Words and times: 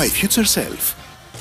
to 0.00 0.04
My 0.04 0.08
Future 0.08 0.54
Self. 0.54 0.94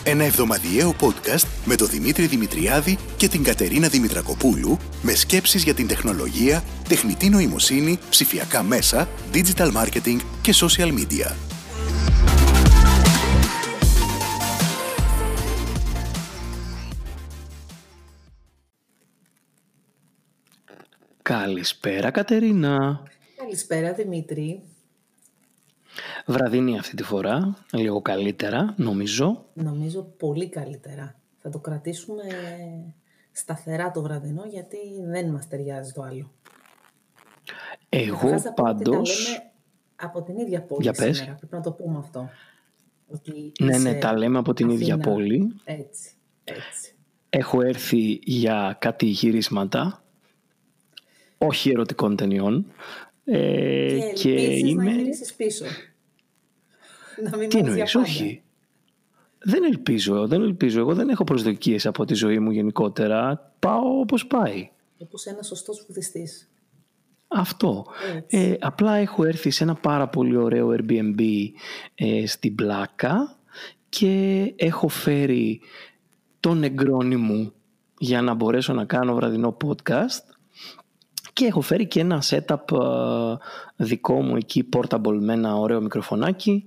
Ένα 0.03 0.23
εβδομαδιαίο 0.23 0.95
podcast 0.99 1.47
με 1.65 1.75
τον 1.75 1.87
Δημήτρη 1.87 2.25
Δημητριάδη 2.25 2.97
και 3.17 3.27
την 3.27 3.43
Κατερίνα 3.43 3.87
Δημητρακοπούλου 3.87 4.77
με 5.01 5.13
σκέψεις 5.13 5.63
για 5.63 5.73
την 5.73 5.87
τεχνολογία, 5.87 6.63
τεχνητή 6.89 7.29
νοημοσύνη, 7.29 7.99
ψηφιακά 8.09 8.63
μέσα, 8.63 9.07
digital 9.33 9.71
marketing 9.71 10.17
και 10.41 10.53
social 10.55 10.93
media. 10.93 11.35
Καλησπέρα 21.21 22.11
Κατερίνα. 22.11 23.03
Καλησπέρα 23.35 23.93
Δημήτρη. 23.93 24.63
Βραδινή 26.25 26.77
αυτή 26.77 26.95
τη 26.95 27.03
φορά, 27.03 27.55
λίγο 27.71 28.01
καλύτερα 28.01 28.73
νομίζω. 28.77 29.45
Νομίζω 29.53 30.01
πολύ 30.03 30.49
καλύτερα. 30.49 31.15
Θα 31.41 31.49
το 31.49 31.59
κρατήσουμε 31.59 32.23
σταθερά 33.31 33.91
το 33.91 34.01
βραδινό 34.01 34.43
γιατί 34.49 34.77
δεν 35.05 35.29
μας 35.29 35.47
ταιριάζει 35.47 35.91
το 35.91 36.01
άλλο. 36.01 36.31
Εγώ 37.89 38.15
Καταρχάς, 38.15 38.41
θα 38.41 38.53
πούμε 38.53 38.69
ότι 38.69 38.83
τα 38.83 38.91
πάντως... 38.91 39.27
λέμε 39.27 39.43
από 39.95 40.21
την 40.23 40.37
ίδια 40.37 40.61
πόλη 40.61 40.81
Για 40.81 40.91
πες. 40.93 41.17
σήμερα. 41.17 41.35
Πρέπει 41.35 41.55
να 41.55 41.61
το 41.61 41.71
πούμε 41.71 41.97
αυτό. 41.97 42.29
Ότι 43.07 43.51
Ναι, 43.59 43.75
είσαι 43.75 43.89
ναι, 43.89 43.97
τα 43.99 44.17
λέμε 44.17 44.37
από 44.37 44.53
την 44.53 44.69
ίδια 44.69 44.93
Αθήνα. 44.93 45.11
πόλη. 45.13 45.53
Έτσι, 45.63 46.09
έτσι. 46.43 46.93
Έχω 47.29 47.61
έρθει 47.61 48.19
για 48.23 48.77
κάτι 48.79 49.05
γυρίσματα, 49.05 50.03
όχι 51.37 51.69
ερωτικών 51.69 52.15
ταινιών. 52.15 52.65
Ε, 53.31 53.97
Και, 53.97 54.11
και 54.13 54.29
ελπίζεις 54.33 54.69
είμαι... 54.69 54.83
να 54.83 54.91
γυρίσεις 54.91 55.33
πίσω. 55.33 55.65
να 57.31 57.37
μην 57.37 57.49
Τι 57.49 57.55
μείνεις 57.55 57.73
για 57.75 57.83
εννοείς, 57.83 57.91
πάντα. 57.91 58.05
όχι. 58.05 58.43
Δεν 59.43 59.63
ελπίζω, 59.63 60.27
δεν 60.27 60.41
ελπίζω. 60.41 60.79
Εγώ 60.79 60.93
δεν 60.93 61.09
έχω 61.09 61.23
προσδοκίες 61.23 61.85
από 61.85 62.05
τη 62.05 62.13
ζωή 62.13 62.39
μου 62.39 62.51
γενικότερα. 62.51 63.51
Πάω 63.59 63.99
όπως 63.99 64.27
πάει. 64.27 64.69
Όπως 64.97 65.25
ένας 65.25 65.47
σωστός 65.47 65.85
βουδιστής. 65.87 66.49
Αυτό. 67.27 67.85
Έτσι. 68.15 68.37
Ε, 68.37 68.55
απλά 68.59 68.95
έχω 68.95 69.23
έρθει 69.23 69.49
σε 69.49 69.63
ένα 69.63 69.73
πάρα 69.73 70.07
πολύ 70.09 70.35
ωραίο 70.35 70.75
Airbnb 70.77 71.21
ε, 71.95 72.27
στην 72.27 72.55
Πλάκα 72.55 73.37
και 73.89 74.43
έχω 74.55 74.87
φέρει 74.87 75.61
τον 76.39 76.63
εγγρόνι 76.63 77.15
μου 77.15 77.53
για 77.97 78.21
να 78.21 78.33
μπορέσω 78.33 78.73
να 78.73 78.85
κάνω 78.85 79.15
βραδινό 79.15 79.57
podcast 79.65 80.28
και 81.39 81.45
έχω 81.45 81.61
φέρει 81.61 81.87
και 81.87 81.99
ένα 81.99 82.23
setup 82.29 82.71
ε, 82.71 83.35
δικό 83.75 84.21
μου 84.21 84.35
εκεί 84.35 84.69
portable 84.73 85.17
με 85.19 85.33
ένα 85.33 85.55
ωραίο 85.55 85.81
μικροφωνάκι 85.81 86.65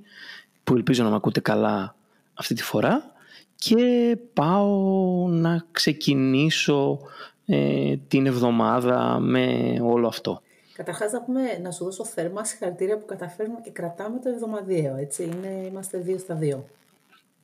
που 0.64 0.75
ελπίζω 0.75 1.03
να 1.03 1.11
με 1.11 1.17
ακούτε 1.17 1.41
καλά 1.41 1.95
αυτή 2.34 2.55
τη 2.55 2.62
φορά 2.62 3.12
και 3.55 4.17
πάω 4.33 5.29
να 5.29 5.64
ξεκινήσω 5.73 6.98
ε, 7.47 7.97
την 8.09 8.27
εβδομάδα 8.27 9.19
με 9.20 9.77
όλο 9.83 10.06
αυτό. 10.06 10.42
Καταρχάς 10.75 11.12
να, 11.12 11.23
πούμε, 11.23 11.41
να 11.62 11.70
σου 11.70 11.84
δώσω 11.84 12.05
θερμά 12.05 12.45
συγχαρητήρια 12.45 12.98
που 12.98 13.07
καταφέρνουμε 13.07 13.61
και 13.64 13.70
κρατάμε 13.70 14.19
το 14.19 14.29
εβδομαδιαίο, 14.29 14.97
έτσι. 14.97 15.23
Είναι, 15.23 15.67
είμαστε 15.67 15.98
δύο 15.98 16.19
στα 16.19 16.34
δύο. 16.34 16.64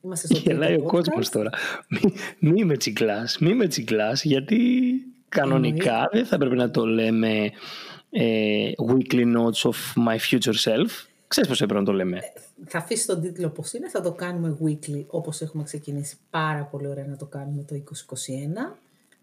Είμαστε 0.01 0.27
στο 0.27 0.35
τρίτο 0.35 0.51
Γελάει 0.51 0.75
ο 0.75 0.83
podcast. 0.83 0.87
κόσμος 0.87 1.29
τώρα. 1.29 1.49
Μη, 1.87 2.13
μη 2.39 2.65
με 2.65 2.77
τσιγκλάς, 2.77 3.37
μη 3.37 3.53
με 3.53 3.67
τσιγκλάς, 3.67 4.23
γιατί 4.23 4.57
κανονικά 5.29 6.09
δεν 6.11 6.25
θα 6.25 6.37
πρέπει 6.37 6.55
να 6.55 6.71
το 6.71 6.85
λέμε 6.85 7.51
ε, 8.09 8.71
weekly 8.89 9.35
notes 9.37 9.69
of 9.71 10.03
my 10.07 10.17
future 10.29 10.55
self. 10.63 10.89
Ξέρεις 11.27 11.49
πώς 11.49 11.61
έπρεπε 11.61 11.79
να 11.79 11.85
το 11.85 11.91
λέμε. 11.91 12.19
Θα 12.65 12.77
αφήσεις 12.77 13.05
τον 13.05 13.21
τίτλο 13.21 13.47
όπως 13.47 13.73
είναι, 13.73 13.89
θα 13.89 14.01
το 14.01 14.11
κάνουμε 14.11 14.57
weekly 14.65 15.05
όπως 15.07 15.41
έχουμε 15.41 15.63
ξεκινήσει 15.63 16.17
πάρα 16.29 16.63
πολύ 16.63 16.87
ωραία 16.87 17.05
να 17.05 17.15
το 17.15 17.25
κάνουμε 17.25 17.63
το 17.63 17.75
2021 17.75 18.77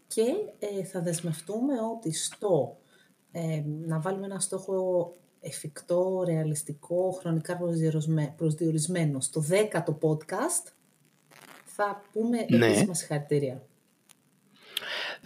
και 0.06 0.22
ε, 0.58 0.84
θα 0.84 1.00
δεσμευτούμε 1.00 1.72
ότι 1.96 2.12
στο 2.12 2.76
ε, 3.32 3.62
να 3.86 3.98
βάλουμε 4.00 4.26
ένα 4.26 4.40
στόχο 4.40 5.12
εφικτό, 5.40 6.22
ρεαλιστικό, 6.26 7.16
χρονικά 7.20 7.56
προσδιορισμέ- 7.56 8.30
προσδιορισμένο 8.36 9.20
στο 9.20 9.44
10ο 9.50 9.92
podcast 10.00 10.72
θα 11.64 12.02
πούμε 12.12 12.46
Ναι. 12.50 12.66
επίσημα 12.66 12.94
συγχαρητήρια. 12.94 13.65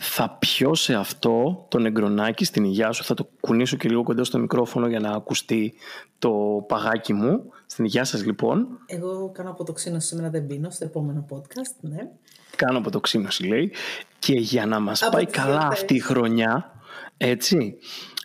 Θα 0.03 0.37
πιω 0.39 0.75
σε 0.75 0.95
αυτό 0.95 1.67
τον 1.69 1.87
εγκρονάκι 1.87 2.45
στην 2.45 2.65
υγειά 2.65 2.93
σου. 2.93 3.05
Θα 3.05 3.15
το 3.15 3.29
κουνήσω 3.41 3.77
και 3.77 3.89
λίγο 3.89 4.03
κοντά 4.03 4.25
στο 4.25 4.39
μικρόφωνο 4.39 4.87
για 4.89 5.01
να 5.01 5.11
ακουστεί 5.11 5.75
το 6.19 6.65
παγάκι 6.69 7.13
μου. 7.13 7.51
Στην 7.67 7.85
υγειά 7.85 8.05
σας 8.05 8.25
λοιπόν. 8.25 8.67
Εγώ 8.87 9.31
κάνω 9.35 9.51
αποτοξίνωση 9.51 10.07
σήμερα 10.07 10.31
δεν 10.31 10.47
πίνω 10.47 10.71
στο 10.71 10.85
επόμενο 10.85 11.27
podcast, 11.31 11.75
ναι. 11.81 12.09
Κάνω 12.57 12.79
από 12.79 12.91
το 12.91 13.01
ξύμωση 13.01 13.47
λέει. 13.47 13.73
Και 14.19 14.33
για 14.35 14.67
να 14.67 14.81
μας 14.81 15.03
Από 15.03 15.13
πάει 15.13 15.25
τις 15.25 15.35
καλά 15.37 15.51
γιορτές. 15.51 15.81
αυτή 15.81 15.95
η 15.95 15.99
χρονιά, 16.01 16.73
έτσι, 17.17 17.77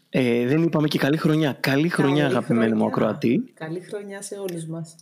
ε, 0.09 0.45
δεν 0.47 0.63
είπαμε 0.63 0.87
και 0.87 0.97
καλή 0.97 1.17
χρονιά. 1.17 1.57
Καλή 1.59 1.89
χρονιά 1.89 2.23
Καλή 2.23 2.35
αγαπημένη 2.35 2.71
μου 2.71 2.77
χρονιά. 2.77 2.95
ακροατή. 2.95 3.51
Καλή 3.53 3.79
χρονιά 3.79 4.21
σε 4.21 4.35
όλους 4.35 4.65
μας. 4.65 4.95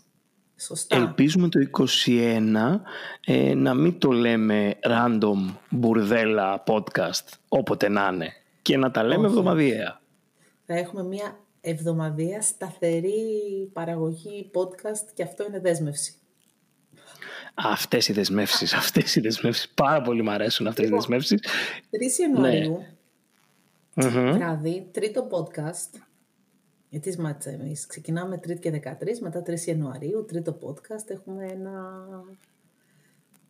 Σωστά. 0.65 0.95
Ελπίζουμε 0.95 1.49
το 1.49 1.59
21 2.05 2.79
ε, 3.25 3.53
να 3.53 3.73
μην 3.73 3.99
το 3.99 4.11
λέμε 4.11 4.75
random 4.81 5.55
μπουρδέλα 5.69 6.63
podcast 6.67 7.27
όποτε 7.49 7.89
να 7.89 8.09
είναι 8.13 8.33
και 8.61 8.77
να 8.77 8.91
τα 8.91 9.03
λέμε 9.03 9.15
Όχι. 9.15 9.25
εβδομαδιαία. 9.25 10.01
Θα 10.65 10.73
έχουμε 10.73 11.03
μια 11.03 11.39
εβδομαδία 11.61 12.41
σταθερή 12.41 13.13
παραγωγή 13.73 14.51
podcast 14.53 15.11
και 15.13 15.23
αυτό 15.23 15.45
είναι 15.47 15.59
δέσμευση. 15.59 16.13
Αυτές 17.53 18.07
οι 18.07 18.13
δεσμεύσεις, 18.13 18.73
αυτές 18.83 19.15
οι 19.15 19.19
δεσμεύσεις, 19.19 19.69
πάρα 19.69 20.01
πολύ 20.01 20.21
μου 20.23 20.31
αρέσουν 20.31 20.67
αυτές 20.67 20.85
οι 20.85 20.87
Λοιπόν. 20.87 20.99
δεσμεύσεις. 20.99 21.39
3 21.91 22.19
Ιανουαρίου, 22.19 22.85
Μμμ. 23.93 24.31
βράδυ, 24.31 24.87
τρίτο 24.91 25.27
podcast. 25.31 25.99
Γιατί 26.93 27.21
μάτσα 27.21 27.49
εμείς. 27.49 27.85
Ξεκινάμε 27.85 28.39
3 28.47 28.59
και 28.59 28.69
13, 28.69 29.19
μετά 29.21 29.43
3 29.45 29.59
Ιανουαρίου, 29.65 30.25
τρίτο 30.27 30.57
podcast. 30.61 31.05
Έχουμε 31.09 31.45
ένα... 31.45 31.81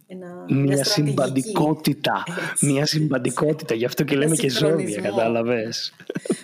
ένα 0.07 0.27
Μια 0.49 0.83
στρατηγική. 0.83 0.91
συμπαντικότητα, 0.91 2.23
Έτσι. 2.51 2.65
μια 2.65 2.85
συμπαντικότητα, 2.85 3.73
γι' 3.73 3.85
αυτό 3.85 4.03
και 4.03 4.13
Ένα 4.13 4.23
λέμε 4.23 4.35
και 4.35 4.49
ζώδια, 4.49 4.67
συγχρονισμό. 4.87 5.03
κατάλαβες. 5.09 5.93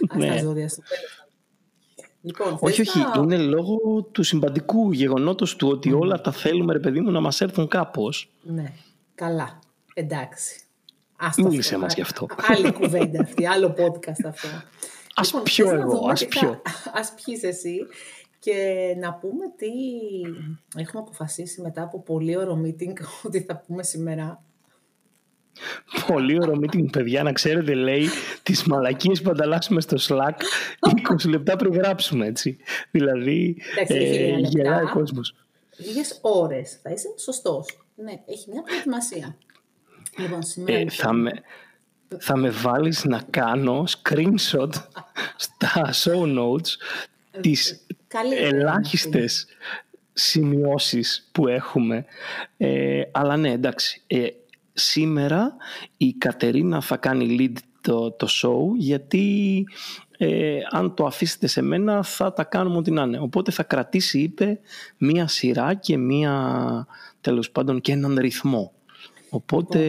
Ας 0.09 0.17
Ναι. 0.17 0.27
τα 0.27 0.37
ζώδια 0.41 0.67
στο 0.69 0.81
τέλος. 0.81 1.27
Λοιπόν, 2.21 2.57
Όχι, 2.59 2.83
θες 2.83 2.95
όχι, 2.95 2.99
να- 2.99 3.21
είναι 3.23 3.37
λόγω 3.37 4.01
του 4.11 4.23
συμπαντικού 4.23 4.91
γεγονότος 4.91 5.55
του 5.55 5.67
ότι 5.67 5.93
όλα 5.93 6.21
τα 6.21 6.31
θέλουμε, 6.31 6.73
ρε 6.73 6.79
παιδί 6.79 6.99
μου, 6.99 7.11
να 7.11 7.19
μας 7.19 7.41
έρθουν 7.41 7.67
κάπως. 7.67 8.31
Ναι, 8.41 8.71
καλά. 9.15 9.59
Εντάξει. 9.93 10.59
Άστο 11.15 11.43
Μίλησε 11.47 11.69
αυτό. 11.73 11.79
μας 11.85 11.93
γι' 11.93 12.01
αυτό. 12.01 12.25
Άλλη 12.47 12.71
κουβέντα 12.73 13.21
αυτή, 13.21 13.45
άλλο 13.45 13.67
podcast 13.77 14.25
αυτό. 14.25 14.47
Ας 15.19 15.27
Λοιπόν, 15.27 15.43
πιω 15.43 15.65
θες 15.65 15.73
να 15.77 15.81
εγώ, 15.83 15.91
δούμε 15.97 16.11
ας 16.11 16.19
τι 16.19 16.25
πιω. 16.25 16.61
θα- 16.63 16.91
Ας 16.99 17.13
πιείς 17.23 17.43
εσύ 17.43 17.77
και 18.39 18.53
να 18.99 19.13
πούμε 19.13 19.45
τι 19.57 19.67
έχουμε 20.79 21.01
αποφασίσει 21.01 21.61
μετά 21.61 21.81
από 21.81 22.01
πολύ 22.01 22.37
ωραίο 22.37 22.61
meeting 22.65 22.93
ότι 23.27 23.41
θα 23.41 23.57
πούμε 23.67 23.83
σήμερα. 23.83 24.43
Πολύ 26.07 26.37
ωραίο 26.41 26.59
meeting, 26.63 26.91
παιδιά, 26.91 27.23
να 27.23 27.31
ξέρετε, 27.31 27.73
λέει 27.73 28.07
τις 28.43 28.63
μαλακίες 28.63 29.21
που 29.21 29.29
ανταλλάσσουμε 29.29 29.81
στο 29.81 29.97
Slack 29.99 30.35
20 31.25 31.29
λεπτά 31.29 31.55
πριν 31.55 31.73
γράψουμε, 31.73 32.25
έτσι. 32.25 32.57
Δηλαδή, 32.91 33.57
Εντάξει, 33.75 33.95
έχει 33.95 34.15
ε, 34.15 34.25
λίγα 34.25 34.37
λεπτά. 34.39 34.49
γελάει 34.49 34.83
ο 34.83 34.89
κόσμος. 34.93 35.35
Λίγες 35.77 36.19
ώρες. 36.21 36.79
Θα 36.83 36.89
είσαι 36.91 37.07
σωστός. 37.17 37.79
Ναι, 37.95 38.11
έχει 38.25 38.49
μια 38.51 38.61
προετοιμασία. 38.61 39.37
Λοιπόν, 40.17 40.43
σήμερα 40.43 40.73
Ε, 40.73 40.77
λοιπόν, 40.79 40.95
θα, 40.95 41.13
με, 41.13 41.31
θα 42.17 42.37
με 42.37 42.49
βάλεις 42.49 43.03
να 43.03 43.21
κάνω 43.29 43.83
screenshot 43.87 44.69
στα 45.35 45.93
show 46.03 46.37
notes 46.37 46.69
τις 47.41 47.85
καλύτερα 48.07 48.47
είναι 48.47 48.57
ελάχιστες 48.57 49.47
σημειώσεις 50.13 51.29
που 51.31 51.47
έχουμε. 51.47 52.05
Ε, 52.57 53.01
αλλά 53.11 53.37
ναι, 53.37 53.51
εντάξει. 53.51 54.01
Ε, 54.07 54.27
σήμερα 54.73 55.55
η 55.97 56.13
Κατερίνα 56.13 56.81
θα 56.81 56.97
κάνει 56.97 57.37
lead 57.39 57.59
το, 57.81 58.11
το 58.11 58.27
show 58.29 58.77
γιατί 58.77 59.65
ε, 60.17 60.59
αν 60.69 60.93
το 60.93 61.05
αφήσετε 61.05 61.47
σε 61.47 61.61
μένα 61.61 62.03
θα 62.03 62.33
τα 62.33 62.43
κάνουμε 62.43 62.77
ό,τι 62.77 62.91
να 62.91 63.01
είναι. 63.01 63.19
Οπότε 63.19 63.51
θα 63.51 63.63
κρατήσει, 63.63 64.19
είπε, 64.19 64.59
μία 64.97 65.27
σειρά 65.27 65.73
και 65.73 65.97
μία, 65.97 66.87
τέλος 67.21 67.51
πάντων, 67.51 67.81
και 67.81 67.91
έναν 67.91 68.17
ρυθμό. 68.19 68.71
Οπότε, 69.29 69.79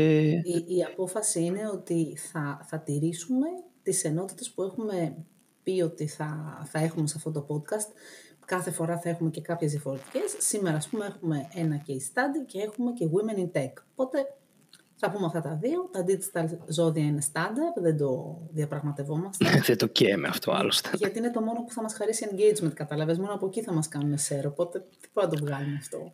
Η, 0.45 0.65
η 0.67 0.85
απόφαση 0.93 1.45
είναι 1.45 1.69
ότι 1.73 2.17
θα, 2.33 2.67
θα 2.69 2.79
τηρήσουμε 2.79 3.47
τις 3.83 4.05
ενότητες 4.05 4.51
που 4.51 4.63
έχουμε 4.63 5.17
πει 5.63 5.81
ότι 5.81 6.07
θα, 6.07 6.61
θα 6.71 6.79
έχουμε 6.79 7.07
σε 7.07 7.15
αυτό 7.17 7.31
το 7.31 7.47
podcast. 7.49 7.93
Κάθε 8.47 8.71
φορά 8.71 8.99
θα 8.99 9.09
έχουμε 9.09 9.31
και 9.31 9.41
κάποιες 9.41 9.71
διαφορετικές. 9.71 10.37
Σήμερα, 10.39 10.77
ας 10.77 10.89
πούμε, 10.89 11.07
έχουμε 11.07 11.49
ένα 11.55 11.83
case 11.87 11.91
study 11.91 12.47
και 12.47 12.61
έχουμε 12.61 12.93
και 12.93 13.07
women 13.13 13.39
in 13.39 13.61
tech. 13.61 13.73
Οπότε 13.95 14.27
θα 14.97 15.11
πούμε 15.11 15.27
αυτά 15.27 15.41
τα 15.41 15.59
δύο. 15.63 15.89
Τα 15.93 16.05
digital 16.07 16.45
ζώδια 16.69 17.05
είναι 17.05 17.23
standard, 17.33 17.83
δεν 17.83 17.97
το 17.97 18.39
διαπραγματευόμαστε. 18.51 19.45
δεν 19.67 19.79
το 19.79 19.87
καίμε 19.87 20.29
αυτό 20.29 20.53
άλλωστε. 20.53 20.91
γιατί 20.95 21.19
είναι 21.19 21.31
το 21.31 21.41
μόνο 21.41 21.63
που 21.65 21.73
θα 21.73 21.83
μας 21.83 21.95
χαρίσει 21.95 22.29
engagement, 22.31 22.73
καταλαβες. 22.75 23.19
Μόνο 23.19 23.33
από 23.33 23.47
εκεί 23.47 23.63
θα 23.63 23.73
μας 23.73 23.89
κάνουν 23.89 24.19
share, 24.19 24.47
οπότε 24.47 24.79
τι 25.01 25.09
πρέπει 25.13 25.33
να 25.33 25.39
το 25.39 25.45
βγάλουμε 25.45 25.77
αυτό. 25.77 26.13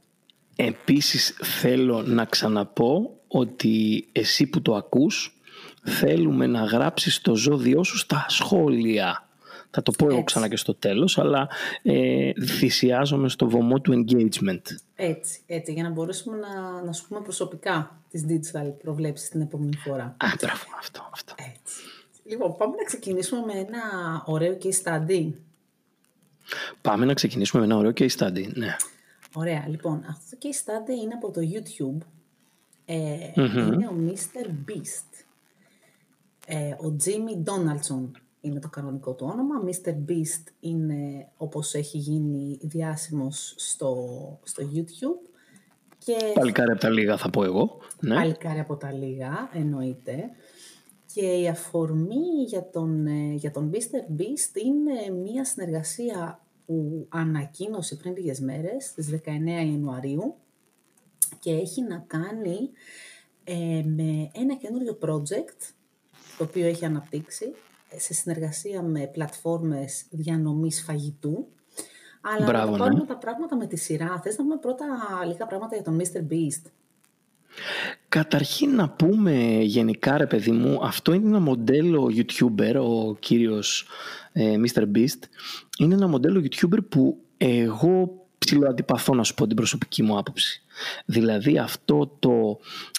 Επίσης 0.57 1.37
θέλω 1.43 2.03
να 2.03 2.25
ξαναπώ 2.25 3.21
ότι 3.29 4.09
εσύ 4.13 4.47
που 4.47 4.63
το 4.63 4.75
ακούς 4.75 5.39
θέλουμε 5.83 6.47
να 6.47 6.65
γράψεις 6.65 7.21
το 7.21 7.35
ζώδιό 7.35 7.83
σου 7.83 7.99
στα 7.99 8.27
σχόλια. 8.29 9.29
Θα 9.71 9.83
το 9.83 9.93
πω 9.93 10.09
εγώ 10.09 10.25
ξανά 10.25 10.49
και 10.49 10.57
στο 10.57 10.75
τέλος, 10.75 11.19
αλλά 11.19 11.49
ε, 11.83 12.33
θυσιάζομαι 12.45 13.29
στο 13.29 13.49
βωμό 13.49 13.81
του 13.81 14.05
engagement. 14.05 14.63
Έτσι, 14.95 15.41
έτσι, 15.47 15.73
για 15.73 15.83
να 15.83 15.91
μπορέσουμε 15.91 16.37
να, 16.37 16.83
να 16.83 16.93
σου 16.93 17.09
πούμε 17.09 17.21
προσωπικά 17.21 18.03
τις 18.11 18.25
digital 18.29 18.73
προβλέψεις 18.83 19.29
την 19.29 19.41
επόμενη 19.41 19.77
φορά. 19.77 20.05
Α, 20.05 20.27
μπράβο, 20.41 20.65
αυτό, 20.79 21.09
αυτό. 21.13 21.35
Έτσι. 21.39 21.83
Λοιπόν, 22.25 22.57
πάμε 22.57 22.75
να 22.77 22.85
ξεκινήσουμε 22.85 23.41
με 23.47 23.53
ένα 23.53 23.83
ωραίο 24.27 24.59
case 24.63 24.83
study. 24.85 25.33
Πάμε 26.81 27.05
να 27.05 27.15
ξεκινήσουμε 27.15 27.67
με 27.67 27.73
ένα 27.73 27.81
ωραίο 27.81 27.93
case 27.97 28.17
study, 28.19 28.47
ναι. 28.55 28.77
Ωραία, 29.39 29.65
λοιπόν, 29.69 30.05
αυτό 30.09 30.37
το 30.37 30.49
case 30.49 30.69
study 30.69 31.03
είναι 31.03 31.15
από 31.15 31.31
το 31.31 31.41
YouTube. 31.41 32.07
Ε, 32.85 33.31
Είναι 33.35 33.87
ο 33.87 33.95
Mr. 34.07 34.47
Beast. 34.47 35.25
Ε, 36.47 36.71
ο 36.71 36.97
Jimmy 37.05 37.49
Donaldson 37.51 38.11
είναι 38.41 38.61
το 38.61 38.69
κανονικό 38.69 39.13
του 39.13 39.27
όνομα. 39.33 39.55
Mr. 39.65 39.91
Beast 39.91 40.53
είναι 40.61 41.29
όπως 41.37 41.75
έχει 41.75 41.99
γίνει 41.99 42.59
διάσημος 42.63 43.55
στο, 43.57 44.09
στο 44.43 44.71
YouTube. 44.75 45.31
Και... 45.99 46.17
Παλικάρι 46.35 46.71
από 46.71 46.81
τα 46.81 46.91
λίγα 46.91 47.17
θα 47.17 47.31
πω 47.31 47.45
εγώ. 47.45 47.79
Ναι. 48.01 48.15
Παλικάρι 48.15 48.59
από 48.59 48.77
τα 48.77 48.93
λίγα, 48.93 49.51
εννοείται. 49.53 50.31
Και 51.15 51.27
η 51.27 51.49
αφορμή 51.49 52.43
για 52.47 52.71
τον, 52.71 53.07
ε, 53.07 53.35
για 53.35 53.51
τον 53.51 53.71
Mr. 53.73 54.21
Beast 54.21 54.63
είναι 54.65 55.21
μια 55.23 55.45
συνεργασία 55.45 56.41
που 56.67 57.07
ανακοίνωσε 57.09 57.97
πριν 57.97 58.17
λίγες 58.17 58.41
μέρες, 58.41 58.85
στις 58.85 59.09
19 59.09 59.21
Ιανουαρίου, 59.47 60.35
και 61.39 61.51
έχει 61.51 61.83
να 61.83 62.05
κάνει 62.07 62.71
ε, 63.45 63.83
με 63.85 64.31
ένα 64.33 64.55
καινούριο 64.55 64.99
project, 65.01 65.73
το 66.39 66.45
οποίο 66.45 66.67
έχει 66.67 66.85
αναπτύξει, 66.85 67.55
σε 67.97 68.15
συνεργασία 68.15 68.83
με 68.83 69.07
πλατφόρμες 69.07 70.05
διανομής 70.11 70.83
φαγητού. 70.83 71.47
Αλλά 72.21 72.47
Μπράβο, 72.47 72.73
να 72.73 72.79
πάρουμε 72.79 73.01
ναι. 73.01 73.07
τα 73.07 73.17
πράγματα 73.17 73.57
με 73.57 73.67
τη 73.67 73.77
σειρά. 73.77 74.21
Θες 74.23 74.37
να 74.37 74.45
πούμε 74.45 74.57
πρώτα 74.57 74.87
λίγα 75.27 75.47
πράγματα 75.47 75.75
για 75.75 75.85
τον 75.85 76.01
Mr. 76.01 76.33
Beast; 76.33 76.71
Καταρχήν 78.09 78.75
να 78.75 78.89
πούμε 78.89 79.59
γενικά 79.63 80.17
ρε 80.17 80.27
παιδί 80.27 80.51
μου, 80.51 80.79
αυτό 80.83 81.13
είναι 81.13 81.27
ένα 81.27 81.41
μοντέλο 81.41 82.11
YouTuber, 82.17 82.75
ο 82.75 83.15
κύριος 83.15 83.87
ε, 84.39 84.55
Mr. 84.65 84.83
Beast. 84.83 85.21
Είναι 85.79 85.95
ένα 85.95 86.09
μοντέλο 86.09 86.45
YouTuber 86.45 86.79
που 86.89 87.19
εγώ 87.37 88.27
ψηλοαντιπαθώ 88.39 89.15
να 89.15 89.23
σου 89.23 89.35
πω 89.35 89.47
την 89.47 89.57
προσωπική 89.57 90.03
μου 90.03 90.19
άποψη. 90.19 90.63
Δηλαδή 91.05 91.59
αυτό 91.59 92.17
το 92.19 92.59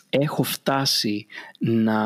έχω 0.10 0.44
φτάσει 0.44 1.26
να 1.60 2.00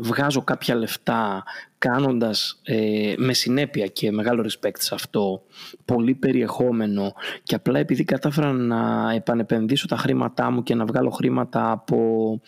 βγάζω 0.00 0.42
κάποια 0.42 0.74
λεφτά 0.74 1.42
κάνοντας 1.78 2.60
ε, 2.62 3.14
με 3.16 3.32
συνέπεια 3.32 3.86
και 3.86 4.12
μεγάλο 4.12 4.44
respect 4.48 4.78
σε 4.78 4.94
αυτό 4.94 5.42
πολύ 5.84 6.14
περιεχόμενο 6.14 7.12
και 7.42 7.54
απλά 7.54 7.78
επειδή 7.78 8.04
κατάφερα 8.04 8.52
να 8.52 9.12
επανεπενδύσω 9.14 9.86
τα 9.86 9.96
χρήματά 9.96 10.50
μου 10.50 10.62
και 10.62 10.74
να 10.74 10.84
βγάλω 10.84 11.10
χρήματα 11.10 11.70
από 11.70 12.40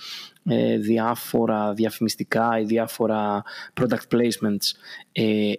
ε, 0.44 0.78
διάφορα 0.78 1.72
διαφημιστικά 1.72 2.58
ή 2.60 2.64
διάφορα 2.64 3.42
product 3.80 4.14
placements 4.16 4.66
ε, 5.12 5.52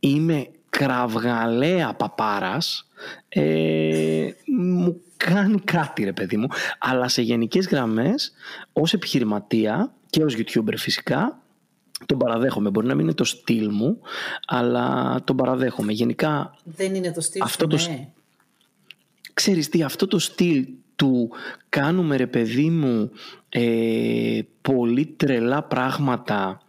είμαι 0.00 0.46
κραυγαλαία 0.68 1.94
παπάρας 1.94 2.88
ε, 3.28 4.30
μου 4.56 5.00
κάνει 5.16 5.60
κάτι 5.60 6.04
ρε 6.04 6.12
παιδί 6.12 6.36
μου 6.36 6.46
αλλά 6.78 7.08
σε 7.08 7.22
γενικές 7.22 7.66
γραμμές 7.66 8.32
ως 8.72 8.92
επιχειρηματία 8.92 9.92
και 10.10 10.22
ως 10.22 10.36
youtuber 10.36 10.74
φυσικά 10.76 11.40
τον 12.06 12.18
παραδέχομαι. 12.18 12.70
Μπορεί 12.70 12.86
να 12.86 12.94
μην 12.94 13.04
είναι 13.04 13.14
το 13.14 13.24
στυλ 13.24 13.68
μου, 13.72 14.00
αλλά 14.46 15.16
τον 15.24 15.36
παραδέχομαι. 15.36 15.92
Γενικά... 15.92 16.56
Δεν 16.64 16.94
είναι 16.94 17.12
το 17.12 17.20
στυλ 17.20 17.42
αυτό 17.42 17.78
σου, 17.78 17.90
ναι. 17.90 18.08
Ξέρεις 19.32 19.68
τι, 19.68 19.82
αυτό 19.82 20.06
το 20.06 20.18
στυλ 20.18 20.66
του 20.96 21.30
κάνουμε 21.68 22.16
ρε 22.16 22.26
παιδί 22.26 22.70
μου 22.70 23.10
ε, 23.48 24.40
πολύ 24.62 25.06
τρελά 25.06 25.62
πράγματα 25.62 26.60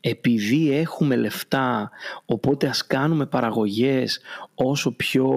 επειδή 0.00 0.72
έχουμε 0.72 1.16
λεφτά 1.16 1.90
οπότε 2.24 2.66
ας 2.66 2.86
κάνουμε 2.86 3.26
παραγωγές 3.26 4.20
όσο 4.54 4.92
πιο 4.92 5.28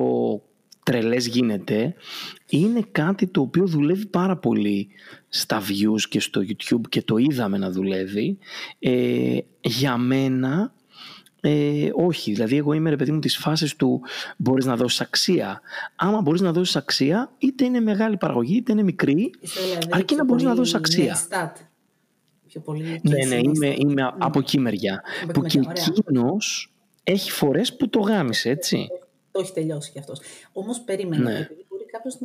τρελές 0.83 1.27
γίνεται 1.27 1.95
είναι 2.49 2.85
κάτι 2.91 3.27
το 3.27 3.41
οποίο 3.41 3.67
δουλεύει 3.67 4.05
πάρα 4.05 4.37
πολύ 4.37 4.87
στα 5.29 5.61
views 5.61 6.01
και 6.09 6.19
στο 6.19 6.41
YouTube 6.41 6.89
και 6.89 7.01
το 7.01 7.17
είδαμε 7.17 7.57
να 7.57 7.71
δουλεύει. 7.71 8.37
Ε, 8.79 9.37
για 9.61 9.97
μένα 9.97 10.73
ε, 11.41 11.89
όχι, 11.93 12.33
δηλαδή 12.33 12.57
εγώ 12.57 12.73
είμαι 12.73 12.89
ρε 12.89 12.95
παιδί 12.95 13.11
μου 13.11 13.19
της 13.19 13.37
φάσης 13.37 13.75
του 13.75 14.01
μπορείς 14.37 14.65
να 14.65 14.75
δώσεις 14.75 15.01
αξία. 15.01 15.61
Άμα 15.95 16.21
μπορείς 16.21 16.41
να 16.41 16.51
δώσεις 16.51 16.75
αξία 16.75 17.31
είτε 17.37 17.65
είναι 17.65 17.79
μεγάλη 17.79 18.17
παραγωγή 18.17 18.55
είτε 18.55 18.71
είναι 18.71 18.83
μικρή 18.83 19.31
δηλαδή 19.41 19.87
αρκεί 19.91 20.15
να 20.15 20.23
μπορείς 20.23 20.43
να 20.43 20.55
δώσεις 20.55 20.75
αξία 20.75 21.17
πιο 22.53 22.61
πολύ 22.61 23.01
ναι, 23.03 23.25
ναι, 23.25 23.35
είμαι, 23.35 23.73
είμαι 23.77 24.13
από 24.19 24.39
εκεί 24.39 24.59
μεριά 24.59 25.03
που 25.33 25.41
και 25.41 25.59
εκείνο 25.69 26.37
έχει 27.03 27.31
φορές 27.31 27.75
που 27.75 27.89
το 27.89 27.99
γάμισε 27.99 28.49
έτσι 28.49 28.87
το 29.33 29.39
έχει 29.39 29.53
τελειώσει 29.53 29.91
κι 29.91 29.99
αυτός. 29.99 30.19
Όμως 30.51 30.81
περίμενα, 30.81 31.23
ναι. 31.23 31.39
επειδή 31.39 31.65
μπορεί 31.69 31.85
κάποιος 31.85 32.17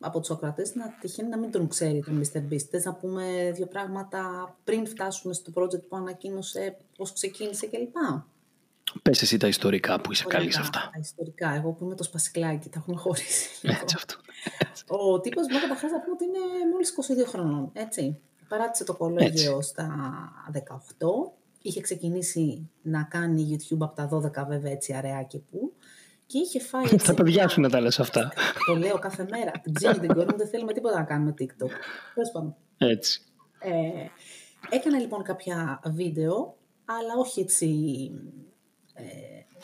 από 0.00 0.20
τους 0.20 0.30
ακροατές 0.30 0.74
να 0.74 0.96
τυχαίνει 1.00 1.28
να 1.28 1.38
μην 1.38 1.50
τον 1.50 1.68
ξέρει 1.68 2.02
τον 2.04 2.22
Mr. 2.22 2.52
Beast. 2.52 2.66
Θες 2.70 2.84
να 2.84 2.94
πούμε 2.94 3.52
δύο 3.54 3.66
πράγματα 3.66 4.54
πριν 4.64 4.86
φτάσουμε 4.86 5.34
στο 5.34 5.52
project 5.54 5.82
που 5.88 5.96
ανακοίνωσε, 5.96 6.76
πώς 6.96 7.12
ξεκίνησε 7.12 7.66
κλπ. 7.66 7.96
Πες 9.02 9.22
εσύ 9.22 9.36
τα 9.36 9.48
ιστορικά 9.48 10.00
που 10.00 10.12
είσαι 10.12 10.24
καλή 10.28 10.52
σε 10.52 10.60
αυτά. 10.60 10.90
Τα 10.92 10.98
ιστορικά. 10.98 11.54
Εγώ 11.54 11.72
που 11.72 11.84
είμαι 11.84 11.94
το 11.94 12.02
σπασικλάκι, 12.02 12.68
τα 12.68 12.78
έχουμε 12.78 12.96
χωρίσει. 12.96 13.48
Έτσι 13.62 13.94
αυτό. 13.98 14.14
Ο 14.86 15.20
τύπος 15.20 15.46
μου 15.50 15.60
καταρχάς 15.60 15.90
να 15.90 16.00
πούμε 16.00 16.12
ότι 16.12 16.24
είναι 16.24 16.70
μόλις 16.72 16.94
22 17.24 17.26
χρονών, 17.26 17.70
έτσι. 17.72 18.18
Παράτησε 18.48 18.84
το 18.84 18.96
κολέγιο 18.96 19.62
στα 19.62 19.88
18. 20.52 20.58
Είχε 21.62 21.80
ξεκινήσει 21.80 22.70
να 22.82 23.02
κάνει 23.02 23.48
YouTube 23.50 23.78
από 23.80 23.94
τα 23.94 24.08
12 24.44 24.46
βέβαια 24.48 24.72
έτσι 24.72 24.92
αραιά 24.92 25.22
και 25.22 25.38
που. 25.38 25.72
Και 26.26 26.38
είχε 26.38 26.60
φάει. 26.60 26.84
Τα 27.06 27.14
παιδιά 27.14 27.48
σου 27.48 27.60
να 27.60 27.68
τα 27.68 27.80
λες 27.80 28.00
αυτά. 28.00 28.32
Το 28.66 28.74
λέω 28.74 28.98
κάθε 28.98 29.26
μέρα. 29.30 29.50
Την 29.62 29.72
ψήνει 29.72 29.98
την 29.98 30.14
κόρη 30.14 30.26
μου, 30.30 30.36
δεν 30.36 30.48
θέλουμε 30.48 30.72
τίποτα 30.72 30.98
να 30.98 31.04
κάνουμε 31.04 31.34
TikTok. 31.38 31.70
Τέλος 32.14 32.30
πάντων. 32.32 32.56
Έτσι. 32.78 33.20
Ε, 33.58 34.06
έκανα 34.76 34.98
λοιπόν 34.98 35.22
κάποια 35.22 35.80
βίντεο, 35.84 36.56
αλλά 36.84 37.14
όχι 37.18 37.40
έτσι 37.40 37.66
ε, 38.94 39.04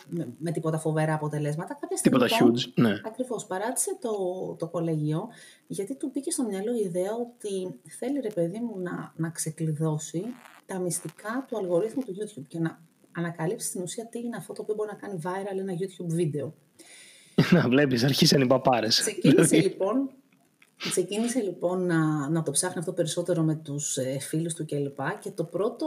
με, 0.09 0.35
με, 0.38 0.50
τίποτα 0.50 0.78
φοβερά 0.78 1.14
αποτελέσματα. 1.14 1.76
Κάποια 1.80 1.97
στιγμή, 1.97 2.18
τίποτα 2.18 2.44
λοιπόν, 2.44 2.61
huge, 2.61 2.73
ναι. 2.75 3.00
Ακριβώς, 3.04 3.47
παράτησε 3.47 3.99
το, 4.00 4.11
το 4.59 4.68
κολέγιο, 4.68 5.28
γιατί 5.66 5.97
του 5.97 6.11
μπήκε 6.12 6.30
στο 6.30 6.44
μυαλό 6.44 6.75
η 6.75 6.80
ιδέα 6.80 7.11
ότι 7.14 7.80
θέλει 7.99 8.21
ρε 8.21 8.30
παιδί 8.30 8.61
μου 8.61 8.80
να, 8.80 9.12
να 9.16 9.30
ξεκλειδώσει 9.30 10.25
τα 10.66 10.78
μυστικά 10.78 11.44
του 11.49 11.59
αλγορίθμου 11.59 12.02
του 12.02 12.14
YouTube 12.18 12.44
και 12.49 12.59
να 12.59 12.80
ανακαλύψει 13.12 13.66
στην 13.66 13.82
ουσία 13.82 14.06
τι 14.06 14.18
είναι 14.18 14.37
αυτό 14.37 14.52
το 14.52 14.62
οποίο 14.62 14.75
μπορεί 14.75 14.90
να 14.92 14.97
κάνει 14.97 15.21
viral 15.25 15.59
ένα 15.59 15.73
YouTube 15.73 16.09
βίντεο. 16.09 16.54
Να 17.50 17.68
βλέπεις, 17.68 18.04
αρχίσαν 18.04 18.40
οι 18.40 18.47
παπάρες. 18.47 18.99
Ξεκίνησε 19.00 19.42
δηλαδή. 19.42 19.68
λοιπόν, 19.68 20.11
ξεκίνησε, 20.76 21.41
λοιπόν 21.41 21.87
να, 21.87 22.29
να 22.29 22.43
το 22.43 22.50
ψάχνει 22.50 22.79
αυτό 22.79 22.93
περισσότερο 22.93 23.43
με 23.43 23.55
τους 23.55 23.97
ε, 23.97 24.19
φίλους 24.19 24.55
του 24.55 24.64
κλπ. 24.64 24.99
Και 25.21 25.31
το 25.31 25.45
πρώτο 25.45 25.87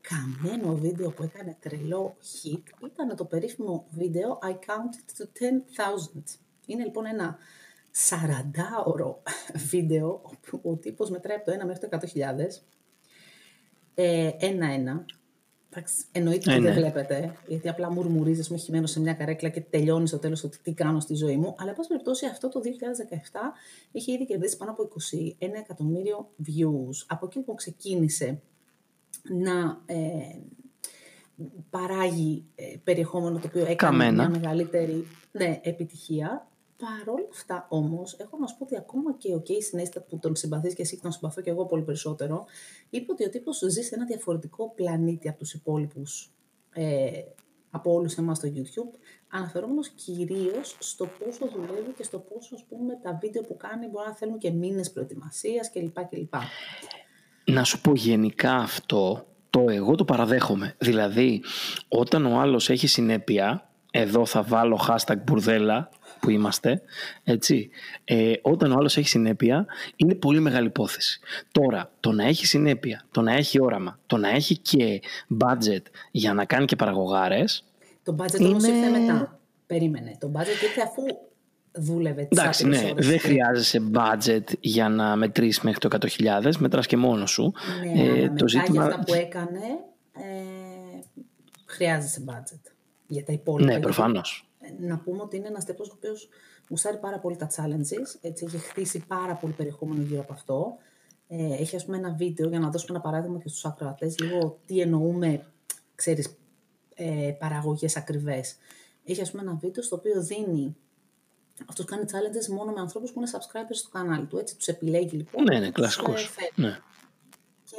καμένο 0.00 0.74
βίντεο 0.74 1.10
που 1.10 1.22
έκανε 1.22 1.56
τρελό 1.60 2.16
hit 2.20 2.62
ήταν 2.84 3.16
το 3.16 3.24
περίφημο 3.24 3.86
βίντεο 3.90 4.38
I 4.42 4.50
counted 4.50 5.20
to 5.20 5.24
10,000. 5.24 6.22
Είναι 6.66 6.84
λοιπόν 6.84 7.06
ένα 7.06 7.38
40ωρο 8.08 9.14
βίντεο 9.70 10.20
όπου 10.22 10.70
ο 10.70 10.76
τύπος 10.76 11.10
μετράει 11.10 11.36
από 11.36 11.50
το 11.50 11.58
1 11.62 11.66
μέχρι 11.66 11.88
το 11.88 11.98
100.000 12.14 12.20
ε, 13.94 14.30
ένα-ένα 14.38 15.04
Εντάξει, 15.78 16.04
εννοείται 16.12 16.52
ότι 16.52 16.60
δεν 16.60 16.74
ναι. 16.74 16.80
βλέπετε, 16.80 17.36
γιατί 17.46 17.68
απλά 17.68 17.90
μουρμουρίζεις, 17.90 18.48
μου 18.48 18.56
χειμένο 18.56 18.86
σε 18.86 19.00
μια 19.00 19.12
καρέκλα 19.12 19.48
και 19.48 19.60
τελειώνεις 19.60 20.08
στο 20.08 20.18
τέλος 20.18 20.44
ότι 20.44 20.58
τι 20.62 20.72
κάνω 20.72 21.00
στη 21.00 21.14
ζωή 21.14 21.36
μου. 21.36 21.54
Αλλά, 21.58 21.70
εν 21.70 21.76
πάση 21.76 21.88
περιπτώσει, 21.88 22.26
αυτό 22.26 22.48
το 22.48 22.60
2017 22.60 22.64
είχε 23.92 24.12
ήδη 24.12 24.26
κερδίσει 24.26 24.56
πάνω 24.56 24.70
από 24.70 24.82
21 24.82 24.88
εκατομμύριο 25.38 26.30
views. 26.46 27.04
Από 27.06 27.26
εκεί 27.26 27.40
που 27.40 27.54
ξεκίνησε 27.54 28.40
να 29.22 29.80
ε, 29.86 30.38
παράγει 31.70 32.44
ε, 32.54 32.76
περιεχόμενο 32.84 33.38
το 33.38 33.46
οποίο 33.46 33.66
έκανε 33.66 34.12
μια 34.12 34.28
μεγαλύτερη 34.28 35.06
ναι, 35.32 35.60
επιτυχία. 35.62 36.48
Παρ' 36.78 37.08
όλα 37.08 37.28
αυτά 37.30 37.66
όμως, 37.68 38.16
έχω 38.18 38.36
να 38.38 38.46
σου 38.46 38.56
πω 38.56 38.64
ότι 38.64 38.76
ακόμα 38.76 39.14
και 39.16 39.34
ο 39.34 39.42
Casey 39.46 39.80
Neistat 39.80 40.02
που 40.08 40.18
τον 40.18 40.36
συμπαθείς 40.36 40.74
και 40.74 40.82
εσύ 40.82 40.96
και 40.96 41.02
τον 41.02 41.12
συμπαθώ 41.12 41.40
και 41.40 41.50
εγώ 41.50 41.66
πολύ 41.66 41.82
περισσότερο, 41.82 42.46
είπε 42.90 43.12
ότι 43.12 43.24
ο 43.24 43.28
τύπος 43.28 43.62
ζει 43.68 43.82
σε 43.82 43.94
ένα 43.94 44.04
διαφορετικό 44.04 44.72
πλανήτη 44.74 45.28
από 45.28 45.38
τους 45.38 45.52
υπόλοιπους 45.52 46.32
ε, 46.72 47.10
από 47.70 47.92
όλους 47.92 48.14
εμάς 48.14 48.36
στο 48.36 48.48
YouTube, 48.54 48.98
αναφερόμενος 49.28 49.88
κυρίως 49.88 50.76
στο 50.78 51.06
πόσο 51.06 51.48
δουλεύει 51.54 51.92
και 51.96 52.02
στο 52.02 52.18
πόσο 52.18 52.54
ας 52.54 52.64
πούμε, 52.68 52.98
τα 53.02 53.18
βίντεο 53.20 53.42
που 53.42 53.56
κάνει 53.56 53.86
μπορεί 53.86 54.06
να 54.06 54.14
θέλουν 54.14 54.38
και 54.38 54.50
μήνες 54.50 54.90
προετοιμασίας 54.90 55.70
κλπ. 55.70 56.04
κλπ. 56.04 56.34
Να 57.44 57.64
σου 57.64 57.80
πω 57.80 57.94
γενικά 57.94 58.54
αυτό, 58.54 59.26
το 59.50 59.64
εγώ 59.68 59.94
το 59.94 60.04
παραδέχομαι. 60.04 60.74
Δηλαδή, 60.78 61.42
όταν 61.88 62.26
ο 62.26 62.40
άλλος 62.40 62.70
έχει 62.70 62.86
συνέπεια, 62.86 63.70
εδώ 63.90 64.26
θα 64.26 64.42
βάλω 64.42 64.80
hashtag 64.88 65.16
μπουρδέλα 65.24 65.88
που 66.20 66.30
είμαστε, 66.30 66.82
έτσι, 67.24 67.70
ε, 68.04 68.32
όταν 68.42 68.72
ο 68.72 68.74
άλλος 68.78 68.96
έχει 68.96 69.08
συνέπεια, 69.08 69.66
είναι 69.96 70.14
πολύ 70.14 70.40
μεγάλη 70.40 70.66
υπόθεση. 70.66 71.20
Τώρα, 71.52 71.90
το 72.00 72.12
να 72.12 72.24
έχει 72.24 72.46
συνέπεια, 72.46 73.04
το 73.10 73.20
να 73.20 73.32
έχει 73.32 73.60
όραμα, 73.62 73.98
το 74.06 74.16
να 74.16 74.28
έχει 74.28 74.56
και 74.58 75.00
budget 75.40 75.82
για 76.10 76.34
να 76.34 76.44
κάνει 76.44 76.64
και 76.64 76.76
παραγωγάρες, 76.76 77.64
Το 78.02 78.16
budget 78.18 78.38
είναι... 78.40 78.48
όμως 78.48 78.64
ήρθε 78.66 78.88
μετά. 78.98 79.38
Περίμενε. 79.66 80.16
Το 80.20 80.30
budget 80.34 80.62
ήρθε 80.62 80.80
αφού 80.84 81.02
δούλευε 81.72 82.22
τις 82.24 82.38
Εντάξει, 82.38 82.64
άπειρες 82.64 82.82
ναι, 82.82 82.90
ώρες. 82.90 83.06
δεν 83.06 83.20
χρειάζεσαι 83.20 83.82
budget 83.94 84.44
για 84.60 84.88
να 84.88 85.16
μετρήσεις 85.16 85.62
μέχρι 85.62 85.88
το 85.88 85.98
100.000, 86.18 86.52
μετράς 86.58 86.86
και 86.86 86.96
μόνος 86.96 87.30
σου. 87.30 87.52
Ναι, 87.94 88.02
Ε, 88.02 88.12
αλλά 88.12 88.32
μετά 88.32 88.64
για 88.70 88.82
αυτά 88.82 88.98
που 89.06 89.14
έκανε, 89.14 89.60
ε, 90.12 90.22
χρειάζεσαι 91.64 92.24
budget. 92.26 92.72
Για 93.06 93.24
τα 93.24 93.32
υπόλοιπα. 93.32 93.64
Ναι, 93.64 93.70
Γιατί, 93.70 93.84
προφανώς. 93.84 94.47
Ε, 94.68 94.86
Να 94.86 94.98
πούμε 94.98 95.22
ότι 95.22 95.36
είναι 95.36 95.48
ένας 95.48 95.64
τύπος 95.64 95.88
ο 95.88 95.92
οποίος 95.96 96.28
γουστάρει 96.70 96.98
πάρα 96.98 97.18
πολύ 97.18 97.36
τα 97.36 97.48
challenges, 97.56 98.18
έτσι, 98.20 98.44
έχει 98.44 98.58
χτίσει 98.58 99.04
πάρα 99.06 99.34
πολύ 99.34 99.52
περιεχόμενο 99.52 100.02
γύρω 100.02 100.20
από 100.20 100.32
αυτό. 100.32 100.76
Ε, 101.28 101.52
έχει 101.54 101.76
ας 101.76 101.84
πούμε 101.84 101.96
ένα 101.96 102.14
βίντεο, 102.14 102.48
για 102.48 102.58
να 102.58 102.70
δώσουμε 102.70 102.98
ένα 102.98 103.00
παράδειγμα 103.10 103.38
και 103.38 103.48
στους 103.48 103.64
ακροατές, 103.64 104.18
λίγο 104.18 104.58
τι 104.64 104.80
εννοούμε, 104.80 105.46
ξέρεις, 105.94 106.36
ε, 106.94 107.32
παραγωγές 107.38 107.96
ακριβές. 107.96 108.56
Έχει 109.04 109.20
ας 109.20 109.30
πούμε 109.30 109.42
ένα 109.42 109.54
βίντεο 109.54 109.82
στο 109.82 109.96
οποίο 109.96 110.22
δίνει 110.22 110.76
αυτός 111.66 111.84
κάνει 111.84 112.04
challenges 112.06 112.46
μόνο 112.48 112.72
με 112.72 112.80
ανθρώπους 112.80 113.12
που 113.12 113.20
είναι 113.20 113.30
subscribers 113.32 113.74
στο 113.74 113.88
κανάλι 113.88 114.26
του, 114.26 114.38
έτσι, 114.38 114.56
τους 114.56 114.66
επιλέγει 114.66 115.16
λοιπόν. 115.16 115.42
Ναι, 115.44 115.58
ναι, 115.58 115.64
τους, 115.64 115.74
κλασικός. 115.74 116.24
ε, 116.24 116.28
φέρνει. 116.28 116.70
Ναι. 116.70 116.78
Και 117.64 117.76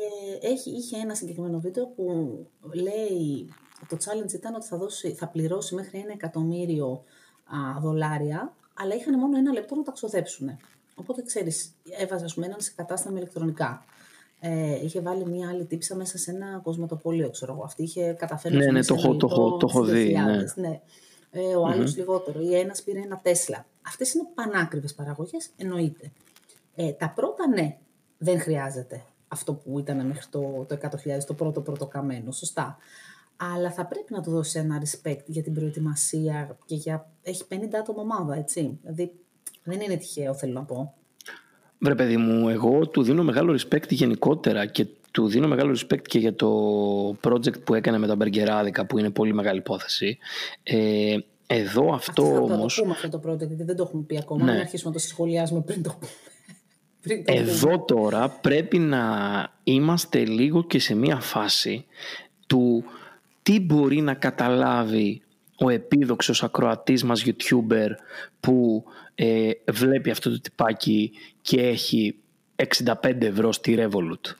έχει, 0.48 0.69
είχε 0.69 0.98
ένα 0.98 1.15
συγκεκριμένο 1.15 1.60
βίντεο 1.60 1.88
που 1.88 2.05
λέει 2.74 3.50
το 3.89 3.98
challenge 4.00 4.33
ήταν 4.33 4.55
ότι 4.55 4.65
θα, 4.65 4.77
δώσει, 4.77 5.13
θα 5.13 5.27
πληρώσει 5.27 5.75
μέχρι 5.75 6.00
ένα 6.00 6.12
εκατομμύριο 6.12 7.03
α, 7.45 7.79
δολάρια, 7.81 8.53
αλλά 8.74 8.95
είχαν 8.95 9.19
μόνο 9.19 9.38
ένα 9.38 9.51
λεπτό 9.51 9.75
να 9.75 9.83
τα 9.83 9.91
ξοδέψουν. 9.91 10.57
Οπότε 10.95 11.21
ξέρεις, 11.21 11.71
έβαζε 11.89 12.25
ας 12.25 12.33
πούμε 12.33 12.45
έναν 12.45 12.62
σε 12.62 12.71
κατάσταση 12.75 13.13
με 13.13 13.19
ηλεκτρονικά. 13.19 13.83
Ε, 14.39 14.83
είχε 14.83 15.01
βάλει 15.01 15.25
μία 15.25 15.50
άλλη 15.50 15.65
τύψα 15.65 15.95
μέσα 15.95 16.17
σε 16.17 16.31
ένα 16.31 16.59
κοσμετοπόλιο, 16.63 17.29
ξέρω 17.29 17.53
εγώ. 17.53 17.63
Αυτή 17.63 17.83
είχε 17.83 18.13
καταφέρει 18.13 18.53
Ναι, 18.55 18.59
ας 18.59 18.65
πούμε, 18.65 18.79
ναι, 18.79 18.86
το 18.86 18.93
σε 18.98 19.07
έχω- 19.07 19.15
το 19.15 19.27
έχω- 19.31 19.39
λογικό 19.41 19.57
το 19.57 19.67
έχω 19.69 19.83
δει, 19.83 20.05
2000, 20.05 20.55
ναι. 20.55 20.81
Ε, 21.31 21.55
ο 21.55 21.65
αλλος 21.67 21.95
λιγότερο. 21.98 22.39
Ή 22.41 22.55
ένας 22.55 22.81
πήρε 22.83 23.00
ένα 23.00 23.19
Τέσλα. 23.24 23.65
Αυτές 23.88 24.13
είναι 24.13 24.24
πανάκριβες 24.33 24.93
παραγωγές, 24.93 25.50
εννοείται. 25.57 26.12
Ε, 26.75 26.91
τα 26.91 27.09
πρώτα 27.15 27.48
ναι, 27.48 27.77
δεν 28.17 28.39
χρειάζεται 28.39 29.01
αυτό 29.27 29.53
που 29.53 29.79
ήταν 29.79 30.05
μέχρι 30.05 30.25
το, 30.29 30.65
το 30.67 30.77
100.000, 30.81 31.25
το 31.27 31.33
πρώτο 31.33 31.62
πρώτο 31.62 31.86
καμένο, 31.86 32.31
σωστά. 32.31 32.77
Αλλά 33.41 33.72
θα 33.72 33.86
πρέπει 33.86 34.13
να 34.13 34.22
του 34.22 34.31
δώσει 34.31 34.60
ένα 34.60 34.81
respect 34.81 35.24
για 35.25 35.43
την 35.43 35.53
προετοιμασία 35.53 36.58
και 36.65 36.75
για... 36.75 37.12
Έχει 37.24 37.43
50 37.50 37.55
άτομα 37.79 38.01
ομάδα, 38.01 38.36
έτσι. 38.36 38.79
Δηλαδή 38.81 39.12
δεν 39.63 39.81
είναι 39.81 39.96
τυχαίο, 39.96 40.34
θέλω 40.34 40.53
να 40.53 40.63
πω. 40.63 40.93
Βρε 41.77 41.96
παιδί 41.96 42.17
μου, 42.17 42.50
εγώ 42.50 42.88
του 42.88 43.03
δίνω 43.03 43.24
μεγάλο 43.24 43.60
respect 43.60 43.89
γενικότερα 43.89 44.65
και 44.65 44.88
του 45.12 45.27
δίνω 45.27 45.48
μεγάλο 45.48 45.77
respect 45.79 46.01
και 46.01 46.19
για 46.19 46.36
το 46.36 46.50
project 47.10 47.63
που 47.63 47.74
έκανε 47.74 47.98
με 47.98 48.08
τα 48.08 48.15
μπεργκεράδικα 48.15 48.86
που 48.86 48.98
είναι 48.98 49.10
πολύ 49.10 49.34
μεγάλη 49.34 49.60
υπόθεση. 49.60 50.17
Ε, 50.63 51.17
εδώ 51.48 51.93
αυτό 51.93 52.24
θα, 52.24 52.29
θα 52.29 52.39
όμως, 52.39 52.75
το 52.75 52.81
πούμε 52.81 52.93
αυτό 52.93 53.10
το 53.10 53.22
project, 53.29 53.48
γιατί 53.48 53.63
δεν 53.63 53.75
το 53.75 53.84
έχουμε 53.84 54.03
πει 54.03 54.17
ακόμα. 54.17 54.46
Ναι. 54.46 54.51
Μην 54.51 54.60
αρχίσουμε 54.60 54.91
να 54.93 55.00
το 55.00 55.08
σχολιάζουμε 55.08 55.62
πριν 55.62 55.84
το 55.84 55.96
πούμε. 56.00 56.12
πριν 57.01 57.25
το 57.25 57.34
πούμε. 57.34 57.50
εδώ 57.50 57.79
τώρα 57.79 58.29
πρέπει 58.29 58.77
να 58.77 59.03
είμαστε 59.63 60.25
λίγο 60.25 60.63
και 60.63 60.79
σε 60.79 60.96
μία 60.96 61.19
φάση 61.19 61.86
του 62.48 62.84
τι 63.50 63.60
μπορεί 63.60 64.01
να 64.01 64.13
καταλάβει 64.13 65.22
ο 65.58 65.70
επίδοξος 65.70 66.44
ακροατής 66.44 67.03
μας 67.03 67.24
YouTuber 67.25 67.88
που 68.39 68.84
ε, 69.15 69.50
βλέπει 69.72 70.10
αυτό 70.10 70.29
το 70.29 70.41
τυπάκι 70.41 71.12
και 71.41 71.62
έχει 71.62 72.15
65 72.56 73.22
ευρώ 73.22 73.51
στη 73.51 73.77
Revolut; 73.79 74.34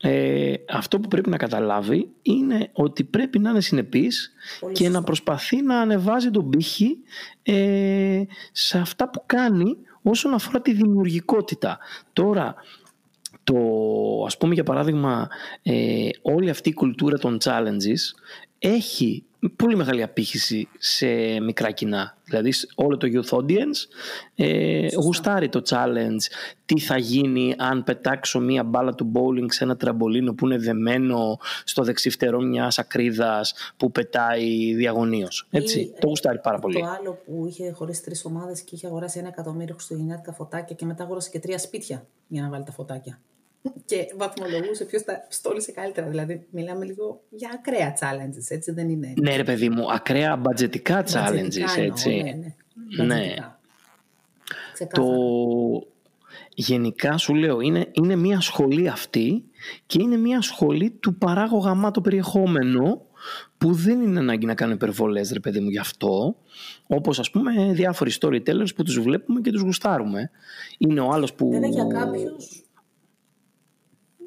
Ε, 0.00 0.54
αυτό 0.68 1.00
που 1.00 1.08
πρέπει 1.08 1.30
να 1.30 1.36
καταλάβει 1.36 2.08
είναι 2.22 2.70
ότι 2.72 3.04
πρέπει 3.04 3.38
να 3.38 3.50
είναι 3.50 3.60
συνεπής 3.60 4.32
Πολύ 4.60 4.74
και 4.74 4.82
σωστό. 4.82 4.98
να 4.98 5.04
προσπαθεί 5.04 5.62
να 5.62 5.80
ανεβάζει 5.80 6.30
τον 6.30 6.50
πύχη 6.50 6.98
ε, 7.42 8.22
σε 8.52 8.78
αυτά 8.78 9.10
που 9.10 9.22
κάνει 9.26 9.76
όσον 10.02 10.34
αφορά 10.34 10.60
τη 10.60 10.72
δημιουργικότητα. 10.72 11.78
Τώρα, 12.12 12.54
το, 13.44 13.54
ας 14.26 14.36
πούμε 14.36 14.54
για 14.54 14.64
παράδειγμα, 14.64 15.28
ε, 15.62 16.08
όλη 16.22 16.50
αυτή 16.50 16.68
η 16.68 16.74
κουλτούρα 16.74 17.18
των 17.18 17.38
challenges 17.44 18.02
έχει 18.58 19.22
πολύ 19.56 19.76
μεγάλη 19.76 20.02
απήχηση 20.02 20.68
σε 20.78 21.06
μικρά 21.40 21.70
κοινά. 21.70 22.16
Δηλαδή 22.24 22.52
σ- 22.52 22.70
όλο 22.74 22.96
το 22.96 23.06
youth 23.12 23.36
audience 23.38 23.86
ε, 24.34 24.88
γουστάρει 24.96 25.48
το 25.48 25.62
challenge 25.68 26.20
τι 26.64 26.80
θα 26.80 26.98
γίνει 26.98 27.54
αν 27.58 27.84
πετάξω 27.84 28.40
μία 28.40 28.64
μπάλα 28.64 28.94
του 28.94 29.12
bowling 29.14 29.46
σε 29.52 29.64
ένα 29.64 29.76
τραμπολίνο 29.76 30.34
που 30.34 30.46
είναι 30.46 30.58
δεμένο 30.58 31.38
στο 31.64 31.82
δεξιφτερό 31.82 32.40
μιας 32.40 32.78
ακρίδας 32.78 33.54
που 33.76 33.90
πετάει 33.92 34.74
διαγωνίως. 34.74 35.46
Έτσι, 35.50 35.80
Ή, 35.80 35.92
το 36.00 36.06
γουστάρει 36.08 36.38
πάρα 36.40 36.58
πολύ. 36.58 36.80
Το 36.80 36.86
άλλο 37.00 37.22
που 37.24 37.46
είχε 37.48 37.70
χωρίσει 37.70 38.02
τρεις 38.02 38.24
ομάδες 38.24 38.60
και 38.60 38.74
είχε 38.74 38.86
αγοράσει 38.86 39.18
ένα 39.18 39.28
εκατομμύριο 39.28 39.74
χριστουγεννιάτικα 39.74 40.32
φωτάκια 40.32 40.74
και 40.76 40.84
μετά 40.84 41.02
αγόρασε 41.04 41.30
και 41.30 41.38
τρία 41.38 41.58
σπίτια 41.58 42.06
για 42.28 42.42
να 42.42 42.48
βάλει 42.48 42.64
τα 42.64 42.72
φωτάκια. 42.72 43.20
Και 43.84 44.12
βαθμολογούσε 44.16 44.84
ποιος 44.84 45.02
τα 45.02 45.26
στόλισε 45.28 45.72
καλύτερα. 45.72 46.08
Δηλαδή, 46.08 46.46
μιλάμε 46.50 46.84
λίγο 46.84 47.20
για 47.30 47.50
ακραία 47.54 47.98
challenges, 48.00 48.46
έτσι 48.48 48.72
δεν 48.72 48.88
είναι. 48.88 49.12
Ναι 49.16 49.36
ρε 49.36 49.44
παιδί 49.44 49.68
μου, 49.68 49.92
ακραία 49.92 50.36
μπατζετικά 50.36 50.94
Μπατζετικά 50.94 51.26
challenges, 51.28 51.78
εννοώ, 51.78 51.86
έτσι. 51.86 52.10
Ναι, 52.10 52.22
ναι. 52.22 53.04
Ναι. 53.04 53.14
Μπατζετικά. 53.14 53.58
το 54.74 54.74
Ξεκάθαρα. 54.74 55.86
γενικά 56.54 57.16
σου 57.16 57.34
λέω 57.34 57.60
είναι, 57.60 57.88
είναι 57.92 58.16
μια 58.16 58.40
σχολή 58.40 58.88
αυτή 58.88 59.44
και 59.86 60.02
είναι 60.02 60.16
μια 60.16 60.40
σχολή 60.40 60.90
του 60.90 61.14
παράγω 61.14 61.58
γαμάτο 61.58 62.00
περιεχόμενο 62.00 63.06
που 63.58 63.72
δεν 63.72 64.00
είναι 64.00 64.18
ανάγκη 64.18 64.46
να 64.46 64.54
κάνουν 64.54 64.74
υπερβολές 64.74 65.32
ρε 65.32 65.40
παιδί 65.40 65.60
μου 65.60 65.68
γι' 65.68 65.78
αυτό 65.78 66.36
όπως 66.86 67.18
ας 67.18 67.30
πούμε 67.30 67.72
διάφοροι 67.72 68.12
storytellers 68.20 68.74
που 68.76 68.82
τους 68.82 69.00
βλέπουμε 69.00 69.40
και 69.40 69.50
τους 69.50 69.60
γουστάρουμε 69.60 70.30
είναι 70.78 71.00
ο 71.00 71.10
άλλος 71.10 71.34
που 71.34 71.50
Βέβαια 71.50 71.68
για 71.68 71.84
κάποιους. 71.84 72.67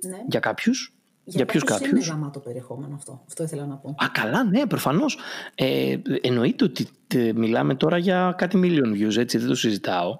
Ναι. 0.01 0.17
για 0.29 0.39
κάποιους 0.39 0.93
για, 1.24 1.46
ποιους 1.46 1.63
κάποιους 1.63 1.89
κάποιους 1.89 2.05
Είναι 2.08 2.15
γαμάτο 2.15 2.39
περιεχόμενο 2.39 2.96
αυτό. 2.96 3.24
Αυτό 3.27 3.43
ήθελα 3.43 3.65
να 3.65 3.75
πω. 3.75 3.89
Α, 3.89 4.05
καλά, 4.12 4.43
ναι, 4.43 4.65
προφανώς. 4.65 5.17
Ε, 5.55 5.98
εννοείται 6.22 6.63
ότι 6.63 6.88
τε, 7.08 7.34
μιλάμε 7.34 7.75
τώρα 7.75 7.98
για 7.98 8.34
κάτι 8.38 8.60
million 8.63 8.93
views, 9.01 9.17
έτσι, 9.17 9.38
δεν 9.38 9.48
το 9.48 9.55
συζητάω. 9.55 10.20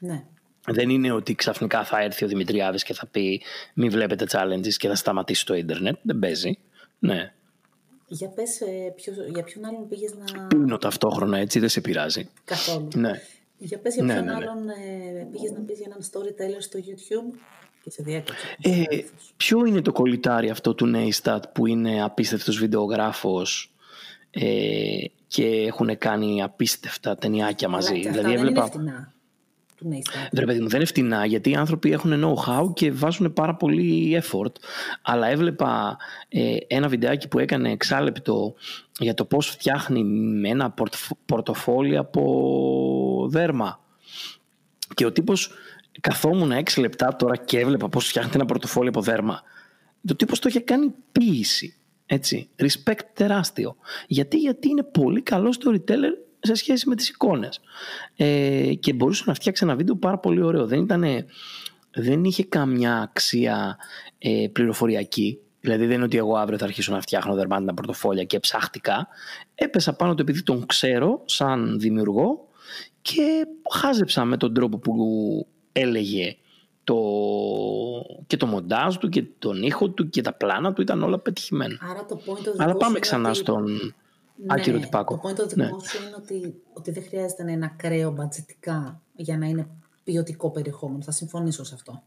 Ναι. 0.00 0.24
Δεν 0.66 0.90
είναι 0.90 1.12
ότι 1.12 1.34
ξαφνικά 1.34 1.84
θα 1.84 2.02
έρθει 2.02 2.24
ο 2.24 2.28
Δημητριάδης 2.28 2.82
και 2.82 2.94
θα 2.94 3.06
πει 3.06 3.42
μη 3.74 3.88
βλέπετε 3.88 4.26
challenges 4.30 4.72
και 4.76 4.88
θα 4.88 4.94
σταματήσει 4.94 5.46
το 5.46 5.54
ίντερνετ. 5.54 5.96
Δεν 6.02 6.18
παίζει. 6.18 6.58
Ναι. 6.98 7.32
Για 8.06 8.28
πες, 8.28 8.60
ε, 8.60 8.92
ποιος- 8.96 9.28
για 9.34 9.42
ποιον 9.42 9.64
άλλον 9.64 9.88
πήγες 9.88 10.14
να... 10.14 10.46
Πίνω 10.46 10.78
ταυτόχρονα 10.78 11.38
έτσι, 11.38 11.58
δεν 11.58 11.68
σε 11.68 11.80
πειράζει. 11.80 12.28
Καθόλου. 12.44 12.88
Ναι. 12.94 13.20
Για 13.58 13.78
πες 13.78 13.94
για 13.94 14.04
Ναι, 14.04 14.12
ποιον 14.12 14.24
ναι, 14.24 14.30
ναι. 14.32 14.36
άλλον 14.36 14.68
ε, 14.68 15.28
πήγες 15.32 15.50
να 15.50 15.60
πεις 15.60 15.78
για 15.78 15.86
έναν 15.90 16.00
storyteller 16.10 16.62
στο 16.62 16.78
YouTube 16.78 17.38
και 17.82 17.90
σε 17.90 18.02
διέκοψε. 18.02 18.56
Ε, 18.62 18.82
ποιο 19.36 19.64
είναι 19.64 19.82
το 19.82 19.92
κολλητάρι 19.92 20.50
αυτό 20.50 20.74
του 20.74 20.92
Neistat 20.94 21.40
που 21.52 21.66
είναι 21.66 22.02
απίστευτος 22.02 22.58
βιντεογράφος 22.58 23.72
ε, 24.30 25.04
και 25.26 25.46
έχουν 25.46 25.98
κάνει 25.98 26.42
απίστευτα 26.42 27.16
ταινιάκια 27.16 27.68
μαζί. 27.68 27.90
Αλλά 27.90 28.00
και 28.00 28.08
αυτά 28.08 28.20
δηλαδή 28.20 28.36
δεν 28.36 28.46
είναι 28.46 28.48
έβλεπα... 28.48 28.66
φτηνά 28.66 29.12
του 29.76 29.88
Neistat. 29.92 30.28
Ρε 30.32 30.44
παιδί 30.44 30.60
μου, 30.60 30.68
δεν 30.68 30.76
είναι 30.76 30.88
φτηνά 30.88 31.24
γιατί 31.24 31.50
οι 31.50 31.54
άνθρωποι 31.54 31.92
έχουν 31.92 32.24
know-how 32.24 32.74
και 32.74 32.92
βάζουν 32.92 33.32
πάρα 33.32 33.54
πολύ 33.54 34.22
effort. 34.22 34.52
Αλλά 35.02 35.26
έβλεπα 35.26 35.96
ε, 36.28 36.56
ένα 36.66 36.88
βιντεάκι 36.88 37.28
που 37.28 37.38
έκανε 37.38 37.70
εξάλεπτο 37.70 38.54
για 38.98 39.14
το 39.14 39.24
πώς 39.24 39.46
φτιάχνει 39.46 40.04
με 40.04 40.48
ένα 40.48 40.70
πορτοφ- 40.70 41.18
πορτοφόλι 41.26 41.96
από 41.96 43.26
δέρμα. 43.30 43.80
Και 44.94 45.06
ο 45.06 45.12
τύπος 45.12 45.50
καθόμουν 46.00 46.52
6 46.52 46.80
λεπτά 46.80 47.16
τώρα 47.16 47.36
και 47.36 47.58
έβλεπα 47.58 47.88
πώς 47.88 48.08
φτιάχνει 48.08 48.30
ένα 48.34 48.44
πορτοφόλι 48.44 48.88
από 48.88 49.00
δέρμα. 49.00 49.42
Το 50.06 50.16
τύπος 50.16 50.38
το 50.38 50.48
είχε 50.48 50.60
κάνει 50.60 50.94
ποίηση. 51.12 51.74
Έτσι. 52.06 52.48
Respect 52.56 53.00
τεράστιο. 53.12 53.76
Γιατί, 54.06 54.36
γιατί 54.36 54.68
είναι 54.68 54.82
πολύ 54.82 55.22
καλό 55.22 55.54
storyteller 55.58 56.12
σε 56.40 56.54
σχέση 56.54 56.88
με 56.88 56.94
τις 56.94 57.08
εικόνες. 57.08 57.60
Ε, 58.16 58.74
και 58.80 58.92
μπορούσε 58.92 59.24
να 59.26 59.34
φτιάξει 59.34 59.64
ένα 59.64 59.76
βίντεο 59.76 59.96
πάρα 59.96 60.18
πολύ 60.18 60.42
ωραίο. 60.42 60.66
Δεν, 60.66 60.82
ήτανε, 60.82 61.26
δεν 61.90 62.24
είχε 62.24 62.44
καμιά 62.44 62.96
αξία 63.00 63.76
ε, 64.18 64.46
πληροφοριακή. 64.52 65.38
Δηλαδή 65.60 65.86
δεν 65.86 65.94
είναι 65.94 66.04
ότι 66.04 66.16
εγώ 66.16 66.36
αύριο 66.36 66.58
θα 66.58 66.64
αρχίσω 66.64 66.92
να 66.92 67.00
φτιάχνω 67.00 67.34
δερμάτινα 67.34 67.74
πορτοφόλια 67.74 68.24
και 68.24 68.40
ψάχτηκα. 68.40 69.08
Έπεσα 69.54 69.92
πάνω 69.92 70.14
του 70.14 70.22
επειδή 70.22 70.42
τον 70.42 70.66
ξέρω 70.66 71.22
σαν 71.24 71.78
δημιουργό 71.78 72.48
και 73.02 73.46
χάζεψα 73.70 74.24
με 74.24 74.36
τον 74.36 74.54
τρόπο 74.54 74.78
που 74.78 74.92
έλεγε 75.80 76.36
το... 76.84 76.96
και 78.26 78.36
το 78.36 78.46
μοντάζ 78.46 78.96
του 78.96 79.08
και 79.08 79.24
τον 79.38 79.62
ήχο 79.62 79.88
του 79.88 80.08
και 80.08 80.20
τα 80.20 80.32
πλάνα 80.32 80.72
του 80.72 80.82
ήταν 80.82 81.02
όλα 81.02 81.18
πετυχημένα. 81.18 81.78
Άρα 81.90 82.04
το 82.04 82.20
point 82.26 82.48
of 82.48 82.54
Αλλά 82.56 82.74
πάμε 82.76 82.98
ξανά 82.98 83.34
στον 83.34 83.64
ναι, 83.72 83.78
άκυρο 84.46 84.78
τυπάκο. 84.78 85.14
Το 85.14 85.28
point 85.28 85.40
of 85.40 85.54
Ναι. 85.54 85.66
σου 85.66 86.02
είναι 86.06 86.16
ότι, 86.16 86.54
ότι 86.72 86.90
δεν 86.90 87.02
χρειάζεται 87.02 87.42
να 87.42 87.52
είναι 87.52 87.64
ακραίο 87.64 88.10
μπατζετικά 88.10 89.00
για 89.16 89.38
να 89.38 89.46
είναι 89.46 89.68
ποιοτικό 90.04 90.50
περιεχόμενο. 90.50 91.02
Θα 91.02 91.10
συμφωνήσω 91.10 91.64
σε 91.64 91.74
αυτό. 91.74 92.02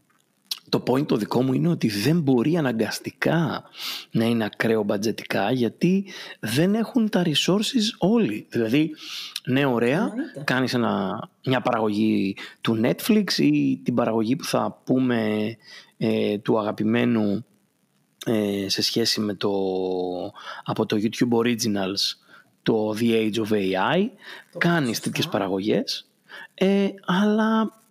Το 0.68 0.82
point 0.86 1.06
το 1.06 1.16
δικό 1.16 1.42
μου 1.42 1.52
είναι 1.52 1.68
ότι 1.68 1.88
δεν 1.88 2.20
μπορεί 2.20 2.56
αναγκαστικά 2.56 3.64
να 4.10 4.24
είναι 4.24 4.44
ακραίο 4.44 4.82
μπατζετικά 4.82 5.52
γιατί 5.52 6.04
δεν 6.40 6.74
έχουν 6.74 7.08
τα 7.08 7.22
resources 7.24 7.86
όλοι. 7.98 8.46
Δηλαδή, 8.50 8.90
ναι 9.46 9.64
ωραία, 9.64 10.00
Εννοείται. 10.00 10.42
κάνεις 10.44 10.74
ένα, 10.74 11.18
μια 11.46 11.60
παραγωγή 11.60 12.36
του 12.60 12.80
Netflix 12.84 13.32
ή 13.38 13.76
την 13.76 13.94
παραγωγή 13.94 14.36
που 14.36 14.44
θα 14.44 14.80
πούμε 14.84 15.48
ε, 15.96 16.38
του 16.38 16.58
αγαπημένου 16.58 17.44
ε, 18.26 18.68
σε 18.68 18.82
σχέση 18.82 19.20
με 19.20 19.34
το 19.34 19.50
από 20.64 20.86
το 20.86 20.96
YouTube 21.00 21.38
Originals 21.38 22.16
το 22.62 22.94
The 22.98 23.10
Age 23.10 23.34
of 23.34 23.52
AI 23.52 24.08
Το 24.52 24.58
κάνεις 24.58 24.88
σωστά. 24.88 25.02
τέτοιες 25.04 25.28
παραγωγές 25.28 26.08
ε, 26.54 26.88
αλλά 27.06 27.82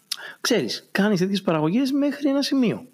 ξέρεις 0.44 0.88
κάνεις 0.92 1.20
τέτοιες 1.20 1.42
παραγωγές 1.42 1.92
μέχρι 1.92 2.30
ένα 2.30 2.42
σημείο 2.42 2.88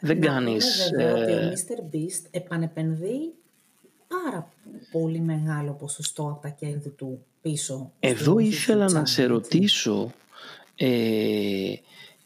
δεν 0.00 0.18
Να 0.18 0.26
κάνεις 0.26 0.88
Είναι 0.88 1.04
βέβαιο 1.04 1.22
ότι 1.22 1.32
ε, 1.32 1.46
ο 1.46 1.52
Mr. 1.52 1.94
Beast 1.94 2.26
επανεπενδύει 2.30 3.34
πάρα 4.08 4.52
πολύ 4.90 5.20
μεγάλο 5.20 5.72
ποσοστό 5.72 6.22
από 6.22 6.42
τα 6.42 6.48
κέρδη 6.48 6.88
του 6.88 7.24
πίσω. 7.42 7.92
εδώ 8.00 8.30
στο 8.32 8.38
ήθελα 8.38 8.86
YouTube 8.86 8.92
να 8.92 9.00
channel, 9.00 9.08
σε 9.08 9.22
έτσι. 9.22 9.32
ρωτήσω 9.32 10.12
ε, 10.76 11.74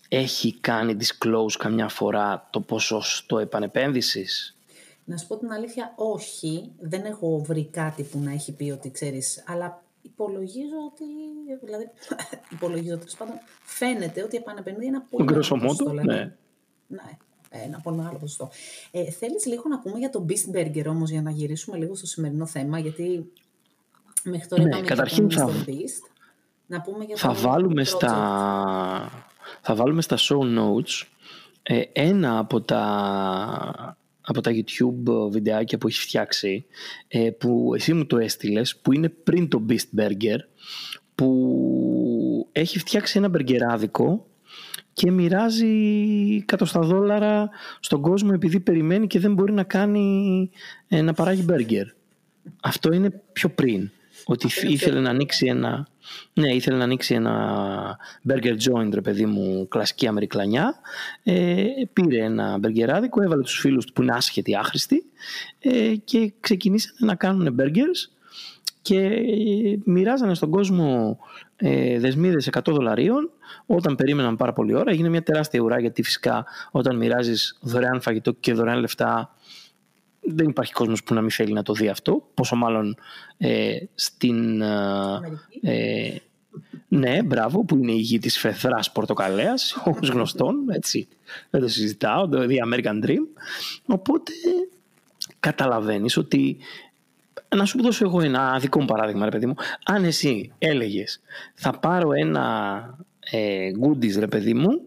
έχει 0.09 0.55
κάνει 0.61 0.97
disclose 1.01 1.53
καμιά 1.59 1.89
φορά 1.89 2.49
το 2.51 2.61
ποσοστό 2.61 3.39
επανεπένδυσης; 3.39 4.57
Να 5.05 5.17
σου 5.17 5.27
πω 5.27 5.37
την 5.37 5.53
αλήθεια, 5.53 5.95
όχι. 5.97 6.71
Δεν 6.81 7.05
έχω 7.05 7.39
βρει 7.47 7.65
κάτι 7.65 8.03
που 8.03 8.19
να 8.19 8.33
έχει 8.33 8.53
πει 8.53 8.71
ότι 8.71 8.91
ξέρεις, 8.91 9.45
αλλά 9.47 9.83
υπολογίζω 10.17 10.77
ότι, 10.93 11.05
δηλαδή, 11.65 11.91
υπολογίζω 12.57 12.97
τέλος 12.99 13.15
πάντων, 13.15 13.35
φαίνεται 13.65 14.23
ότι 14.23 14.37
επανεπενδύει 14.37 14.87
ένα 14.89 15.01
πολύ 15.11 15.25
Grosso 15.29 15.35
μεγάλο 15.35 15.59
ποσοστό, 15.61 15.85
modo, 15.85 15.89
δηλαδή. 15.89 16.09
ναι. 16.09 16.35
Ναι, 16.87 17.03
ένα 17.51 17.81
πολύ 17.81 17.97
μεγάλο 17.97 18.19
ποσοστό. 18.19 18.51
Ε, 18.91 19.11
θέλεις 19.11 19.47
λίγο 19.47 19.63
να 19.69 19.79
πούμε 19.79 19.99
για 19.99 20.11
το 20.11 20.27
Beast 20.29 20.57
Burger 20.57 20.85
όμως, 20.87 21.11
για 21.11 21.23
να 21.23 21.31
γυρίσουμε 21.31 21.77
λίγο 21.77 21.95
στο 21.95 22.07
σημερινό 22.07 22.47
θέμα, 22.47 22.79
γιατί 22.79 23.33
μέχρι 24.25 24.49
τώρα 24.49 24.63
Ναι, 24.63 24.69
είπαμε 24.69 24.87
καταρχήν 24.87 25.29
για 25.29 25.45
το 25.45 25.51
θα- 25.53 25.65
Mr. 25.65 25.69
Beast. 25.69 26.11
Να 26.67 26.81
πούμε 26.81 27.05
για 27.05 27.17
θα 27.17 27.29
το 27.29 27.35
βάλουμε, 27.35 27.83
project. 27.83 27.87
στα, 27.87 29.27
θα 29.61 29.75
βάλουμε 29.75 30.03
στα 30.03 30.17
show 30.19 30.59
notes 30.59 31.07
ε, 31.63 31.83
ένα 31.93 32.39
από 32.39 32.61
τα, 32.61 33.97
από 34.27 34.41
τα 34.41 34.51
YouTube 34.55 35.31
βιντεάκια 35.31 35.79
που 35.79 35.87
έχει 35.87 36.01
φτιάξει 36.01 36.67
ε, 37.09 37.31
που 37.31 37.73
εσύ 37.75 37.93
μου 37.93 38.07
το 38.07 38.19
έστειλες 38.19 38.77
που 38.77 38.93
είναι 38.93 39.09
πριν 39.09 39.49
το 39.49 39.67
Beast 39.69 40.01
Burger 40.01 40.39
που 41.15 42.49
έχει 42.53 42.79
φτιάξει 42.79 43.19
ένα 43.19 43.29
μπεργκεράδικο 43.29 44.27
και 44.93 45.11
μοιράζει 45.11 45.67
εκατοστά 46.41 46.81
δόλαρα 46.81 47.51
στον 47.81 48.01
κόσμο 48.01 48.31
επειδή 48.35 48.61
περιμένει 48.61 49.07
και 49.07 49.19
δεν 49.19 49.35
μπορεί 49.35 49.53
να 49.53 49.63
κάνει 49.63 50.51
ε, 50.89 51.03
να 51.03 51.13
παράγει 51.13 51.43
μπέργκερ. 51.45 51.87
Αυτό 52.63 52.93
είναι 52.93 53.23
πιο 53.33 53.49
πριν. 53.49 53.91
Ότι 54.25 54.49
είναι 54.63 54.73
ήθελε 54.73 54.93
πιο- 54.93 55.03
να 55.03 55.11
ανοίξει 55.11 55.47
ένα. 55.47 55.87
Ναι, 56.33 56.55
ήθελε 56.55 56.77
να 56.77 56.85
ανοίξει 56.85 57.15
ένα 57.15 57.99
burger 58.29 58.57
joint, 58.71 58.91
ρε 58.93 59.01
παιδί 59.01 59.27
μου, 59.27 59.69
κλασική 59.69 60.07
αμερικλανιά. 60.07 60.75
Ε, 61.23 61.65
πήρε 61.93 62.25
ένα 62.25 62.59
μπεργκεράδικο, 62.59 63.23
έβαλε 63.23 63.43
τους 63.43 63.59
φίλους 63.59 63.85
του 63.85 63.93
που 63.93 64.03
είναι 64.03 64.13
άσχετοι, 64.15 64.57
άχρηστοι 64.57 65.05
ε, 65.59 65.95
και 66.05 66.33
ξεκινήσανε 66.41 66.97
να 66.99 67.15
κάνουν 67.15 67.57
burgers 67.61 68.11
και 68.83 68.99
ε, 69.01 69.79
μοιράζανε 69.85 70.35
στον 70.35 70.51
κόσμο 70.51 71.19
ε, 71.57 71.99
δεσμίδες 71.99 72.49
100 72.53 72.61
δολαρίων 72.67 73.31
όταν 73.67 73.95
περίμεναν 73.97 74.37
πάρα 74.37 74.53
πολλή 74.53 74.75
ώρα. 74.75 74.91
Έγινε 74.91 75.09
μια 75.09 75.23
τεράστια 75.23 75.61
ουρά 75.61 75.81
γιατί 75.81 76.03
φυσικά 76.03 76.47
όταν 76.71 76.97
μοιράζεις 76.97 77.59
δωρεάν 77.61 78.01
φαγητό 78.01 78.33
και 78.33 78.53
δωρεάν 78.53 78.79
λεφτά 78.79 79.35
δεν 80.27 80.49
υπάρχει 80.49 80.73
κόσμος 80.73 81.03
που 81.03 81.15
να 81.15 81.21
μην 81.21 81.31
θέλει 81.31 81.53
να 81.53 81.63
το 81.63 81.73
δει 81.73 81.89
αυτό. 81.89 82.29
Πόσο 82.35 82.57
μάλλον 82.57 82.97
ε, 83.39 83.77
στην... 83.95 84.61
ε, 84.61 84.67
Αμερική. 84.67 85.61
ε, 85.63 86.15
ναι, 86.89 87.23
μπράβο, 87.23 87.65
που 87.65 87.77
είναι 87.77 87.93
η 87.93 87.99
γη 87.99 88.19
της 88.19 88.39
φεθράς 88.39 88.93
πορτοκαλέας, 88.93 89.77
όπως 89.85 90.09
γνωστόν, 90.09 90.71
έτσι. 90.71 91.09
Δεν 91.51 91.61
το 91.61 91.69
συζητάω, 91.69 92.29
το 92.29 92.47
The 92.49 92.75
American 92.75 93.05
Dream. 93.05 93.27
Οπότε 93.87 94.33
καταλαβαίνεις 95.41 96.17
ότι 96.17 96.57
να 97.57 97.65
σου 97.65 97.83
δώσω 97.83 98.05
εγώ 98.05 98.21
ένα 98.21 98.59
δικό 98.59 98.81
μου 98.81 98.87
παράδειγμα, 98.87 99.25
ρε 99.25 99.31
παιδί 99.31 99.47
μου. 99.47 99.55
Αν 99.85 100.05
εσύ 100.05 100.53
έλεγες 100.59 101.21
θα 101.55 101.79
πάρω 101.79 102.13
ένα 102.13 102.99
ε, 103.31 103.71
goodies, 103.83 104.19
ρε 104.19 104.27
παιδί 104.27 104.55
μου, 104.55 104.81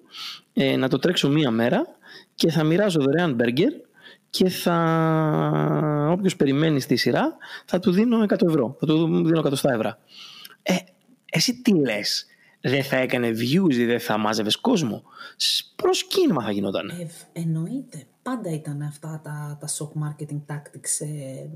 ε, 0.54 0.76
να 0.76 0.90
το 0.90 1.00
τρέξω 1.00 1.30
μία 1.30 1.52
μέρα 1.52 1.88
και 2.36 2.52
θα 2.52 2.64
μοιράζω 2.64 3.02
δωρεάν 3.02 3.34
μπέργκερ 3.34 3.74
και 4.30 4.50
θα, 4.50 6.10
όποιος 6.12 6.36
περιμένει 6.36 6.80
στη 6.80 6.96
σειρά 6.96 7.38
θα 7.66 7.80
του 7.80 7.92
δίνω 7.92 8.24
100 8.24 8.48
ευρώ, 8.48 8.76
θα 8.80 8.86
του 8.86 9.24
δίνω 9.26 9.42
100 9.46 9.52
ευρώ. 9.52 9.98
Ε, 10.64 10.76
εσύ 11.32 11.62
τι 11.62 11.74
λες, 11.74 12.26
δεν 12.62 12.84
θα 12.84 12.96
έκανε 12.96 13.30
views 13.30 13.74
ή 13.74 13.86
δεν 13.86 14.00
θα 14.00 14.18
μάζευες 14.18 14.56
κόσμο; 14.58 15.04
Σ- 15.36 15.66
Προσκύνημα 15.76 16.44
θα 16.44 16.52
γινόταν. 16.52 16.90
Ε, 16.90 17.08
εννοείται. 17.34 18.04
Πάντα 18.22 18.50
ήταν 18.54 18.82
αυτά 18.82 19.22
τα, 19.24 19.58
τα 19.60 19.68
shock 19.68 19.90
marketing 20.04 20.42
tactics, 20.54 21.06
ε, 21.08 21.48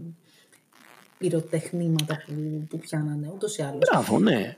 πυροτεχνήματα 1.17 2.23
που, 2.25 2.65
που 2.69 2.77
πιάνανε, 2.77 3.29
ούτως 3.33 3.57
ή 3.57 3.62
άλλως. 3.62 3.89
Μπράβο, 3.91 4.19
ναι. 4.19 4.57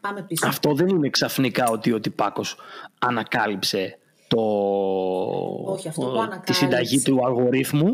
Πάμε 0.00 0.22
πίσω. 0.22 0.46
Αυτό 0.48 0.74
δεν 0.74 0.88
είναι 0.88 1.08
ξαφνικά 1.10 1.68
ότι 1.70 1.92
ο 1.92 2.00
τυπάκος 2.00 2.56
ανακάλυψε 2.98 3.98
το... 4.36 4.40
Όχι, 5.72 5.88
αυτό 5.88 6.00
που 6.00 6.12
τη 6.12 6.18
ανακάλυψε- 6.18 6.54
συνταγή 6.54 7.00
του 7.02 7.26
αλγορίθμου. 7.26 7.86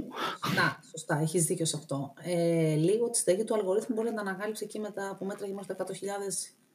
Να, 0.57 0.81
σωστά, 0.91 1.19
έχεις 1.23 1.45
δίκιο 1.45 1.65
σε 1.67 1.77
αυτό. 1.79 2.13
Ε, 2.25 2.75
λίγο 2.75 3.11
τη 3.11 3.19
συνταγή 3.19 3.45
του 3.45 3.55
αλγορίθμου 3.55 3.95
μπορεί 3.95 4.09
να 4.09 4.15
τα 4.15 4.21
ανακάλυψε 4.21 4.65
εκεί 4.65 4.79
μετά 4.79 5.17
που 5.19 5.25
μέτραγε 5.25 5.53
μέχρι 5.53 5.75
τα 5.75 5.87
100.000 5.89 5.93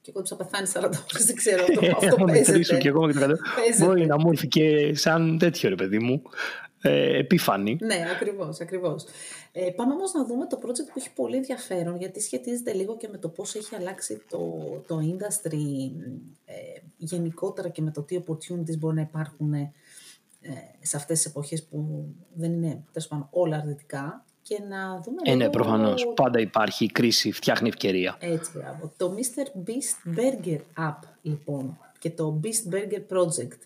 και 0.02 0.12
κόντυψα 0.12 0.36
πεθάνει 0.36 0.68
40 0.74 0.78
ώρες, 0.84 1.26
δεν 1.26 1.36
ξέρω, 1.36 1.64
αυτό, 1.64 1.96
αυτό 1.96 2.16
Άμα 2.16 2.26
μετρήσω 2.26 2.52
παίζεται. 2.52 2.78
και 2.78 2.88
εγώ 2.88 3.06
με 3.06 3.14
το 3.14 3.20
κατώ. 3.20 3.36
Παίζεται. 3.56 3.86
Μπορεί 3.86 4.06
να 4.06 4.18
μου 4.20 4.30
έρθει 4.32 4.48
και 4.48 4.96
σαν 4.96 5.38
τέτοιο 5.40 5.70
ρε 5.70 5.76
παιδί 5.76 6.00
μου. 6.00 6.22
Ε, 6.82 7.18
επίφανη. 7.18 7.78
Ναι, 7.82 8.06
ακριβώς, 8.16 8.60
ακριβώς. 8.60 9.06
Ε, 9.52 9.70
πάμε 9.70 9.94
όμως 9.94 10.14
να 10.14 10.26
δούμε 10.26 10.48
το 10.48 10.60
project 10.62 10.88
που 10.94 10.94
έχει 10.98 11.14
πολύ 11.14 11.36
ενδιαφέρον, 11.36 11.98
γιατί 11.98 12.22
σχετίζεται 12.22 12.74
λίγο 12.74 12.98
και 12.98 13.08
με 13.12 13.18
το 13.18 13.30
πώς 13.30 13.56
έχει 13.56 13.76
αλλάξει 13.76 14.22
το, 14.30 14.40
το 14.88 15.00
industry 15.02 15.92
ε, 16.46 16.54
γενικότερα 16.98 17.70
και 17.70 17.82
με 17.82 17.92
το 17.92 18.02
τι 18.02 18.20
opportunities 18.26 18.78
μπορεί 18.78 18.96
να 18.96 19.02
υπάρχουν 19.02 19.54
ε, 19.54 19.72
σε 20.80 20.98
αυτές 20.98 21.18
τις 21.18 21.26
εποχές 21.26 21.64
που 21.64 22.06
δεν 22.34 22.54
είναι 22.54 22.84
τέλος 22.92 23.08
πάντων 23.08 23.28
όλα 23.32 23.58
αρνητικά 23.58 24.26
και 24.42 24.60
να 24.70 25.02
δούμε 25.02 25.18
Ε, 25.24 25.30
ναι, 25.30 25.38
λίγο 25.38 25.50
προφανώς. 25.50 26.12
Πάντα 26.16 26.40
υπάρχει 26.40 26.84
η 26.84 26.92
κρίση, 26.92 27.32
φτιάχνει 27.32 27.68
ευκαιρία. 27.68 28.18
Έτσι, 28.20 28.52
μπράβο. 28.56 28.94
Το 28.98 29.16
Mr. 29.18 29.70
Beast 29.70 30.18
Burger 30.20 30.60
App, 30.78 31.00
λοιπόν, 31.22 31.78
και 32.00 32.10
το 32.10 32.40
Beast 32.44 32.74
Burger 32.74 33.18
Project. 33.18 33.60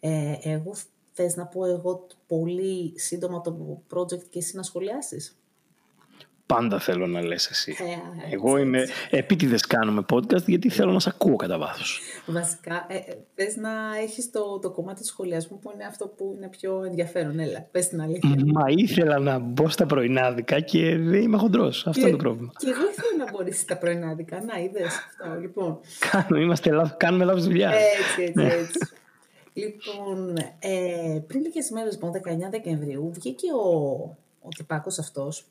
Ε, 0.00 0.34
εγώ 0.42 0.74
θες 1.12 1.36
να 1.36 1.46
πω 1.46 1.64
εγώ 1.66 2.06
πολύ 2.26 2.92
σύντομα 2.96 3.40
το 3.40 3.82
project 3.94 4.22
και 4.30 4.38
εσύ 4.38 4.56
να 4.56 4.62
σχολιάσεις; 4.62 5.36
Πάντα 6.46 6.78
θέλω 6.78 7.06
να 7.06 7.22
λες 7.22 7.46
εσύ. 7.50 7.76
Ε, 7.78 8.34
Εγώ 8.34 8.50
έτσι, 8.50 8.66
είμαι 8.66 8.80
έτσι. 8.80 8.92
επίτηδες 9.10 9.66
κάνουμε 9.66 10.04
podcast 10.12 10.44
γιατί 10.46 10.68
θέλω 10.68 10.92
να 10.92 11.00
σε 11.00 11.08
ακούω 11.14 11.36
κατά 11.36 11.58
βάθος. 11.58 12.00
Βασικά, 12.26 12.86
ε, 12.88 12.94
ε, 12.96 13.16
θες 13.34 13.56
να 13.56 13.70
έχεις 14.02 14.30
το, 14.30 14.58
το 14.58 14.70
κομμάτι 14.70 15.00
του 15.00 15.06
σχολιασμού 15.06 15.58
που 15.58 15.70
είναι 15.74 15.84
αυτό 15.84 16.06
που 16.06 16.32
είναι 16.36 16.48
πιο 16.48 16.82
ενδιαφέρον. 16.84 17.38
Έλα, 17.38 17.60
πες 17.70 17.88
την 17.88 18.00
αλήθεια. 18.00 18.34
Μα 18.46 18.64
ήθελα 18.68 19.18
να 19.18 19.38
μπω 19.38 19.68
στα 19.68 19.86
πρωινάδικα 19.86 20.60
και 20.60 20.96
δεν 20.96 21.22
είμαι 21.22 21.36
χοντρός. 21.38 21.86
Αυτό 21.86 22.00
είναι 22.00 22.10
το 22.10 22.16
πρόβλημα. 22.16 22.52
Και 22.58 22.68
εγώ 22.70 22.80
ήθελα 22.90 23.24
να 23.24 23.30
μπορείς 23.30 23.64
τα 23.64 23.76
πρωινάδικα. 23.78 24.42
Να, 24.44 24.58
είδες 24.60 24.84
αυτό. 24.86 25.40
Λοιπόν, 25.40 25.80
Κάνουμε, 26.10 26.44
είμαστε, 26.44 26.70
λάθος- 26.70 26.96
κάνουμε 26.96 27.24
λάθος 27.24 27.44
δουλειά. 27.44 27.70
Έτσι, 27.70 28.22
έτσι, 28.22 28.56
έτσι. 28.58 28.78
Λοιπόν, 29.52 30.36
ε, 30.58 31.22
πριν 31.26 31.40
λίγες 31.40 31.70
μέρες, 31.70 31.92
λοιπόν, 31.92 32.12
19 32.12 32.50
Δεκεμβρίου, 32.50 33.10
βγήκε 33.12 33.52
ο, 33.52 34.00
ο 34.42 34.48
τυπάκος 34.48 34.98
αυτός 34.98 35.46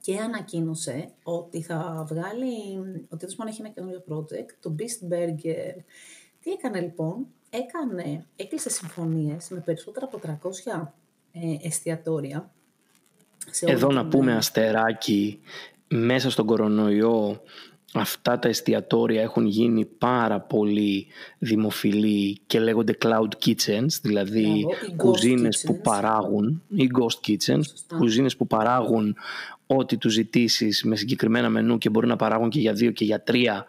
και 0.00 0.18
ανακοίνωσε 0.18 1.08
ότι 1.22 1.62
θα 1.62 2.04
βγάλει, 2.08 2.78
ότι 3.08 3.16
τέλος 3.16 3.34
πάντων 3.34 3.52
έχει 3.52 3.60
ένα 3.60 3.70
καινούριο 3.70 4.04
project, 4.08 4.52
το 4.60 4.74
Beast 4.78 5.12
Burger. 5.12 5.74
Τι 6.40 6.50
έκανε 6.50 6.80
λοιπόν, 6.80 7.26
έκανε, 7.50 8.26
έκλεισε 8.36 8.70
συμφωνίες 8.70 9.48
με 9.48 9.60
περισσότερα 9.60 10.06
από 10.06 10.20
300 10.72 10.86
ε, 11.32 11.66
εστιατόρια 11.66 12.50
Εδώ 13.60 13.92
να 13.92 14.06
πούμε 14.06 14.36
αστεράκι, 14.36 15.40
μέσα 15.88 16.30
στον 16.30 16.46
κορονοϊό 16.46 17.40
αυτά 17.94 18.38
τα 18.38 18.48
εστιατόρια 18.48 19.22
έχουν 19.22 19.46
γίνει 19.46 19.84
πάρα 19.84 20.40
πολύ 20.40 21.06
δημοφιλή 21.38 22.38
και 22.46 22.60
λέγονται 22.60 22.96
cloud 23.02 23.28
kitchens, 23.44 23.88
δηλαδή 24.02 24.66
κουζίνες 24.96 25.62
που 25.66 25.80
παράγουν, 25.80 26.62
ή 26.68 26.90
ghost 26.98 27.30
kitchens, 27.30 27.62
κουζίνες 27.98 28.36
που 28.36 28.46
παράγουν 28.46 29.16
ό,τι 29.66 29.96
τους 29.96 30.12
ζητήσεις 30.12 30.84
με 30.84 30.96
συγκεκριμένα 30.96 31.48
μενού 31.48 31.78
και 31.78 31.90
μπορεί 31.90 32.06
να 32.06 32.16
παράγουν 32.16 32.48
και 32.48 32.60
για 32.60 32.72
δύο 32.72 32.90
και 32.90 33.04
για 33.04 33.22
τρία 33.22 33.66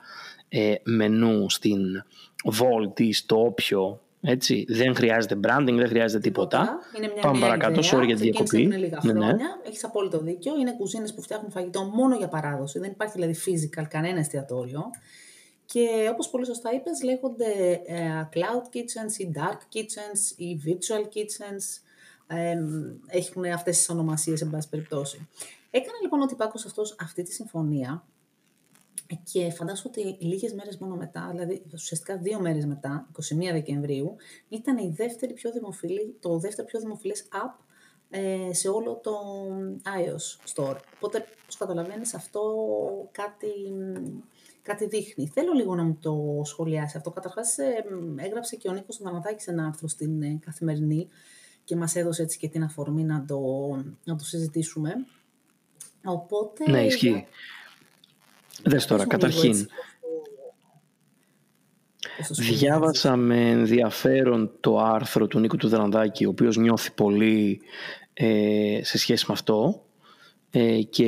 ε, 0.50 0.74
μενού 0.84 1.50
στην 1.50 2.04
Vault 2.44 3.00
ή 3.00 3.14
στο 3.14 3.46
όποιο 3.46 4.00
έτσι, 4.22 4.66
δεν 4.70 4.96
χρειάζεται 4.96 5.36
branding, 5.44 5.74
δεν 5.76 5.88
χρειάζεται 5.88 6.20
τίποτα. 6.22 6.80
Είναι 6.98 7.12
μια 7.14 7.22
Πάμε 7.22 7.40
νέα 7.40 7.48
παρακάτω, 7.48 7.80
ιδέα. 7.80 8.00
sorry 8.00 8.06
για 8.06 8.16
τη 8.16 8.22
διακοπή. 8.22 8.62
Είναι 8.62 8.78
λίγα 8.78 9.00
Ναι, 9.04 9.12
χρόνια. 9.12 9.34
ναι. 9.34 9.44
Έχεις 9.68 9.84
απόλυτο 9.84 10.20
δίκιο. 10.20 10.58
Είναι 10.60 10.74
κουζίνες 10.78 11.14
που 11.14 11.22
φτιάχνουν 11.22 11.52
φαγητό 11.52 11.84
μόνο 11.84 12.16
για 12.16 12.28
παράδοση. 12.28 12.80
Δεν 12.80 12.92
υπάρχει 12.92 13.14
δηλαδή 13.16 13.36
physical 13.46 13.84
κανένα 13.90 14.20
εστιατόριο. 14.20 14.84
Και 15.66 15.88
όπως 16.12 16.30
πολύ 16.30 16.46
σωστά 16.46 16.70
είπες, 16.74 17.04
λέγονται 17.04 17.82
ε, 17.86 18.30
cloud 18.34 18.76
kitchens 18.76 19.18
ή 19.18 19.32
dark 19.36 19.78
kitchens 19.78 20.38
ή 20.38 20.60
virtual 20.66 21.04
kitchens. 21.04 21.82
Ε, 22.28 22.58
έχουν 23.08 23.46
αυτές 23.46 23.78
τις 23.78 23.90
ονομασίες, 23.90 24.42
εν 24.42 24.50
πάση 24.50 24.70
περιπτώσει. 24.70 25.28
Έκανε 25.72 25.98
λοιπόν 26.02 26.22
ο 26.22 26.26
τυπάκος 26.26 26.66
αυτός 26.66 26.96
αυτή 27.00 27.24
τη 27.24 27.34
συμφωνία 27.34 28.04
και 29.24 29.52
φαντάσου 29.52 29.84
ότι 29.88 30.18
λίγες 30.20 30.54
μέρες 30.54 30.78
μόνο 30.78 30.96
μετά, 30.96 31.28
δηλαδή 31.32 31.66
ουσιαστικά 31.74 32.18
δύο 32.18 32.40
μέρες 32.40 32.66
μετά, 32.66 33.10
21 33.14 33.52
Δεκεμβρίου, 33.52 34.16
ήταν 34.50 34.78
η 34.78 34.94
δεύτερη 34.96 35.34
πιο 35.34 35.52
δημοφιλή, 35.52 36.18
το 36.20 36.38
δεύτερο 36.38 36.68
πιο 36.68 36.80
δημοφιλές 36.80 37.28
app 37.32 37.64
ε, 38.10 38.54
σε 38.54 38.70
όλο 38.70 39.00
το 39.04 39.12
iOS 39.84 40.54
Store. 40.54 40.78
Οπότε, 40.96 41.26
όπως 41.44 41.58
καταλαβαίνεις, 41.58 42.14
αυτό 42.14 42.42
κάτι, 43.12 43.52
κάτι 44.62 44.88
δείχνει. 44.88 45.28
Θέλω 45.28 45.52
λίγο 45.52 45.76
να 45.76 45.84
μου 45.84 45.98
το 46.02 46.42
σχολιάσεις 46.44 46.96
αυτό. 46.96 47.12
Καταρχάς, 47.12 47.58
ε, 47.58 47.86
έγραψε 48.16 48.56
και 48.56 48.70
ο 48.70 48.72
Νίκος 48.72 48.98
Δανατάκης 49.02 49.48
ένα 49.48 49.66
άρθρο 49.66 49.88
στην 49.88 50.22
ε, 50.22 50.40
Καθημερινή 50.46 51.08
και 51.64 51.76
μας 51.76 51.96
έδωσε 51.96 52.22
έτσι 52.22 52.38
και 52.38 52.50
την 52.50 52.64
αφορμή 52.64 53.04
να 53.04 53.26
το, 53.26 53.40
να 54.04 54.16
το 54.16 54.24
συζητήσουμε. 54.24 54.94
Οπότε, 56.04 56.72
Ναι, 56.72 56.86
ισχύει. 56.86 57.26
Δες 58.64 58.86
τώρα, 58.86 59.06
Πες 59.08 59.18
μου 59.18 59.28
λίγο 59.30 59.32
καταρχήν, 59.32 59.50
έτσι 59.50 59.66
πώς 59.66 59.76
το- 59.76 59.84
πώς 62.18 62.28
το 62.28 62.34
σχολιάζεις. 62.34 62.60
διάβασα 62.60 63.16
με 63.16 63.50
ενδιαφέρον 63.50 64.52
το 64.60 64.78
άρθρο 64.80 65.28
του 65.28 65.40
Νίκου 65.40 65.58
του 65.58 65.68
Δρανδάκη, 65.68 66.26
ο 66.26 66.30
οποίος 66.30 66.58
νιώθει 66.58 66.92
πολύ 66.92 67.62
ε, 68.14 68.80
σε 68.84 68.98
σχέση 68.98 69.26
με 69.28 69.34
αυτό 69.34 69.84
ε, 70.52 70.82
και 70.82 71.08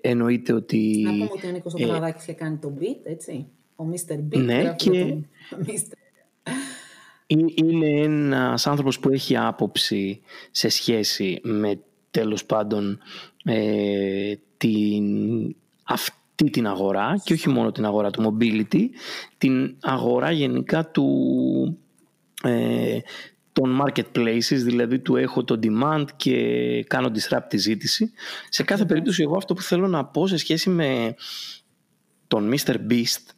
εννοείται 0.00 0.52
ότι... 0.52 1.00
Να 1.04 1.10
πούμε 1.12 1.28
ότι 1.32 1.46
ο 1.46 1.50
Νίκος 1.50 1.74
ο 1.74 1.76
ε, 1.82 1.86
Δραδάκης 1.86 2.22
είχε 2.22 2.32
κάνει 2.32 2.56
το 2.56 2.72
beat, 2.80 3.00
έτσι. 3.04 3.46
Ο 3.76 3.84
Mr. 3.92 4.12
Beat. 4.14 4.38
Ναι, 4.44 4.54
γράφει 4.60 4.76
και- 4.76 4.90
τον 5.50 5.66
Mr. 5.66 5.92
Είναι- 7.26 7.52
Είναι 7.54 7.88
ένας 8.00 8.66
άνθρωπος 8.66 8.98
που 8.98 9.08
έχει 9.08 9.36
άποψη 9.36 10.20
σε 10.50 10.68
σχέση 10.68 11.40
με 11.42 11.78
τέλος 12.10 12.44
πάντων 12.44 12.98
ε, 13.44 14.34
την, 14.56 15.04
αυτή 15.84 16.16
την 16.34 16.66
αγορά 16.66 17.20
και 17.24 17.32
όχι 17.32 17.48
μόνο 17.48 17.72
την 17.72 17.84
αγορά 17.84 18.10
του 18.10 18.36
mobility, 18.38 18.82
την 19.38 19.76
αγορά 19.80 20.30
γενικά 20.30 20.90
του, 20.90 21.78
ε, 22.42 22.98
των 23.52 23.82
marketplaces, 23.82 24.40
δηλαδή 24.64 24.98
του 24.98 25.16
έχω 25.16 25.44
το 25.44 25.58
demand 25.62 26.04
και 26.16 26.36
κάνω 26.84 27.10
disrupt 27.14 27.46
τη 27.48 27.56
ζήτηση. 27.56 28.12
Σε 28.48 28.62
κάθε 28.62 28.84
περίπτωση 28.84 29.22
εγώ 29.22 29.36
αυτό 29.36 29.54
που 29.54 29.62
θέλω 29.62 29.88
να 29.88 30.04
πω 30.04 30.26
σε 30.26 30.36
σχέση 30.36 30.70
με 30.70 31.14
τον 32.26 32.52
Mr. 32.52 32.76
Beast 32.90 33.34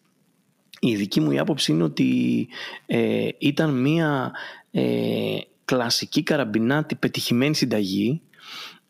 η 0.81 0.95
δική 0.95 1.21
μου 1.21 1.31
η 1.31 1.39
άποψη 1.39 1.73
είναι 1.73 1.83
ότι 1.83 2.49
ε, 2.87 3.29
ήταν 3.39 3.81
μια 3.81 4.33
ε, 4.71 5.39
κλασική 5.65 6.23
καραμπινάτη 6.23 6.95
πετυχημένη 6.95 7.55
συνταγή 7.55 8.23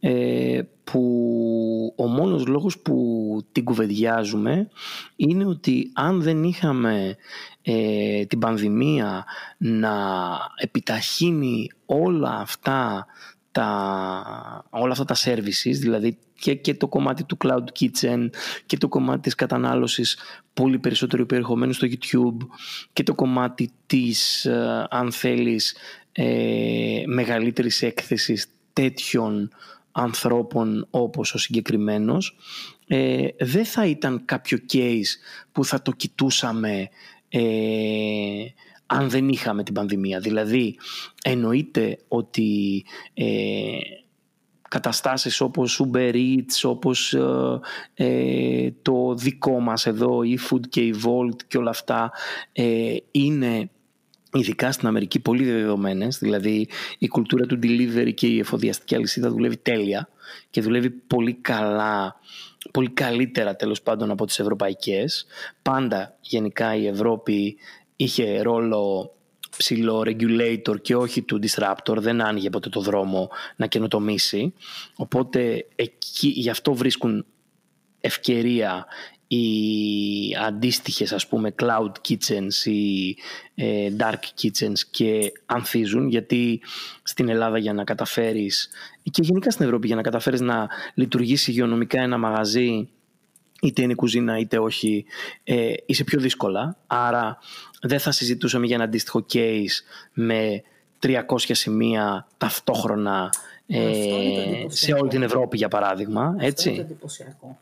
ε, 0.08 0.62
που 0.84 1.94
ο 1.96 2.06
μόνος 2.06 2.46
λόγος 2.46 2.78
που 2.78 3.46
την 3.52 3.64
κουβεντιάζουμε 3.64 4.68
είναι 5.16 5.46
ότι 5.46 5.90
αν 5.94 6.22
δεν 6.22 6.44
είχαμε 6.44 7.16
ε, 7.62 8.24
την 8.24 8.38
πανδημία 8.38 9.24
να 9.58 9.92
επιταχύνει 10.56 11.70
όλα 11.86 12.38
αυτά 12.38 13.06
τα, 13.52 14.64
όλα 14.70 14.92
αυτά 14.92 15.04
τα 15.04 15.16
services, 15.24 15.74
δηλαδή 15.80 16.18
και, 16.34 16.54
και 16.54 16.74
το 16.74 16.88
κομμάτι 16.88 17.24
του 17.24 17.36
cloud 17.44 17.64
kitchen 17.80 18.28
και 18.66 18.76
το 18.76 18.88
κομμάτι 18.88 19.20
της 19.20 19.34
κατανάλωσης 19.34 20.18
πολύ 20.54 20.78
περισσότερο 20.78 21.26
περιεχομένου 21.26 21.72
στο 21.72 21.86
YouTube 21.90 22.46
και 22.92 23.02
το 23.02 23.14
κομμάτι 23.14 23.70
της, 23.86 24.44
ε, 24.44 24.86
αν 24.90 25.12
θέλεις, 25.12 25.76
ε, 26.12 27.02
μεγαλύτερης 27.06 27.82
έκθεσης 27.82 28.46
τέτοιων 28.72 29.50
ανθρώπων 29.96 30.86
όπως 30.90 31.34
ο 31.34 31.38
συγκεκριμένος 31.38 32.36
ε, 32.86 33.26
δεν 33.38 33.64
θα 33.64 33.86
ήταν 33.86 34.24
κάποιο 34.24 34.58
case 34.72 35.10
που 35.52 35.64
θα 35.64 35.82
το 35.82 35.92
κοιτούσαμε 35.92 36.88
ε, 37.28 37.40
αν 38.86 39.10
δεν 39.10 39.28
είχαμε 39.28 39.62
την 39.62 39.74
πανδημία. 39.74 40.20
Δηλαδή 40.20 40.78
εννοείται 41.22 41.98
ότι 42.08 42.84
ε, 43.14 43.24
καταστάσεις 44.68 45.40
όπως 45.40 45.82
Uber 45.84 46.14
Eats, 46.14 46.60
όπως 46.62 47.14
ε, 47.14 47.60
ε, 47.94 48.70
το 48.82 49.14
δικό 49.14 49.60
μας 49.60 49.86
εδώ, 49.86 50.22
η 50.22 50.38
Food 50.50 50.68
και 50.68 50.80
η 50.80 50.94
Volt 51.04 51.42
και 51.48 51.58
όλα 51.58 51.70
αυτά 51.70 52.12
ε, 52.52 52.96
είναι 53.10 53.70
ειδικά 54.38 54.72
στην 54.72 54.88
Αμερική 54.88 55.20
πολύ 55.20 55.44
δεδομένες, 55.44 56.18
δηλαδή 56.18 56.68
η 56.98 57.08
κουλτούρα 57.08 57.46
του 57.46 57.58
delivery 57.62 58.14
και 58.14 58.26
η 58.26 58.38
εφοδιαστική 58.38 58.94
αλυσίδα 58.94 59.30
δουλεύει 59.30 59.56
τέλεια 59.56 60.08
και 60.50 60.60
δουλεύει 60.60 60.90
πολύ 60.90 61.34
καλά, 61.34 62.20
πολύ 62.70 62.90
καλύτερα 62.90 63.56
τέλος 63.56 63.82
πάντων 63.82 64.10
από 64.10 64.26
τις 64.26 64.38
ευρωπαϊκές. 64.38 65.26
Πάντα 65.62 66.16
γενικά 66.20 66.74
η 66.74 66.86
Ευρώπη 66.86 67.56
είχε 67.96 68.42
ρόλο 68.42 69.10
ψηλό 69.56 70.02
regulator 70.06 70.80
και 70.82 70.96
όχι 70.96 71.22
του 71.22 71.40
disruptor, 71.42 71.96
δεν 71.96 72.20
άνοιγε 72.20 72.50
ποτέ 72.50 72.68
το 72.68 72.80
δρόμο 72.80 73.30
να 73.56 73.66
καινοτομήσει. 73.66 74.52
Οπότε 74.96 75.66
εκεί, 75.74 76.28
γι' 76.28 76.50
αυτό 76.50 76.74
βρίσκουν 76.74 77.26
ευκαιρία 78.00 78.86
οι 79.28 80.36
αντίστοιχες 80.46 81.12
ας 81.12 81.26
πούμε 81.26 81.54
cloud 81.62 81.92
kitchens 82.08 82.64
ή 82.64 83.16
ε, 83.54 83.92
dark 83.98 84.42
kitchens 84.42 84.78
και 84.90 85.32
ανθίζουν 85.46 86.08
γιατί 86.08 86.60
στην 87.02 87.28
Ελλάδα 87.28 87.58
για 87.58 87.72
να 87.72 87.84
καταφέρεις 87.84 88.68
και 89.10 89.22
γενικά 89.22 89.50
στην 89.50 89.64
Ευρώπη 89.64 89.86
για 89.86 89.96
να 89.96 90.02
καταφέρεις 90.02 90.40
να 90.40 90.68
λειτουργήσει 90.94 91.50
υγειονομικά 91.50 92.00
ένα 92.00 92.18
μαγαζί 92.18 92.88
είτε 93.60 93.82
είναι 93.82 93.94
κουζίνα 93.94 94.38
είτε 94.38 94.58
όχι 94.58 95.04
ε, 95.44 95.72
είσαι 95.86 96.04
πιο 96.04 96.20
δύσκολα 96.20 96.76
άρα 96.86 97.38
δεν 97.82 97.98
θα 97.98 98.10
συζητούσαμε 98.10 98.66
για 98.66 98.74
ένα 98.74 98.84
αντίστοιχο 98.84 99.26
case 99.32 99.82
με 100.12 100.62
300 101.02 101.20
σημεία 101.38 102.26
ταυτόχρονα 102.38 103.30
ε, 103.66 103.88
Αυτό 103.88 104.20
είναι 104.22 104.42
το 104.42 104.48
σε 104.48 104.54
εντυπωσιακό. 104.56 105.00
όλη 105.00 105.10
την 105.10 105.22
Ευρώπη 105.22 105.56
για 105.56 105.68
παράδειγμα 105.68 106.36
έτσι. 106.38 106.68
Αυτό 106.68 106.70
είναι 106.70 106.78
το 106.78 106.92
εντυπωσιακό. 106.92 107.58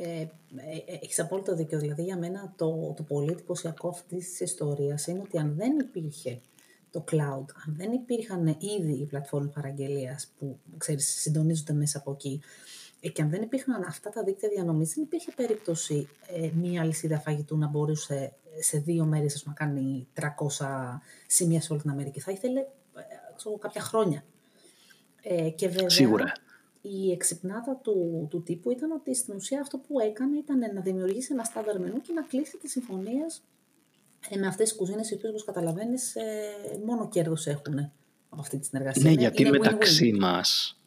Ε, 0.00 0.20
ε, 0.20 0.98
Έχεις 1.02 1.18
απόλυτο 1.18 1.54
δίκιο. 1.54 1.78
Δηλαδή, 1.78 2.02
για 2.02 2.16
μένα 2.16 2.52
το, 2.56 2.94
το 2.96 3.02
πολύ 3.02 3.30
εντυπωσιακό 3.32 3.88
αυτής 3.88 4.28
της 4.28 4.40
ιστορίας 4.40 5.06
είναι 5.06 5.20
ότι 5.20 5.38
αν 5.38 5.54
δεν 5.56 5.78
υπήρχε 5.78 6.40
το 6.90 7.04
cloud, 7.10 7.44
αν 7.66 7.74
δεν 7.76 7.92
υπήρχαν 7.92 8.46
ήδη 8.46 8.92
οι 8.92 9.04
πλατφόρμες 9.04 9.52
παραγγελίας 9.54 10.28
που 10.38 10.58
ξέρεις, 10.76 11.20
συντονίζονται 11.20 11.72
μέσα 11.72 11.98
από 11.98 12.10
εκεί 12.12 12.40
ε, 13.00 13.08
και 13.08 13.22
αν 13.22 13.30
δεν 13.30 13.42
υπήρχαν 13.42 13.82
αυτά 13.82 14.10
τα 14.10 14.22
δίκτυα 14.22 14.48
διανομής, 14.48 14.94
δεν 14.94 15.04
υπήρχε 15.04 15.32
περίπτωση 15.36 16.08
ε, 16.26 16.50
μία 16.54 16.80
αλυσίδα 16.80 17.20
φαγητού 17.20 17.58
να 17.58 17.66
μπορούσε 17.66 18.32
σε 18.60 18.78
δύο 18.78 19.04
μέρες 19.04 19.34
ας 19.34 19.42
πούμε, 19.42 19.54
να 19.58 19.66
κάνει 19.66 20.08
300 20.58 20.66
σημεία 21.26 21.60
σε 21.60 21.72
όλη 21.72 21.80
την 21.80 21.90
Αμερική. 21.90 22.20
Θα 22.20 22.32
ήθελε 22.32 22.60
ε, 22.60 22.66
ξέρω, 23.36 23.58
κάποια 23.58 23.80
χρόνια. 23.80 24.24
Ε, 25.22 25.50
και 25.50 25.68
βέβαια, 25.68 25.90
Σίγουρα. 25.90 26.32
Η 26.90 27.10
εξυπνάδα 27.12 27.80
του, 27.82 28.26
του 28.30 28.42
τύπου 28.42 28.70
ήταν 28.70 28.90
ότι 28.92 29.14
στην 29.14 29.34
ουσία 29.34 29.60
αυτό 29.60 29.78
που 29.78 30.00
έκανε 30.00 30.36
ήταν 30.36 30.58
να 30.74 30.80
δημιουργήσει 30.80 31.28
ένα 31.32 31.44
στάνταρ 31.44 31.80
μενού 31.80 32.00
και 32.00 32.12
να 32.12 32.22
κλείσει 32.22 32.56
τη 32.56 32.68
συμφωνία 32.68 33.26
με 34.40 34.46
αυτές 34.46 34.68
τις 34.68 34.78
κουζίνες 34.78 35.10
οι 35.10 35.14
οποίες, 35.14 35.30
όπως 35.30 35.44
καταλαβαίνεις, 35.44 36.14
ε, 36.16 36.22
μόνο 36.86 37.08
κέρδος 37.08 37.46
έχουν 37.46 37.78
από 38.28 38.40
αυτή 38.40 38.58
τη 38.58 38.66
συνεργασία. 38.66 39.02
Ναι, 39.02 39.10
Είναι- 39.10 39.20
γιατί 39.20 39.42
είναι 39.42 39.50
μεταξύ 39.50 40.10
win-win. 40.14 40.18
μας 40.18 40.78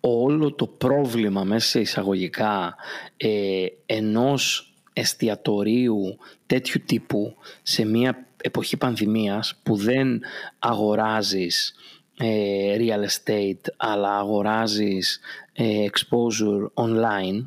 όλο 0.00 0.54
το 0.54 0.66
πρόβλημα 0.66 1.44
μέσα 1.44 1.68
σε 1.68 1.80
εισαγωγικά 1.80 2.76
ε, 3.16 3.66
ενός 3.86 4.74
εστιατορίου 4.92 6.18
τέτοιου 6.46 6.82
τύπου 6.86 7.34
σε 7.62 7.84
μια 7.84 8.26
εποχή 8.42 8.76
πανδημίας 8.76 9.60
που 9.62 9.76
δεν 9.76 10.20
αγοράζεις 10.58 11.74
ε, 12.22 12.76
real 12.78 13.04
estate 13.06 13.72
αλλά 13.76 14.18
αγοράζεις 14.18 15.16
ε, 15.16 15.39
exposure 15.56 16.84
online 16.84 17.46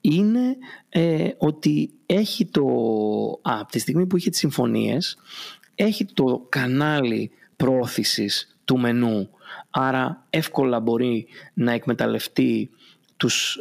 είναι 0.00 0.56
ε, 0.88 1.28
ότι 1.38 1.90
έχει 2.06 2.46
το, 2.46 2.64
από 3.42 3.70
τη 3.70 3.78
στιγμή 3.78 4.06
που 4.06 4.16
είχε 4.16 4.30
τις 4.30 4.38
συμφωνίες 4.38 5.18
έχει 5.74 6.04
το 6.04 6.46
κανάλι 6.48 7.30
πρόθεσης 7.56 8.56
του 8.64 8.78
μενού 8.78 9.30
άρα 9.70 10.26
εύκολα 10.30 10.80
μπορεί 10.80 11.26
να 11.54 11.72
εκμεταλλευτεί 11.72 12.70
τους 13.16 13.58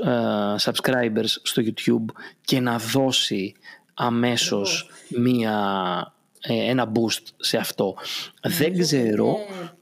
subscribers 0.59 1.29
στο 1.41 1.61
YouTube 1.65 2.13
και 2.41 2.59
να 2.59 2.77
δώσει 2.77 3.55
αμέσως 3.93 4.89
μία, 5.09 6.13
ένα 6.41 6.91
boost 6.91 7.23
σε 7.37 7.57
αυτό. 7.57 7.95
Δεν 8.41 8.77
ξέρω 8.77 9.37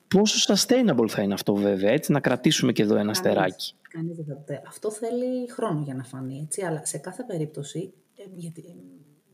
Πόσο 0.07 0.53
sustainable 0.53 1.07
θα 1.07 1.21
είναι 1.21 1.33
αυτό 1.33 1.55
βέβαια, 1.55 1.91
έτσι, 1.91 2.11
να 2.11 2.19
κρατήσουμε 2.19 2.71
και 2.71 2.81
εδώ 2.81 2.93
ένα 2.93 3.01
κανείς, 3.01 3.17
στεράκι. 3.17 3.73
Κανείς 3.89 4.17
δεν 4.17 4.61
Αυτό 4.67 4.91
θέλει 4.91 5.49
χρόνο 5.49 5.81
για 5.83 5.93
να 5.93 6.03
φανεί, 6.03 6.41
έτσι, 6.43 6.61
αλλά 6.61 6.85
σε 6.85 6.97
κάθε 6.97 7.23
περίπτωση, 7.23 7.93
ε, 8.17 8.23
γιατί 8.35 8.63
ε, 8.67 8.73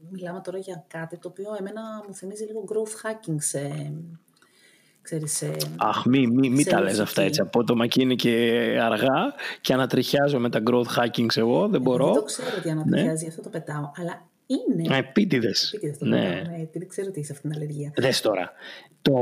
μιλάμε 0.09 0.41
τώρα 0.43 0.57
για 0.57 0.85
κάτι 0.87 1.17
το 1.17 1.27
οποίο 1.27 1.55
εμένα 1.59 1.81
μου 2.07 2.13
θυμίζει 2.13 2.43
λίγο 2.43 2.65
growth 2.67 3.07
hacking 3.07 3.35
σε, 3.37 3.93
ξέρεις, 5.01 5.35
σε, 5.35 5.55
Αχ, 5.77 6.05
μη, 6.05 6.27
μη, 6.27 6.49
μη 6.49 6.63
τα 6.63 6.81
λες 6.81 6.99
αυτά 6.99 7.21
έτσι 7.21 7.41
απότομα 7.41 7.87
και 7.87 8.01
είναι 8.01 8.15
και 8.15 8.31
αργά 8.81 9.33
και 9.61 9.73
ανατριχιάζω 9.73 10.39
με 10.39 10.49
τα 10.49 10.63
growth 10.69 10.97
hacking 10.97 11.35
εγώ, 11.35 11.67
δεν 11.67 11.81
μπορώ. 11.81 12.05
Δεν 12.05 12.13
το 12.13 12.23
ξέρω 12.23 12.49
ότι 12.57 12.69
ανατριχιάζει, 12.69 13.23
ναι. 13.23 13.29
αυτό 13.29 13.41
το 13.41 13.49
πετάω, 13.49 13.91
αλλά 13.95 14.27
είναι... 14.45 14.97
Επίτηδες. 14.97 15.73
Επίτηδες 15.73 15.97
το 15.97 16.05
ναι. 16.05 16.17
ναι, 16.19 16.61
επειδή 16.61 16.85
ξέρω 16.85 17.07
ότι 17.09 17.19
είσαι 17.19 17.31
αυτήν 17.31 17.49
την 17.49 17.59
αλλεργία. 17.59 17.93
Δες 17.95 18.21
τώρα, 18.21 18.51
το 19.01 19.15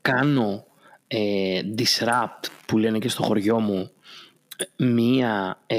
κάνω 0.00 0.66
ε, 1.14 1.60
disrupt 1.78 2.48
που 2.66 2.78
λένε 2.78 2.98
και 2.98 3.08
στο 3.08 3.22
χωριό 3.22 3.60
μου 3.60 3.90
μία 4.76 5.58
ε, 5.66 5.76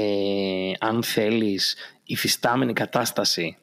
αν 0.80 1.02
θέλεις 1.02 1.76
υφιστάμενη 2.04 2.72
κατάσταση 2.72 3.56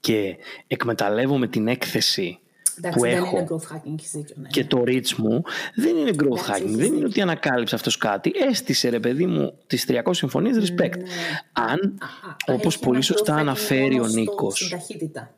και 0.00 0.36
εκμεταλλεύομαι 0.66 1.46
την 1.46 1.68
έκθεση 1.68 2.38
Εντάξει, 2.78 2.98
που 2.98 3.04
δεν 3.04 3.16
έχω 3.16 3.36
είναι 3.38 3.46
growth 3.50 3.74
hacking, 3.74 3.94
δίκιο, 4.12 4.34
ναι. 4.40 4.48
και 4.48 4.64
το 4.64 4.82
reach 4.86 5.12
μου 5.16 5.42
δεν 5.74 5.96
είναι 5.96 6.10
growth 6.16 6.50
hacking, 6.50 6.64
δεν 6.66 6.94
είναι 6.94 7.04
ότι 7.04 7.20
ανακάλυψε 7.20 7.74
αυτός 7.74 7.96
κάτι 7.96 8.32
έστησε 8.50 8.88
ρε 8.88 9.00
παιδί 9.00 9.26
μου 9.26 9.58
τις 9.66 9.86
300 9.88 10.00
συμφωνίες 10.10 10.56
respect 10.70 10.96
Ναι. 10.98 11.04
αν 11.52 11.98
Α, 12.02 12.54
όπως 12.54 12.74
έχει 12.74 12.82
πολύ 12.82 12.94
ένα 12.96 13.04
σωστά 13.04 13.32
growth 13.34 13.36
hacking 13.36 13.40
αναφέρει 13.40 13.94
ο 13.94 13.96
μόνο 13.96 14.08
στο- 14.08 14.18
Νίκος 14.20 14.56
Στην 14.56 14.68
ταχύτητα. 14.78 15.34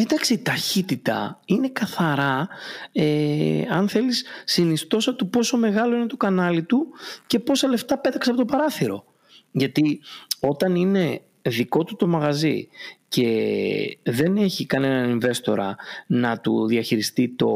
Εντάξει, 0.00 0.32
η 0.32 0.38
ταχύτητα 0.38 1.40
είναι 1.44 1.68
καθαρά, 1.68 2.48
ε, 2.92 3.62
αν 3.70 3.88
θέλεις, 3.88 4.24
συνιστόσα 4.44 5.14
του 5.14 5.28
πόσο 5.30 5.56
μεγάλο 5.56 5.96
είναι 5.96 6.06
το 6.06 6.16
κανάλι 6.16 6.62
του 6.62 6.86
και 7.26 7.38
πόσα 7.38 7.68
λεφτά 7.68 7.98
πέταξε 7.98 8.30
από 8.30 8.38
το 8.38 8.44
παράθυρο. 8.44 9.04
Γιατί 9.50 10.00
όταν 10.40 10.74
είναι 10.74 11.20
δικό 11.42 11.84
του 11.84 11.96
το 11.96 12.06
μαγαζί 12.06 12.68
και 13.08 13.98
δεν 14.02 14.36
έχει 14.36 14.66
κανέναν 14.66 15.20
investor 15.20 15.58
να 16.06 16.38
του 16.38 16.66
διαχειριστεί 16.66 17.28
το 17.28 17.48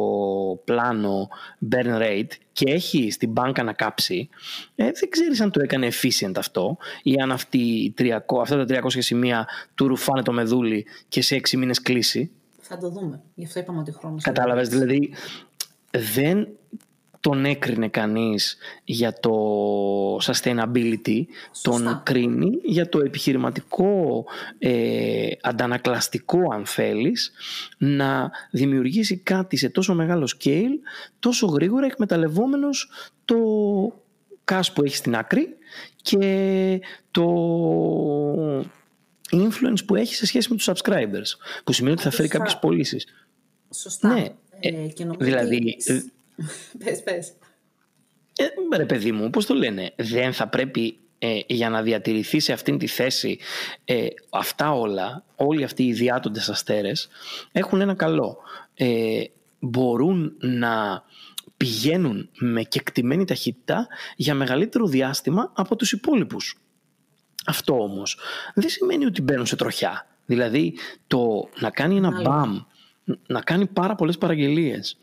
πλάνο 0.64 1.28
burn 1.70 2.00
rate 2.02 2.30
και 2.52 2.70
έχει 2.70 3.10
στην 3.10 3.30
μπάνκα 3.30 3.62
να 3.62 3.72
κάψει, 3.72 4.28
ε, 4.74 4.84
δεν 4.84 5.08
ξέρεις 5.08 5.40
αν 5.40 5.50
το 5.50 5.60
έκανε 5.62 5.88
efficient 5.88 6.32
αυτό 6.36 6.76
ή 7.02 7.14
αν 7.22 7.32
αυτή, 7.32 7.58
η 7.58 7.94
300 7.98 8.18
αυτά 8.40 8.64
τα 8.64 8.80
300 8.82 8.86
σημεία 8.88 9.46
του 9.74 9.88
ρουφάνε 9.88 10.22
το 10.22 10.32
μεδούλι 10.32 10.86
και 11.08 11.22
σε 11.22 11.34
6 11.34 11.56
μήνες 11.56 11.82
κλείσει. 11.82 12.30
Θα 12.60 12.78
το 12.78 12.90
δούμε. 12.90 13.22
Γι' 13.34 13.44
αυτό 13.44 13.60
είπαμε 13.60 13.78
ότι 13.78 13.92
χρόνος. 13.92 14.22
Κατάλαβες, 14.22 14.68
δηλαδή 14.68 15.14
δεν 15.90 16.48
τον 17.22 17.44
έκρινε 17.44 17.88
κανείς 17.88 18.56
για 18.84 19.20
το 19.20 19.32
sustainability, 20.16 21.22
τον 21.62 22.00
κρίνει 22.02 22.50
για 22.64 22.88
το 22.88 22.98
επιχειρηματικό 22.98 24.24
ε, 24.58 25.28
αντανακλαστικό 25.40 26.38
αν 26.52 26.66
θέλεις 26.66 27.32
να 27.78 28.30
δημιουργήσει 28.50 29.16
κάτι 29.16 29.56
σε 29.56 29.68
τόσο 29.68 29.94
μεγάλο 29.94 30.32
scale 30.38 30.78
τόσο 31.18 31.46
γρήγορα 31.46 31.86
εκμεταλλευόμενος 31.86 32.90
το 33.24 33.36
cash 34.44 34.68
που 34.74 34.84
έχει 34.84 34.96
στην 34.96 35.16
άκρη 35.16 35.48
και 36.02 36.80
το 37.10 37.24
influence 39.30 39.84
που 39.86 39.94
έχει 39.94 40.14
σε 40.14 40.26
σχέση 40.26 40.50
με 40.50 40.56
τους 40.56 40.68
subscribers 40.70 41.38
που 41.64 41.72
σημαίνει 41.72 41.94
ότι 41.94 42.02
θα 42.02 42.10
φέρει 42.10 42.28
Σωστά. 42.28 42.38
κάποιες 42.38 42.58
πωλήσεις. 42.58 43.06
Σωστά. 43.70 44.08
Ναι, 44.14 44.26
Ε, 44.60 44.70
και 44.70 45.04
νομίζω 45.04 45.30
δηλαδή, 45.30 45.56
ότι... 45.56 46.12
πες, 46.84 47.02
πες. 47.02 47.32
Ε, 48.36 48.76
ρε 48.76 48.84
παιδί 48.84 49.12
μου, 49.12 49.30
πώς 49.30 49.46
το 49.46 49.54
λένε, 49.54 49.92
δεν 49.96 50.32
θα 50.32 50.48
πρέπει 50.48 50.96
ε, 51.18 51.40
για 51.46 51.70
να 51.70 51.82
διατηρηθείς 51.82 52.44
σε 52.44 52.52
αυτήν 52.52 52.78
τη 52.78 52.86
θέση 52.86 53.38
ε, 53.84 54.06
αυτά 54.30 54.72
όλα, 54.72 55.24
όλοι 55.36 55.64
αυτοί 55.64 55.82
οι 55.86 55.92
διάτοντες 55.92 56.48
αστέρες 56.48 57.08
έχουν 57.52 57.80
ένα 57.80 57.94
καλό. 57.94 58.36
Ε, 58.74 59.22
μπορούν 59.58 60.36
να 60.38 61.04
πηγαίνουν 61.56 62.30
με 62.38 62.62
κεκτημένη 62.62 63.24
ταχύτητα 63.24 63.86
για 64.16 64.34
μεγαλύτερο 64.34 64.86
διάστημα 64.86 65.52
από 65.54 65.76
τους 65.76 65.92
υπόλοιπους. 65.92 66.60
Αυτό 67.46 67.82
όμως 67.82 68.18
δεν 68.54 68.68
σημαίνει 68.68 69.04
ότι 69.04 69.22
μπαίνουν 69.22 69.46
σε 69.46 69.56
τροχιά. 69.56 70.06
Δηλαδή 70.26 70.74
το 71.06 71.48
να 71.60 71.70
κάνει 71.70 71.96
ένα 71.96 72.08
Ανάλογα. 72.08 72.36
μπαμ, 72.36 72.58
να 73.26 73.40
κάνει 73.40 73.66
πάρα 73.66 73.94
πολλές 73.94 74.18
παραγγελίες, 74.18 74.98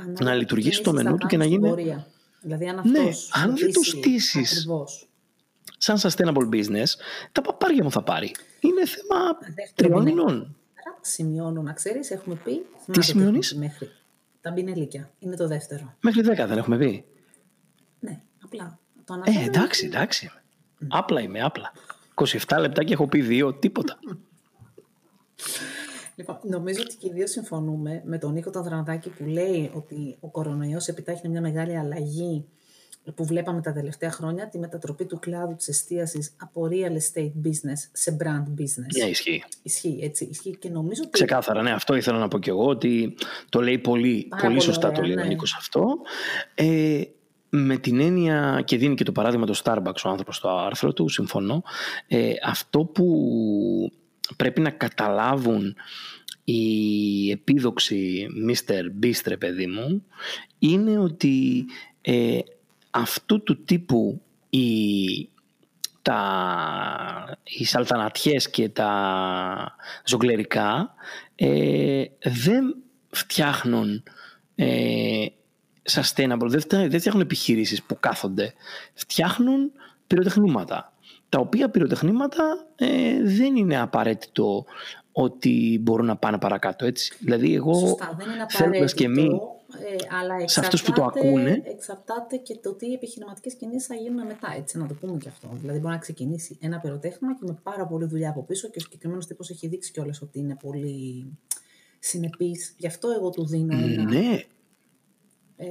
Ανάλογα 0.00 0.24
να 0.24 0.30
τι 0.32 0.38
λειτουργήσει 0.38 0.82
το 0.82 0.90
κινήσεις 0.90 1.04
μενού 1.04 1.16
θα 1.18 1.20
του 1.20 1.26
και 1.26 1.36
να 1.36 1.44
κάνεις 1.44 1.58
στην 1.58 1.66
γίνει- 1.66 1.84
πορεία. 1.84 2.06
Δηλαδή 2.40 2.68
αν 2.68 2.74
Ναι, 2.90 2.98
αυτός 2.98 3.30
αν 3.32 3.56
δεν 3.56 3.72
το 3.72 3.82
στήσει 3.82 4.20
στήσεις. 4.28 4.56
Ακριβώς. 4.58 5.08
σαν 5.78 5.96
sustainable 5.98 6.48
business, 6.54 6.86
τα 7.32 7.40
παπάρια 7.40 7.82
μου 7.84 7.90
θα 7.90 8.02
πάρει. 8.02 8.34
Είναι 8.60 8.86
θέμα 8.86 9.16
Δεύτερο 9.40 9.72
τριών 9.74 10.00
είναι- 10.00 10.10
μηνών. 10.10 10.34
Άρα 10.86 10.98
σημειώνω 11.00 11.62
να 11.62 11.72
ξέρεις, 11.72 12.10
έχουμε 12.10 12.34
πει... 12.34 12.50
θυμάμαι 12.50 12.66
Τι 12.86 12.90
ότι 12.98 13.02
σημειώνεις; 13.04 13.50
έχουμε 13.52 13.66
πει 13.66 13.70
Μέχρι. 13.80 13.96
Τα 14.40 14.50
μπινελίκια. 14.50 15.10
Είναι 15.18 15.36
το 15.36 15.46
δεύτερο. 15.46 15.94
Μέχρι 16.00 16.20
10 16.22 16.46
δεν 16.46 16.58
έχουμε 16.58 16.78
πει. 16.78 17.04
Ναι, 18.00 18.20
απλά 18.44 18.78
το 19.04 19.14
Ε, 19.14 19.16
αναφέρω. 19.16 19.44
εντάξει, 19.44 19.86
εντάξει. 19.86 20.30
Απλά 20.88 21.20
είμαι, 21.20 21.40
απλά. 21.40 21.72
27 22.14 22.58
λεπτά 22.60 22.84
και 22.84 22.92
έχω 22.92 23.08
πει 23.08 23.20
δύο, 23.20 23.54
τίποτα. 23.54 23.98
Λοιπόν, 26.18 26.38
νομίζω 26.42 26.80
ότι 26.82 26.96
και 26.96 27.06
οι 27.06 27.12
δύο 27.12 27.26
συμφωνούμε 27.26 28.02
με 28.04 28.18
τον 28.18 28.32
Νίκο 28.32 28.50
Τανδρανδάκη 28.50 29.08
που 29.08 29.24
λέει 29.24 29.70
ότι 29.74 30.16
ο 30.20 30.28
κορονοϊός 30.28 30.88
επιτάχυνε 30.88 31.28
μια 31.28 31.40
μεγάλη 31.40 31.78
αλλαγή 31.78 32.44
που 33.14 33.24
βλέπαμε 33.24 33.60
τα 33.60 33.72
τελευταία 33.72 34.10
χρόνια, 34.10 34.48
τη 34.48 34.58
μετατροπή 34.58 35.04
του 35.04 35.18
κλάδου 35.18 35.54
της 35.54 35.68
εστίασης 35.68 36.32
από 36.36 36.68
real 36.70 36.92
estate 36.92 37.46
business 37.46 37.88
σε 37.92 38.16
brand 38.20 38.60
business. 38.60 39.02
Ναι, 39.02 39.08
ισχύει. 39.08 39.44
Ισχύει, 39.62 39.98
έτσι, 40.02 40.24
ισχύει 40.24 40.56
και 40.56 40.68
νομίζω 40.68 41.02
ότι... 41.02 41.10
Ξεκάθαρα, 41.10 41.62
ναι, 41.62 41.70
αυτό 41.70 41.94
ήθελα 41.94 42.18
να 42.18 42.28
πω 42.28 42.38
κι 42.38 42.48
εγώ, 42.48 42.66
ότι 42.66 43.14
το 43.48 43.60
λέει 43.60 43.78
πολύ, 43.78 44.26
Πάρα 44.28 44.42
πολύ 44.42 44.54
πολύ 44.54 44.64
σωστά 44.64 44.88
ωραία, 44.88 45.00
το 45.00 45.06
λέει 45.06 45.16
ο 45.16 45.20
ναι. 45.20 45.26
Νίκος 45.26 45.54
αυτό. 45.54 45.98
Ε, 46.54 47.02
με 47.48 47.76
την 47.76 48.00
έννοια, 48.00 48.62
και 48.64 48.76
δίνει 48.76 48.94
και 48.94 49.04
το 49.04 49.12
παράδειγμα 49.12 49.46
το 49.46 49.60
Starbucks 49.64 50.02
ο 50.04 50.08
άνθρωπος 50.08 50.36
στο 50.36 50.48
άρθρο 50.48 50.92
του, 50.92 51.08
συμφωνώ, 51.08 51.62
ε, 52.06 52.32
αυτό 52.42 52.84
που 52.84 53.06
πρέπει 54.36 54.60
να 54.60 54.70
καταλάβουν 54.70 55.76
οι 56.44 57.30
επίδοξοι 57.30 58.26
Mr. 58.48 59.04
Beast, 59.04 59.22
ρε 59.26 59.36
παιδί 59.36 59.66
μου, 59.66 60.04
είναι 60.58 60.98
ότι 60.98 61.64
ε, 62.00 62.38
αυτού 62.90 63.42
του 63.42 63.64
τύπου 63.64 64.22
οι, 64.50 65.28
τα, 66.02 67.38
οι 67.44 67.64
σαλτανατιές 67.64 68.50
και 68.50 68.68
τα 68.68 69.76
ζογκλερικά 70.04 70.94
ε, 71.34 72.04
δεν 72.22 72.76
φτιάχνουν 73.10 74.02
ε, 74.54 75.26
sustainable, 75.90 76.46
δεν 76.46 76.60
φτιά- 76.60 76.88
δεν 76.88 76.98
φτιάχνουν 76.98 77.22
επιχειρήσεις 77.22 77.82
που 77.82 78.00
κάθονται, 78.00 78.52
φτιάχνουν 78.94 79.72
πυροτεχνήματα. 80.06 80.92
Τα 81.28 81.38
οποία 81.40 81.70
πυροτεχνήματα 81.70 82.66
ε, 82.76 83.22
δεν 83.22 83.56
είναι 83.56 83.80
απαραίτητο 83.80 84.64
ότι 85.12 85.78
μπορούν 85.82 86.06
να 86.06 86.16
πάνε 86.16 86.38
παρακάτω, 86.38 86.86
έτσι. 86.86 87.16
Δηλαδή 87.20 87.54
εγώ 87.54 87.74
Σωστά, 87.74 88.14
δεν 88.18 88.30
είναι 88.30 88.46
θέλοντας 88.48 88.94
και 88.94 89.04
εμείς 89.04 89.18
απαραίτητο, 89.24 89.56
ε, 90.10 90.16
αλλά 90.20 90.48
σε 90.48 90.60
αυτούς 90.60 90.82
που 90.82 90.92
το 90.92 91.02
εξαρτάται- 91.02 91.26
ακούνε. 91.28 91.62
Εξαρτάται 91.64 92.36
και 92.36 92.56
το 92.62 92.74
τι 92.74 92.92
επιχειρηματικές 92.92 93.54
κινήσεις 93.54 93.86
θα 93.86 93.94
γίνουν 93.94 94.26
μετά, 94.26 94.54
έτσι, 94.56 94.78
να 94.78 94.86
το 94.86 94.94
πούμε 94.94 95.18
και 95.18 95.28
αυτό. 95.28 95.48
Δηλαδή 95.60 95.78
μπορεί 95.78 95.92
να 95.92 95.98
ξεκινήσει 96.00 96.58
ένα 96.60 96.78
πυροτέχνημα 96.78 97.34
και 97.34 97.44
με 97.46 97.58
πάρα 97.62 97.86
πολλή 97.86 98.04
δουλειά 98.06 98.30
από 98.30 98.42
πίσω 98.42 98.68
και 98.68 98.78
ο 98.78 98.80
συγκεκριμένος 98.80 99.26
τύπος 99.26 99.50
έχει 99.50 99.66
δείξει 99.68 99.92
κιόλας 99.92 100.22
ότι 100.22 100.38
είναι 100.38 100.56
πολύ 100.62 101.26
συνεπής. 101.98 102.74
Γι' 102.76 102.86
αυτό 102.86 103.08
εγώ 103.10 103.30
του 103.30 103.46
δίνω 103.46 103.76
ένα, 103.78 104.02
ναι, 104.02 104.42
ε, 105.56 105.66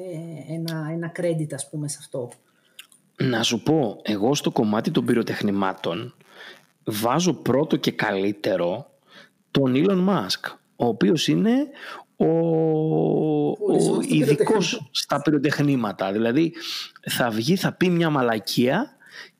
ένα, 0.53 0.89
ένα 0.91 1.11
credit, 1.19 1.53
ας 1.53 1.69
πούμε, 1.69 1.87
σε 1.87 1.97
αυτό. 1.99 2.29
Να 3.23 3.43
σου 3.43 3.63
πω, 3.63 3.99
εγώ 4.01 4.35
στο 4.35 4.51
κομμάτι 4.51 4.91
των 4.91 5.05
πυροτεχνημάτων 5.05 6.15
βάζω 6.83 7.33
πρώτο 7.33 7.75
και 7.75 7.91
καλύτερο 7.91 8.89
τον 9.51 9.73
Elon 9.75 10.07
Musk, 10.07 10.55
ο 10.75 10.85
οποίος 10.85 11.27
είναι 11.27 11.51
ο, 12.15 12.27
ο 13.49 13.99
ειδικός 14.07 14.89
στα 14.91 15.21
πυροτεχνήματα. 15.21 16.11
Δηλαδή 16.11 16.53
θα 17.09 17.29
βγει, 17.29 17.55
θα 17.55 17.73
πει 17.73 17.89
μια 17.89 18.09
μαλακία 18.09 18.97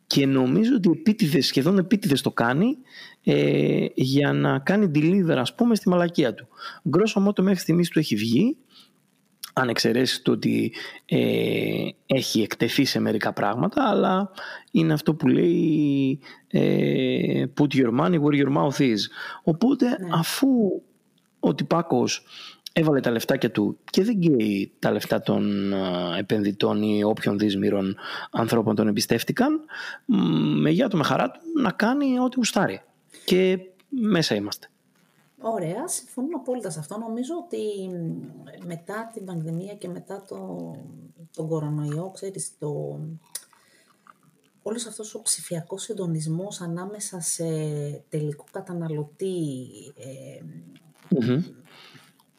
και 0.08 0.26
νομίζω 0.26 0.76
ότι 0.76 0.90
επίτηδες, 0.90 1.46
σχεδόν 1.46 1.78
επίτηδες 1.78 2.22
το 2.22 2.32
κάνει 2.32 2.78
ε, 3.24 3.86
για 3.94 4.34
να 4.34 4.60
κάνει 4.60 4.92
deliver 4.96 5.36
ας 5.38 5.56
πούμε 5.56 5.76
στη 5.76 5.90
μαλακία 5.90 6.34
του. 6.34 6.48
Γκρόσο 6.90 7.20
μότο 7.20 7.44
μέχρι 7.44 7.60
στιγμής 7.60 7.90
του 7.90 8.00
έχει 8.00 8.16
βγει 8.16 8.58
αν 9.58 9.70
εξαιρέσεις 9.70 10.22
το 10.22 10.32
ότι 10.32 10.74
ε, 11.06 11.88
έχει 12.06 12.42
εκτεθεί 12.42 12.86
σε 12.86 13.00
μερικά 13.00 13.34
πράγματα, 13.34 13.90
αλλά 13.90 14.32
είναι 14.72 14.94
αυτό 14.94 15.14
που 15.14 15.28
λέει 15.28 16.20
ε, 16.48 17.44
put 17.60 17.76
your 17.76 18.00
money 18.00 18.20
where 18.22 18.44
your 18.44 18.58
mouth 18.58 18.80
is. 18.80 19.00
Οπότε 19.44 19.88
ναι. 19.88 20.10
αφού 20.12 20.48
ο 21.40 21.56
τυπάκος 21.56 22.24
έβαλε 22.74 23.00
τα 23.00 23.12
λεφτάκια 23.12 23.52
του 23.52 23.78
και 23.92 24.04
δεν 24.04 24.20
καίει 24.20 24.72
τα 24.80 24.92
λεφτά 24.92 25.22
των 25.22 25.74
επενδυτών 26.18 26.82
ή 26.82 27.04
όποιων 27.04 27.38
δύσμηρων 27.38 27.96
ανθρώπων 28.32 28.76
τον 28.76 28.88
εμπιστεύτηκαν, 28.88 29.60
με 30.62 30.70
γεια 30.70 30.88
του 30.88 30.98
με 30.98 31.04
χαρά 31.04 31.32
του 31.32 31.40
να 31.62 31.72
κάνει 31.72 32.20
ό,τι 32.20 32.36
γουστάρει. 32.36 32.82
Και 33.26 33.60
μέσα 33.90 34.36
είμαστε. 34.36 34.70
Ωραία, 35.42 35.88
συμφωνώ 35.88 36.38
απόλυτα 36.38 36.70
σε 36.70 36.80
αυτό. 36.80 36.98
Νομίζω 36.98 37.34
ότι 37.44 37.90
μετά 38.66 39.10
την 39.14 39.26
πανδημία 39.26 39.74
και 39.76 39.88
μετά 39.88 40.22
το, 40.28 40.72
τον 41.36 41.48
κορονοϊό, 41.48 42.12
ξέρεις, 42.12 42.58
το, 42.58 43.00
όλος 44.62 44.86
αυτός 44.86 45.16
ο 45.16 45.22
ψηφιακός 45.22 45.82
συντονισμός 45.82 46.62
ανάμεσα 46.62 47.20
σε 47.20 47.46
τελικό 48.10 48.44
καταναλωτή, 48.52 49.68
ε, 49.98 50.44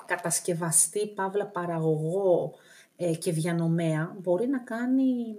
κατασκευαστή, 0.07 1.09
παύλα 1.09 1.47
παραγωγό 1.47 2.55
ε, 2.97 3.15
και 3.15 3.33
διανομέα, 3.33 4.17
μπορεί 4.21 4.47
να 4.47 4.59
κάνει, 4.59 5.37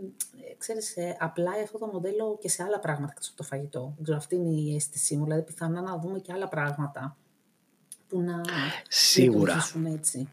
ε, 0.51 0.55
ξέρεις, 0.57 0.97
ε, 0.97 1.17
απλά 1.19 1.51
αυτό 1.63 1.77
το 1.77 1.87
μοντέλο 1.87 2.37
και 2.41 2.49
σε 2.49 2.63
άλλα 2.63 2.79
πράγματα 2.79 3.13
από 3.27 3.35
το 3.35 3.43
φαγητό. 3.43 3.93
Δεν 3.95 4.03
ξέρω, 4.03 4.17
αυτή 4.17 4.35
είναι 4.35 4.49
η 4.49 4.75
αίσθησή 4.75 5.17
μου, 5.17 5.23
δηλαδή 5.23 5.43
πιθανά 5.43 5.81
να 5.81 5.97
δούμε 5.97 6.19
και 6.19 6.33
άλλα 6.33 6.47
πράγματα 6.47 7.17
που 8.09 8.21
να 8.21 8.41
Σίγουρα. 8.87 9.69
έτσι. 9.93 10.29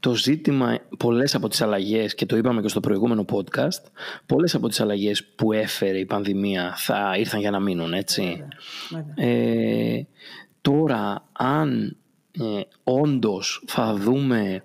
Το 0.00 0.14
ζήτημα, 0.14 0.78
πολλές 0.98 1.34
από 1.34 1.48
τις 1.48 1.62
αλλαγές, 1.62 2.14
και 2.14 2.26
το 2.26 2.36
είπαμε 2.36 2.62
και 2.62 2.68
στο 2.68 2.80
προηγούμενο 2.80 3.24
podcast, 3.32 3.82
πολλές 4.26 4.54
από 4.54 4.68
τις 4.68 4.80
αλλαγές 4.80 5.24
που 5.24 5.52
έφερε 5.52 5.98
η 5.98 6.04
πανδημία 6.04 6.74
θα 6.76 7.14
ήρθαν 7.18 7.40
για 7.40 7.50
να 7.50 7.60
μείνουν, 7.60 7.92
έτσι. 7.92 8.44
Ε, 9.14 10.02
τώρα, 10.60 11.28
αν 11.32 11.96
ε, 12.32 12.60
όντως 12.84 13.64
θα 13.66 13.94
δούμε 13.94 14.64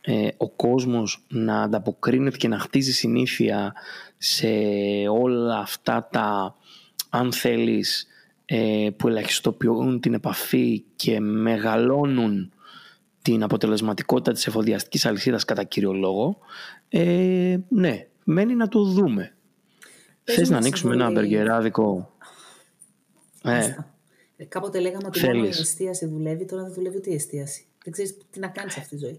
ε, 0.00 0.28
ο 0.36 0.48
κόσμος 0.48 1.24
να 1.28 1.62
ανταποκρίνεται 1.62 2.36
και 2.36 2.48
να 2.48 2.58
χτίζει 2.58 2.92
συνήθεια 2.92 3.74
σε 4.18 4.48
όλα 5.10 5.58
αυτά 5.58 6.08
τα, 6.12 6.56
αν 7.08 7.32
θέλεις, 7.32 8.06
ε, 8.50 8.88
που 8.96 9.08
ελαχιστοποιούν 9.08 10.00
την 10.00 10.14
επαφή 10.14 10.84
και 10.96 11.20
μεγαλώνουν 11.20 12.52
την 13.22 13.42
αποτελεσματικότητα 13.42 14.32
της 14.32 14.46
εφοδιαστικής 14.46 15.06
αλυσίδας 15.06 15.44
κατά 15.44 15.64
κύριο 15.64 15.92
λόγο, 15.92 16.38
ε, 16.88 17.56
ναι, 17.68 18.06
μένει 18.24 18.54
να 18.54 18.68
το 18.68 18.84
δούμε. 18.84 19.34
Πες 20.24 20.34
Θες 20.34 20.50
να 20.50 20.56
ανοίξουμε 20.56 20.94
ένα 20.94 21.10
μπεργκεράδικο; 21.10 22.12
Ε, 23.42 23.76
ε, 24.36 24.44
κάποτε 24.44 24.80
λέγαμε 24.80 25.06
ότι 25.06 25.24
μόνο 25.24 25.44
η 25.44 25.48
εστίαση 25.48 26.06
δουλεύει, 26.06 26.44
τώρα 26.44 26.62
δεν 26.62 26.72
δουλεύει 26.72 26.96
ούτε 26.96 27.10
η 27.10 27.14
εστίαση. 27.14 27.66
Δεν 27.84 27.92
ξέρεις 27.92 28.16
τι 28.30 28.38
να 28.38 28.48
κάνεις 28.48 28.76
αυτή 28.76 28.96
τη 28.96 29.04
ζωή. 29.04 29.18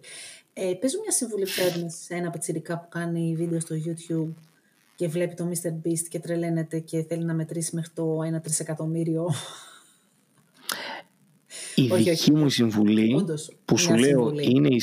Ε, 0.54 0.74
πες 0.80 1.00
μια 1.02 1.12
συμβουλή 1.12 1.44
που 1.44 1.88
σε 1.88 2.14
ένα 2.14 2.30
πετσυρικά 2.30 2.80
που 2.80 2.90
κάνει 2.90 3.36
βίντεο 3.36 3.60
στο 3.60 3.76
YouTube 3.86 4.34
και 5.00 5.08
βλέπει 5.08 5.36
το 5.36 5.50
Mr. 5.52 5.88
Beast 5.88 6.08
και 6.10 6.20
τρελαίνεται 6.20 6.80
και 6.80 7.04
θέλει 7.04 7.24
να 7.24 7.34
μετρήσει 7.34 7.76
μέχρι 7.76 7.92
το 7.94 8.18
1 8.38 8.42
τρισεκατομμύριο. 8.42 9.30
Η 11.76 11.88
δική 11.96 12.32
μου 12.32 12.50
συμβουλή 12.50 13.26
που 13.66 13.78
σου 13.78 13.96
λέω 13.96 14.34
είναι, 14.40 14.76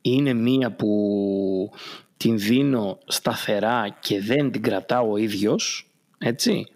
είναι 0.00 0.32
μία 0.32 0.72
που 0.72 1.70
την 2.16 2.38
δίνω 2.38 2.98
σταθερά 3.06 3.98
και 4.00 4.20
δεν 4.20 4.50
την 4.50 4.62
κρατάω 4.62 5.10
ο 5.10 5.16
ίδιος, 5.16 5.90
έτσι, 6.18 6.66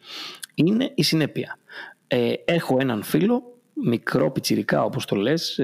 είναι 0.55 0.93
η 0.95 1.03
συνέπεια. 1.03 1.59
Ε, 2.07 2.33
έχω 2.45 2.77
έναν 2.81 3.03
φίλο, 3.03 3.43
μικρό 3.73 4.31
πιτσιρικά 4.31 4.85
όπως 4.85 5.05
το 5.05 5.17
λες, 5.17 5.61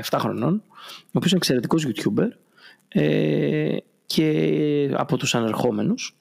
17 0.00 0.18
χρονών, 0.18 0.62
ο 0.66 1.12
οποίος 1.12 1.30
είναι 1.30 1.40
εξαιρετικός 1.40 1.86
YouTuber 1.86 2.28
ε, 2.88 3.76
και 4.06 4.90
από 4.92 5.16
τους 5.16 5.34
ανερχόμενους 5.34 6.16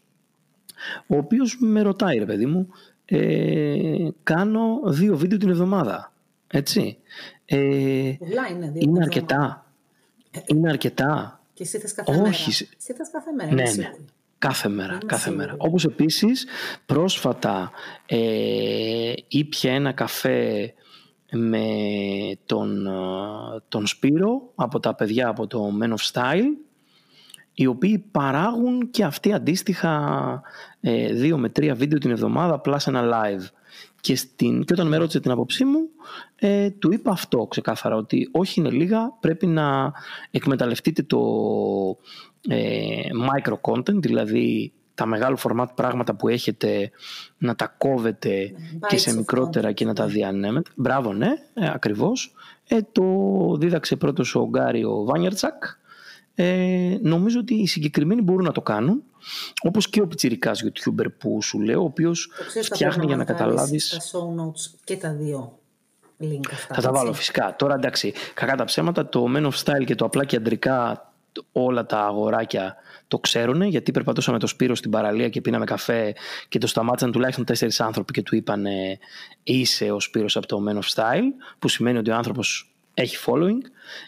ο 1.08 1.17
οποίος 1.17 1.58
με 1.60 1.82
ρωτάει 1.82 2.17
ρε 2.17 2.26
παιδί 2.26 2.46
μου 2.46 2.67
ε, 3.06 4.08
κάνω 4.24 4.82
δύο 4.86 5.17
βίντεο 5.17 5.38
την 5.38 5.50
εβδομάδα 5.50 6.13
έτσι 6.48 6.98
ε, 7.46 7.58
είναι, 7.58 8.72
είναι 8.74 9.02
αρκετά 9.02 9.65
ε, 10.32 10.39
είναι 10.46 10.69
αρκετά 10.69 11.41
και 11.54 11.63
εσύ 11.63 11.80
θες 11.80 11.93
κάθε 11.93 12.12
Όχι. 12.12 12.22
μέρα 12.22 12.30
εσύ 12.78 12.93
θες 12.93 13.10
κάθε 13.12 13.32
μέρα 13.32 13.54
ναι, 13.54 13.72
ναι. 13.76 13.91
Κάθε 14.38 14.69
μέρα, 14.69 14.98
κάθε 15.06 15.32
μέρα. 15.32 15.56
Όπως 15.58 15.86
επίσης 15.86 16.46
πρόσφατα 16.86 17.72
ε, 18.06 19.13
ήπια 19.28 19.74
ένα 19.74 19.91
καφέ 19.91 20.74
με 21.32 21.67
τον, 22.46 22.88
ε, 22.88 22.91
τον 23.67 23.88
Σπύρο 23.88 24.52
από 24.56 24.80
τα 24.80 24.96
παιδιά 24.96 25.28
από 25.28 25.48
το 25.48 25.72
Men 25.82 25.89
of 25.89 26.12
Style 26.12 26.50
οι 27.54 27.65
οποίοι 27.65 27.98
παράγουν 28.12 28.89
και 28.89 29.04
αυτοί 29.04 29.34
αντίστοιχα 29.34 30.41
ε, 30.86 31.13
δύο 31.13 31.38
με 31.38 31.50
τρία 31.50 31.76
βίντεο 31.76 32.00
την 32.00 32.12
εβδομάδα 32.12 32.62
plus 32.65 32.88
ένα 32.88 33.04
live. 33.04 33.48
Και, 34.02 34.15
στην, 34.15 34.63
και 34.63 34.74
όταν 34.74 34.88
με 34.88 34.98
ρώτησε 34.98 35.19
την 35.19 35.32
άποψή 35.32 35.65
μου, 35.65 35.80
ε, 36.36 36.69
του 36.69 36.93
είπα 36.93 37.12
αυτό 37.12 37.46
ξεκάθαρα, 37.50 37.96
ότι 37.96 38.30
όχι 38.32 38.60
είναι 38.60 38.69
λίγα, 38.69 39.17
πρέπει 39.19 39.48
να 39.48 39.91
εκμεταλλευτείτε 40.32 41.04
το 41.04 41.19
ε, 42.48 43.02
micro 43.30 43.56
content, 43.62 43.96
δηλαδή 44.02 44.74
τα 44.96 45.06
μεγάλο 45.06 45.38
format 45.43 45.67
πράγματα 45.76 46.15
που 46.15 46.28
έχετε 46.28 46.91
να 47.38 47.56
τα 47.56 47.76
κόβετε 47.78 48.54
και 48.88 48.98
σε 48.98 49.15
μικρότερα 49.15 49.72
και 49.72 49.86
να 49.86 49.93
τα 49.93 50.06
διανέμετε. 50.06 50.69
Μπράβο, 50.76 51.13
ναι, 51.13 51.34
ε, 51.54 51.69
ακριβώς. 51.74 52.34
Ε, 52.67 52.80
το 52.91 53.04
δίδαξε 53.60 53.96
πρώτος 53.96 54.36
ο 54.36 54.48
Γκάριο 54.50 55.04
Βάνιερτσακ 55.04 55.63
ε, 56.36 56.98
νομίζω 57.02 57.39
ότι 57.39 57.54
οι 57.54 57.67
συγκεκριμένοι 57.67 58.22
μπορούν 58.22 58.46
να 58.46 58.52
το 58.52 58.62
κάνουν. 58.62 59.04
Όπως 59.62 59.89
και 59.89 60.01
ο 60.01 60.07
πιτσιρικάς 60.07 60.63
YouTuber 60.65 61.05
που 61.17 61.41
σου 61.41 61.59
λέω, 61.59 61.81
ο 61.81 61.83
οποίος 61.83 62.29
φτιάχνει 62.62 63.05
για 63.05 63.15
να 63.15 63.23
καταλάβεις. 63.23 63.89
Τα 63.89 63.99
show 63.99 64.41
notes 64.41 64.77
και 64.83 64.97
τα 64.97 65.13
δύο 65.13 65.59
link 66.19 66.51
αυτά. 66.51 66.75
Θα 66.75 66.81
τα 66.81 66.91
βάλω 66.91 67.13
φυσικά. 67.13 67.55
Τώρα 67.55 67.73
εντάξει, 67.73 68.13
κακά 68.33 68.55
τα 68.55 68.63
ψέματα, 68.63 69.09
το 69.09 69.25
Men 69.36 69.45
of 69.45 69.63
Style 69.63 69.86
και 69.86 69.95
το 69.95 70.05
απλά 70.05 70.25
και 70.25 70.36
αντρικά 70.36 71.07
όλα 71.51 71.86
τα 71.86 71.99
αγοράκια 71.99 72.75
το 73.07 73.19
ξέρουν 73.19 73.62
γιατί 73.62 73.91
περπατούσαμε 73.91 74.39
το 74.39 74.47
Σπύρο 74.47 74.75
στην 74.75 74.91
παραλία 74.91 75.29
και 75.29 75.41
πίναμε 75.41 75.65
καφέ 75.65 76.15
και 76.49 76.57
το 76.57 76.67
σταμάτησαν 76.67 77.12
τουλάχιστον 77.12 77.45
τέσσερις 77.45 77.79
άνθρωποι 77.79 78.13
και 78.13 78.21
του 78.21 78.36
είπαν 78.36 78.65
είσαι 79.43 79.91
ο 79.91 79.99
Σπύρος 79.99 80.38
από 80.38 80.47
το 80.47 80.63
Men 80.67 80.75
of 80.75 80.93
Style 80.93 81.23
που 81.59 81.67
σημαίνει 81.67 81.97
ότι 81.97 82.09
ο 82.09 82.15
άνθρωπος 82.15 82.72
έχει 82.93 83.17
following. 83.25 83.62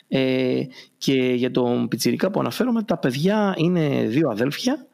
Ε, 0.08 0.64
και 0.98 1.14
για 1.14 1.52
τον 1.52 1.88
Πιτσιρικά 1.88 2.32
που 2.32 2.40
αναφέρομαι 2.40 2.84
τα 2.84 2.98
παιδιά 2.98 3.54
είναι 3.58 4.06
δύο 4.08 4.30
αδέλφια 4.30 4.88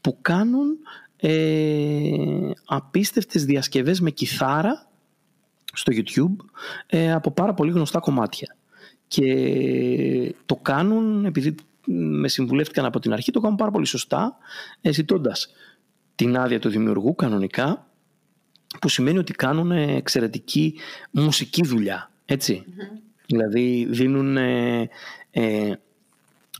που 0.00 0.18
κάνουν 0.20 0.78
ε, 1.16 2.50
απίστευτες 2.64 3.44
διασκευές 3.44 4.00
με 4.00 4.10
κιθάρα 4.10 4.88
στο 5.72 5.92
YouTube 5.96 6.44
ε, 6.86 7.12
από 7.12 7.30
πάρα 7.30 7.54
πολύ 7.54 7.70
γνωστά 7.70 7.98
κομμάτια. 7.98 8.56
Και 9.08 10.34
το 10.46 10.56
κάνουν 10.56 11.24
επειδή 11.24 11.54
με 11.86 12.28
συμβουλεύτηκαν 12.28 12.84
από 12.84 12.98
την 12.98 13.12
αρχή 13.12 13.32
το 13.32 13.40
κάνουν 13.40 13.56
πάρα 13.56 13.70
πολύ 13.70 13.86
σωστά 13.86 14.36
ζητώντας 14.82 15.48
την 16.14 16.36
άδεια 16.36 16.58
του 16.58 16.68
δημιουργού 16.68 17.14
κανονικά 17.14 17.86
που 18.80 18.88
σημαίνει 18.88 19.18
ότι 19.18 19.32
κάνουν 19.32 19.70
εξαιρετική 19.70 20.74
μουσική 21.10 21.66
δουλειά 21.66 22.10
έτσι 22.24 22.64
Δηλαδή 23.34 23.86
δίνουν, 23.90 24.36
ε, 24.36 24.88
ε, 25.30 25.72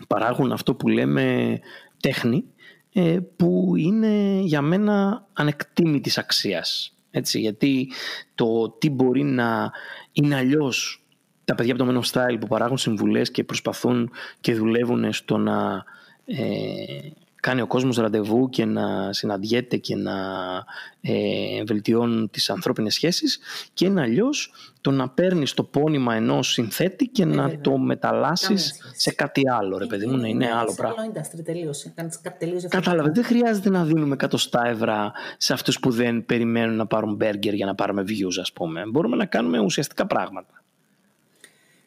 παράγουν 0.08 0.52
αυτό 0.52 0.74
που 0.74 0.88
λέμε 0.88 1.58
τέχνη 2.00 2.44
ε, 2.92 3.18
που 3.36 3.72
είναι 3.76 4.40
για 4.42 4.62
μένα 4.62 5.26
ανεκτήμητης 5.32 6.18
αξίας. 6.18 6.94
Έτσι, 7.10 7.40
γιατί 7.40 7.90
το 8.34 8.70
τι 8.70 8.90
μπορεί 8.90 9.22
να 9.22 9.70
είναι 10.12 10.36
αλλιώς 10.36 11.04
τα 11.44 11.54
παιδιά 11.54 11.74
από 11.74 11.84
το 11.84 11.90
Men 11.90 12.02
of 12.02 12.12
Style 12.12 12.36
που 12.40 12.46
παράγουν 12.46 12.78
συμβουλές 12.78 13.30
και 13.30 13.44
προσπαθούν 13.44 14.10
και 14.40 14.54
δουλεύουν 14.54 15.12
στο 15.12 15.36
να 15.36 15.84
ε, 16.26 17.10
κάνει 17.44 17.60
ο 17.60 17.66
κόσμος 17.66 17.96
ραντεβού 17.96 18.48
και 18.48 18.64
να 18.64 19.12
συναντιέται 19.12 19.76
και 19.76 19.96
να 19.96 20.12
ε, 21.00 21.62
βελτιώνουν 21.66 22.30
τις 22.30 22.50
ανθρώπινες 22.50 22.94
σχέσεις 22.94 23.38
και 23.72 23.84
είναι 23.84 24.00
αλλιώς 24.00 24.52
το 24.80 24.90
να 24.90 25.08
παίρνεις 25.08 25.54
το 25.54 25.62
πόνημα 25.64 26.14
ενός 26.14 26.52
συνθέτη 26.52 27.06
και 27.06 27.24
να 27.24 27.42
βέβαια. 27.42 27.60
το 27.60 27.78
μεταλλάσσεις 27.78 28.92
σε 28.94 29.12
κάτι 29.12 29.42
άλλο 29.48 29.78
ρε 29.78 29.86
παιδί 29.86 30.06
μου, 30.06 30.16
να 30.16 30.28
είναι 30.28 30.52
άλλο 30.52 30.68
σε 30.70 30.76
πράγμα. 30.76 31.02
άλλο 31.02 31.12
industry 31.12 31.44
τελείωσε. 31.44 31.92
Κάνεις 31.94 32.20
κάτι 32.20 32.38
τελείως 32.38 32.62
Κατάλαβε, 32.62 33.10
διαφορετικό. 33.10 33.28
δεν 33.28 33.38
χρειάζεται 33.38 33.70
να 33.70 33.84
δίνουμε 33.84 34.14
εκατοστά 34.14 34.66
ευρώ 34.66 35.12
σε 35.36 35.52
αυτούς 35.52 35.80
που 35.80 35.90
δεν 35.90 36.24
περιμένουν 36.26 36.76
να 36.76 36.86
πάρουν 36.86 37.14
μπέργκερ 37.14 37.54
για 37.54 37.66
να 37.66 37.74
πάρουμε 37.74 38.02
views 38.02 38.40
ας 38.40 38.52
πούμε. 38.52 38.82
Μπορούμε 38.86 39.16
να 39.16 39.24
κάνουμε 39.24 39.58
ουσιαστικά 39.58 40.06
πράγματα. 40.06 40.62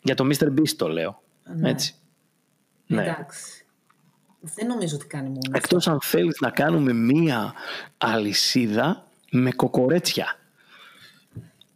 Για 0.01 0.15
το 0.15 0.27
Mr. 0.31 0.45
Beast 0.45 0.75
το 0.77 0.87
λέω. 0.87 1.21
Ναι. 1.55 1.69
Έτσι. 1.69 1.95
Ναι. 2.87 3.01
Εντάξει. 3.01 3.56
Δεν 4.39 4.67
νομίζω 4.67 4.95
ότι 4.95 5.07
κάνει 5.07 5.27
μόνο 5.27 5.39
αυτό. 5.39 5.57
Εκτός 5.57 5.87
αν 5.87 5.99
θέλεις 6.01 6.39
να 6.39 6.49
κάνουμε 6.49 6.93
μία 6.93 7.53
αλυσίδα 7.97 9.07
με 9.31 9.51
κοκορέτσια. 9.51 10.39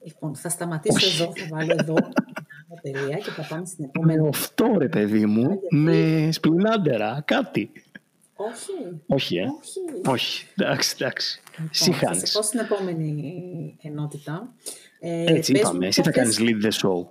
Λοιπόν, 0.03 0.35
θα 0.35 0.49
σταματήσω 0.49 1.07
εδώ, 1.23 1.33
θα 1.35 1.47
βάλω 1.55 1.75
εδώ 1.79 1.93
μια 1.93 2.79
τελεία 2.81 3.17
και 3.17 3.29
θα 3.31 3.45
πάμε 3.49 3.65
στην 3.65 3.83
Με 3.83 3.89
επόμενη. 3.95 4.27
οφτό 4.27 4.75
ρε 4.77 4.87
παιδί 4.89 5.25
μου, 5.25 5.59
με 5.69 6.29
σπλινάντερα, 6.31 7.21
κάτι. 7.25 7.71
Όχι. 8.35 9.01
Όχι, 9.07 9.37
ε. 9.37 9.41
Όχι. 9.43 9.79
Όχι. 10.09 10.45
Εντάξει, 10.57 10.95
εντάξει. 10.99 11.41
Λοιπόν, 11.51 11.69
Εσύ 11.73 11.91
θα 11.91 11.97
σε 11.97 12.05
χάνεις. 12.05 12.31
πω 12.31 12.41
στην 12.41 12.59
επόμενη 12.59 13.77
ενότητα. 13.81 14.53
Ε, 14.99 15.33
Έτσι 15.33 15.51
πες 15.51 15.61
είπαμε. 15.61 15.77
μου 15.77 15.83
Εσύ 15.85 16.01
θα 16.01 16.09
ποιες- 16.11 16.37
κάνεις 16.37 16.37
lead 16.61 16.65
the 16.65 16.71
show. 16.71 17.05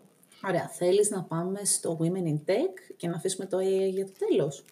Ωραία, 0.49 0.69
θέλεις 0.69 1.11
να 1.11 1.23
πάμε 1.23 1.61
στο 1.65 1.99
Women 2.01 2.27
in 2.29 2.51
Tech 2.51 2.95
και 2.97 3.09
να 3.09 3.17
αφήσουμε 3.17 3.47
το 3.47 3.57
AI 3.59 3.91
για 3.93 4.05
το 4.07 4.13
τέλος; 4.29 4.65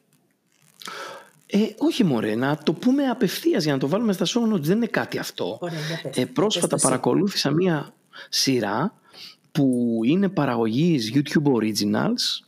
Ε, 1.47 1.59
όχι 1.79 2.05
μωρέ, 2.05 2.35
να 2.35 2.59
το 2.59 2.73
πούμε 2.73 3.07
απευθείας 3.07 3.65
για 3.65 3.73
να 3.73 3.79
το 3.79 3.89
βάλουμε 3.89 4.13
στα 4.13 4.27
show 4.27 4.55
notes. 4.55 4.61
Δεν 4.61 4.77
είναι 4.77 4.87
κάτι 4.87 5.19
αυτό. 5.19 5.59
Ωραία, 5.61 5.79
για 5.89 6.01
πες. 6.03 6.17
Ε, 6.17 6.27
πρόσφατα 6.27 6.67
Πες 6.67 6.69
το 6.69 6.75
εσύ. 6.75 6.85
παρακολούθησα 6.85 7.51
μία 7.51 7.95
σειρά 8.29 8.95
που 9.53 10.01
είναι 10.05 10.29
παραγωγής 10.29 11.13
YouTube 11.15 11.53
Originals 11.53 12.47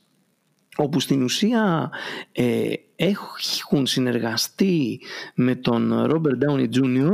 όπου 0.76 1.00
στην 1.00 1.22
ουσία 1.22 1.90
ε, 2.32 2.72
έχουν 2.96 3.86
συνεργαστεί 3.86 5.00
με 5.34 5.54
τον 5.54 5.92
Robert 6.10 6.48
Downey 6.48 6.68
Jr. 6.74 7.10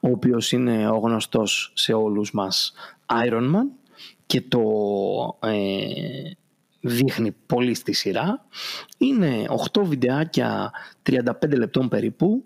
ο 0.00 0.08
οποίος 0.08 0.52
είναι 0.52 0.88
ο 0.88 0.96
γνωστός 0.96 1.72
σε 1.74 1.92
όλους 1.92 2.32
μας 2.32 2.72
Iron 3.26 3.54
Man 3.54 3.66
και 4.26 4.40
το 4.40 4.62
ε, 5.42 5.52
δείχνει 6.84 7.34
πολύ 7.46 7.74
στη 7.74 7.92
σειρά. 7.92 8.46
Είναι 8.98 9.44
8 9.72 9.82
βιντεάκια 9.84 10.72
35 11.10 11.22
λεπτών 11.56 11.88
περίπου 11.88 12.44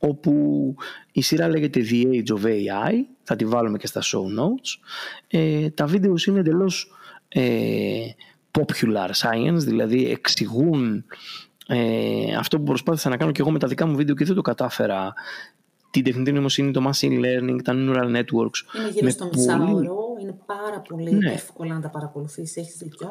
όπου 0.00 0.74
η 1.12 1.20
σειρά 1.22 1.48
λέγεται 1.48 1.80
The 1.90 2.04
Age 2.06 2.36
of 2.38 2.44
AI, 2.46 2.92
θα 3.22 3.36
τη 3.36 3.44
βάλουμε 3.44 3.78
και 3.78 3.86
στα 3.86 4.00
show 4.02 4.20
notes. 4.40 4.80
Ε, 5.28 5.70
τα 5.70 5.86
βίντεο 5.86 6.14
είναι 6.26 6.38
εντελώς 6.38 6.92
ε, 7.28 8.00
popular 8.50 9.10
science, 9.22 9.56
δηλαδή 9.58 10.10
εξηγούν 10.10 11.04
ε, 11.66 12.34
αυτό 12.36 12.58
που 12.58 12.64
προσπάθησα 12.64 13.08
να 13.08 13.16
κάνω 13.16 13.32
και 13.32 13.40
εγώ 13.40 13.50
με 13.50 13.58
τα 13.58 13.66
δικά 13.68 13.86
μου 13.86 13.96
βίντεο 13.96 14.14
και 14.14 14.24
δεν 14.24 14.34
το 14.34 14.42
κατάφερα 14.42 15.12
την 15.90 16.04
τεχνητή 16.04 16.32
νοημοσύνη, 16.32 16.70
το 16.70 16.90
machine 16.90 17.20
learning, 17.24 17.58
τα 17.64 17.72
neural 17.76 18.16
networks. 18.16 18.76
Είναι 18.76 18.88
γύρω 18.92 19.04
με 19.04 19.10
στο 19.10 19.24
πολύ- 19.26 19.36
μισάωρο, 19.38 19.96
είναι 20.20 20.36
πάρα 20.46 20.80
πολύ 20.88 21.12
Ναι. 21.12 21.32
εύκολα 21.32 21.74
να 21.74 21.80
τα 21.80 21.88
παρακολουθήσεις, 21.88 22.56
έχεις 22.56 22.76
δίκιο. 22.76 23.08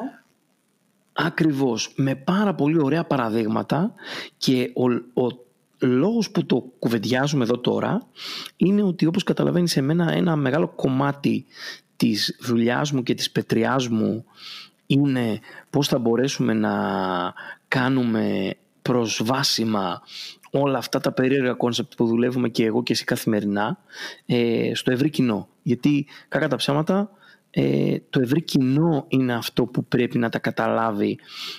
Ακριβώς, 1.20 1.92
με 1.96 2.14
πάρα 2.14 2.54
πολύ 2.54 2.82
ωραία 2.82 3.04
παραδείγματα 3.04 3.94
και 4.36 4.70
ο, 4.74 4.84
ο 5.22 5.46
λόγος 5.78 6.30
που 6.30 6.46
το 6.46 6.64
κουβεντιάζουμε 6.78 7.44
εδώ 7.44 7.58
τώρα 7.58 8.06
είναι 8.56 8.82
ότι 8.82 9.06
όπως 9.06 9.22
καταλαβαίνεις 9.22 9.76
εμένα 9.76 10.12
ένα 10.12 10.36
μεγάλο 10.36 10.68
κομμάτι 10.68 11.44
της 11.96 12.38
δουλειάς 12.40 12.92
μου 12.92 13.02
και 13.02 13.14
της 13.14 13.30
πετριάς 13.30 13.88
μου 13.88 14.24
είναι 14.86 15.40
πώς 15.70 15.88
θα 15.88 15.98
μπορέσουμε 15.98 16.52
να 16.52 16.72
κάνουμε 17.68 18.54
προσβάσιμα 18.82 20.02
όλα 20.50 20.78
αυτά 20.78 21.00
τα 21.00 21.12
περίεργα 21.12 21.52
concept 21.52 21.94
που 21.94 22.06
δουλεύουμε 22.06 22.48
και 22.48 22.64
εγώ 22.64 22.82
και 22.82 22.92
εσύ 22.92 23.04
καθημερινά 23.04 23.78
ε, 24.26 24.70
στο 24.74 24.90
ευρύ 24.90 25.10
κοινό. 25.10 25.48
Γιατί 25.62 26.06
κακά 26.28 26.48
τα 26.48 26.56
ψέματα 26.56 27.10
ε, 27.50 27.96
το 28.10 28.20
ευρύ 28.20 28.42
κοινό 28.42 29.04
είναι 29.08 29.34
αυτό 29.34 29.66
που 29.66 29.84
πρέπει 29.84 30.18
να 30.18 30.28
τα 30.28 30.38
καταλάβει 30.38 31.18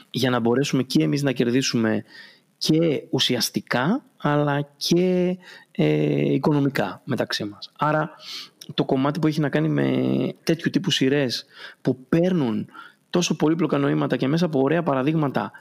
για 0.10 0.30
να 0.30 0.40
μπορέσουμε 0.40 0.84
και 0.84 1.04
εμείς 1.04 1.24
να 1.24 1.32
κερδίσουμε 1.32 2.04
και 2.58 3.04
ουσιαστικά 3.10 4.04
αλλά 4.18 4.70
και 4.78 5.38
ε, 5.72 6.34
οικονομικά 6.34 7.02
μεταξύ 7.04 7.44
μας. 7.44 7.72
Άρα 7.78 8.12
το 8.74 8.86
κομμάτι 8.86 9.20
που 9.20 9.28
έχει 9.28 9.40
να 9.40 9.50
κάνει 9.50 9.70
με 9.70 9.88
τέτοιου 10.44 10.70
τύπου 10.70 10.92
σειρές 10.92 11.46
που 11.82 12.06
παίρνουν 12.10 12.68
τόσο 13.10 13.36
πολύπλοκα 13.36 13.78
νοήματα 13.78 14.18
και 14.18 14.28
μέσα 14.28 14.46
από 14.46 14.60
ωραία 14.60 14.84
παραδείγματα 14.84 15.52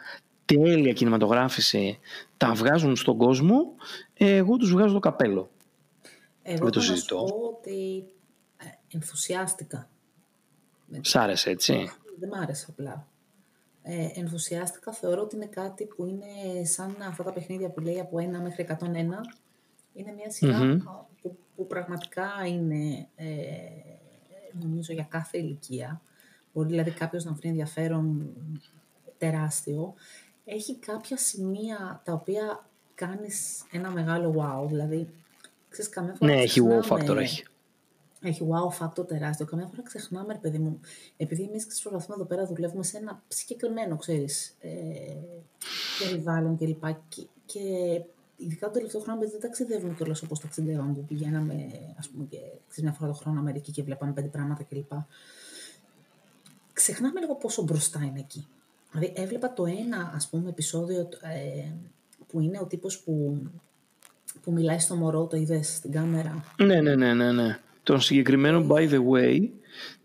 τέλεια 0.45 0.93
κινηματογράφηση 0.93 1.99
τα 2.37 2.53
βγάζουν 2.53 2.97
στον 2.97 3.17
κόσμο, 3.17 3.75
ε, 4.15 4.37
εγώ 4.37 4.57
τους 4.57 4.71
βγάζω 4.71 4.95
το 4.95 5.01
καπέλο. 5.01 5.51
Εγώ 6.43 6.65
Δεν 6.65 6.71
το 6.71 6.81
θα 6.81 6.87
να 6.87 6.87
σου 6.87 6.95
συζητώ. 6.95 7.17
πω 7.17 7.57
ότι 7.59 8.05
ε, 8.57 8.65
ενθουσιάστηκα. 8.97 9.89
Με 10.89 11.01
Σ' 11.03 11.17
άρεσε 11.17 11.51
έτσι; 11.51 11.91
Δεν 12.19 12.29
μ' 12.29 12.35
άρεσε 12.35 12.67
απλά. 12.71 13.07
Ε, 13.83 14.09
ενθουσιάστηκα, 14.15 14.93
θεωρώ 14.93 15.23
ότι 15.23 15.37
είναι 15.37 15.47
κάτι 15.47 15.85
που 15.85 16.07
είναι 16.07 16.65
σαν 16.65 16.97
αυτά 17.03 17.23
τα 17.25 17.33
παιχνίδια 17.33 17.69
που 17.71 17.81
λέει 17.81 18.01
από 18.01 18.17
1 18.19 18.41
μέχρι 18.43 18.63
101. 18.63 18.77
Είναι 19.93 20.13
μια 20.13 20.31
σειρα 20.31 20.59
Μμμ. 20.65 20.79
που, 21.23 21.37
που 21.57 21.67
πραγματικά 21.67 22.29
είναι, 22.47 23.09
ε, 23.15 23.27
νομίζω, 24.63 24.93
για 24.93 25.07
κάθε 25.09 25.39
ηλικία. 25.39 26.01
Μπορεί 26.53 26.69
δηλαδή 26.69 26.91
κάποιος 26.91 27.25
να 27.25 27.33
βρει 27.33 27.49
ενδιαφέρον 27.49 28.33
τεράστιο. 29.19 29.95
Έχει 30.45 30.77
κάποια 30.77 31.17
σημεία 31.17 32.01
τα 32.05 32.13
οποία 32.13 32.67
κάνεις 32.95 33.65
ένα 33.73 33.91
μεγάλο 33.91 34.35
wow. 34.39 34.69
Δηλαδή, 34.69 35.09
ξέρεις, 35.69 35.91
καμιά 35.91 36.15
φορά 36.15 36.33
Ναι, 36.33 36.41
έχει 36.41 36.61
wow 36.65 36.81
ξεχνάμε- 36.81 37.09
factor, 37.11 37.17
έχει. 37.17 37.45
Έχει 38.23 38.47
wow 38.51 38.85
factor 38.85 39.07
τεράστιο. 39.07 39.47
Καμιά 39.47 39.67
φορά 39.67 39.83
ξεχνάμε, 39.83 40.33
ρε 40.33 40.39
παιδί 40.39 40.59
μου, 40.59 40.81
επειδή 41.17 41.43
εμείς 41.43 41.67
προσπαθούμε 41.67 42.15
εδώ 42.15 42.25
πέρα 42.25 42.47
δουλεύουμε 42.47 42.83
σε 42.83 42.97
ένα 42.97 43.23
συγκεκριμένο, 43.29 43.97
ξέρεις, 43.97 44.57
ε, 44.61 44.71
περιβάλλον 45.99 46.57
κλπ. 46.57 46.85
Και, 47.09 47.27
και 47.47 47.61
ειδικά 48.37 48.67
το 48.67 48.73
τελευταίο 48.73 49.01
χρόνο, 49.01 49.19
επειδή 49.19 49.33
δεν 49.33 49.41
ταξιδεύουμε 49.41 49.95
κιόλας 49.95 50.23
όπως 50.23 50.41
ταξιδεύαμε, 50.41 50.93
που 50.93 51.05
πηγαίναμε, 51.05 51.55
ας 51.99 52.09
πούμε, 52.09 52.25
και 52.25 52.37
ξέρεις, 52.69 52.91
μια 52.91 52.93
φορά 52.93 53.11
το 53.13 53.17
χρόνο 53.17 53.41
Αμερική 53.41 53.73
και 53.73 53.83
βλέπαμε 53.83 54.13
πέντε 54.13 54.29
πράγματα 54.29 54.63
κλπ. 54.63 54.93
Ξεχνάμε 56.73 57.21
λίγο 57.21 57.35
πόσο 57.35 57.63
μπροστά 57.63 58.05
είναι 58.05 58.19
εκεί. 58.19 58.47
Δηλαδή, 58.91 59.13
έβλεπα 59.17 59.53
το 59.53 59.67
ένα, 59.67 60.13
ας 60.15 60.29
πούμε, 60.29 60.49
επεισόδιο 60.49 61.01
ε, 61.01 61.73
που 62.27 62.41
είναι 62.41 62.59
ο 62.61 62.67
τύπος 62.67 63.01
που, 63.01 63.43
που 64.43 64.53
μιλάει 64.53 64.79
στο 64.79 64.95
μωρό, 64.95 65.27
το 65.27 65.37
είδες 65.37 65.75
στην 65.77 65.93
κάμερα; 65.93 66.45
Ναι, 66.57 66.81
ναι, 66.81 66.95
ναι, 66.95 67.15
ναι, 67.15 67.33
ναι. 67.33 67.59
Τον 67.89 68.01
συγκεκριμένο, 68.01 68.67
by 68.71 68.91
the 68.91 69.01
way, 69.13 69.39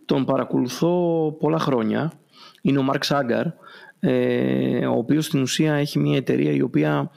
τον 0.05 0.25
παρακολουθώ 0.25 0.91
πολλά 1.39 1.59
χρόνια. 1.59 2.11
Είναι 2.61 2.79
ο 2.79 2.85
Mark 2.91 2.99
Sagar, 3.07 3.45
ε, 3.99 4.85
ο 4.85 4.97
οποίος 4.97 5.25
στην 5.25 5.41
ουσία 5.41 5.73
έχει 5.73 5.99
μια 5.99 6.17
εταιρεία 6.17 6.51
η 6.51 6.61
οποία 6.61 7.11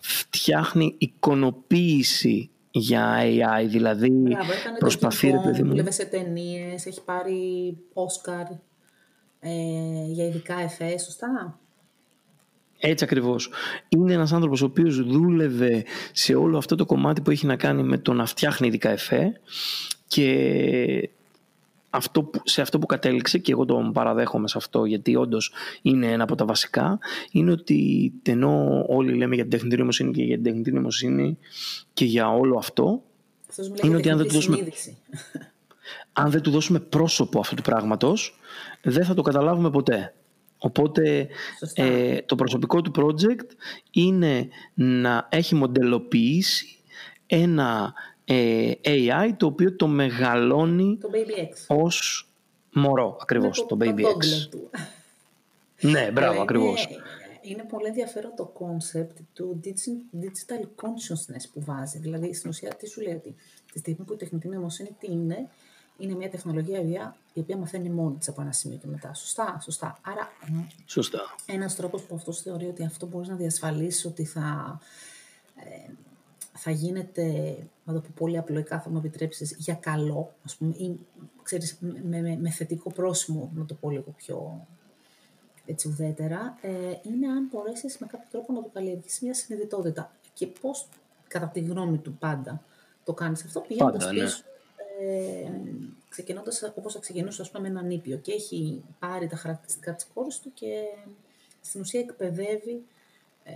φτιάχνει 0.00 0.94
εικονοποίηση 0.98 2.50
για 2.70 3.16
AI, 3.22 3.66
δηλαδή 3.68 4.10
Μπράβο, 4.10 4.52
έκανε 4.52 4.78
προσπαθεί, 4.78 5.26
ρε 5.30 5.36
το 5.36 5.42
παιδί 5.42 5.62
μου. 5.62 5.68
δούλευε 5.68 5.90
σε 5.90 6.04
ταινίες, 6.04 6.86
έχει 6.86 7.04
πάρει 7.04 7.76
Όσκαρ 7.92 8.46
ε, 9.40 9.50
για 10.06 10.26
ειδικά 10.26 10.60
εφές, 10.60 11.02
σωστά; 11.02 11.58
Έτσι 12.78 13.04
ακριβώς. 13.04 13.50
Είναι 13.88 14.12
ένας 14.12 14.32
άνθρωπος 14.32 14.62
ο 14.62 14.64
οποίος 14.64 15.02
δούλευε 15.02 15.84
σε 16.12 16.34
όλο 16.34 16.58
αυτό 16.58 16.74
το 16.76 16.86
κομμάτι 16.86 17.20
που 17.20 17.30
έχει 17.30 17.46
να 17.46 17.56
κάνει 17.56 17.82
με 17.82 17.98
το 17.98 18.12
να 18.12 18.26
φτιάχνει 18.26 18.66
ειδικά 18.66 18.90
εφέ 18.90 19.32
και 20.12 21.10
αυτό 21.90 22.22
που, 22.22 22.40
σε 22.44 22.60
αυτό 22.60 22.78
που 22.78 22.86
κατέληξε 22.86 23.38
και 23.38 23.52
εγώ 23.52 23.64
τον 23.64 23.92
παραδέχομαι 23.92 24.48
σε 24.48 24.58
αυτό 24.58 24.84
γιατί 24.84 25.16
όντως 25.16 25.52
είναι 25.82 26.06
ένα 26.12 26.22
από 26.22 26.34
τα 26.34 26.44
βασικά 26.44 26.98
είναι 27.30 27.50
ότι 27.50 28.12
ενώ 28.22 28.84
όλοι 28.88 29.14
λέμε 29.14 29.34
για 29.34 29.42
την 29.44 29.52
τεχνητή 29.52 29.76
νοημοσύνη 29.76 30.12
και 30.12 30.22
για 30.22 30.34
την 30.34 30.44
τεχνητή 30.44 30.72
νοημοσύνη 30.72 31.38
και 31.92 32.04
για 32.04 32.28
όλο 32.32 32.56
αυτό 32.58 33.02
Αυτός 33.48 33.68
μιλάει 33.68 33.90
Είναι 33.90 33.98
για 33.98 33.98
ότι 33.98 34.08
αν 34.10 34.16
δεν 34.18 34.26
τεχνητή 34.26 34.46
του 34.46 34.52
δώσουμε- 34.52 34.58
συνείδηση. 34.58 34.96
αν 36.22 36.30
δεν 36.30 36.40
του 36.42 36.50
δώσουμε 36.50 36.80
πρόσωπο 36.80 37.40
αυτού 37.40 37.54
του 37.54 37.62
πράγματος 37.62 38.38
δεν 38.82 39.04
θα 39.04 39.14
το 39.14 39.22
καταλάβουμε 39.22 39.70
ποτέ. 39.70 40.14
Οπότε 40.58 41.28
Σωστά. 41.58 41.82
ε, 41.82 42.22
το 42.26 42.34
προσωπικό 42.34 42.82
του 42.82 42.90
project 42.96 43.46
είναι 43.90 44.48
να 44.74 45.28
έχει 45.30 45.54
μοντελοποιήσει 45.54 46.66
ένα 47.26 47.94
ε, 48.32 48.72
AI 48.84 49.30
το 49.36 49.46
οποίο 49.46 49.76
το 49.76 49.86
μεγαλώνει 49.86 50.98
Το 51.00 51.08
Baby 51.12 51.40
X. 51.40 51.76
ως 51.76 52.28
μωρό 52.72 53.16
ακριβώς, 53.20 53.58
Είναι 53.58 53.66
το 53.68 53.76
Baby 53.80 54.04
toddler 54.06 54.44
X. 54.44 54.48
του. 54.50 54.70
Ναι, 55.80 56.10
μπράβο, 56.12 56.32
Αλλά 56.32 56.42
ακριβώς. 56.42 56.84
είναι- 56.84 57.00
είναι 57.42 57.64
πολύ 57.64 57.86
ενδιαφέρον 57.86 58.32
το 58.36 58.52
concept 58.58 59.14
του 59.32 59.60
digital 59.64 60.60
consciousness 60.84 61.44
που 61.52 61.60
βάζει. 61.64 61.98
Δηλαδή, 61.98 62.34
στην 62.34 62.50
ουσία, 62.50 62.74
τι 62.74 62.88
σου 62.88 63.00
λέει 63.00 63.14
ότι 63.14 63.34
τη 63.72 63.78
στιγμή 63.78 64.04
που 64.04 64.12
η 64.12 64.16
τεχνητή 64.16 64.48
νοημοσύνη 64.48 64.88
τι 65.00 65.06
είναι, 65.12 65.48
είναι 65.98 66.14
μια 66.14 66.30
τεχνολογία 66.30 67.16
η 67.34 67.40
οποία 67.40 67.56
μαθαίνει 67.56 67.88
μόνη 67.90 68.16
της 68.16 68.28
από 68.28 68.40
ένα 68.42 68.52
σημείο 68.52 68.78
και 68.78 68.86
μετά. 68.86 69.14
Σωστά, 69.14 69.58
σωστά. 69.62 69.98
Άρα, 70.02 70.32
σωστά. 70.86 71.34
ένας 71.46 71.76
τρόπος 71.76 72.02
που 72.02 72.14
αυτός 72.14 72.40
θεωρεί 72.42 72.66
ότι 72.66 72.84
αυτό 72.84 73.06
μπορείς 73.06 73.28
να 73.28 73.34
διασφαλίσεις 73.34 74.04
ότι 74.04 74.24
θα, 74.24 74.78
ε, 75.56 75.90
θα 76.64 76.70
γίνεται, 76.70 77.56
να 77.84 77.92
το 77.92 78.00
πω 78.00 78.08
πολύ 78.14 78.38
απλοϊκά, 78.38 78.80
θα 78.80 78.90
μου 78.90 78.98
επιτρέψεις 78.98 79.56
για 79.58 79.74
καλό, 79.74 80.34
ας 80.44 80.56
πούμε, 80.56 80.74
ή 80.76 80.98
ξέρεις, 81.42 81.78
με, 81.80 82.20
με, 82.20 82.36
με 82.36 82.50
θετικό 82.50 82.92
πρόσημο, 82.92 83.50
να 83.54 83.64
το 83.64 83.74
πω 83.74 83.90
λίγο 83.90 84.10
πιο 84.16 84.66
έτσι 85.66 85.88
ουδέτερα, 85.88 86.58
ε, 86.60 86.70
είναι 87.02 87.26
αν 87.26 87.48
μπορέσεις 87.50 87.98
με 87.98 88.06
κάποιο 88.06 88.26
τρόπο 88.30 88.52
να 88.52 88.62
του 88.62 88.70
καλλιεργήσεις 88.72 89.20
μια 89.20 89.34
συνειδητότητα. 89.34 90.12
Και 90.34 90.46
πώς, 90.46 90.88
κατά 91.28 91.46
τη 91.46 91.60
γνώμη 91.60 91.98
του, 91.98 92.14
πάντα 92.14 92.64
το 93.04 93.12
κάνεις 93.12 93.44
αυτό, 93.44 93.60
πηγαίνοντας 93.60 94.12
ναι. 94.12 94.22
πίσω. 94.22 94.42
Ε, 95.00 95.50
ξεκινώντας 96.08 96.62
όπως 96.76 96.92
θα 96.92 96.98
ξεκινούσε 96.98 97.42
ας 97.42 97.50
πούμε, 97.50 97.62
με 97.62 97.78
έναν 97.78 97.90
ήπιο 97.90 98.16
και 98.16 98.32
έχει 98.32 98.84
πάρει 98.98 99.26
τα 99.26 99.36
χαρακτηριστικά 99.36 99.94
της 99.94 100.06
κόρης 100.14 100.40
του 100.40 100.52
και 100.54 100.82
στην 101.60 101.80
ουσία 101.80 102.00
εκπαιδεύει 102.00 102.84
ε, 103.44 103.52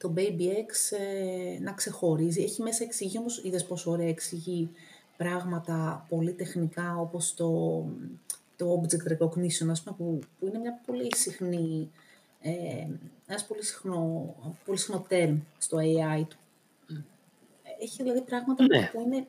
το 0.00 0.12
Baby 0.16 0.40
X 0.40 0.96
ε, 0.98 1.58
να 1.60 1.72
ξεχωρίζει. 1.72 2.42
Έχει 2.42 2.62
μέσα 2.62 2.84
εξηγεί 2.84 3.18
όμως, 3.18 3.44
είδες 3.44 3.64
πόσο 3.64 3.90
ωραία 3.90 4.08
εξηγεί 4.08 4.70
πράγματα 5.16 6.06
πολύ 6.08 6.32
τεχνικά 6.32 6.96
όπως 6.98 7.34
το 7.34 7.84
το 8.60 8.82
object 8.82 9.12
recognition, 9.12 9.68
ας 9.70 9.82
πούμε, 9.82 9.96
που, 9.96 10.18
που 10.38 10.46
είναι 10.46 10.58
μια 10.58 10.80
πολύ 10.86 11.16
συχνή, 11.16 11.90
ε, 12.40 12.86
ένας 13.26 13.44
πολύ 13.46 13.64
συχνό, 13.64 14.34
πολύ 14.64 14.78
συχνό 14.78 15.06
term 15.10 15.36
στο 15.58 15.78
AI 15.78 16.22
του. 16.28 16.36
Έχει 17.80 18.02
δηλαδή 18.02 18.20
πράγματα 18.20 18.64
ναι. 18.64 18.90
που 18.92 19.00
είναι, 19.00 19.26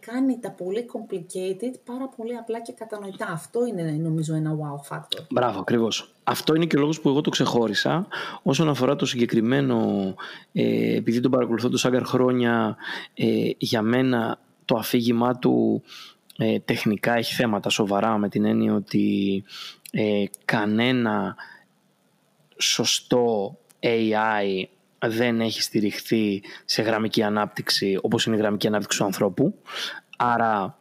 κάνει 0.00 0.38
τα 0.40 0.50
πολύ 0.50 0.86
complicated 0.92 1.74
πάρα 1.84 2.08
πολύ 2.16 2.36
απλά 2.36 2.60
και 2.60 2.72
κατανοητά. 2.72 3.26
Αυτό 3.26 3.66
είναι 3.66 3.82
νομίζω 3.82 4.34
ένα 4.34 4.56
wow 4.58 4.94
factor. 4.94 5.26
Μπράβο, 5.30 5.60
ακριβώς. 5.60 6.14
Αυτό 6.24 6.54
είναι 6.54 6.66
και 6.66 6.76
ο 6.76 6.80
λόγος 6.80 7.00
που 7.00 7.08
εγώ 7.08 7.20
το 7.20 7.30
ξεχώρισα. 7.30 8.06
Όσον 8.42 8.68
αφορά 8.68 8.96
το 8.96 9.06
συγκεκριμένο, 9.06 10.14
ε, 10.52 10.96
επειδή 10.96 11.20
τον 11.20 11.30
παρακολουθώ 11.30 11.68
το 11.68 11.76
Σάγκαρ 11.76 12.04
χρόνια, 12.04 12.76
ε, 13.14 13.50
για 13.58 13.82
μένα 13.82 14.38
το 14.64 14.76
αφήγημά 14.76 15.38
του 15.38 15.82
ε, 16.36 16.58
τεχνικά 16.58 17.16
έχει 17.16 17.34
θέματα 17.34 17.68
σοβαρά 17.68 18.18
με 18.18 18.28
την 18.28 18.44
έννοια 18.44 18.74
ότι 18.74 19.44
ε, 19.90 20.24
κανένα 20.44 21.36
σωστό 22.56 23.58
AI 23.80 24.64
δεν 25.08 25.40
έχει 25.40 25.62
στηριχθεί 25.62 26.42
σε 26.64 26.82
γραμμική 26.82 27.22
ανάπτυξη 27.22 27.98
όπως 28.02 28.26
είναι 28.26 28.36
η 28.36 28.38
γραμμική 28.38 28.66
ανάπτυξη 28.66 28.98
του 28.98 29.04
ανθρώπου. 29.04 29.54
Άρα 30.16 30.78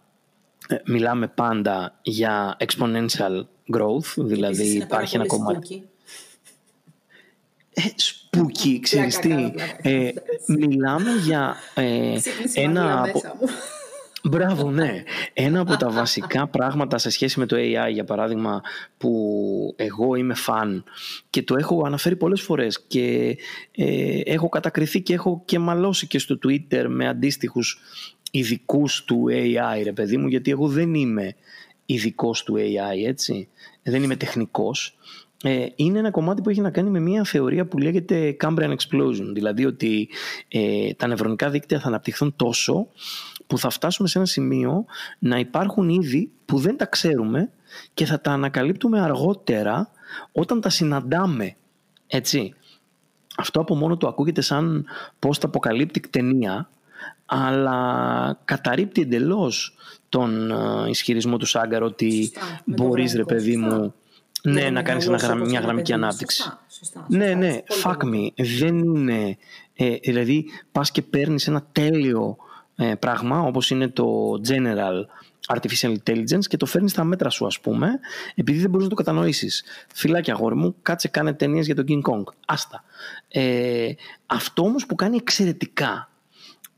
ε, 0.67 0.76
μιλάμε 0.86 1.28
πάντα 1.28 1.99
για 2.01 2.57
exponential 2.59 3.45
growth, 3.76 4.13
δηλαδή 4.17 4.67
υπάρχει 4.67 5.15
ένα 5.15 5.26
κομμάτι... 5.26 5.88
Ε, 7.76 7.82
σπούκι, 7.95 8.80
ξέρεις 8.80 9.19
τι. 9.19 9.53
Ε, 9.82 10.11
μιλάμε 10.47 11.11
για 11.11 11.55
ε, 11.76 12.17
ένα... 12.53 13.05
Μπράβο, 14.26 14.71
ναι. 14.71 15.03
Ένα 15.34 15.59
από 15.59 15.78
τα 15.78 15.89
βασικά 15.89 16.47
πράγματα 16.47 16.97
σε 16.97 17.09
σχέση 17.09 17.39
με 17.39 17.45
το 17.45 17.55
AI, 17.59 17.91
για 17.91 18.03
παράδειγμα, 18.03 18.61
που 18.97 19.74
εγώ 19.78 20.15
είμαι 20.15 20.34
φαν 20.34 20.84
και 21.30 21.43
το 21.43 21.55
έχω 21.55 21.84
αναφέρει 21.86 22.15
πολλές 22.15 22.41
φορές 22.41 22.84
και 22.88 23.38
ε, 23.71 24.19
έχω 24.26 24.49
κατακριθεί 24.49 25.01
και 25.01 25.13
έχω 25.13 25.41
και 25.45 25.59
μαλώσει 25.59 26.07
και 26.07 26.19
στο 26.19 26.39
Twitter 26.45 26.86
με 26.88 27.07
αντίστοιχους 27.07 27.80
ειδικούς 28.32 29.03
του 29.03 29.26
AI, 29.30 29.82
ρε 29.84 29.93
παιδί 29.93 30.17
μου, 30.17 30.28
γιατί 30.28 30.51
εγώ 30.51 30.67
δεν 30.67 30.93
είμαι 30.93 31.36
ειδικός 31.86 32.43
του 32.43 32.55
AI, 32.57 33.07
έτσι. 33.07 33.47
Δεν 33.84 34.03
είμαι 34.03 34.15
τεχνικός. 34.15 34.97
Ε, 35.45 35.65
είναι 35.76 35.99
ένα 35.99 36.11
κομμάτι 36.11 36.41
που 36.41 36.49
έχει 36.49 36.61
να 36.61 36.71
κάνει 36.71 36.89
με 36.89 36.99
μια 36.99 37.24
θεωρία 37.24 37.65
που 37.65 37.78
λέγεται 37.78 38.36
Cambrian 38.43 38.76
Explosion, 38.76 39.32
δηλαδή 39.34 39.65
ότι 39.65 40.09
ε, 40.47 40.93
τα 40.93 41.07
νευρονικά 41.07 41.49
δίκτυα 41.49 41.80
θα 41.80 41.88
αναπτυχθούν 41.88 42.36
τόσο 42.36 42.88
που 43.54 43.60
θα 43.60 43.70
φτάσουμε 43.70 44.08
σε 44.08 44.18
ένα 44.18 44.28
σημείο 44.28 44.86
να 45.20 45.39
υπάρχουν 45.39 45.89
είδη 45.89 46.32
που 46.45 46.58
δεν 46.58 46.78
τα 46.78 46.86
ξέρουμε 46.86 47.51
και 47.93 48.06
θα 48.06 48.22
τα 48.22 48.32
ανακαλύπτουμε 48.32 49.01
αργότερα 49.01 49.89
όταν 50.32 50.62
τα 50.62 50.70
συναντάμε. 50.70 51.56
Έτσι. 52.08 52.54
Αυτό 53.38 53.62
από 53.62 53.76
μόνο 53.76 53.97
του 53.97 54.08
ακούγεται 54.08 54.41
σαν 54.41 54.86
post-apocalyptic 55.20 56.08
ταινία, 56.10 56.70
αλλά 57.26 58.39
καταρρύπτει 58.45 59.01
εντελώς 59.01 59.76
τον 60.10 60.51
ε, 60.51 60.89
ισχυρισμό 60.89 61.38
του 61.38 61.45
Σάγκαρ 61.45 61.84
ότι 61.84 62.32
μπορείς 62.66 63.14
ρε 63.14 63.24
παιδί 63.24 63.58
μου 63.58 63.93
ναι, 64.43 64.70
να 64.70 64.82
κάνεις 64.82 65.10
μια 65.45 65.60
γραμμική 65.60 65.93
ανάπτυξη. 65.93 66.43
ναι, 67.08 67.34
ναι, 67.34 67.58
fuck 67.84 67.97
me. 67.97 68.28
Δεν 68.36 68.78
είναι... 68.78 69.38
Ε, 69.76 69.95
δηλαδή, 69.95 70.45
πας 70.72 70.91
και 70.91 71.01
παίρνεις 71.01 71.47
ένα 71.47 71.68
τέλειο 71.72 72.38
ε, 72.39 72.43
πράγμα 72.99 73.41
όπως 73.41 73.69
είναι 73.69 73.88
το 73.88 74.41
General 74.47 75.05
Artificial 75.47 75.95
Intelligence 76.03 76.45
και 76.47 76.57
το 76.57 76.65
φέρνεις 76.65 76.91
στα 76.91 77.03
μέτρα 77.03 77.30
σου 77.30 77.45
ας 77.45 77.59
πούμε 77.59 77.99
επειδή 78.36 78.59
δεν 78.59 78.69
μπορείς 78.69 78.84
να 78.84 78.89
το 78.89 79.03
κατανοήσεις. 79.03 79.63
Φιλάκια 79.93 80.34
αγόρι 80.34 80.55
μου, 80.55 80.76
κάτσε 80.82 81.07
κάνε 81.07 81.34
ταινίες 81.34 81.65
για 81.65 81.76
τον 81.76 81.86
King 81.88 82.11
Kong. 82.11 82.24
Άστα. 82.45 82.84
Ε, 83.28 83.91
αυτό 84.26 84.63
όμως 84.63 84.86
που 84.86 84.95
κάνει 84.95 85.15
εξαιρετικά 85.15 86.09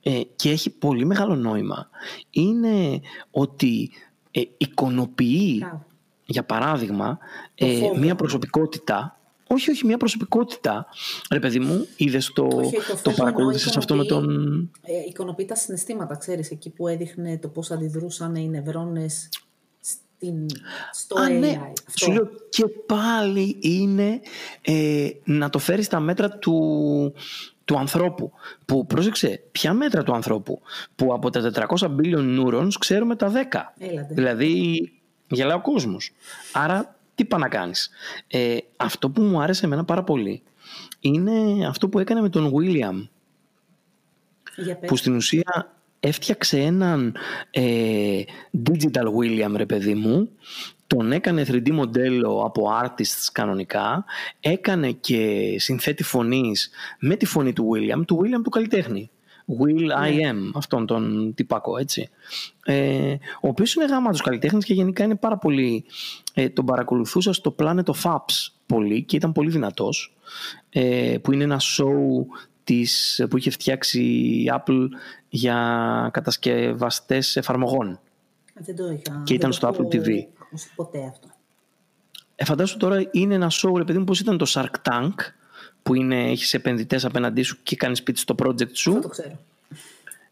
ε, 0.03 0.21
και 0.35 0.49
έχει 0.49 0.69
πολύ 0.69 1.05
μεγάλο 1.05 1.35
νόημα 1.35 1.89
είναι 2.29 3.01
ότι 3.31 3.91
ε, 4.31 4.41
εικονοποιεί 4.57 5.65
για 6.25 6.43
παράδειγμα 6.43 7.17
ε, 7.55 7.79
μια 7.99 8.15
προσωπικότητα 8.15 9.19
όχι, 9.47 9.71
όχι, 9.71 9.85
μια 9.85 9.97
προσωπικότητα. 9.97 10.87
Ρε 11.31 11.39
παιδί 11.39 11.59
μου, 11.59 11.87
είδες 11.97 12.31
το, 12.33 12.47
το, 12.47 12.71
το 13.03 13.11
παρακολούθησες 13.11 13.77
αυτό 13.77 13.95
με 13.95 14.05
τον. 14.05 14.25
Ε, 14.81 14.93
εικονοποιεί 15.07 15.45
τα 15.45 15.55
συναισθήματα, 15.55 16.15
ξέρεις, 16.15 16.51
εκεί 16.51 16.69
που 16.69 16.87
έδειχνε 16.87 17.37
το 17.37 17.47
πώς 17.47 17.71
αντιδρούσαν 17.71 18.35
οι 18.35 18.49
νευρώνες 18.49 19.29
στο 20.91 21.19
Α, 21.19 21.27
AI. 21.27 21.39
Ναι. 21.39 21.61
Σου 21.99 22.11
λέω 22.11 22.29
και 22.49 22.65
πάλι 22.67 23.57
είναι 23.59 24.21
ε, 24.61 25.09
να 25.23 25.49
το 25.49 25.59
φέρεις 25.59 25.85
στα 25.85 25.99
μέτρα 25.99 26.29
του, 26.29 27.13
του 27.65 27.77
ανθρώπου. 27.77 28.31
Που 28.65 28.85
πρόσεξε, 28.85 29.43
ποια 29.51 29.73
μέτρα 29.73 30.03
του 30.03 30.13
ανθρώπου; 30.13 30.61
Που 30.95 31.13
από 31.13 31.29
τα 31.29 31.51
400 31.77 31.95
billion 31.95 32.39
neurons 32.39 32.73
ξέρουμε 32.79 33.15
τα 33.15 33.31
10. 33.31 33.35
Έλατε. 33.77 34.13
Δηλαδή, 34.13 34.79
γελάει 35.27 35.57
ο 35.57 35.61
κόσμος. 35.61 36.11
Άρα 36.53 36.94
τι 37.16 37.26
πάει 37.26 37.41
να 37.41 37.49
κάνεις. 37.49 37.89
Ε, 38.28 38.57
αυτό 38.78 39.09
που 39.09 39.22
μου 39.22 39.41
άρεσε 39.41 39.66
εμένα 39.66 39.86
πάρα 39.86 40.03
πολύ 40.03 40.43
είναι 40.99 41.68
αυτό 41.68 41.89
που 41.89 41.99
έκανε 41.99 42.22
με 42.22 42.30
τον 42.30 42.53
William. 42.55 43.07
που 44.88 44.95
στην 44.95 45.16
ουσία 45.16 45.76
έφτιαξε 45.99 46.59
έναν 46.59 47.16
ε, 47.51 48.22
digital 48.70 49.05
William 49.20 49.53
ρε 49.55 49.66
παιδί 49.66 49.93
μου 49.93 50.30
τον 50.88 51.11
έκανε 51.11 51.45
3D 51.47 51.72
μοντέλο 51.72 52.43
από 52.45 52.70
artists 52.84 53.30
κανονικά 53.32 54.05
έκανε 54.39 54.91
και 54.91 55.55
συνθέτη 55.57 56.03
φωνής 56.03 56.70
με 56.99 57.16
τη 57.16 57.26
φωνή 57.26 57.53
του 57.53 57.70
William 57.74 58.05
του 58.05 58.20
William 58.22 58.41
του 58.43 58.49
καλλιτέχνη 58.49 59.09
Will 59.59 60.07
I 60.07 60.15
ναι. 60.15 60.31
Am, 60.31 60.51
αυτόν 60.55 60.85
τον 60.85 61.33
τυπάκο, 61.35 61.77
έτσι. 61.77 62.09
Ε, 62.65 63.15
ο 63.41 63.47
οποίος 63.47 63.73
είναι 63.73 63.85
γάμματος 63.85 64.21
καλλιτέχνης 64.21 64.65
και 64.65 64.73
γενικά 64.73 65.03
είναι 65.03 65.15
πάρα 65.15 65.37
πολύ... 65.37 65.85
Ε, 66.33 66.49
τον 66.49 66.65
παρακολουθούσα 66.65 67.33
στο 67.33 67.55
Planet 67.59 67.83
of 67.83 68.01
Apps 68.01 68.51
πολύ 68.65 69.03
και 69.03 69.15
ήταν 69.15 69.31
πολύ 69.31 69.49
δυνατός, 69.49 70.15
ε, 70.69 71.15
που 71.21 71.31
είναι 71.31 71.43
ένα 71.43 71.59
show 71.59 72.25
της, 72.63 73.23
που 73.29 73.37
είχε 73.37 73.49
φτιάξει 73.49 74.01
η 74.03 74.51
Apple 74.57 74.87
για 75.29 76.09
κατασκευαστές 76.13 77.35
εφαρμογών. 77.35 77.99
Δεν 78.53 78.75
το 78.75 78.83
είχα. 78.89 79.21
Και 79.23 79.33
ήταν 79.33 79.53
στο 79.53 79.67
Apple 79.67 79.95
TV. 79.95 80.07
Ποτέ 80.75 81.05
αυτό. 81.09 81.27
Ε, 82.35 82.45
φαντάσου 82.45 82.77
τώρα 82.77 83.09
είναι 83.11 83.33
ένα 83.33 83.51
show, 83.51 83.77
ρε 83.77 83.83
παιδί 83.83 83.97
μου, 83.97 84.03
πώς 84.03 84.19
ήταν 84.19 84.37
το 84.37 84.45
Shark 84.49 84.89
Tank, 84.89 85.13
που 85.86 85.93
είναι, 85.93 86.29
έχεις 86.29 86.53
επενδυτές 86.53 87.05
απέναντί 87.05 87.41
σου 87.41 87.57
και 87.63 87.75
κάνεις 87.75 87.97
σπίτι 87.97 88.19
στο 88.19 88.36
project 88.43 88.71
σου. 88.71 88.89
Αυτό 88.89 89.01
το 89.01 89.07
ξέρω. 89.07 89.39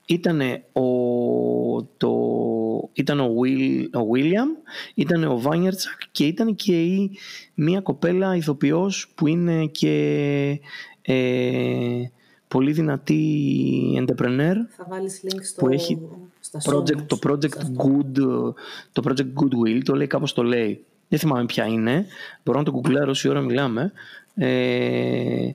Ήτανε 0.05 0.63
ο, 0.71 0.83
το, 1.83 2.11
ήταν 2.93 3.19
ο, 3.19 3.33
Will, 3.41 3.87
ο 3.93 4.07
William, 4.13 4.71
ήταν 4.93 5.23
ο 5.23 5.39
Βάνιερτσακ 5.39 5.99
και 6.11 6.25
ήταν 6.25 6.55
και 6.55 6.81
η, 6.83 7.17
μία 7.53 7.81
κοπέλα 7.81 8.35
ηθοποιός 8.35 9.11
που 9.15 9.27
είναι 9.27 9.65
και 9.65 10.59
ε, 11.01 12.09
πολύ 12.47 12.71
δυνατή 12.71 13.25
entrepreneur 13.99 14.55
Θα 14.75 14.85
βάλεις 14.89 15.21
link 15.23 15.39
στο, 15.41 15.61
που 15.61 15.69
έχει 15.69 15.99
project, 16.63 17.05
το 17.07 17.19
project 17.23 17.85
good 17.85 18.53
το 18.91 19.03
project 19.03 19.27
Goodwill 19.41 19.81
το 19.83 19.95
λέει 19.95 20.07
κάπως 20.07 20.33
το 20.33 20.43
λέει 20.43 20.85
δεν 21.13 21.21
θυμάμαι 21.21 21.45
ποια 21.45 21.65
είναι, 21.65 22.05
μπορώ 22.43 22.57
να 22.57 22.65
το 22.65 22.71
γκουγκλάρω 22.71 23.09
όση 23.09 23.29
ώρα 23.29 23.41
μιλάμε, 23.41 23.91
ε, 24.35 25.51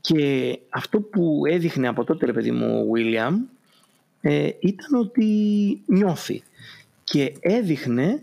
και 0.00 0.58
αυτό 0.68 1.00
που 1.00 1.42
έδειχνε 1.46 1.88
από 1.88 2.04
τότε, 2.04 2.26
ρε 2.26 2.32
παιδί 2.32 2.50
μου, 2.50 2.80
ο 2.80 2.92
William, 2.96 3.32
ε, 4.20 4.50
ήταν 4.60 5.00
ότι 5.00 5.82
νιώθει. 5.86 6.42
Και 7.04 7.32
έδειχνε 7.40 8.22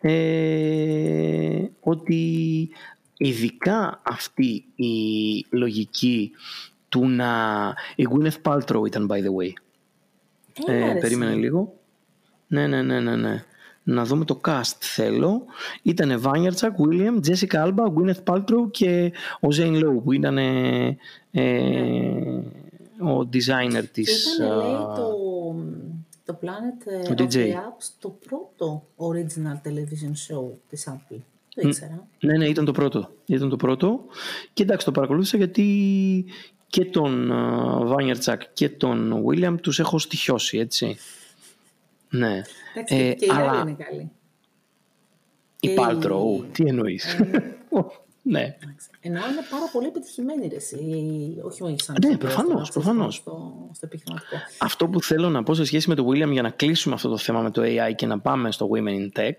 ε, 0.00 1.64
ότι 1.80 2.68
ειδικά 3.16 4.00
αυτή 4.02 4.64
η 4.74 5.46
λογική 5.50 6.30
του 6.88 7.08
να... 7.08 7.28
Η 7.96 8.06
Gwyneth 8.10 8.42
Paltrow 8.42 8.86
ήταν, 8.86 9.08
by 9.10 9.16
the 9.16 9.34
way. 9.34 9.52
Ε, 10.66 10.94
περίμενε 11.00 11.34
λίγο. 11.34 11.74
Ναι, 12.46 12.66
ναι, 12.66 12.82
ναι, 12.82 13.00
ναι, 13.00 13.16
ναι. 13.16 13.44
Να 13.84 14.04
δούμε 14.04 14.24
το 14.24 14.40
cast 14.44 14.76
θέλω. 14.78 15.44
Ήτανε 15.82 16.16
Βάνιαρτσακ, 16.16 16.76
William, 16.78 17.26
Jessica 17.26 17.64
Alba, 17.64 17.92
Gwyneth 17.94 18.22
Paltrow 18.24 18.70
και 18.70 19.12
ο 19.40 19.48
Zane 19.56 19.84
Lowe 19.84 20.02
που 20.04 20.12
ήταν 20.12 20.38
ε, 20.38 20.98
ο 23.00 23.28
designer 23.32 23.84
της... 23.92 24.34
Ήταν 24.34 24.56
λέει 24.56 24.76
το, 24.96 25.16
το 26.24 26.38
Planet 26.42 27.10
of 27.10 27.32
the 27.32 27.46
Apps 27.46 27.88
το 27.98 28.16
πρώτο 28.28 28.86
original 28.96 29.68
television 29.68 30.12
show 30.28 30.50
της 30.68 30.88
Apple. 30.90 31.20
Το 31.54 31.68
ήξερα. 31.68 32.06
Ναι, 32.20 32.36
ναι, 32.36 32.48
ήταν 32.48 32.64
το 32.64 32.72
πρώτο. 32.72 33.10
Ήταν 33.26 33.48
το 33.48 33.56
πρώτο. 33.56 34.04
Και 34.52 34.62
εντάξει, 34.62 34.86
το 34.86 34.92
παρακολούθησα 34.92 35.36
γιατί 35.36 36.24
και 36.66 36.84
τον 36.84 37.28
Βάνιαρτσακ 37.86 38.42
και 38.52 38.68
τον 38.68 39.24
William 39.26 39.54
τους 39.60 39.78
έχω 39.78 39.98
στοιχειώσει, 39.98 40.58
έτσι. 40.58 40.96
Ναι. 42.12 42.40
Εντάξει, 42.74 42.96
ε, 42.96 43.14
και 43.14 43.24
η 43.24 43.28
αλλά... 43.30 43.60
είναι 43.60 43.76
καλή. 43.84 44.10
Η 45.60 45.74
Paltrow, 45.78 46.44
τι 46.52 46.64
εννοείς; 46.66 47.14
Ε, 47.14 47.56
ναι. 48.22 48.40
Ενώ 49.04 49.16
είναι 49.16 49.42
πάρα 49.50 49.64
πολύ 49.72 49.86
επιτυχημένη 49.86 50.48
ρε, 50.48 50.56
εσύ. 50.56 50.78
όχι 51.42 51.74
σαν 51.76 51.96
Ναι, 52.06 52.16
προφανώς. 52.16 52.70
Προφανώς. 52.70 53.14
Στο, 53.14 53.52
στο 53.72 53.86
επιχειρηματικό. 53.86 54.36
Αυτό 54.58 54.88
που 54.88 55.02
θέλω 55.02 55.28
να 55.28 55.42
πω 55.42 55.54
σε 55.54 55.64
σχέση 55.64 55.88
με 55.88 55.94
το 55.94 56.08
William 56.08 56.30
για 56.30 56.42
να 56.42 56.50
κλείσουμε 56.50 56.94
αυτό 56.94 57.08
το 57.08 57.16
θέμα 57.16 57.40
με 57.40 57.50
το 57.50 57.62
AI 57.64 57.94
και 57.94 58.06
να 58.06 58.20
πάμε 58.20 58.52
στο 58.52 58.68
Women 58.72 58.88
in 58.88 59.20
Tech 59.20 59.36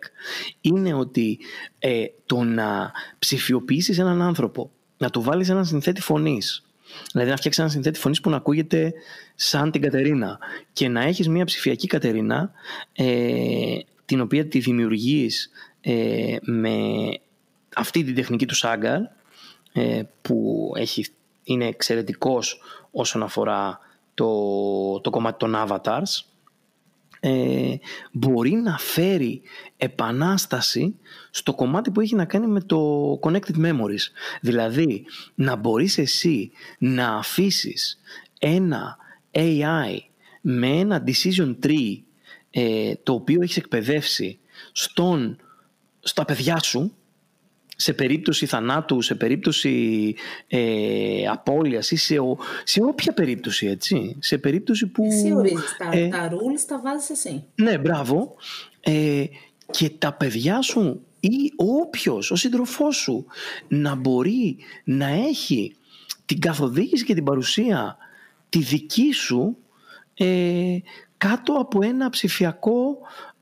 είναι 0.61 0.93
ότι 0.93 1.39
ε, 1.79 2.05
το 2.25 2.43
να 2.43 2.91
ψηφιοποιήσεις 3.19 3.99
έναν 3.99 4.21
άνθρωπο, 4.21 4.71
να 4.97 5.09
του 5.09 5.21
βάλεις 5.21 5.49
έναν 5.49 5.65
συνθέτη 5.65 6.01
φωνής, 6.01 6.63
Δηλαδή 7.11 7.29
να 7.29 7.37
φτιάξεις 7.37 7.59
έναν 7.59 7.71
συνθέτη 7.71 7.99
φωνής 7.99 8.21
που 8.21 8.29
να 8.29 8.35
ακούγεται 8.35 8.93
σαν 9.35 9.71
την 9.71 9.81
Κατερίνα 9.81 10.39
και 10.73 10.87
να 10.87 11.01
έχεις 11.01 11.27
μια 11.29 11.45
ψηφιακή 11.45 11.87
Κατερίνα 11.87 12.51
ε, 12.93 13.77
την 14.05 14.21
οποία 14.21 14.45
τη 14.47 14.59
δημιουργείς 14.59 15.49
ε, 15.81 16.35
με 16.41 16.77
αυτή 17.75 18.03
την 18.03 18.15
τεχνική 18.15 18.45
του 18.45 18.55
Σάγκαρ 18.55 18.99
ε, 19.73 20.01
που 20.21 20.71
έχει, 20.75 21.05
είναι 21.43 21.65
εξαιρετικός 21.65 22.61
όσον 22.91 23.23
αφορά 23.23 23.79
το, 24.13 24.99
το 24.99 25.09
κομμάτι 25.09 25.37
των 25.37 25.55
avatars 25.57 26.32
ε, 27.25 27.75
μπορεί 28.11 28.51
να 28.51 28.77
φέρει 28.77 29.41
επανάσταση 29.77 30.95
στο 31.31 31.53
κομμάτι 31.53 31.91
που 31.91 32.01
έχει 32.01 32.15
να 32.15 32.25
κάνει 32.25 32.47
με 32.47 32.61
το 32.61 33.11
connected 33.21 33.57
memories. 33.57 34.05
Δηλαδή, 34.41 35.05
να 35.35 35.55
μπορείς 35.55 35.97
εσύ 35.97 36.51
να 36.77 37.15
αφήσεις 37.15 37.99
ένα 38.39 38.97
AI 39.31 39.97
με 40.41 40.67
ένα 40.67 41.03
decision 41.07 41.55
tree 41.63 41.97
ε, 42.51 42.93
το 43.03 43.13
οποίο 43.13 43.41
έχεις 43.41 43.57
εκπαιδεύσει 43.57 44.39
στον, 44.71 45.37
στα 45.99 46.25
παιδιά 46.25 46.63
σου 46.63 46.93
σε 47.75 47.93
περίπτωση 47.93 48.45
θανάτου, 48.45 49.01
σε 49.01 49.15
περίπτωση 49.15 50.15
ε, 50.47 51.27
απώλειας 51.27 51.91
ή 51.91 51.95
σε, 51.95 52.15
σε 52.63 52.83
όποια 52.83 53.13
περίπτωση, 53.13 53.67
έτσι. 53.67 54.15
Σε 54.19 54.37
περίπτωση 54.37 54.87
που... 54.87 55.03
Εσύ 55.03 55.33
ορίζεις 55.33 55.75
τα, 55.77 55.97
ε, 55.97 56.07
τα 56.07 56.29
rules, 56.29 56.61
τα 56.67 56.81
βάζεις 56.83 57.09
εσύ. 57.09 57.43
Ναι, 57.55 57.77
μπράβο. 57.77 58.35
Ε, 58.79 59.23
και 59.71 59.89
τα 59.89 60.13
παιδιά 60.13 60.61
σου 60.61 61.01
ή 61.19 61.51
όποιος, 61.55 62.31
ο 62.31 62.35
σύντροφός 62.35 62.95
σου, 62.95 63.25
να 63.67 63.95
μπορεί 63.95 64.57
να 64.83 65.07
έχει 65.07 65.75
την 66.25 66.39
καθοδήγηση 66.39 67.05
και 67.05 67.13
την 67.13 67.23
παρουσία 67.23 67.97
τη 68.49 68.59
δική 68.59 69.11
σου 69.13 69.57
ε, 70.13 70.77
κάτω 71.17 71.53
από 71.53 71.83
ένα 71.83 72.09
ψηφιακό 72.09 72.97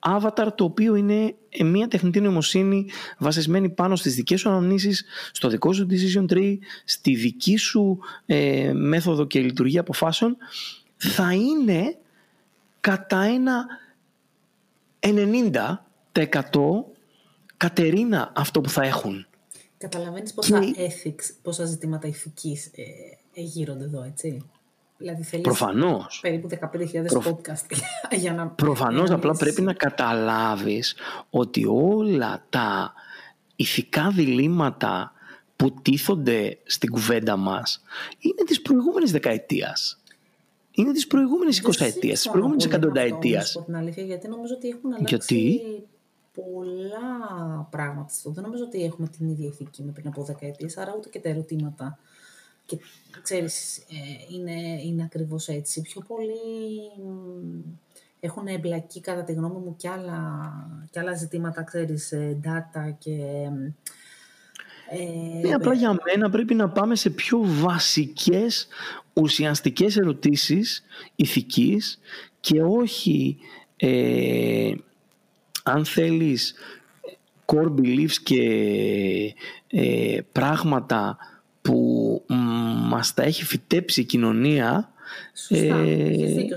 avatar 0.05 0.47
το 0.55 0.63
οποίο 0.63 0.95
είναι 0.95 1.35
μια 1.63 1.87
τεχνητή 1.87 2.21
νοημοσύνη 2.21 2.85
βασισμένη 3.17 3.69
πάνω 3.69 3.95
στις 3.95 4.15
δικές 4.15 4.39
σου 4.39 4.49
αναμνήσεις, 4.49 5.05
στο 5.31 5.47
δικό 5.47 5.73
σου 5.73 5.87
decision 5.89 6.25
tree, 6.33 6.57
στη 6.85 7.15
δική 7.15 7.57
σου 7.57 7.99
ε, 8.25 8.71
μέθοδο 8.73 9.25
και 9.25 9.39
λειτουργία 9.39 9.81
αποφάσεων, 9.81 10.37
θα 10.97 11.33
είναι 11.33 11.97
κατά 12.79 13.21
ένα 13.21 13.65
90% 14.99 15.73
κατερίνα 17.57 18.31
αυτό 18.35 18.61
που 18.61 18.69
θα 18.69 18.83
έχουν. 18.83 19.25
Καταλαβαίνεις 19.77 20.33
πόσα 20.33 20.59
και... 20.59 20.73
ethics, 20.77 21.35
πόσα 21.41 21.65
ζητήματα 21.65 22.07
ηθικής 22.07 22.65
ε, 22.65 22.81
ε, 23.33 23.41
γύρονται 23.41 23.83
εδώ, 23.83 24.03
έτσι; 24.03 24.45
Δηλαδή 25.01 25.23
θέλεις 25.23 25.45
Προφανώς. 25.45 26.19
περίπου 26.21 26.47
15.000 26.49 27.05
Προ... 27.07 27.23
podcast 27.25 27.65
για 28.21 28.33
να... 28.33 28.47
Προφανώς, 28.47 29.09
απλά 29.11 29.33
πρέπει 29.33 29.61
να 29.61 29.73
καταλάβεις 29.73 30.95
ότι 31.29 31.65
όλα 31.69 32.45
τα 32.49 32.93
ηθικά 33.55 34.09
διλήμματα 34.09 35.13
που 35.55 35.73
τίθονται 35.81 36.57
στην 36.63 36.91
κουβέντα 36.91 37.37
μας 37.37 37.83
είναι 38.19 38.43
της 38.45 38.61
προηγούμενης 38.61 39.11
δεκαετίας. 39.11 40.01
Είναι 40.71 40.91
της 40.91 41.07
προηγούμενης 41.07 41.61
20 41.67 41.85
ετίας, 41.85 42.21
της 42.21 42.29
προηγούμενης 42.29 42.65
εκατονταετίας. 42.65 43.55
Από 43.55 43.65
την 43.65 43.75
αλήθεια, 43.75 44.03
γιατί 44.03 44.27
νομίζω 44.27 44.53
ότι 44.53 44.69
έχουν 44.69 44.93
αλλάξει 44.93 45.35
γιατί; 45.35 45.61
πολλά 46.33 47.67
πράγματα. 47.69 48.13
Δεν 48.23 48.43
νομίζω 48.43 48.63
ότι 48.63 48.83
έχουμε 48.83 49.07
την 49.07 49.27
ίδια 49.27 49.47
ηθική 49.47 49.83
με 49.83 49.91
πριν 49.91 50.07
από 50.07 50.23
δεκαετίες, 50.23 50.77
άρα 50.77 50.93
ούτε 50.97 51.09
και 51.09 51.19
τα 51.19 51.29
ερωτήματα 51.29 51.97
και 52.75 53.19
ξέρεις, 53.21 53.77
ε, 53.77 54.35
είναι, 54.35 54.81
είναι 54.83 55.03
ακριβώς 55.03 55.47
έτσι. 55.47 55.81
Πιο 55.81 56.01
πολύ 56.07 56.39
έχουν 58.19 58.47
εμπλακεί 58.47 59.01
κατά 59.01 59.23
τη 59.23 59.33
γνώμη 59.33 59.59
μου 59.59 59.75
και 59.75 59.89
άλλα, 59.89 60.51
και 60.91 60.99
άλλα 60.99 61.13
ζητήματα, 61.13 61.63
ξέρεις, 61.63 62.11
ε, 62.11 62.39
data 62.43 62.93
και... 62.97 63.17
Ε, 64.93 65.47
ναι, 65.47 65.53
απλά 65.53 65.73
για 65.73 65.97
μένα 66.05 66.29
πρέπει 66.29 66.53
να 66.53 66.69
πάμε 66.69 66.95
σε 66.95 67.09
πιο 67.09 67.39
βασικές 67.43 68.67
ουσιαστικές 69.13 69.97
ερωτήσεις 69.97 70.83
ηθικής 71.15 71.99
και 72.39 72.61
όχι 72.63 73.37
ε, 73.75 74.71
αν 75.63 75.85
θέλεις 75.85 76.53
core 77.45 77.73
beliefs 77.79 78.15
και 78.23 78.43
ε, 79.67 80.19
πράγματα 80.31 81.17
που 81.61 82.23
μας 82.91 83.13
τα 83.13 83.23
έχει 83.23 83.43
φυτέψει 83.43 84.01
η 84.01 84.05
κοινωνία 84.05 84.91
ε, 85.49 85.83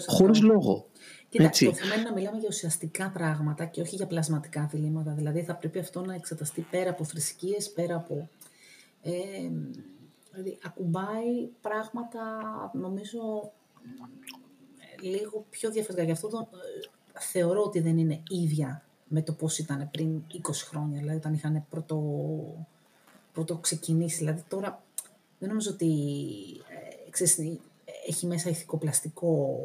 χωρίς 0.07 0.43
λόγο. 0.43 0.87
Κοίτα, 1.28 1.45
Έτσι. 1.45 1.66
το 1.66 1.74
θέμα 1.74 1.95
είναι 1.95 2.03
να 2.03 2.12
μιλάμε 2.12 2.39
για 2.39 2.49
ουσιαστικά 2.49 3.11
πράγματα 3.11 3.64
και 3.64 3.80
όχι 3.80 3.97
για 3.97 4.07
πλασματικά 4.07 4.68
διλήμματα. 4.72 5.12
Δηλαδή 5.12 5.43
θα 5.43 5.55
πρέπει 5.55 5.78
αυτό 5.78 6.05
να 6.05 6.14
εξεταστεί 6.14 6.66
πέρα 6.70 6.91
από 6.91 7.05
θρησκείες, 7.05 7.70
πέρα 7.70 7.97
από... 7.97 8.28
Ε, 9.03 9.12
δηλαδή 10.30 10.59
ακουμπάει 10.62 11.47
πράγματα, 11.61 12.20
νομίζω, 12.72 13.53
λίγο 15.01 15.47
πιο 15.51 15.70
διαφορετικά. 15.70 16.05
Γι' 16.07 16.12
αυτό 16.12 16.28
το, 16.28 16.49
ε, 16.53 17.20
θεωρώ 17.20 17.62
ότι 17.62 17.80
δεν 17.80 17.99
είναι 17.99 18.22
ίδια 18.28 18.85
με 19.09 19.22
το 19.22 19.32
πώς 19.32 19.59
ήταν 19.59 19.89
πριν 19.91 20.22
20 20.32 20.39
χρόνια, 20.68 20.99
δηλαδή 20.99 21.16
όταν 21.16 21.35
είχαν 21.35 21.66
πρώτο, 21.70 21.99
πρώτο 23.32 23.57
ξεκινήσει. 23.57 24.16
Δηλαδή 24.16 24.43
τώρα 24.49 24.84
δεν 25.39 25.49
νομίζω 25.49 25.70
ότι 25.70 25.91
ε, 27.07 27.11
ξέρεις, 27.11 27.39
έχει 28.07 28.26
μέσα 28.26 28.51
ηθικοπλαστικό 28.51 29.59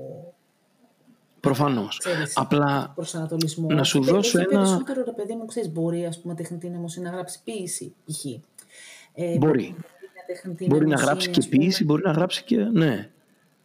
Προφανώς. 1.40 2.02
Απλά 2.34 2.92
προσανατολισμό. 2.96 3.68
να 3.70 3.84
σου 3.84 4.04
δώσω 4.04 4.40
ένα. 4.40 4.48
Περισσότερο 4.50 5.04
ρε 5.04 5.12
παιδί 5.12 5.36
μου, 5.36 5.46
ξέρεις, 5.46 5.72
μπορεί 5.72 6.06
ας 6.06 6.22
πούμε, 6.22 6.36
τεχνητή 6.36 6.70
νοημοσύνη 6.70 7.06
να 7.06 7.12
γράψει 7.12 7.40
ποίηση, 7.44 7.94
π.χ. 8.06 8.26
Ε, 9.14 9.38
μπορεί. 9.38 9.76
Μπορεί 10.68 10.88
να 10.88 10.96
γράψει 10.96 11.30
και 11.30 11.48
ποίηση, 11.50 11.84
μπορεί 11.84 12.02
να 12.06 12.12
γράψει 12.12 12.44
και. 12.44 12.58
Ναι. 12.58 13.10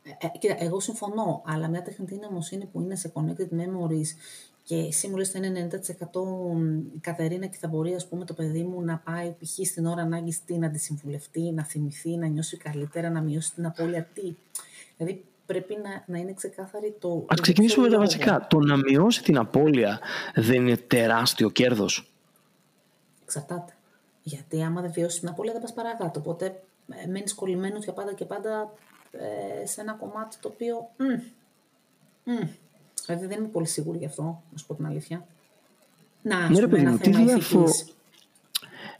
Ε, 0.03 0.27
ε, 0.27 0.39
κοίτα, 0.39 0.57
εγώ 0.59 0.81
συμφωνώ, 0.81 1.43
αλλά 1.47 1.69
μια 1.69 1.83
τεχνητή 1.83 2.19
νοημοσύνη 2.23 2.67
που 2.67 2.81
είναι 2.81 2.97
σε 2.97 3.13
connected 3.15 3.49
memories 3.55 4.09
και 4.65 4.77
εσύ 4.77 5.09
μου 5.09 5.17
λες 5.17 5.31
θα 5.31 5.39
είναι 5.39 5.69
90% 5.71 6.07
Κατερίνα 7.01 7.47
και 7.47 7.57
θα 7.61 7.69
μπορεί 7.69 7.95
ας 7.95 8.09
πούμε 8.09 8.25
το 8.25 8.35
παιδί 8.35 8.63
μου 8.63 8.83
να 8.83 8.97
πάει 8.97 9.35
π.χ. 9.39 9.67
στην 9.67 9.87
ώρα 9.87 10.03
ανάγκη 10.03 10.37
τι 10.45 10.59
να 10.59 10.71
τη 10.71 10.79
συμβουλευτεί, 10.79 11.53
να 11.53 11.65
θυμηθεί, 11.65 12.17
να 12.17 12.27
νιώσει 12.27 12.57
καλύτερα, 12.57 13.11
να 13.11 13.21
μειώσει 13.21 13.55
την 13.55 13.67
απώλεια 13.67 14.09
τι; 14.13 14.35
Δηλαδή 14.97 15.25
πρέπει 15.47 15.77
να, 15.83 16.05
να 16.07 16.19
είναι 16.19 16.33
ξεκάθαρη 16.33 16.97
το... 16.99 17.25
Ας 17.29 17.41
ξεκινήσουμε 17.41 17.87
με 17.87 17.93
τα 17.93 17.99
βασικά. 17.99 18.47
Το 18.51 18.59
να 18.59 18.77
μειώσει 18.77 19.23
την 19.23 19.39
απώλεια 19.39 20.01
δεν 20.35 20.67
είναι 20.67 20.77
τεράστιο 20.77 21.51
κέρδος. 21.51 22.13
Εξαρτάται. 23.25 23.73
Γιατί 24.23 24.63
άμα 24.63 24.81
δεν 24.81 24.93
βιώσεις 24.93 25.21
την 25.21 25.29
απώλεια 25.29 25.53
δεν 25.53 25.63
πας 25.63 25.73
παρακάτω. 25.73 26.21
Οπότε 26.21 26.63
ε, 26.89 27.07
μένεις 27.07 27.35
κολλημένος 27.35 27.85
για 27.85 27.93
πάντα 27.93 28.15
και 28.15 28.25
πάντα 28.25 28.73
ε, 29.11 29.67
σε 29.67 29.81
ένα 29.81 29.93
κομμάτι 29.93 30.37
το 30.41 30.49
οποίο... 30.49 30.91
Μ, 30.97 32.33
μ, 32.33 32.49
δηλαδή 33.07 33.27
δεν 33.27 33.39
είμαι 33.39 33.49
πολύ 33.49 33.67
σίγουρη 33.67 33.99
γι' 33.99 34.07
αυτό, 34.07 34.23
να 34.23 34.59
σου 34.59 34.67
πω 34.67 34.75
την 34.75 34.87
αλήθεια. 34.87 35.27
Να, 36.23 36.37
Ναι, 36.37 36.47
ρε 36.47 36.53
ας 36.53 36.55
πούμε, 36.55 36.67
παιδί 36.69 36.81
ένα 36.83 36.91
μου, 36.91 36.99
τι 36.99 37.13
θέμα 37.13 37.25
διαφο- 37.25 37.61
ηθικής. 37.65 37.89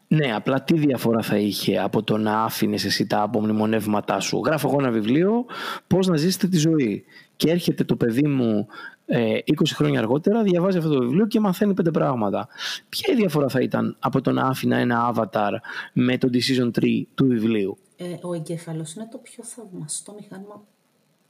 Ναι, 0.09 0.35
απλά 0.35 0.63
τι 0.63 0.79
διαφορά 0.79 1.23
θα 1.23 1.37
είχε 1.39 1.79
από 1.79 2.03
το 2.03 2.17
να 2.17 2.43
άφηνες 2.45 2.85
εσύ 2.85 3.07
τα 3.07 3.23
απομνημονεύματά 3.23 4.21
σου; 4.21 4.41
Γράφω 4.45 4.69
εγώ 4.69 4.77
ένα 4.81 4.91
βιβλίο, 4.91 5.45
πώς 5.87 6.07
να 6.07 6.17
ζήσετε 6.17 6.49
τη 6.49 6.57
ζωή. 6.57 7.05
Και 7.37 7.51
έρχεται 7.51 7.85
το 7.85 7.97
παιδί 7.97 8.27
μου 8.29 8.67
ε, 9.07 9.39
20 9.47 9.53
χρόνια 9.75 9.99
αργότερα, 10.01 10.43
διαβάζει 10.43 10.79
αυτό 10.79 10.91
το 10.91 10.99
βιβλίο 11.01 11.27
και 11.27 11.41
μαθαίνει 11.41 11.75
πέντε 11.75 11.91
πράγματα. 11.91 12.49
Ποια 12.89 13.13
η 13.15 13.17
διαφορά 13.17 13.49
θα 13.49 13.61
ήταν 13.61 13.97
από 14.01 14.21
το 14.21 14.31
να 14.33 14.43
άφηνα 14.47 14.77
ένα 14.77 15.13
avatar 15.15 15.51
με 15.93 16.19
το 16.19 16.29
decision 16.33 16.71
tree 16.81 17.03
του 17.15 17.27
βιβλίου; 17.27 17.79
Ε, 17.97 18.05
ο 18.23 18.35
εγκέφαλος 18.35 18.95
είναι 18.95 19.09
το 19.11 19.19
πιο 19.19 19.45
θαυμαστό 19.45 20.15
μηχάνημα 20.21 20.63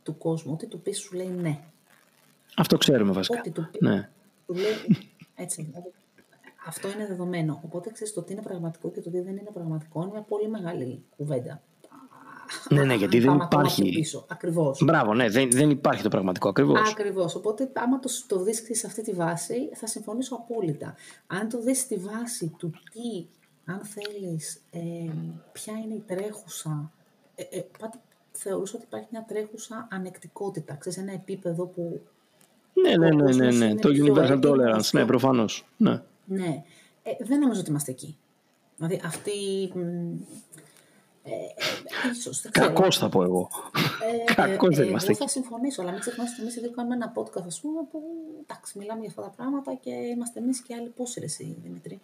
του 0.03 0.18
κόσμου. 0.18 0.53
Ό,τι 0.53 0.66
του 0.66 0.81
πεις 0.81 0.99
σου 0.99 1.16
λέει 1.16 1.31
ναι. 1.41 1.59
Αυτό 2.57 2.76
ξέρουμε 2.78 3.12
βασικά. 3.12 3.38
Ό,τι 3.38 3.50
του 3.50 3.68
πει. 3.70 3.78
Ναι. 3.80 4.09
Του 4.46 4.55
λέει 4.55 5.07
έτσι. 5.34 5.62
δηλαδή, 5.62 5.92
αυτό 6.66 6.90
είναι 6.90 7.07
δεδομένο. 7.07 7.61
Οπότε 7.64 7.90
ξέρεις 7.90 8.12
το 8.12 8.22
τι 8.22 8.32
είναι 8.32 8.42
πραγματικό 8.42 8.90
και 8.90 9.00
το 9.00 9.11
τι 9.11 9.20
δεν 9.20 9.36
είναι 9.36 9.50
πραγματικό 9.55 10.02
είναι 10.02 10.11
μια 10.11 10.20
πολύ 10.22 10.48
μεγάλη 10.48 11.02
κουβέντα. 11.16 11.62
ναι, 12.70 12.84
ναι, 12.84 12.94
γιατί 12.94 13.18
δεν 13.18 13.26
Πάμε 13.28 13.42
ακόμα 13.44 13.62
υπάρχει. 13.62 13.82
πιο 13.82 13.92
πίσω. 13.92 14.26
Ακριβώς. 14.28 14.82
Μπράβο, 14.84 15.14
ναι, 15.14 15.28
δεν, 15.28 15.50
δεν 15.50 15.70
υπάρχει 15.70 16.02
το 16.02 16.09
πραγματικό 16.09 16.48
ακριβώς. 16.48 16.90
Ακριβώς. 16.90 17.34
Οπότε, 17.34 17.70
άμα 17.74 17.98
το, 17.98 18.09
το 18.26 18.42
δεις 18.42 18.62
σε 18.70 18.86
αυτή 18.86 19.02
τη 19.02 19.12
βάση, 19.12 19.70
θα 19.74 19.86
συμφωνήσω 19.86 20.34
απόλυτα. 20.34 20.94
Αν 21.26 21.48
το 21.48 21.61
δεις 21.61 21.78
στη 21.78 21.96
βάση 21.96 22.55
του 22.59 22.70
τι, 22.70 23.26
αν 23.64 23.80
θέλεις, 23.84 24.62
ε, 24.70 24.80
ποια 25.52 25.72
είναι 25.84 25.94
η 25.94 26.02
τρέχουσα, 26.07 26.92
ε, 27.34 27.42
ε, 27.59 27.64
πάντα 27.78 28.00
θεωρούσα 28.32 28.76
ότι 28.76 28.84
υπάρχει 28.84 29.09
μια 29.11 29.24
τρέχουσα 29.28 29.88
ανεκτικότητα, 29.90 30.74
ξέρεις, 30.74 30.98
ένα 30.98 31.12
επίπεδο 31.12 31.66
που, 31.66 32.00
Ναι, 32.83 32.97
ναι, 32.97 33.07
ο 33.07 33.09
ναι, 33.09 33.14
ναι, 33.14 33.22
κόσμος 33.22 33.59
ναι. 33.59 33.64
είναι 33.66 33.75
Το 33.81 33.89
πιο 33.91 34.05
universal 34.05 34.31
έτοιμος 34.31 34.59
tolerance, 34.59 34.83
στο- 34.83 34.99
ναι, 34.99 35.05
προφανώς. 35.07 35.64
Ναι. 35.77 36.01
ναι, 36.25 36.62
ε, 37.03 37.11
δεν 37.25 37.39
νομίζω 37.39 37.61
ότι 37.61 37.70
είμαστε 37.70 37.91
εκεί. 37.91 38.16
Δηλαδή, 38.77 39.01
αυτή, 39.05 39.31
μ, 39.75 39.79
ε, 41.27 41.31
ε, 41.31 42.11
ίσως, 42.12 42.41
δεν 42.41 42.53
ξέρω. 42.53 42.72
Κακώ 42.72 42.91
θα 42.91 43.09
πω 43.09 43.22
εγώ. 43.22 43.49
Ε, 44.29 44.33
Κακώς 44.35 44.77
δεν 44.77 44.87
ε, 44.87 44.89
είμαστε 44.89 45.11
Εγώ 45.12 45.18
εκεί. 45.25 45.33
θα 45.33 45.41
συμφωνήσω, 45.41 45.83
αλλά 45.83 45.91
μην 45.91 46.01
ξεχνάς 46.01 46.33
ότι 46.33 46.41
εμείς 46.43 46.57
εδώ 46.57 46.70
κάνουμε 46.70 46.95
ένα 46.95 47.12
podcast, 47.16 47.45
ας 47.47 47.61
πούμε, 47.61 47.81
που 47.91 48.03
εντάξει, 48.47 48.79
μιλάμε 48.79 49.01
για 49.01 49.09
αυτά 49.09 49.22
τα 49.22 49.33
πράγματα 49.37 49.75
και 49.75 49.91
είμαστε 49.91 50.41
εμείς 50.41 50.61
και 50.61 50.75
άλλοι 50.75 50.89
πόσοι 50.97 51.18
ρε 51.20 51.25
εσύ, 51.27 51.57
Δημήτρη, 51.64 52.01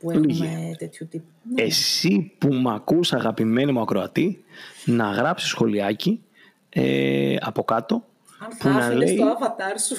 που 0.00 0.10
έχουμε 0.10 0.26
Λίγοι. 0.26 0.76
τέτοιου 0.78 1.06
τύπου. 1.10 1.26
Ναι. 1.54 1.62
Εσύ 1.62 2.32
που 2.38 2.54
μ' 2.54 2.68
ακούς 2.68 3.12
αγαπημένη 3.12 3.72
μου 3.72 3.80
ακροατή 3.80 4.44
να 4.84 5.10
γράψεις 5.10 5.48
σχολιάκι 5.48 6.22
ε, 6.68 7.36
από 7.40 7.64
κάτω 7.64 8.04
Αν 8.38 8.48
που 8.58 8.68
να 8.68 8.72
θα 8.72 8.86
άφηνες 8.86 9.08
λέει 9.08 9.16
το 9.16 9.38
avatar 9.40 9.74
σου 9.86 9.96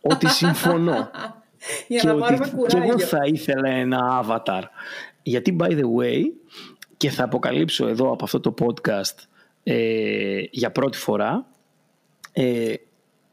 ότι 0.00 0.28
συμφωνώ 0.28 1.10
για 1.88 2.00
και 2.00 2.06
να 2.06 2.12
ότι 2.12 2.20
πάρουμε 2.20 2.44
και 2.44 2.56
κουράγιο. 2.56 2.88
εγώ 2.88 2.98
θα 2.98 3.18
ήθελα 3.24 3.68
ένα 3.68 4.24
avatar. 4.24 4.62
Γιατί, 5.22 5.56
by 5.60 5.70
the 5.70 5.84
way, 5.98 6.22
και 6.96 7.10
θα 7.10 7.24
αποκαλύψω 7.24 7.86
εδώ 7.86 8.12
από 8.12 8.24
αυτό 8.24 8.40
το 8.40 8.54
podcast 8.58 9.24
ε, 9.62 10.42
για 10.50 10.72
πρώτη 10.72 10.98
φορά, 10.98 11.46
ε, 12.32 12.74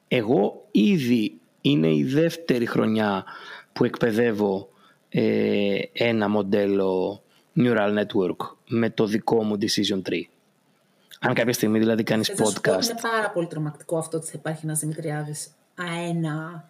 εγώ 0.08 0.68
ήδη 0.72 1.40
είναι 1.62 1.96
η 1.96 2.04
δεύτερη 2.04 2.66
χρονιά 2.66 3.26
που 3.74 3.86
εκπαιδεύω 3.86 4.70
ε, 5.10 5.80
ένα 5.92 6.30
μοντέλο 6.30 7.24
neural 7.56 7.98
network 8.00 8.56
με 8.68 8.90
το 8.90 9.06
δικό 9.06 9.44
μου 9.44 9.58
decision 9.62 10.02
tree. 10.10 10.24
Αν 11.20 11.34
κάποια 11.34 11.54
στιγμή 11.54 11.80
δηλαδή 11.80 12.04
κάνεις 12.04 12.28
Και 12.28 12.36
θα 12.36 12.46
σου 12.46 12.62
πω, 12.62 12.72
podcast 12.72 12.84
είναι 12.84 13.00
πάρα 13.02 13.30
πολύ 13.30 13.48
τρομακτικό 13.48 13.98
αυτό 13.98 14.18
ότι 14.18 14.26
θα 14.26 14.34
υπάρχει 14.36 14.66
ένας 14.66 14.80
Δημητριάδης 14.80 15.52
αένα 15.76 16.70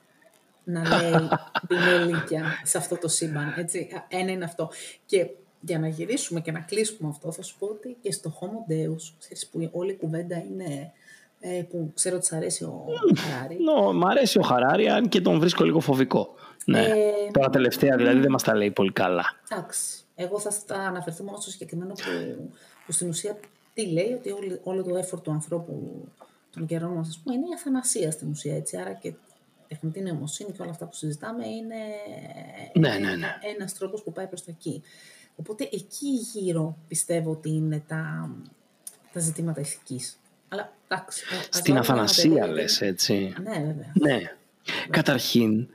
να 0.64 0.82
λέει 0.82 1.28
πινελίκια 1.68 2.44
σε 2.64 2.78
αυτό 2.78 2.98
το 2.98 3.08
σύμπαν. 3.08 3.54
Έτσι. 3.58 3.90
Α, 3.96 4.06
Ένα 4.08 4.32
είναι 4.32 4.44
αυτό. 4.44 4.70
Και 5.06 5.30
για 5.62 5.80
να 5.80 5.88
γυρίσουμε 5.88 6.40
και 6.40 6.52
να 6.52 6.60
κλείσουμε 6.60 7.10
αυτό, 7.10 7.32
θα 7.32 7.42
σου 7.42 7.56
πω 7.60 7.66
ότι 7.66 7.98
και 8.02 8.12
στο 8.12 8.34
Homo 8.40 8.72
Deus, 8.72 9.14
ξέρεις, 9.20 9.48
που 9.48 9.70
όλη 9.72 9.92
η 9.92 9.96
κουβέντα 9.96 10.38
είναι 10.38 10.92
ε, 11.40 11.62
που 11.70 11.92
ξέρω 11.96 12.16
ότι 12.16 12.26
σ' 12.26 12.34
αρέσει 12.34 12.64
ο 12.64 12.86
Χαράρη. 13.18 13.58
Νο, 13.60 13.94
μ' 13.94 14.06
αρέσει 14.06 14.40
ο 14.40 14.42
Χαράρη, 14.42 14.90
αν 14.90 15.10
και 15.10 15.22
τον 15.22 15.40
βρίσκω 15.40 15.64
λίγο 15.64 15.80
φοβικό. 15.80 16.34
Ναι. 16.66 16.82
Ε, 16.82 16.94
Τώρα 17.32 17.50
τελευταία 17.50 17.96
δηλαδή 17.98 18.20
δεν 18.20 18.32
μας 18.32 18.44
τα 18.44 18.56
λέει 18.56 18.72
πολύ 18.72 18.92
καλά. 18.92 19.26
Εντάξει. 19.50 20.06
Εγώ 20.16 20.40
θα, 20.40 20.52
θα 20.52 20.76
αναφερθώ 20.76 21.24
μόνο 21.24 21.38
στο 21.38 21.50
συγκεκριμένο 21.52 21.94
που, 21.94 22.50
που 22.86 22.92
στην 22.92 23.10
ουσία 23.10 23.40
τι 23.78 23.86
λέει, 23.86 24.14
ότι 24.14 24.32
όλη, 24.32 24.60
όλο 24.64 24.84
το 24.84 25.00
effort 25.00 25.24
του 25.24 25.32
ανθρώπου 25.32 26.06
των 26.52 26.66
καιρών 26.66 26.94
μας, 26.94 27.08
ας 27.08 27.20
πούμε, 27.24 27.36
είναι 27.36 27.46
η 27.46 27.54
αθανασία 27.56 28.12
στην 28.12 28.30
ουσία, 28.30 28.56
έτσι. 28.56 28.78
Άρα 28.78 28.94
και 28.94 29.14
τεχνητή 29.68 30.02
νοημοσύνη 30.02 30.52
και 30.52 30.62
όλα 30.62 30.72
αυτά 30.72 30.86
που 30.86 30.96
συζητάμε 30.96 31.48
είναι 31.48 31.76
Ναι, 32.74 32.90
ναι, 32.90 33.16
ναι. 33.16 33.28
ένας 33.58 33.74
τρόπος 33.74 34.04
που 34.04 34.12
πάει 34.12 34.28
προς 34.28 34.44
τα 34.44 34.52
εκεί. 34.52 34.82
Οπότε 35.36 35.70
εκεί 35.72 36.08
γύρω 36.34 36.78
πιστεύω 36.88 37.32
ότι 37.32 37.50
είναι 37.50 37.84
τα, 37.88 38.32
τα 39.14 39.20
ζητήματα 39.20 39.62
ηθικής. 39.62 40.20
Αλλά 40.48 40.74
εντάξει. 40.88 41.24
ας 41.40 41.46
Στην 41.46 41.74
βάλουμε 41.74 41.80
αθανασία 41.80 42.24
ένα 42.24 42.40
τελείο, 42.40 42.54
λες 42.54 42.82
έτσι. 42.82 43.34
Ναι, 43.44 43.52
βέβαια. 43.52 43.92
Ναι. 43.94 44.22
Καταρχήν, 44.90 45.68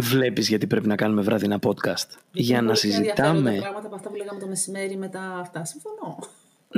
βλέπεις 0.00 0.48
γιατί 0.48 0.66
πρέπει 0.66 0.86
να 0.86 0.96
κάνουμε 0.96 1.22
βράδυ 1.22 1.44
ένα 1.44 1.58
podcast. 1.62 2.08
Για 2.32 2.62
να 2.62 2.66
Πολύ 2.66 2.78
πιο 2.80 2.94
ενδιαφέροντα 2.94 3.34
συζητάμε, 3.34 3.58
πράγματα 3.58 3.86
από 3.86 3.94
αυτά 3.94 4.08
που 4.08 4.14
λέγαμε 4.14 4.40
το 4.40 4.46
μεσημέρι 4.46 4.96
με 4.96 5.08
τα 5.08 5.20
αυτά. 5.20 5.64
Συμφωνώ. 5.64 6.18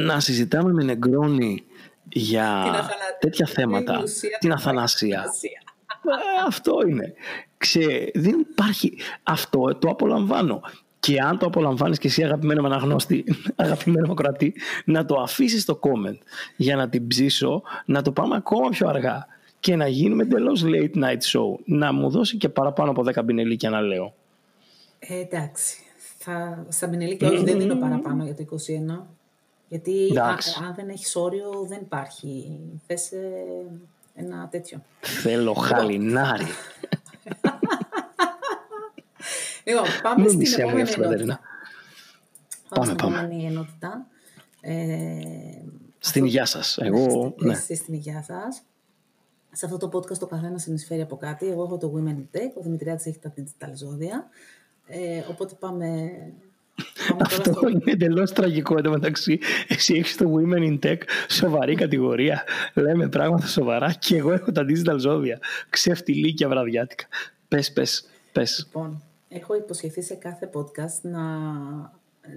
Να 0.05 0.21
συζητάμε 0.21 0.73
με 0.73 0.85
νεγκρόνι 0.85 1.65
για 2.09 2.61
Την 2.65 2.73
αθανα- 2.75 3.17
τέτοια 3.21 3.47
Είναι 3.49 3.61
θέματα. 3.63 3.99
η 3.99 4.03
ουσία 4.03 4.37
Την 4.41 4.49
του 4.49 4.55
αθανασία. 4.55 5.19
αθανασία. 5.19 5.63
Ε, 6.05 6.47
αυτό 6.47 6.73
είναι. 6.89 7.15
Ξέ, 7.59 8.11
δεν 8.15 8.39
υπάρχει. 8.51 8.99
Αυτό 9.23 9.77
το 9.79 9.89
απολαμβάνω. 9.89 10.61
Και 11.01 11.21
αν 11.21 11.39
το 11.39 11.47
απολαμβάνεις 11.47 11.99
και 11.99 12.07
εσύ 12.07 12.25
αγαπημένο 12.25 12.61
με 12.63 12.69
αναγνώστη, 12.69 13.25
αγαπημένο 13.57 14.07
με 14.07 14.13
ακροατή, 14.13 14.55
να 14.85 15.05
το 15.05 15.21
αφήσεις 15.21 15.63
στο 15.63 15.81
comment 15.83 16.19
για 16.57 16.77
να 16.77 16.89
την 16.89 17.07
ψήσω, 17.07 17.63
να 17.85 18.03
το 18.03 18.13
πάμε 18.13 18.37
ακόμα 18.37 18.69
πιο 18.69 18.89
αργά 18.89 19.27
και 19.61 19.77
να 19.77 19.89
γίνουμε 19.89 20.23
εντελώς 20.23 20.65
late 20.65 20.95
night 20.97 21.23
show. 21.33 21.59
Να 21.65 21.93
μου 21.93 22.11
δώσει 22.11 22.37
και 22.37 22.49
παραπάνω 22.49 22.91
από 22.91 23.03
10 23.05 23.23
μπινελίκια 23.25 23.71
να 23.71 23.81
λέω. 23.81 24.15
Ε, 24.99 25.19
εντάξει. 25.21 25.77
Θα, 26.19 26.65
στα 26.69 26.87
μπινελίκια 26.87 27.29
όχι, 27.29 27.45
δεν 27.45 27.59
δίνω 27.59 27.77
παραπάνω 27.77 28.25
για 28.25 28.35
το 28.35 28.43
21. 28.43 29.07
Γιατί 29.69 29.91
α, 29.91 30.07
Εντάξει. 30.11 30.61
αν 30.65 30.75
δεν 30.75 30.89
έχεις 30.89 31.17
όριο, 31.17 31.65
δεν 31.69 31.81
υπάρχει. 31.81 32.59
Θες 32.87 33.13
ε, 33.13 33.45
ένα 34.15 34.49
τέτοιο. 34.51 34.83
Θέλω 35.01 35.53
χαλινάρι. 35.55 36.47
Λοιπόν, 39.65 39.85
πάμε 40.03 40.21
Μην 40.21 40.29
στην 40.29 40.41
είσαι 40.41 40.61
επόμενη 40.63 40.83
αυτό, 40.83 41.01
Κατερίνα. 41.01 41.23
ενότητα. 41.33 41.49
Πάμε, 42.69 42.85
στην 42.87 42.97
πάμε. 42.97 43.17
επόμενη 43.19 43.45
ενότητα. 43.45 44.07
Ε, 44.61 45.63
Στην 45.99 46.25
υγεία 46.25 46.45
σας. 46.45 46.79
Εγώ, 46.79 47.35
ναι. 47.39 47.53
Εσείς 47.53 47.79
στην 47.79 47.95
υγεία 47.95 48.23
σας. 48.23 48.63
Σε 49.53 49.65
αυτό 49.67 49.77
το 49.89 49.99
podcast 49.99 50.19
το 50.19 50.27
καθένας 50.27 50.63
συνεισφέρει 50.63 51.01
από 51.01 51.17
κάτι. 51.17 51.47
Εγώ 51.47 51.63
έχω 51.63 51.77
το 51.77 51.93
Women 51.97 52.09
in 52.17 52.37
Tech, 52.37 52.53
ο 52.59 52.63
Δημητριάδης 52.63 53.07
έχει 53.07 53.19
τα 53.19 53.33
digital 53.37 53.71
ζώδια. 53.75 54.27
Ε, 54.87 55.19
οπότε 55.31 55.55
πάμε, 55.55 56.09
πάμε 56.21 56.31
τώρα 56.31 56.48
Αυτό 57.21 57.53
στο... 57.53 57.69
είναι 57.69 57.83
εντελώς 57.85 58.33
τραγικό 58.33 58.79
εντωμεταξύ. 58.79 59.39
Εσύ 59.69 59.95
έχεις 59.95 60.17
το 60.17 60.35
Women 60.35 60.63
in 60.63 60.79
Tech, 60.87 60.99
σοβαρή 61.29 61.75
κατηγορία. 61.75 62.45
Λέμε 62.75 63.09
πράγματα 63.09 63.47
σοβαρά 63.47 63.93
και 63.93 64.17
εγώ 64.17 64.33
έχω 64.33 64.53
τα 64.53 64.65
digital 64.69 64.97
ζώδια. 64.99 65.39
Ξεφτιλίκια 65.71 66.49
βραδιάτικα. 66.49 67.05
Πες, 67.49 67.73
πες, 67.73 68.09
πες. 68.33 68.65
Λοιπόν, 68.67 69.03
έχω 69.29 69.57
υποσχεθεί 69.57 70.03
σε 70.03 70.15
κάθε 70.15 70.51
podcast 70.55 71.01
να, 71.03 71.21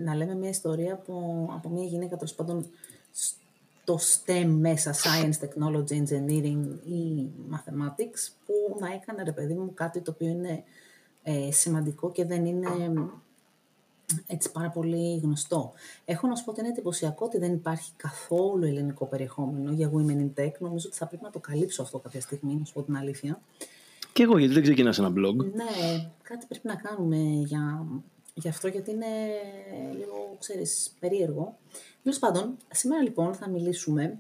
να 0.04 0.16
λέμε 0.16 0.36
μια 0.36 0.50
ιστορία 0.50 0.94
από, 0.94 1.48
από 1.56 1.70
μια 1.70 1.84
γυναίκα 1.84 2.16
τέλος 2.16 2.34
πάντων 2.34 2.66
στο 3.84 4.00
STEM 4.00 4.46
μέσα, 4.46 4.94
Science, 4.94 5.46
Technology, 5.46 5.92
Engineering 5.92 6.66
ή 6.86 7.30
Mathematics, 7.52 8.32
που 8.46 8.78
να 8.80 8.94
έκανε 8.94 9.24
ρε 9.24 9.32
παιδί 9.32 9.54
μου 9.54 9.74
κάτι 9.74 10.02
το 10.02 10.12
οποίο 10.12 10.28
είναι 10.28 10.64
ε, 11.24 11.52
σημαντικό 11.52 12.12
και 12.12 12.26
δεν 12.26 12.46
είναι 12.46 12.68
έτσι 14.28 14.52
πάρα 14.52 14.70
πολύ 14.70 15.20
γνωστό. 15.24 15.72
Έχω 16.06 16.28
να 16.28 16.36
σου 16.36 16.44
πω 16.44 16.52
ότι 16.52 16.60
είναι 16.60 16.70
εντυπωσιακό 16.70 17.26
ότι 17.26 17.38
δεν 17.38 17.54
υπάρχει 17.54 17.92
καθόλου 17.96 18.64
ελληνικό 18.64 19.06
περιεχόμενο 19.06 19.72
για 19.72 19.92
Women 19.92 20.18
in 20.18 20.42
Tech. 20.42 20.52
Νομίζω 20.60 20.88
ότι 20.88 20.98
θα 20.98 21.08
πρέπει 21.08 21.24
να 21.24 21.30
το 21.30 21.40
καλύψω 21.40 21.82
αυτό 21.82 22.00
κάποια 22.00 22.22
στιγμή, 22.22 22.56
να 22.56 22.66
σου 22.66 22.74
πω 22.74 22.82
την 22.82 22.98
αλήθεια. 22.98 23.42
Και 24.14 24.24
εγώ, 24.24 24.38
γιατί 24.38 24.54
δεν 24.54 24.64
ξεκινάς 24.64 25.00
ένα 25.00 25.10
blog. 25.10 25.36
Ναι, 25.36 26.10
κάτι 26.22 26.46
πρέπει 26.50 26.68
να 26.68 26.76
κάνουμε 26.76 27.18
για, 27.46 27.86
για 28.34 28.50
αυτό, 28.50 28.68
γιατί 28.68 28.92
είναι 28.92 29.06
λίγο, 29.94 30.36
ξέρεις, 30.40 30.96
περίεργο. 31.00 31.58
Τέλος 32.04 32.20
πάντων, 32.20 32.58
σήμερα 32.72 33.04
λοιπόν 33.04 33.34
θα 33.34 33.50
μιλήσουμε 33.50 34.20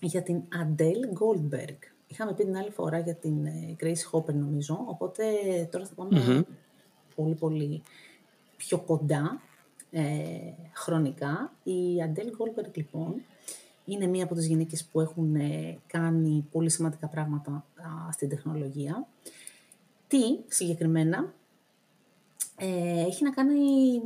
για 0.00 0.22
την 0.22 0.42
Adele 0.52 1.18
Goldberg. 1.18 1.76
Είχαμε 2.06 2.34
πει 2.34 2.44
την 2.44 2.56
άλλη 2.56 2.70
φορά 2.70 2.98
για 2.98 3.14
την 3.14 3.46
ε, 3.46 3.76
Grace 3.80 4.10
Hopper 4.12 4.34
νομίζω, 4.34 4.84
οπότε 4.86 5.24
τώρα 5.70 5.86
θα 5.86 5.94
παμε 5.94 6.46
πολύ 7.14 7.34
πολύ 7.34 7.82
πιο 8.60 8.78
κοντά 8.78 9.40
ε, 9.90 10.02
χρονικά. 10.72 11.52
Η 11.62 12.02
Αντέλ 12.02 12.30
Γκόλμπεργκ, 12.36 12.76
λοιπόν, 12.76 13.22
είναι 13.84 14.06
μία 14.06 14.24
από 14.24 14.34
τις 14.34 14.46
γυναίκες 14.46 14.84
που 14.84 15.00
έχουν 15.00 15.34
ε, 15.34 15.78
κάνει 15.86 16.46
πολύ 16.52 16.70
σημαντικά 16.70 17.06
πράγματα 17.06 17.64
στην 18.12 18.28
τεχνολογία. 18.28 19.06
Τι 20.08 20.38
συγκεκριμένα 20.48 21.32
ε, 22.56 23.00
έχει 23.06 23.24
να 23.24 23.30
κάνει 23.30 24.00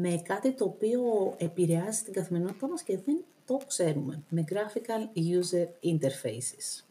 με 0.00 0.22
κάτι 0.24 0.52
το 0.52 0.64
οποίο 0.64 1.00
επηρεάζει 1.36 2.02
την 2.02 2.12
καθημερινότητά 2.12 2.68
μας 2.68 2.82
και 2.82 2.98
δεν 3.04 3.24
το 3.46 3.60
ξέρουμε. 3.66 4.22
Με 4.28 4.44
Graphical 4.48 5.18
User 5.18 5.66
Interfaces. 5.84 6.84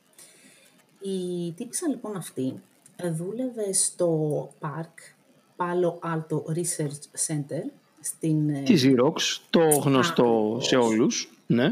Η 1.01 1.51
τύπησα 1.51 1.87
λοιπόν 1.87 2.15
αυτή 2.15 2.61
δούλευε 3.03 3.73
στο 3.73 4.49
Park 4.59 5.14
Palo 5.57 6.09
Alto 6.13 6.57
Research 6.57 7.27
Center 7.27 7.63
στην... 7.99 8.49
Ε, 8.49 8.61
Της 8.65 8.85
Xerox, 8.85 9.39
το 9.49 9.59
γνωστό 9.59 10.57
σε 10.61 10.75
όλους. 10.75 11.29
Ναι. 11.47 11.65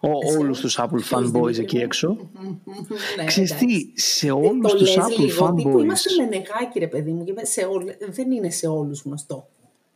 Ο, 0.00 0.08
όλους 0.38 0.60
τους 0.60 0.78
Apple 0.80 1.16
fanboys 1.16 1.58
εκεί 1.58 1.78
έξω. 1.78 2.16
ναι, 3.16 3.24
Ξέρεις 3.24 3.54
τι, 3.54 4.00
σε 4.00 4.30
όλους 4.30 4.72
τους 4.72 4.96
Apple 4.98 5.18
λίγο, 5.18 5.46
fanboys... 5.46 5.82
Είμαστε 5.82 6.10
με 6.22 6.28
νεγάκι 6.28 6.78
ρε 6.78 6.86
παιδί 6.86 7.10
μου, 7.10 7.24
σε 7.42 7.60
ό, 7.64 7.82
δεν 8.10 8.30
είναι 8.30 8.50
σε 8.50 8.66
όλους 8.66 9.02
γνωστό 9.04 9.48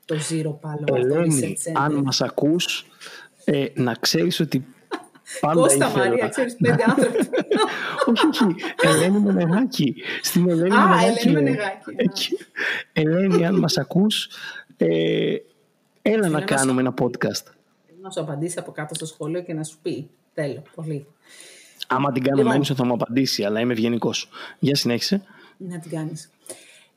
το 0.04 0.16
Zero 0.30 0.48
Palo 0.68 0.92
Alto 0.92 0.96
Ελένη, 0.96 1.40
Research 1.40 1.70
Center. 1.70 1.72
αν 1.74 1.94
μας 1.94 2.20
ακούς, 2.20 2.86
ε, 3.44 3.66
να 3.74 3.94
ξέρεις 3.94 4.40
ότι 4.40 4.64
πάντα 5.40 5.60
Κώστα 5.60 5.86
ήθελα. 5.88 6.08
Μαρία, 6.08 6.28
ξέρεις 6.28 6.56
πέντε 6.56 6.84
άνθρωποι. 6.96 7.18
όχι, 8.06 8.26
όχι. 8.26 8.54
Ελένη 8.82 9.18
Μενεγάκη. 9.18 9.94
Στην 10.22 10.48
Ελένη 10.50 10.74
Α, 10.74 10.86
Μενεγάκη. 10.88 11.28
Ελένη 11.28 11.32
λέω. 11.32 11.42
Μενεγάκη, 11.42 11.90
ναι. 11.94 12.02
Εκεί. 12.02 12.36
Ελένη, 12.96 13.46
αν 13.46 13.58
μας 13.58 13.78
ακούς, 13.78 14.28
ε, 14.76 15.36
έλα 16.02 16.28
να 16.28 16.28
να 16.28 16.40
κάνουμε 16.40 16.80
ένα 16.80 16.94
podcast. 17.00 17.52
να 18.00 18.10
σου 18.10 18.20
απαντήσει 18.20 18.58
από 18.58 18.72
κάτω 18.72 18.94
στο 18.94 19.06
σχόλιο 19.06 19.42
και 19.42 19.54
να 19.54 19.64
σου 19.64 19.78
πει. 19.82 20.10
Θέλω, 20.34 20.62
πολύ. 20.74 21.06
Άμα 21.88 22.12
την 22.12 22.22
κάνω 22.22 22.36
Λοιπόν. 22.36 22.52
λοιπόν. 22.52 22.76
θα 22.76 22.84
μου 22.84 22.92
απαντήσει, 22.92 23.44
αλλά 23.44 23.60
είμαι 23.60 23.72
ευγενικός. 23.72 24.28
Για 24.58 24.74
συνέχισε. 24.74 25.22
Να 25.56 25.78
την 25.78 25.90
κάνεις. 25.90 26.30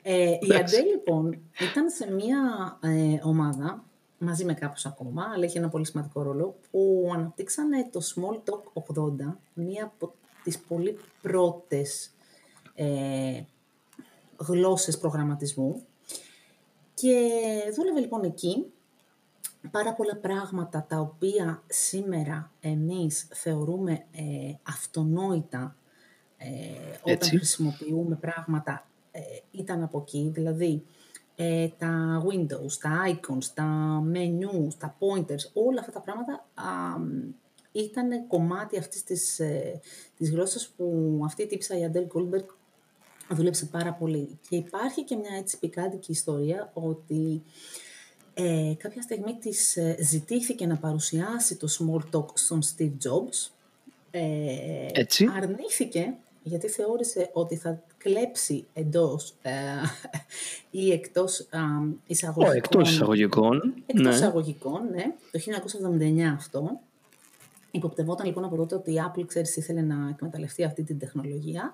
Ε, 0.02 0.30
η 0.30 0.54
Αντέ 0.54 0.80
λοιπόν 0.90 1.38
ήταν 1.70 1.90
σε 1.90 2.10
μια 2.12 2.38
ε, 2.80 3.18
ομάδα 3.22 3.84
μαζί 4.18 4.44
με 4.44 4.54
κάποιους 4.54 4.86
ακόμα, 4.86 5.30
αλλά 5.34 5.44
είχε 5.44 5.58
ένα 5.58 5.68
πολύ 5.68 5.86
σημαντικό 5.86 6.22
ρόλο, 6.22 6.56
που 6.70 7.10
αναπτύξανε 7.14 7.88
το 7.92 8.00
Small 8.14 8.34
Talk 8.34 8.94
80, 8.96 9.36
μία 9.54 9.84
από 9.84 10.14
τις 10.42 10.58
πολύ 10.58 10.98
πρώτες 11.22 12.10
ε, 12.74 13.40
γλώσσες 14.36 14.98
προγραμματισμού. 14.98 15.86
Και 17.00 17.30
δούλευε 17.74 18.00
λοιπόν 18.00 18.24
εκεί 18.24 18.72
πάρα 19.70 19.94
πολλά 19.94 20.16
πράγματα 20.16 20.86
τα 20.88 20.98
οποία 20.98 21.62
σήμερα 21.66 22.52
εμείς 22.60 23.28
θεωρούμε 23.32 23.92
ε, 23.92 24.52
αυτονόητα 24.62 25.76
ε, 26.36 26.46
όταν 27.00 27.12
Έτσι. 27.12 27.36
χρησιμοποιούμε 27.36 28.16
πράγματα 28.16 28.86
ε, 29.10 29.20
ήταν 29.50 29.82
από 29.82 29.98
εκεί, 29.98 30.30
δηλαδή 30.34 30.84
ε, 31.36 31.68
τα 31.68 32.22
windows, 32.30 32.72
τα 32.80 33.02
icons, 33.08 33.44
τα 33.54 34.02
menus, 34.12 34.74
τα 34.78 34.96
pointers, 34.98 35.52
όλα 35.52 35.80
αυτά 35.80 35.92
τα 35.92 36.00
πράγματα 36.00 36.46
ήταν 37.72 38.26
κομμάτι 38.26 38.78
αυτής 38.78 39.04
της, 39.04 39.40
ε, 39.40 39.80
της 40.16 40.30
γλώσσας 40.30 40.68
που 40.68 41.20
αυτή 41.24 41.42
η 41.42 41.46
τύψα 41.46 41.78
η 41.78 41.84
Αντέλ 41.84 42.06
Goldberg 42.14 42.46
δούλεψε 43.34 43.66
πάρα 43.66 43.92
πολύ. 43.92 44.38
Και 44.48 44.56
υπάρχει 44.56 45.04
και 45.04 45.16
μια 45.16 45.36
έτσι 45.38 45.58
πικάντικη 45.58 46.12
ιστορία 46.12 46.70
ότι 46.72 47.42
ε, 48.34 48.74
κάποια 48.78 49.02
στιγμή 49.02 49.36
της 49.40 49.76
ε, 49.76 49.96
ζητήθηκε 50.00 50.66
να 50.66 50.76
παρουσιάσει 50.76 51.56
το 51.56 51.68
Small 51.78 52.16
Talk 52.16 52.26
στον 52.34 52.60
Steve 52.62 52.92
Jobs. 53.04 53.50
Ε, 54.10 54.86
Έτσι. 54.92 55.26
Αρνήθηκε 55.36 56.14
γιατί 56.42 56.68
θεώρησε 56.68 57.30
ότι 57.32 57.56
θα 57.56 57.82
κλέψει 57.98 58.66
εντός 58.72 59.34
ε, 59.42 59.50
ή 60.70 60.92
εκτός 60.92 61.40
α, 61.50 61.58
Ω, 61.58 61.96
εισαγωγικών. 62.06 62.56
εκτός 62.56 62.90
εισαγωγικών. 62.90 63.74
Εκτός 63.86 64.04
ναι. 64.06 64.14
εισαγωγικών, 64.14 64.88
ναι. 64.90 65.04
Το 65.30 65.40
1979 66.20 66.20
αυτό. 66.34 66.80
Υποπτευόταν 67.70 68.26
λοιπόν 68.26 68.44
από 68.44 68.56
τότε 68.56 68.74
ότι 68.74 68.90
η 68.92 68.96
Apple, 69.08 69.24
ξέρεις, 69.26 69.56
ήθελε 69.56 69.80
να 69.80 70.08
εκμεταλλευτεί 70.08 70.64
αυτή 70.64 70.82
την 70.82 70.98
τεχνολογία. 70.98 71.72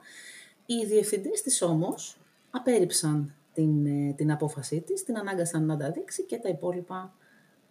Οι 0.66 0.84
διευθυντές 0.86 1.42
της 1.42 1.62
όμως 1.62 2.16
απέρριψαν 2.50 3.34
την, 3.54 3.86
ε, 3.86 4.12
την 4.12 4.32
απόφασή 4.32 4.80
της, 4.80 5.04
την 5.04 5.18
ανάγκασαν 5.18 5.66
να 5.66 5.76
τα 5.76 5.90
δείξει 5.90 6.22
και 6.22 6.36
τα 6.36 6.48
υπόλοιπα 6.48 7.14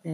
ε, 0.02 0.12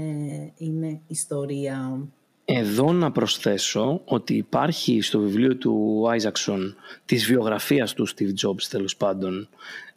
είναι 0.57 1.01
ιστορία. 1.07 2.07
Εδώ 2.45 2.93
να 2.93 3.11
προσθέσω 3.11 4.01
ότι 4.05 4.33
υπάρχει 4.33 5.01
στο 5.01 5.19
βιβλίο 5.19 5.55
του 5.55 6.03
Isaacson 6.19 6.73
της 7.05 7.25
βιογραφίας 7.25 7.93
του 7.93 8.07
Steve 8.07 8.33
Jobs 8.45 8.63
τέλος 8.69 8.95
πάντων 8.97 9.49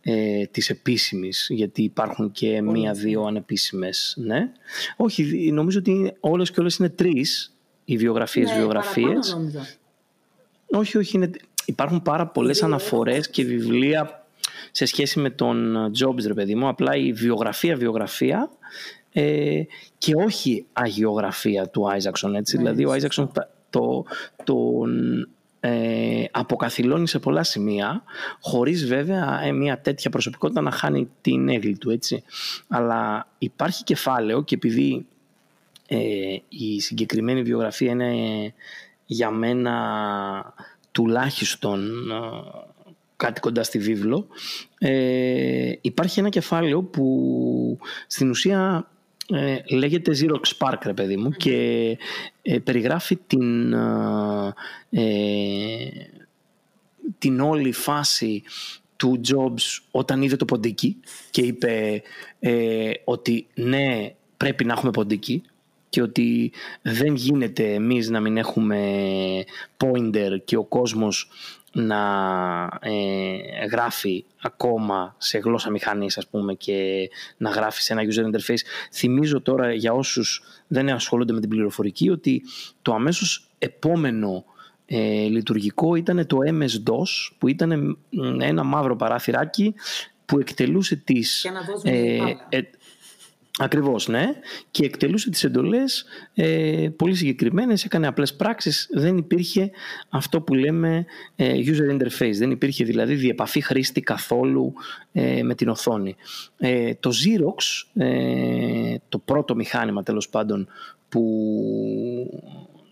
ε, 0.02 0.46
της 0.46 0.70
επίσημης 0.70 1.46
γιατί 1.50 1.82
υπάρχουν 1.82 2.32
και 2.32 2.62
μία-δύο 2.62 3.22
ανεπίσημες 3.22 4.14
ναι. 4.18 4.52
όχι 4.96 5.50
νομίζω 5.52 5.78
ότι 5.78 6.16
όλες 6.20 6.50
και 6.50 6.60
όλες 6.60 6.76
είναι 6.76 6.88
τρεις 6.88 7.54
οι 7.84 7.96
βιογραφίες 7.96 8.50
Ναι, 8.50 8.56
βιογραφίες 8.56 9.08
παραπάνω 9.10 9.38
νόμιζα. 9.38 9.66
όχι 10.66 10.98
όχι 10.98 11.16
είναι, 11.16 11.30
υπάρχουν 11.64 12.02
πάρα 12.02 12.26
πολλές 12.26 12.58
Δύο 12.58 12.66
αναφορές 12.66 13.30
και 13.30 13.44
βιβλία 13.44 14.26
σε 14.70 14.84
σχέση 14.84 15.20
με 15.20 15.30
τον 15.30 15.76
Jobs 15.98 16.22
ρε 16.26 16.34
παιδί 16.34 16.54
μου 16.54 16.68
απλά 16.68 16.96
η 16.96 17.12
βιογραφία 17.12 17.76
βιογραφία 17.76 18.50
ε, 19.12 19.62
και 19.98 20.14
όχι 20.14 20.66
αγιογραφία 20.72 21.68
του 21.68 21.90
Άιζαξον 21.90 22.34
έτσι. 22.34 22.56
Ναι, 22.56 22.62
δηλαδή 22.62 22.84
ο 22.84 22.88
σωστά. 22.88 22.94
Άιζαξον 22.94 23.32
το, 23.70 24.04
τον 24.44 25.28
ε, 25.60 26.24
αποκαθιλώνει 26.30 27.08
σε 27.08 27.18
πολλά 27.18 27.42
σημεία 27.42 28.02
χωρίς 28.40 28.86
βέβαια 28.86 29.42
ε, 29.42 29.52
μια 29.52 29.80
τέτοια 29.80 30.10
προσωπικότητα 30.10 30.60
να 30.60 30.70
χάνει 30.70 31.08
την 31.20 31.48
έγκλη 31.48 31.78
του 31.78 31.90
έτσι. 31.90 32.22
Αλλά 32.68 33.28
υπάρχει 33.38 33.84
κεφάλαιο 33.84 34.42
και 34.42 34.54
επειδή 34.54 35.06
ε, 35.86 35.96
η 36.48 36.80
συγκεκριμένη 36.80 37.42
βιογραφία 37.42 37.90
είναι 37.90 38.12
για 39.06 39.30
μένα 39.30 39.74
τουλάχιστον 40.92 42.10
ε, 42.10 42.16
κάτι 43.16 43.40
κοντά 43.40 43.62
στη 43.62 43.78
βίβλο 43.78 44.26
ε, 44.78 45.72
υπάρχει 45.80 46.20
ένα 46.20 46.28
κεφάλαιο 46.28 46.82
που 46.82 47.78
στην 48.06 48.30
ουσία 48.30 48.90
ε, 49.28 49.76
λέγεται 49.76 50.12
Xerox 50.14 50.56
Spark 50.58 50.78
ρε 50.82 50.94
παιδί 50.94 51.16
μου 51.16 51.30
και 51.30 51.98
ε, 52.42 52.58
περιγράφει 52.58 53.16
την 53.16 53.72
ε, 53.72 54.54
ε, 54.90 55.88
την 57.18 57.40
όλη 57.40 57.72
φάση 57.72 58.42
του 58.96 59.20
Jobs 59.28 59.82
όταν 59.90 60.22
είδε 60.22 60.36
το 60.36 60.44
ποντίκι 60.44 60.96
και 61.30 61.40
είπε 61.40 62.02
ε, 62.40 62.90
ότι 63.04 63.46
ναι 63.54 64.14
πρέπει 64.36 64.64
να 64.64 64.72
έχουμε 64.72 64.90
ποντίκι 64.90 65.42
και 65.92 66.02
ότι 66.02 66.52
δεν 66.82 67.14
γίνεται 67.14 67.72
εμείς 67.72 68.08
να 68.10 68.20
μην 68.20 68.36
έχουμε 68.36 68.78
pointer 69.76 70.36
και 70.44 70.56
ο 70.56 70.64
κόσμος 70.64 71.28
να 71.72 71.98
ε, 72.80 73.66
γράφει 73.70 74.24
ακόμα 74.40 75.14
σε 75.18 75.38
γλώσσα 75.38 75.70
μηχανής 75.70 76.18
ας 76.18 76.28
πούμε 76.28 76.54
και 76.54 77.08
να 77.36 77.50
γράφει 77.50 77.82
σε 77.82 77.92
ένα 77.92 78.02
user 78.02 78.24
interface. 78.24 78.60
Θυμίζω 78.92 79.40
τώρα 79.40 79.72
για 79.72 79.92
όσους 79.92 80.42
δεν 80.66 80.88
ασχολούνται 80.88 81.32
με 81.32 81.40
την 81.40 81.48
πληροφορική 81.48 82.10
ότι 82.10 82.42
το 82.82 82.94
αμέσως 82.94 83.48
επόμενο 83.58 84.44
ε, 84.86 85.26
λειτουργικό 85.26 85.94
ήταν 85.94 86.26
το 86.26 86.38
MS-DOS 86.44 87.32
που 87.38 87.48
ήταν 87.48 87.98
ένα 88.40 88.62
μαύρο 88.62 88.96
παράθυράκι 88.96 89.74
που 90.24 90.38
εκτελούσε 90.38 90.96
τις... 90.96 91.40
Για 91.42 91.50
να 91.50 91.60
δώσουμε 91.60 92.16
μπάλα. 92.18 92.46
ε, 92.48 92.60
Ακριβώς, 93.58 94.08
ναι. 94.08 94.26
Και 94.70 94.84
εκτελούσε 94.84 95.30
τις 95.30 95.44
εντολές 95.44 96.04
ε, 96.34 96.88
πολύ 96.96 97.14
συγκεκριμένες, 97.14 97.84
έκανε 97.84 98.06
απλές 98.06 98.34
πράξεις. 98.34 98.88
Δεν 98.92 99.16
υπήρχε 99.16 99.70
αυτό 100.08 100.40
που 100.40 100.54
λέμε 100.54 101.04
ε, 101.36 101.54
user 101.56 101.96
interface. 101.96 102.34
Δεν 102.34 102.50
υπήρχε 102.50 102.84
δηλαδή 102.84 103.14
διεπαφή 103.14 103.60
χρήστη 103.60 104.00
καθόλου 104.00 104.72
ε, 105.12 105.42
με 105.42 105.54
την 105.54 105.68
οθόνη. 105.68 106.16
Ε, 106.58 106.94
το 106.94 107.10
Xerox, 107.10 108.00
ε, 108.02 108.96
το 109.08 109.18
πρώτο 109.18 109.54
μηχάνημα 109.54 110.02
τέλος 110.02 110.28
πάντων 110.28 110.68
που 111.08 111.22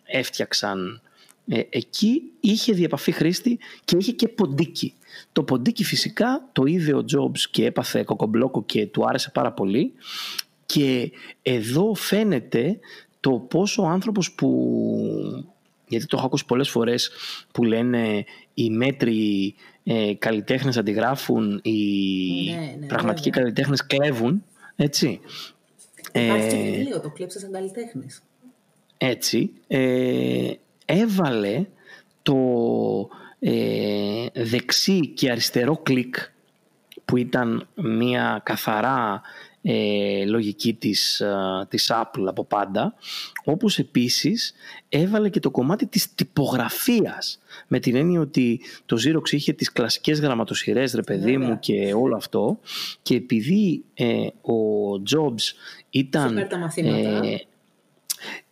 έφτιαξαν 0.04 1.02
ε, 1.48 1.60
εκεί 1.70 2.22
είχε 2.40 2.72
διεπαφή 2.72 3.12
χρήστη 3.12 3.58
και 3.84 3.96
είχε 3.98 4.12
και 4.12 4.28
ποντίκι. 4.28 4.94
Το 5.32 5.42
ποντίκι 5.42 5.84
φυσικά 5.84 6.48
το 6.52 6.64
είδε 6.64 6.94
ο 6.94 7.04
Jobs 7.12 7.38
και 7.50 7.64
έπαθε 7.64 8.02
κοκομπλόκο 8.02 8.64
και 8.64 8.86
του 8.86 9.04
άρεσε 9.08 9.30
πάρα 9.34 9.52
πολύ 9.52 9.92
και 10.72 11.12
εδώ 11.42 11.94
φαίνεται 11.94 12.78
το 13.20 13.30
πόσο 13.30 13.82
ο 13.82 13.86
άνθρωπος 13.86 14.32
που 14.32 14.48
γιατί 15.88 16.06
το 16.06 16.16
έχω 16.16 16.26
ακούσει 16.26 16.44
πολλές 16.44 16.68
φορές 16.68 17.10
που 17.52 17.64
λένε 17.64 18.24
οι 18.54 18.70
μέτροι 18.70 19.54
ε, 19.84 20.14
καλλιτέχνες 20.18 20.76
αντιγράφουν, 20.76 21.60
οι 21.62 21.74
Ναι, 22.50 22.76
ναι, 22.80 22.86
πραγματικοί 22.86 23.28
βέβαια. 23.30 23.42
καλλιτέχνες 23.42 23.86
κλέβουν 23.86 24.44
Έτσι. 24.76 25.20
Υπάρχει 26.12 26.48
και 26.48 26.56
βιβλίο, 26.56 27.00
το 27.00 27.10
κλέψε 27.10 27.38
σαν 27.38 27.52
καλλιτέχνης. 27.52 28.22
Έτσι. 28.98 29.52
Ε, 29.66 30.50
έβαλε 30.84 31.66
το 32.22 32.38
ε, 33.38 34.26
δεξί 34.34 35.08
και 35.08 35.30
αριστερό 35.30 35.76
κλικ 35.76 36.14
που 37.04 37.16
ήταν 37.16 37.68
μια 37.74 38.40
καθαρά 38.44 39.20
ε, 39.62 40.24
λογική 40.26 40.74
της, 40.74 41.20
ε, 41.20 41.66
της 41.68 41.92
Apple 41.94 42.24
από 42.26 42.44
πάντα 42.44 42.94
όπως 43.44 43.78
επίσης 43.78 44.54
έβαλε 44.88 45.28
και 45.28 45.40
το 45.40 45.50
κομμάτι 45.50 45.86
της 45.86 46.14
τυπογραφίας 46.14 47.40
με 47.66 47.78
την 47.78 47.96
έννοια 47.96 48.20
ότι 48.20 48.60
το 48.86 48.96
Xerox 49.04 49.30
είχε 49.30 49.52
τις 49.52 49.72
κλασικές 49.72 50.20
γραμματοσυρές 50.20 50.92
ρε 50.94 51.02
παιδί 51.02 51.36
μου 51.36 51.58
και 51.58 51.92
όλο 51.94 52.16
αυτό 52.16 52.58
και 53.02 53.14
επειδή 53.14 53.84
ε, 53.94 54.26
ο 54.26 54.92
Jobs 55.10 55.54
ήταν 55.90 56.36
ε, 56.74 57.36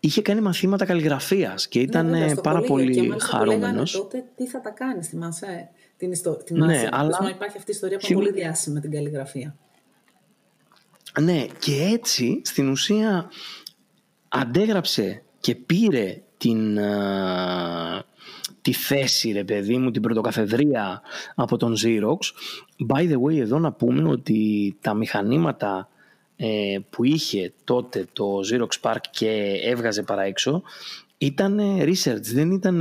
είχε 0.01 0.23
κάνει 0.23 0.41
μαθήματα 0.41 0.85
καλλιγραφίας 0.85 1.69
και 1.69 1.81
ήταν 1.81 2.09
ναι, 2.09 2.35
πάρα 2.35 2.61
πολύ 2.61 3.15
χαρούμενος. 3.19 3.93
τότε 3.93 4.25
τι 4.37 4.47
θα 4.47 4.61
τα 4.61 4.71
κάνεις, 4.71 5.09
θυμάσαι 5.09 5.69
την 5.97 6.13
ιστορία. 6.13 6.67
Ναι, 6.67 6.89
αλλά... 6.91 7.19
Υπάρχει 7.31 7.57
αυτή 7.57 7.71
η 7.71 7.75
ιστορία 7.75 7.99
που 7.99 8.07
είναι 8.09 8.21
πολύ 8.21 8.33
διάσημη 8.33 8.75
με 8.75 8.81
την 8.81 8.91
καλλιγραφία. 8.91 9.57
Ναι, 11.21 11.47
και 11.59 11.89
έτσι 11.93 12.41
στην 12.45 12.69
ουσία 12.69 13.31
αντέγραψε 14.29 15.23
και 15.41 15.55
πήρε 15.55 16.23
την, 16.39 16.79
τη 18.63 18.73
θέση 18.73 19.33
ρε 19.33 19.45
παιδί 19.45 19.77
μου, 19.79 19.91
την 19.91 20.03
πρωτοκαθεδρία 20.03 21.03
από 21.35 21.57
τον 21.57 21.77
Xerox. 21.83 22.19
By 22.89 23.13
the 23.13 23.21
way, 23.21 23.37
εδώ 23.37 23.59
να 23.59 23.73
πούμε 23.73 24.09
ότι 24.09 24.77
τα 24.81 24.95
μηχανήματα 24.95 25.89
ε, 26.37 26.79
που 26.91 27.05
είχε 27.05 27.53
τότε 27.65 28.07
το 28.13 28.41
Xerox 28.51 28.91
Park 28.91 29.01
και 29.11 29.61
έβγαζε 29.65 30.03
παρά 30.03 30.23
έξω 30.23 30.63
ήταν 31.19 31.61
research, 31.81 32.23
δεν 32.23 32.51
ήταν 32.51 32.81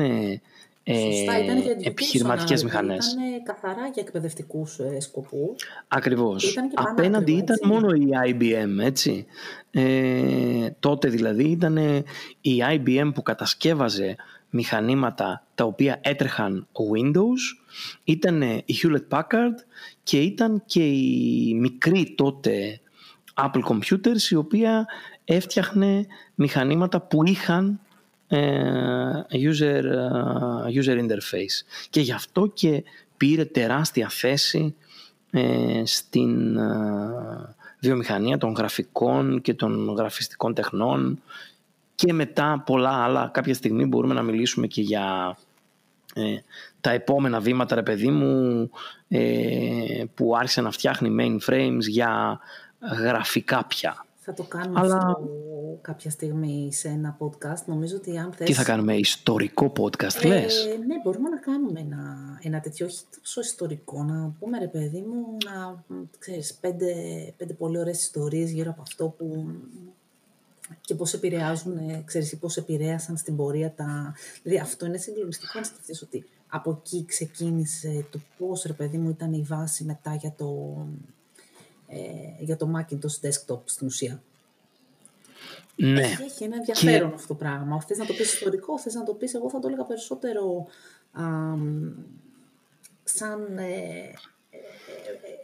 Σωστά, 0.93 1.43
ήταν 1.43 1.59
για 1.59 1.77
επιχειρηματικές 1.81 2.63
μηχανές. 2.63 3.11
Ήταν 3.11 3.43
καθαρά 3.43 3.87
για 3.93 4.03
εκπαιδευτικούς 4.05 4.79
ε, 4.79 4.99
σκοπούς. 4.99 5.63
Ακριβώς. 5.87 6.57
Απέναντι 6.73 7.31
ήταν 7.31 7.57
μόνο 7.63 7.89
η 7.89 8.09
IBM, 8.25 8.83
έτσι. 8.83 9.25
Ε, 9.71 10.69
τότε 10.79 11.09
δηλαδή 11.09 11.43
ήταν 11.43 11.77
η 12.41 12.61
IBM 12.75 13.11
που 13.13 13.21
κατασκεύαζε 13.21 14.15
μηχανήματα 14.49 15.43
τα 15.55 15.63
οποία 15.63 15.99
έτρεχαν 16.01 16.67
Windows, 16.71 17.67
ήταν 18.03 18.41
η 18.41 18.75
Hewlett 18.81 19.17
Packard 19.17 19.55
και 20.03 20.21
ήταν 20.21 20.63
και 20.65 20.87
η 20.87 21.53
μικρή 21.53 22.13
τότε 22.17 22.79
Apple 23.33 23.61
Computers 23.69 24.21
η 24.29 24.35
οποία 24.35 24.85
έφτιαχνε 25.25 26.05
μηχανήματα 26.35 27.01
που 27.01 27.25
είχαν 27.25 27.67
ε, 27.69 27.86
user, 28.29 29.83
ε, 29.83 30.81
user 30.81 30.97
interface. 30.99 31.65
Και 31.89 32.01
γι' 32.01 32.11
αυτό 32.11 32.47
και 32.53 32.83
πήρε 33.17 33.45
τεράστια 33.45 34.09
θέση 34.09 34.75
ε, 35.31 35.81
στην 35.85 36.59
βιομηχανία 37.79 38.37
των 38.37 38.53
γραφικών 38.53 39.41
και 39.41 39.53
των 39.53 39.93
γραφιστικών 39.97 40.53
τεχνών 40.53 41.21
και 41.95 42.13
μετά 42.13 42.63
πολλά 42.65 43.03
άλλα. 43.03 43.29
Κάποια 43.33 43.53
στιγμή 43.53 43.85
μπορούμε 43.85 44.13
να 44.13 44.21
μιλήσουμε 44.21 44.67
και 44.67 44.81
για 44.81 45.37
τα 46.81 46.91
επόμενα 46.91 47.39
βήματα, 47.39 47.75
ρε 47.75 47.83
παιδί 47.83 48.09
μου, 48.09 48.69
που 50.13 50.35
άρχισε 50.37 50.61
να 50.61 50.71
φτιάχνει 50.71 51.15
mainframes 51.19 51.81
για 51.81 52.39
γραφικά 53.03 53.65
πια. 53.65 54.06
Θα 54.29 54.35
το 54.35 54.43
κάνουμε 54.43 54.79
Αλλά... 54.79 54.95
αυτό 54.95 55.29
κάποια 55.81 56.09
στιγμή 56.09 56.73
σε 56.73 56.87
ένα 56.87 57.17
podcast. 57.19 57.65
Νομίζω 57.65 57.95
ότι 57.95 58.17
αν 58.17 58.33
θες... 58.33 58.47
Τι 58.47 58.53
θα 58.53 58.63
κάνουμε, 58.63 58.95
ιστορικό 58.95 59.71
podcast 59.77 60.23
ε, 60.23 60.27
λες; 60.27 60.65
Ναι, 60.87 60.95
μπορούμε 61.03 61.29
να 61.29 61.37
κάνουμε 61.37 61.79
ένα, 61.79 62.15
ένα 62.41 62.59
τέτοιο, 62.59 62.85
όχι 62.85 63.01
τόσο 63.19 63.41
ιστορικό, 63.41 64.03
να 64.03 64.33
πούμε 64.39 64.59
ρε 64.59 64.67
παιδί 64.67 65.01
μου, 65.01 65.37
να 65.45 65.83
ξέρεις, 66.19 66.53
πέντε, 66.53 66.93
πέντε 67.37 67.53
πολύ 67.53 67.79
ωραίες 67.79 68.01
ιστορίες 68.01 68.51
γύρω 68.51 68.69
από 68.69 68.81
αυτό 68.81 69.07
που 69.17 69.47
και 70.81 70.95
πώς 70.95 71.13
επηρεάζουν, 71.13 72.03
ξέρεις, 72.05 72.37
πώς 72.37 72.57
επηρέασαν 72.57 73.17
στην 73.17 73.35
πορεία 73.35 73.71
τα... 73.71 74.15
Δηλαδή 74.43 74.61
αυτό 74.61 74.85
είναι 74.85 74.97
συγκλονιστικό 74.97 75.59
να 75.59 75.65
σκεφτείς 75.65 76.01
ότι 76.01 76.25
από 76.47 76.71
εκεί 76.71 77.05
ξεκίνησε 77.05 78.05
το 78.11 78.19
πώς, 78.37 78.63
ρε 78.63 78.73
παιδί 78.73 78.97
μου, 78.97 79.09
ήταν 79.09 79.33
η 79.33 79.41
βάση 79.41 79.83
μετά 79.83 80.15
για 80.15 80.33
το, 80.37 80.77
ε, 81.87 81.97
για 82.39 82.55
το 82.55 82.71
Macintosh 82.75 83.27
Desktop 83.27 83.59
στην 83.65 83.87
ουσία. 83.87 84.21
Ναι. 85.75 86.01
Έχει, 86.01 86.43
ένα 86.43 86.55
ενδιαφέρον 86.55 87.13
αυτό 87.13 87.27
το 87.27 87.33
πράγμα. 87.35 87.81
Θες 87.81 87.97
να 87.97 88.05
το 88.05 88.13
πεις 88.13 88.33
ιστορικό, 88.33 88.79
θες 88.79 88.93
να 88.93 89.03
το 89.03 89.13
πεις, 89.13 89.33
εγώ 89.33 89.49
θα 89.49 89.59
το 89.59 89.67
έλεγα 89.67 89.83
περισσότερο 89.83 90.67
α, 91.11 91.23
σαν. 93.03 93.57
Ε, 93.57 94.13
ε, 94.49 94.59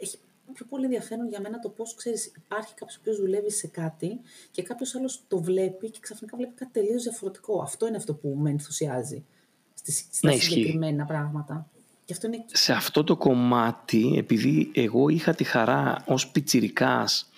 έχει 0.00 0.18
πιο 0.52 0.66
πολύ 0.66 0.84
ενδιαφέρον 0.84 1.28
για 1.28 1.40
μένα 1.40 1.58
το 1.58 1.68
πώς 1.68 1.94
ξέρεις, 1.94 2.26
υπάρχει 2.26 2.74
κάποιος 2.74 2.98
που 2.98 3.14
δουλεύει 3.14 3.50
σε 3.50 3.66
κάτι 3.66 4.20
και 4.50 4.62
κάποιος 4.62 4.94
άλλος 4.94 5.22
το 5.28 5.38
βλέπει 5.38 5.90
και 5.90 5.98
ξαφνικά 6.00 6.36
βλέπει 6.36 6.52
κάτι 6.54 6.72
τελείως 6.72 7.02
διαφορετικό. 7.02 7.62
Αυτό 7.62 7.86
είναι 7.86 7.96
αυτό 7.96 8.14
που 8.14 8.28
με 8.38 8.50
ενθουσιάζει 8.50 9.24
στα 10.10 10.28
ναι, 10.28 10.36
συγκεκριμένα 10.36 11.04
πράγματα. 11.04 11.68
Σε 12.46 12.72
αυτό 12.72 13.04
το 13.04 13.16
κομμάτι, 13.16 14.14
επειδή 14.18 14.70
εγώ 14.74 15.08
είχα 15.08 15.34
τη 15.34 15.44
χαρά 15.44 15.96
ως 16.06 16.28
πιτσιρικάς 16.28 17.30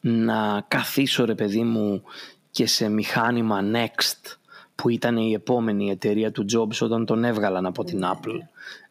να 0.00 0.64
καθίσω 0.68 1.24
ρε 1.24 1.34
παιδί 1.34 1.62
μου 1.62 2.02
και 2.50 2.66
σε 2.66 2.88
μηχάνημα 2.88 3.60
Next 3.72 4.36
που 4.74 4.88
ήταν 4.88 5.16
η 5.16 5.32
επόμενη 5.32 5.90
εταιρεία 5.90 6.32
του 6.32 6.44
Jobs 6.52 6.78
όταν 6.80 7.06
τον 7.06 7.24
έβγαλαν 7.24 7.66
από 7.66 7.84
την 7.84 8.02
Apple 8.04 8.38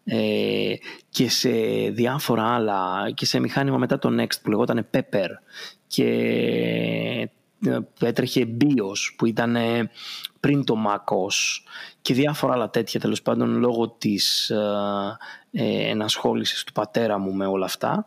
ε, 0.04 0.74
και 1.10 1.30
σε 1.30 1.50
διάφορα 1.90 2.44
άλλα 2.54 3.12
και 3.14 3.26
σε 3.26 3.40
μηχάνημα 3.40 3.78
μετά 3.78 4.00
το 4.00 4.22
Next 4.22 4.42
που 4.44 4.50
λεγόταν 4.50 4.88
Pepper 4.94 5.30
και 5.88 7.30
έτρεχε 8.00 8.48
BIOS 8.62 9.14
που 9.18 9.26
ήταν 9.26 9.56
πριν 10.40 10.64
το 10.64 10.76
MacOS 10.88 11.64
και 12.02 12.14
διάφορα 12.14 12.54
άλλα 12.54 12.70
τέτοια 12.70 13.00
τέλος 13.00 13.22
πάντων 13.22 13.58
λόγω 13.58 13.90
της 13.90 14.50
ε, 14.50 14.58
ε, 15.52 15.90
ενασχόλησης 15.90 16.64
του 16.64 16.72
πατέρα 16.72 17.18
μου 17.18 17.34
με 17.34 17.46
όλα 17.46 17.66
αυτά. 17.66 18.06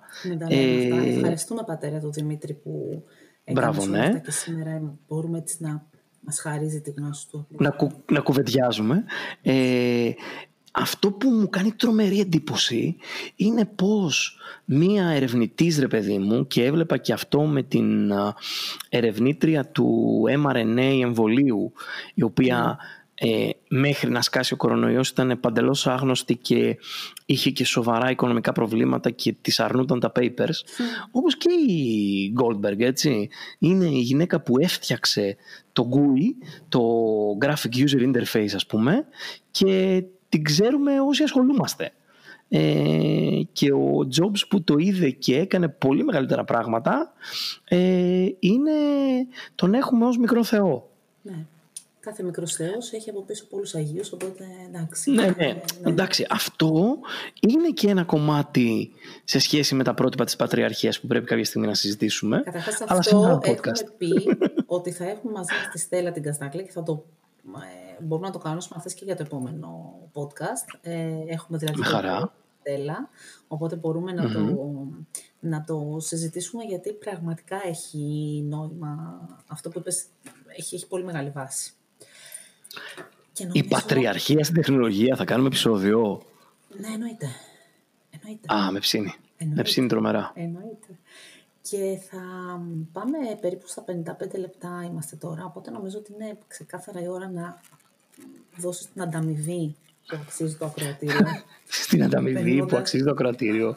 Ε, 0.48 0.86
Ευχαριστούμε 1.14 1.62
πατέρα 1.66 1.98
του 2.00 2.12
Δημήτρη 2.12 2.54
που 2.54 3.04
Μπράβο, 3.52 3.86
ναι. 3.86 4.20
και 4.24 4.30
σήμερα 4.30 4.96
μπορούμε 5.08 5.38
έτσι 5.38 5.56
να 5.60 5.86
μας 6.20 6.40
χαρίζει 6.40 6.80
τη 6.80 6.90
γνώση 6.90 7.28
του. 7.28 7.46
Να, 7.50 7.70
κου, 7.70 7.90
να 8.12 8.20
κουβεντιάζουμε. 8.20 9.04
Ε, 9.42 10.10
αυτό 10.72 11.12
που 11.12 11.28
μου 11.28 11.48
κάνει 11.48 11.72
τρομερή 11.72 12.20
εντύπωση 12.20 12.96
είναι 13.36 13.64
πως 13.64 14.36
μία 14.64 15.06
ερευνητής 15.08 15.78
ρε 15.78 15.88
παιδί 15.88 16.18
μου 16.18 16.46
και 16.46 16.64
έβλεπα 16.64 16.96
και 16.96 17.12
αυτό 17.12 17.40
με 17.40 17.62
την 17.62 18.12
ερευνήτρια 18.88 19.66
του 19.66 20.20
mRNA 20.44 21.00
εμβολίου 21.02 21.72
η 22.14 22.22
οποία 22.22 22.78
ε, 23.14 23.48
μέχρι 23.68 24.10
να 24.10 24.22
σκάσει 24.22 24.52
ο 24.52 24.56
κορονοϊός 24.56 25.08
ήταν 25.08 25.40
παντελώς 25.40 25.86
άγνωστη 25.86 26.36
και 26.36 26.78
είχε 27.26 27.50
και 27.50 27.64
σοβαρά 27.64 28.10
οικονομικά 28.10 28.52
προβλήματα 28.52 29.10
και 29.10 29.34
τις 29.40 29.60
αρνούνταν 29.60 30.00
τα 30.00 30.12
papers 30.16 30.46
mm. 30.46 31.08
όπως 31.10 31.36
και 31.36 31.52
η 31.68 32.34
Goldberg 32.40 32.80
έτσι 32.80 33.28
είναι 33.58 33.84
η 33.84 33.98
γυναίκα 33.98 34.40
που 34.40 34.54
έφτιαξε 34.58 35.36
το 35.72 35.88
GUI 35.92 36.46
το 36.68 36.80
Graphic 37.40 37.76
User 37.76 38.12
Interface 38.12 38.54
ας 38.54 38.66
πούμε 38.66 39.04
και 39.50 40.04
την 40.32 40.44
ξέρουμε 40.44 41.00
όσοι 41.00 41.22
ασχολούμαστε 41.22 41.92
ε, 42.48 43.40
και 43.52 43.72
ο 43.72 44.08
Jobs 44.16 44.46
που 44.48 44.62
το 44.62 44.74
είδε 44.78 45.10
και 45.10 45.38
έκανε 45.38 45.68
πολύ 45.68 46.04
μεγαλύτερα 46.04 46.44
πράγματα 46.44 47.12
ε, 47.68 48.26
είναι, 48.38 48.72
τον 49.54 49.74
έχουμε 49.74 50.06
ως 50.06 50.18
μικρό 50.18 50.44
θεό 50.44 50.90
ναι. 51.22 51.46
Κάθε 52.02 52.22
μικρός 52.22 52.54
Θεός 52.54 52.92
έχει 52.92 53.10
από 53.10 53.22
πίσω 53.22 53.46
πολλού 53.50 53.64
Αγίους, 53.74 54.12
οπότε 54.12 54.44
εντάξει. 54.68 55.10
Ναι, 55.10 55.22
ναι, 55.22 55.32
ναι. 55.36 55.60
Εντάξει, 55.84 56.26
αυτό 56.30 56.98
είναι 57.40 57.68
και 57.68 57.88
ένα 57.88 58.04
κομμάτι 58.04 58.90
σε 59.24 59.38
σχέση 59.38 59.74
με 59.74 59.84
τα 59.84 59.94
πρότυπα 59.94 60.24
της 60.24 60.36
Πατριαρχίας 60.36 61.00
που 61.00 61.06
πρέπει 61.06 61.26
κάποια 61.26 61.44
στιγμή 61.44 61.66
να 61.66 61.74
συζητήσουμε. 61.74 62.42
Καταρχάς, 62.44 62.80
αυτό 62.88 63.40
έχουμε 63.44 63.72
πει 63.98 64.12
ότι 64.76 64.90
θα 64.90 65.04
έχουμε 65.04 65.32
μαζί 65.32 65.54
μας 65.54 65.68
τη 65.72 65.78
Στέλλα 65.78 66.12
την 66.12 66.22
Καστάκλη 66.22 66.62
και 66.62 66.70
θα 66.70 66.82
το. 66.82 67.04
Ε, 67.46 68.02
μπορούμε 68.02 68.26
να 68.26 68.32
το 68.32 68.38
κάνουμε 68.38 68.62
αν 68.70 68.80
θες 68.80 68.94
και 68.94 69.04
για 69.04 69.16
το 69.16 69.22
επόμενο 69.22 69.98
podcast. 70.12 70.78
Ε, 70.82 71.18
έχουμε 71.26 71.58
δηλαδή 71.58 71.82
Χαρά. 71.82 72.32
Στέλλα, 72.60 73.08
οπότε 73.48 73.76
μπορούμε 73.76 74.12
να, 74.12 74.32
το, 74.32 74.56
να 75.40 75.64
το 75.64 75.96
συζητήσουμε 76.00 76.64
γιατί 76.64 76.92
πραγματικά 76.92 77.60
έχει 77.66 77.98
νόημα 78.48 79.20
αυτό 79.46 79.68
που 79.68 79.78
είπες, 79.78 80.04
έχει, 80.56 80.74
έχει 80.74 80.86
πολύ 80.86 81.04
μεγάλη 81.04 81.30
βάση. 81.30 81.72
Η 83.52 83.62
πατριαρχία 83.64 84.44
στην 84.44 84.54
τεχνολογία 84.56 85.16
θα 85.16 85.24
κάνουμε 85.24 85.48
επεισόδιο; 85.48 86.22
Ναι, 86.68 86.88
εννοείται. 86.88 87.26
εννοείται. 88.10 88.54
Α, 88.54 88.70
με 88.70 88.78
ψήνει. 88.78 89.14
Με 89.54 89.62
ψήνει 89.62 89.86
τρομερά. 89.88 90.32
Εννοείται. 90.34 90.98
Και 91.70 91.98
θα 92.10 92.20
πάμε 92.92 93.18
περίπου 93.40 93.66
στα 93.66 93.84
55 93.86 94.38
λεπτά 94.38 94.84
είμαστε 94.90 95.16
τώρα, 95.16 95.44
οπότε 95.44 95.70
νομίζω 95.70 95.98
ότι 95.98 96.12
είναι 96.12 96.38
ξεκάθαρα 96.46 97.02
η 97.02 97.08
ώρα 97.08 97.30
να 97.30 97.60
δώσεις 98.56 98.88
την 98.92 99.02
ανταμοιβή 99.02 99.76
που 100.06 100.18
αξίζει 100.20 100.56
το 100.56 100.64
ακροατήριο. 100.64 101.20
Στην 101.84 102.02
ανταμοιβή 102.02 102.66
που 102.66 102.76
αξίζει 102.76 103.04
το 103.04 103.10
ακροατήριο. 103.10 103.76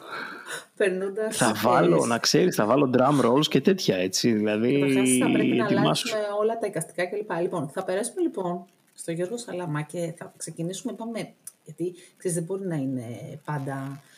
Περνώντας, 0.76 1.36
θα 1.36 1.54
βάλω, 1.62 2.06
να 2.06 2.18
ξέρεις, 2.18 2.54
θα 2.54 2.66
βάλω 2.66 2.90
drum 2.94 3.24
rolls 3.24 3.46
και 3.46 3.60
τέτοια, 3.60 3.96
έτσι. 3.96 4.32
Δηλαδή, 4.32 5.18
θα 5.20 5.30
πρέπει 5.30 5.56
να 5.56 5.66
αλλάξουμε 5.66 6.18
όλα 6.40 6.58
τα 6.58 6.66
εικαστικά 6.66 7.06
κλπ. 7.06 7.30
Λοιπόν, 7.40 7.68
θα 7.68 7.84
περάσουμε 7.84 8.20
λοιπόν 8.20 8.64
στο 8.94 9.12
Γιώργο 9.12 9.36
Σαλαμά 9.36 9.82
και 9.82 10.14
θα 10.16 10.32
ξεκινήσουμε, 10.36 10.92
είπαμε, 10.92 11.32
γιατί 11.64 11.94
ξέρεις, 12.16 12.36
δεν 12.36 12.46
μπορεί 12.46 12.66
να 12.66 12.76
είναι 12.76 13.40
πάντα 13.44 13.72
ε, 13.74 14.15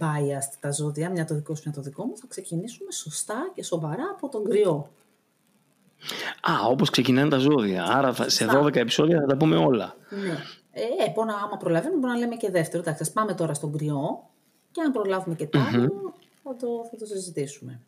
biased 0.00 0.54
τα 0.60 0.70
ζώδια, 0.72 1.10
μια 1.10 1.24
το 1.24 1.34
δικό 1.34 1.54
σου, 1.54 1.62
μια 1.64 1.74
το 1.74 1.82
δικό 1.82 2.04
μου. 2.04 2.16
Θα 2.16 2.26
ξεκινήσουμε 2.28 2.92
σωστά 2.92 3.50
και 3.54 3.62
σοβαρά 3.62 4.04
από 4.16 4.28
τον 4.28 4.44
κρυό. 4.44 4.90
Α, 6.40 6.66
όπως 6.68 6.90
ξεκινάνε 6.90 7.28
τα 7.28 7.38
ζώδια. 7.38 7.84
Άρα 7.84 8.12
θα, 8.12 8.28
σε 8.28 8.46
12 8.50 8.74
επεισόδια 8.76 9.20
θα 9.20 9.26
τα 9.26 9.36
πούμε 9.36 9.56
όλα. 9.56 9.96
Ναι. 10.10 10.36
Ε, 10.72 11.24
να, 11.26 11.34
άμα 11.34 11.56
προλαβαίνουμε, 11.58 12.00
μπορούμε 12.00 12.18
να 12.18 12.24
λέμε 12.24 12.36
και 12.36 12.50
δεύτερο. 12.50 12.82
Εντάξει, 12.86 13.12
πάμε 13.12 13.34
τώρα 13.34 13.54
στον 13.54 13.72
κρυό 13.72 14.28
και 14.70 14.80
αν 14.80 14.92
προλάβουμε 14.92 15.34
και 15.34 15.46
το 15.46 15.58
άλλο, 15.58 16.14
θα, 16.42 16.56
το, 16.56 16.66
θα 16.90 16.96
το 16.96 17.06
συζητήσουμε. 17.06 17.80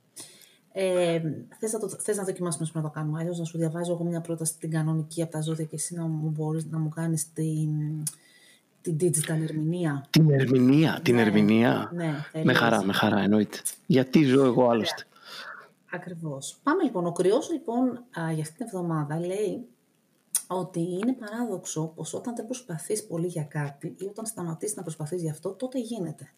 Ε, 0.73 1.21
θες, 1.59 1.73
να 1.73 1.79
το, 1.79 1.89
θες 1.89 2.17
να 2.17 2.25
δοκιμάσουμε 2.25 2.69
να 2.73 2.83
το 2.83 2.89
κάνουμε, 2.89 3.19
αλλιώς 3.21 3.39
να 3.39 3.45
σου 3.45 3.59
διαβάζω 3.59 3.93
εγώ 3.93 4.05
μια 4.05 4.21
πρόταση 4.21 4.59
την 4.59 4.71
κανονική 4.71 5.23
από 5.23 5.33
τα 5.33 5.41
ζώδια 5.41 5.65
και 5.65 5.75
εσύ 5.75 5.95
να 5.95 6.03
μου 6.03 6.29
μπορείς 6.29 6.67
να 6.67 6.79
μου 6.79 6.89
κάνεις 6.89 7.33
την, 7.33 8.03
την 8.85 8.97
digital 9.01 9.41
ερμηνεία. 9.43 10.07
Την 10.11 10.31
ερμηνεία, 10.31 10.93
ναι, 10.93 11.01
την 11.01 11.19
ερμηνεία. 11.19 11.91
Ναι, 11.95 12.15
με 12.43 12.53
χαρά, 12.53 12.85
με 12.85 12.93
χαρά 12.93 13.19
εννοείται. 13.19 13.59
Γιατί 13.87 14.25
ζω 14.25 14.45
εγώ 14.45 14.69
άλλωστε. 14.69 15.05
Ακριβώς. 15.91 16.57
Πάμε 16.63 16.83
λοιπόν. 16.83 17.07
Ο 17.07 17.13
κρυός 17.13 17.51
λοιπόν 17.51 18.05
για 18.35 18.43
αυτή 18.43 18.57
την 18.57 18.67
εβδομάδα 18.67 19.21
λέει 19.21 19.67
ότι 20.47 20.81
είναι 20.81 21.13
παράδοξο 21.13 21.93
πως 21.97 22.15
όταν 22.15 22.35
δεν 22.35 22.45
προσπαθείς 22.45 23.07
πολύ 23.07 23.27
για 23.27 23.43
κάτι 23.45 23.95
ή 23.99 24.05
όταν 24.05 24.27
σταματήσεις 24.27 24.77
να 24.77 24.83
προσπαθείς 24.83 25.23
για 25.23 25.31
αυτό, 25.31 25.51
τότε 25.51 25.79
γίνεται. 25.79 26.33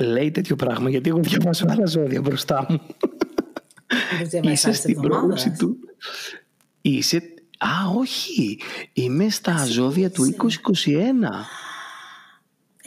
Λέει 0.00 0.30
τέτοιο 0.30 0.56
πράγμα, 0.56 0.90
γιατί 0.90 1.08
εγώ 1.08 1.18
διαβάζω 1.18 1.66
άλλα 1.68 1.86
ζώδια 1.86 2.20
μπροστά 2.20 2.66
μου. 2.68 2.80
Είσαι 4.42 4.72
στην 4.72 5.00
πρόβληση 5.00 5.50
του. 5.50 5.78
Είσαι... 6.80 7.29
Α, 7.64 7.98
όχι. 7.98 8.58
Είμαι 8.92 9.28
στα 9.28 9.64
ζώδια 9.64 10.10
του 10.10 10.24
2021. 10.24 10.34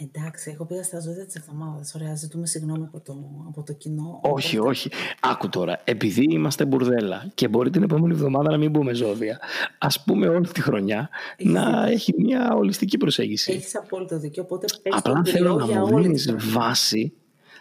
Εντάξει, 0.01 0.51
εγώ 0.53 0.65
πήγα 0.65 0.83
στα 0.83 0.99
ζώδια 0.99 1.25
της 1.25 1.35
εβδομάδας. 1.35 1.95
Ωραία, 1.95 2.15
ζητούμε 2.15 2.45
συγγνώμη 2.45 2.83
από 2.83 2.99
το, 2.99 3.13
από 3.47 3.63
το 3.63 3.73
κοινό. 3.73 4.19
Όχι, 4.23 4.57
όχι. 4.57 4.89
Άκου 5.21 5.49
τώρα. 5.49 5.81
Επειδή 5.83 6.23
είμαστε 6.29 6.65
μπουρδέλα 6.65 7.31
και 7.35 7.47
μπορεί 7.47 7.69
την 7.69 7.83
επόμενη 7.83 8.13
εβδομάδα 8.13 8.51
να 8.51 8.57
μην 8.57 8.69
μπούμε 8.71 8.93
ζώδια, 8.93 9.39
ας 9.77 10.03
πούμε 10.03 10.27
όλη 10.27 10.47
τη 10.47 10.61
χρονιά 10.61 11.09
να 11.37 11.87
έχει 11.87 12.13
μια 12.17 12.53
ολιστική 12.53 12.97
προσέγγιση. 12.97 13.51
Έχεις 13.51 13.75
απόλυτο 13.75 14.19
δίκιο. 14.19 14.43
Οπότε 14.43 14.65
Απλά 14.89 15.21
θέλω 15.25 15.55
να 15.55 15.65
μου 15.65 16.01
δίνεις 16.01 16.35
βάση. 16.37 17.13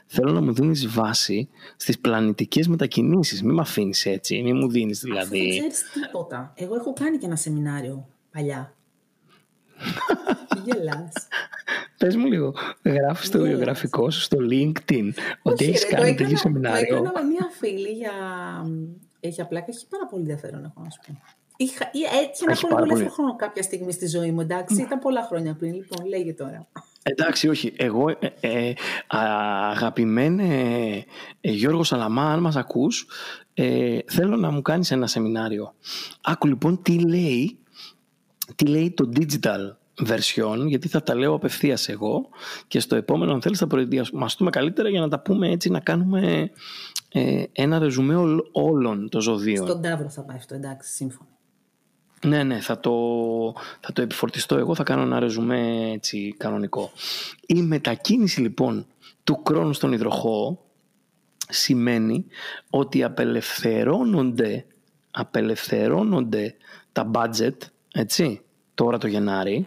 Θέλω 0.07 0.33
να 0.33 0.41
μου 0.41 0.53
δίνεις 0.53 0.89
βάση 0.89 1.49
στις 1.77 1.99
πλανητικές 1.99 2.69
μετακινήσεις. 2.69 3.43
Μην 3.43 3.55
με 3.55 3.61
αφήνεις 3.61 4.07
έτσι. 4.07 4.43
Μην 4.43 4.57
μου 4.57 4.69
δίνεις 4.69 5.01
δηλαδή. 5.01 5.39
δεν 5.39 5.49
ξέρεις 5.49 5.83
τίποτα. 5.93 6.53
Εγώ 6.57 6.75
έχω 6.75 6.93
κάνει 6.93 7.19
και 7.19 7.27
ένα 7.27 7.37
σεμινάριο 7.37 8.09
παλιά. 8.33 8.75
Γελάς. 10.65 11.13
Πες 11.99 12.17
μου 12.17 12.27
λίγο, 12.27 12.55
γράφεις 12.83 13.31
το 13.31 13.41
βιογραφικό 13.41 14.11
σου 14.11 14.21
στο 14.21 14.39
LinkedIn 14.51 15.11
ότι 15.43 15.65
έχεις 15.65 15.87
κάνει 15.87 16.15
τέτοιο 16.15 16.37
σεμινάριο; 16.37 16.97
Έκανα 16.97 17.13
με 17.13 17.23
μια 17.23 17.49
φίλη 17.59 17.89
για, 17.89 18.13
για 19.21 19.47
πλάκα, 19.47 19.67
έχει 19.69 19.87
πάρα 19.89 20.07
πολύ 20.07 20.23
ενδιαφέρον 20.23 20.65
έχω 20.65 20.83
να 20.83 20.91
σου 20.91 21.01
πω. 21.07 21.21
Είχα, 21.63 21.91
έτυχε 22.23 22.45
να 22.45 22.77
πω 22.77 22.85
πολύ 22.89 23.09
χρόνο 23.09 23.37
κάποια 23.37 23.63
στιγμή 23.63 23.93
στη 23.93 24.07
ζωή 24.07 24.31
μου, 24.31 24.41
εντάξει, 24.41 24.83
ήταν 24.83 24.99
πολλά 24.99 25.23
χρόνια 25.23 25.55
πριν, 25.55 25.75
λοιπόν, 25.75 26.07
λέγε 26.07 26.33
τώρα. 26.33 26.67
Εντάξει, 27.03 27.49
όχι. 27.49 27.73
Εγώ, 27.77 28.09
ε, 28.09 28.17
ε, 28.41 28.73
αγαπημένε 29.09 30.45
ε, 31.41 31.51
Γιώργο 31.51 31.83
Σαλαμά, 31.83 32.33
αν 32.33 32.41
μας 32.41 32.57
ακούς, 32.57 33.07
ε, 33.55 33.99
θέλω 34.07 34.37
να 34.37 34.51
μου 34.51 34.63
κάνεις 34.63 34.91
ένα 34.91 35.07
σεμινάριο. 35.07 35.75
Άκου 36.23 36.47
λοιπόν 36.47 36.83
τι 36.83 36.99
λέει, 36.99 37.59
τι 38.55 38.67
λέει 38.67 38.91
το 38.91 39.09
digital 39.17 39.77
version, 40.09 40.67
γιατί 40.67 40.89
θα 40.89 41.03
τα 41.03 41.15
λέω 41.15 41.35
απευθείας 41.35 41.89
εγώ 41.89 42.29
και 42.69 42.81
στο 42.81 42.97
επόμενο, 42.97 43.33
αν 43.33 43.43
θέλεις, 43.43 43.59
θα 43.59 43.67
προετοιμαστούμε 43.67 44.51
καλύτερα 44.51 44.89
για 44.89 45.01
να 45.01 45.09
τα 45.09 45.21
πούμε 45.21 45.51
έτσι, 45.51 45.71
να 45.71 45.81
κάνουμε 45.81 46.51
ε, 47.13 47.45
ένα 47.53 47.79
ρεζουμέ 47.79 48.15
όλων 48.53 49.09
των 49.09 49.21
ζωδίων. 49.21 49.67
Στον 49.67 49.83
Ταύρο 49.83 50.09
θα 50.09 50.23
πάει 50.23 50.37
αυτό, 50.37 50.55
εντάξει, 50.55 50.93
σύμφωνα. 50.93 51.32
Ναι, 52.27 52.43
ναι, 52.43 52.61
θα 52.61 52.81
το, 52.81 52.93
θα 53.81 53.93
το 53.93 54.03
επιφορτιστώ 54.03 54.57
εγώ, 54.57 54.75
θα 54.75 54.83
κάνω 54.83 55.03
ένα 55.03 55.19
ρεζουμέ 55.19 55.91
έτσι 55.93 56.35
κανονικό. 56.39 56.93
Η 57.47 57.63
μετακίνηση 57.63 58.41
λοιπόν 58.41 58.87
του 59.25 59.43
χρόνου 59.47 59.73
στον 59.73 59.93
υδροχό 59.93 60.65
σημαίνει 61.49 62.27
ότι 62.71 63.03
απελευθερώνονται, 63.03 64.67
απελευθερώνονται 65.11 66.55
τα 66.93 67.11
budget, 67.15 67.57
έτσι, 67.93 68.41
τώρα 68.75 68.99
το 68.99 69.07
Γενάρη, 69.07 69.67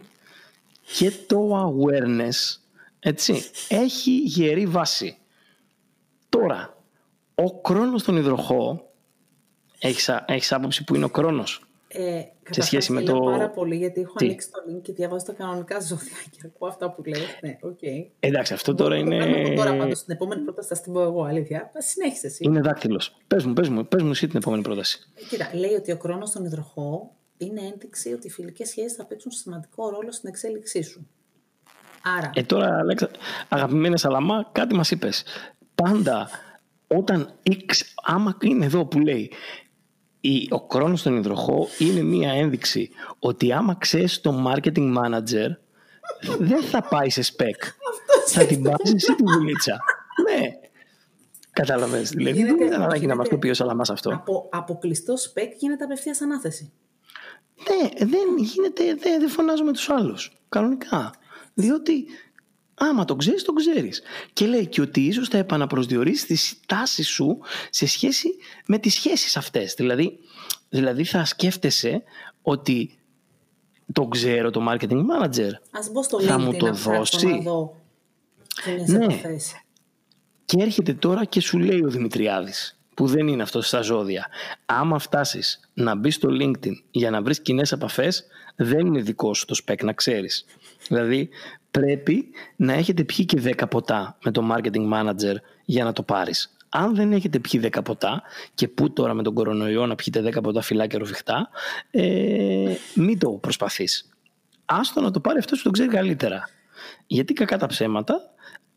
και 0.96 1.12
το 1.26 1.66
awareness 1.66 2.60
έτσι, 2.98 3.42
έχει 3.68 4.16
γερή 4.16 4.66
βάση. 4.66 5.18
Τώρα, 6.28 6.76
ο 7.34 7.60
κρόνος 7.60 8.00
στον 8.00 8.16
υδροχό, 8.16 8.90
έχεις, 9.78 10.10
έχεις 10.26 10.52
άποψη 10.52 10.84
που 10.84 10.94
είναι 10.94 11.04
ο 11.04 11.10
κρόνος; 11.10 11.65
Ε, 11.98 12.32
σε 12.50 12.60
σχέση 12.60 12.92
με 12.92 13.02
το. 13.02 13.20
πάρα 13.20 13.50
πολύ 13.50 13.76
γιατί 13.76 14.00
έχω 14.00 14.14
Τι; 14.16 14.24
ανοίξει 14.24 14.50
το 14.50 14.58
link 14.70 14.82
και 14.82 14.92
διαβάζω 14.92 15.24
τα 15.24 15.32
κανονικά 15.32 15.80
ζωδιά 15.80 16.16
και 16.30 16.40
ακούω 16.44 16.68
αυτά 16.68 16.90
που 16.90 17.02
λέει. 17.04 17.22
Ναι, 17.40 17.58
okay. 17.62 18.10
Εντάξει, 18.20 18.52
αυτό 18.52 18.74
τώρα 18.74 18.96
είναι. 18.96 19.42
Το 19.48 19.54
τώρα 19.54 19.76
πάντως 19.76 19.98
στην 19.98 20.14
επόμενη 20.14 20.42
πρόταση 20.42 20.74
θα 20.74 20.80
την 20.80 20.92
πω 20.92 21.02
εγώ, 21.02 21.22
αλήθεια. 21.24 21.70
Συνέχισε 21.76 22.26
εσύ. 22.26 22.44
Είναι 22.44 22.60
δάκτυλος. 22.60 23.16
Πες 23.26 23.44
μου, 23.44 23.52
πες 23.52 23.68
μου, 23.68 23.86
πες 23.86 24.02
μου 24.02 24.10
εσύ 24.10 24.26
την 24.26 24.36
επόμενη 24.36 24.62
πρόταση. 24.62 24.98
Ε, 25.14 25.22
κοίτα, 25.28 25.50
λέει 25.54 25.72
ότι 25.72 25.92
ο 25.92 25.96
κρόνος 25.96 26.28
στον 26.28 26.44
υδροχό 26.44 27.10
είναι 27.36 27.60
ένδειξη 27.60 28.12
ότι 28.12 28.26
οι 28.26 28.30
φιλικές 28.30 28.68
σχέσεις 28.68 28.92
θα 28.92 29.04
παίξουν 29.04 29.30
σημαντικό 29.30 29.90
ρόλο 29.90 30.12
στην 30.12 30.28
εξέλιξή 30.28 30.82
σου. 30.82 31.08
Άρα. 32.18 32.30
Ε, 32.34 32.42
τώρα, 32.42 32.78
Αλέξα, 32.78 33.10
αγαπημένη 33.48 33.98
Σαλαμά, 33.98 34.48
κάτι 34.52 34.74
μας 34.74 34.90
είπες. 34.90 35.24
Πάντα 35.74 36.28
όταν. 36.86 37.34
Άμα 38.02 38.36
είναι 38.40 38.64
εδώ 38.64 38.86
που 38.86 38.98
λέει 38.98 39.32
ο 40.50 40.66
χρόνος 40.72 41.00
στον 41.00 41.16
υδροχό 41.16 41.68
είναι 41.78 42.02
μία 42.02 42.32
ένδειξη 42.32 42.90
ότι 43.18 43.52
άμα 43.52 43.74
ξέρεις 43.74 44.20
το 44.20 44.44
marketing 44.46 44.96
manager 44.96 45.48
δεν 46.38 46.62
θα 46.62 46.82
πάει 46.82 47.10
σε 47.10 47.22
spec. 47.22 47.70
θα 48.26 48.46
την 48.46 48.62
πάρεις 48.62 48.94
εσύ 48.94 49.14
τη 49.14 49.22
δουλίτσα. 49.38 49.78
ναι. 50.28 50.46
Κατάλαβες. 51.50 52.10
Δηλαδή 52.10 52.44
δεν 52.44 52.56
ήταν 52.60 52.82
ανάγκη 52.82 53.06
να 53.06 53.16
μας 53.16 53.28
το 53.28 53.38
πει 53.38 53.48
ο 53.48 53.54
Σαλαμάς 53.54 53.90
αυτό. 53.90 54.10
Από 54.12 54.48
αποκλειστό 54.52 55.14
spec 55.14 55.48
γίνεται 55.58 55.84
απευθείας 55.84 56.20
ανάθεση. 56.20 56.72
Ναι, 57.68 58.06
δεν 58.06 58.36
γίνεται, 58.38 58.84
δεν, 58.94 59.20
δεν 59.20 59.28
φωνάζω 59.28 59.64
με 59.64 59.72
τους 59.72 59.90
άλλους. 59.90 60.40
Κανονικά. 60.48 61.14
Διότι 61.54 62.06
άμα 62.78 63.04
το 63.04 63.16
ξέρεις, 63.16 63.44
το 63.44 63.52
ξέρεις. 63.52 64.02
Και 64.32 64.46
λέει 64.46 64.66
και 64.66 64.80
ότι 64.80 65.00
ίσως 65.00 65.28
θα 65.28 65.38
επαναπροσδιορίσεις 65.38 66.26
τη 66.26 66.36
στάση 66.36 67.02
σου 67.02 67.38
σε 67.70 67.86
σχέση 67.86 68.28
με 68.66 68.78
τις 68.78 68.94
σχέσεις 68.94 69.36
αυτές. 69.36 69.74
Δηλαδή, 69.74 70.18
δηλαδή 70.68 71.04
θα 71.04 71.24
σκέφτεσαι 71.24 72.02
ότι 72.42 72.98
το 73.92 74.06
ξέρω 74.06 74.50
το 74.50 74.66
marketing 74.70 75.00
manager. 75.00 75.50
Ας 75.70 75.90
μπω 75.90 76.02
στο 76.02 76.20
θα 76.20 76.38
μου 76.38 76.56
το 76.56 76.72
δώσει. 76.72 77.26
Να 77.26 77.38
δω 77.38 77.76
ναι. 78.86 79.06
Και 80.44 80.62
έρχεται 80.62 80.94
τώρα 80.94 81.24
και 81.24 81.40
σου 81.40 81.58
λέει 81.58 81.82
ο 81.84 81.88
Δημητριάδης 81.88 82.78
που 82.94 83.06
δεν 83.06 83.28
είναι 83.28 83.42
αυτός 83.42 83.66
στα 83.66 83.80
ζώδια. 83.80 84.26
Άμα 84.66 84.98
φτάσεις 84.98 85.60
να 85.74 85.94
μπεις 85.94 86.14
στο 86.14 86.28
LinkedIn 86.40 86.72
για 86.90 87.10
να 87.10 87.22
βρεις 87.22 87.40
κοινές 87.40 87.72
επαφές, 87.72 88.26
δεν 88.56 88.86
είναι 88.86 89.00
δικό 89.00 89.34
σου 89.34 89.44
το 89.44 89.56
spec, 89.64 89.84
να 89.84 89.92
ξέρεις. 89.92 90.44
Δηλαδή, 90.88 91.28
πρέπει 91.80 92.28
να 92.56 92.72
έχετε 92.72 93.04
πιει 93.04 93.24
και 93.24 93.40
10 93.44 93.62
ποτά 93.70 94.18
με 94.24 94.30
το 94.30 94.48
marketing 94.52 94.92
manager 94.92 95.34
για 95.64 95.84
να 95.84 95.92
το 95.92 96.02
πάρεις. 96.02 96.56
Αν 96.68 96.94
δεν 96.94 97.12
έχετε 97.12 97.38
πιει 97.38 97.60
10 97.72 97.84
ποτά, 97.84 98.22
και 98.54 98.68
πού 98.68 98.92
τώρα 98.92 99.14
με 99.14 99.22
τον 99.22 99.34
κορονοϊό 99.34 99.86
να 99.86 99.94
πιείτε 99.94 100.22
10 100.34 100.42
ποτά 100.42 100.60
φυλάκια 100.60 100.98
ροφιχτά, 100.98 101.48
ε, 101.90 102.74
μην 102.94 103.18
το 103.18 103.30
προσπαθείς. 103.30 104.08
Άστο 104.64 105.00
να 105.00 105.10
το 105.10 105.20
πάρει 105.20 105.38
αυτός 105.38 105.58
που 105.58 105.64
το 105.64 105.70
ξέρει 105.70 105.88
καλύτερα. 105.88 106.48
Γιατί 107.06 107.32
κακά 107.32 107.58
τα 107.58 107.66
ψέματα, 107.66 108.20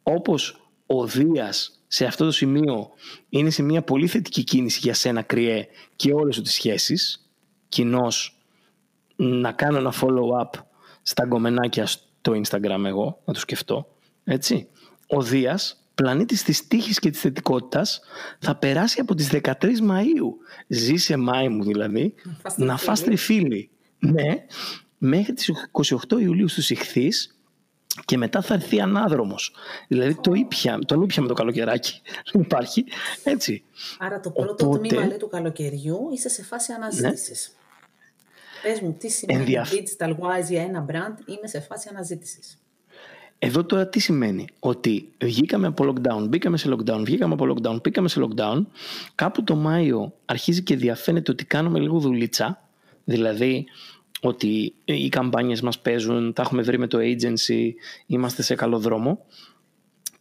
όπως 0.04 0.72
ο 0.86 1.06
Δίας 1.06 1.82
σε 1.88 2.06
αυτό 2.06 2.26
το 2.26 2.32
σημείο 2.32 2.90
είναι 3.30 3.50
σε 3.50 3.64
μια 3.64 3.82
πολύ 3.82 4.08
θετική 4.08 4.44
κίνηση 4.44 4.80
για 4.82 4.94
σένα 4.94 5.22
κρυέ 5.22 5.68
και 5.96 6.14
όλες 6.14 6.36
σου 6.36 6.42
τις 6.42 6.54
σχέσεις 6.54 7.30
κοινώς 7.70 8.38
να 9.16 9.52
κάνω 9.52 9.78
ένα 9.78 9.94
follow-up 10.02 10.60
στα 11.02 11.26
γκομενάκια 11.26 11.88
στο 12.22 12.42
Instagram 12.42 12.84
εγώ, 12.86 13.22
να 13.26 13.34
το 13.34 13.40
σκεφτώ, 13.40 13.88
έτσι. 14.24 14.68
Ο 15.08 15.22
Δίας 15.22 15.84
πλανήτης 15.96 16.44
της 16.44 16.68
τύχης 16.68 17.00
και 17.00 17.10
της 17.10 17.20
θετικότητας 17.20 18.00
θα 18.40 18.56
περάσει 18.56 19.00
από 19.00 19.16
τις 19.16 19.28
13 19.28 19.82
Μαΐου. 19.82 20.32
Ζήσε 20.68 21.18
Μάη 21.18 21.50
μου 21.50 21.64
δηλαδή, 21.64 22.14
φας 22.42 22.58
να 22.58 22.78
φας 22.78 23.04
τριφύλι. 23.04 23.70
Ναι, 24.00 24.46
μέχρι 24.98 25.34
τις 25.34 25.52
28 25.72 26.20
Ιουλίου 26.20 26.48
στους 26.48 26.70
Ιχθείς 26.70 27.38
και 28.06 28.18
μετά 28.18 28.42
θα 28.42 28.54
έρθει 28.54 28.82
ανάδρομος. 28.82 29.56
Δηλαδή 29.88 30.16
το 30.22 30.34
ήπια, 30.34 30.80
τον 30.86 31.02
ήπια 31.02 31.22
με 31.22 31.28
το 31.28 31.34
καλοκαιράκι. 31.34 32.02
Δεν 32.32 32.42
υπάρχει. 32.42 32.86
Έτσι. 33.24 33.64
Άρα 34.00 34.20
το 34.20 34.32
πρώτο 34.32 34.66
Οπότε- 34.66 34.88
τμήμα 34.88 35.06
λέει, 35.06 35.18
του 35.18 35.28
καλοκαιριού 35.28 36.10
είσαι 36.14 36.30
σε 36.30 36.44
φάση 36.44 36.74
αναζήτησης. 36.74 37.56
Πες 38.62 38.80
μου, 38.82 38.96
τι 39.00 39.10
σημαίνει 39.10 39.40
Ενδιαφ- 39.40 39.74
digital 39.74 40.10
wise 40.10 40.50
για 40.50 40.62
ένα 40.62 40.86
brand, 40.90 41.28
είμαι 41.30 41.48
σε 41.48 41.60
φάση 41.60 41.88
αναζήτησης. 41.92 42.58
Εδώ 43.42 43.66
τώρα 43.66 43.88
τι 43.88 44.00
σημαίνει, 44.00 44.48
ότι 44.60 45.12
βγήκαμε 45.24 45.68
από 45.68 45.94
lockdown, 45.94 46.28
μπήκαμε 46.30 46.58
σε 46.58 46.70
lockdown, 46.72 47.02
βγήκαμε 47.04 47.34
από 47.34 47.54
lockdown, 47.54 47.82
μπήκαμε 47.82 48.10
σε 48.10 48.22
lockdown, 48.24 48.66
κάπου 49.16 49.44
το 49.44 49.56
Μάιο 49.56 50.14
αρχίζει 50.26 50.64
και 50.64 50.76
διαφαίνεται 50.76 51.32
ότι 51.32 51.46
κάνουμε 51.46 51.80
λίγο 51.80 52.00
δουλίτσα, 52.00 52.70
δηλαδή 53.04 53.66
ότι 54.22 54.74
οι 54.86 55.10
καμπάνιες 55.10 55.62
μας 55.62 55.80
παίζουν, 55.80 56.34
τα 56.34 56.42
έχουμε 56.42 56.62
βρει 56.62 56.80
με 56.80 56.88
το 56.88 56.98
agency, 57.02 57.70
είμαστε 58.06 58.42
σε 58.42 58.56
καλό 58.56 58.80
δρόμο 58.80 59.26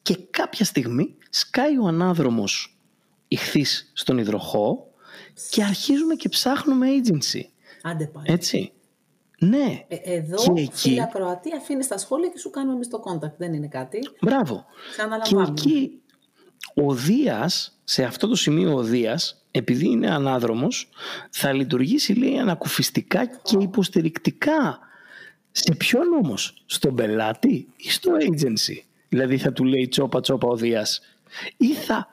και 0.02 0.19
κάποια 0.31 0.65
στιγμή 0.65 1.16
σκάει 1.31 1.78
ο 1.78 1.86
ανάδρομος 1.86 2.78
ηχθείς 3.28 3.90
στον 3.93 4.19
υδροχό 4.19 4.90
και 5.51 5.62
αρχίζουμε 5.65 6.15
και 6.15 6.28
ψάχνουμε 6.28 6.86
agency. 7.02 7.43
Άντε 7.90 8.06
πάλι. 8.06 8.27
Έτσι. 8.32 8.73
Ναι. 9.40 9.85
Ε, 9.89 9.97
εδώ, 10.15 10.36
Και 10.55 10.60
εκεί- 10.60 10.70
φίλα 10.74 11.05
Κροατία, 11.05 11.56
αφήνεις 11.56 11.89
τα 11.89 11.98
σχόλια 11.98 12.28
και 12.28 12.39
σου 12.39 12.51
κάνουμε 12.51 12.74
εμείς 12.74 12.89
το 12.89 13.02
contact. 13.05 13.32
Δεν 13.36 13.52
είναι 13.55 13.69
κάτι. 13.69 13.98
Μπράβο. 14.20 14.55
Και 14.55 14.90
Ξαναλαμβάνουμε. 14.90 15.55
εκεί 15.59 16.01
ο 16.74 16.94
Δίας, 16.94 17.78
σε 17.85 18.05
αυτό 18.05 18.27
το 18.28 18.35
σημείο 18.35 18.74
ο 18.74 18.82
Δίας, 18.82 19.44
επειδή 19.51 19.89
είναι 19.89 20.10
ανάδρομος, 20.10 20.89
θα 21.31 21.52
λειτουργήσει 21.52 22.12
λέει 22.12 22.39
ανακουφιστικά 22.39 23.27
και 23.27 23.56
υποστηρικτικά. 23.60 24.78
Σε 25.51 25.74
ποιον 25.74 26.12
όμως, 26.24 26.62
στον 26.66 26.94
πελάτη 26.94 27.69
ή 27.77 27.90
στο 27.90 28.12
agency; 28.20 28.82
Δηλαδή 29.09 29.39
θα 29.39 29.52
του 29.52 29.65
λέει 29.65 29.89
τσόπα 29.89 30.20
τσόπα 30.20 30.48
ο 30.48 30.56
Δίας 30.56 31.01
ή 31.56 31.73
θα 31.74 32.09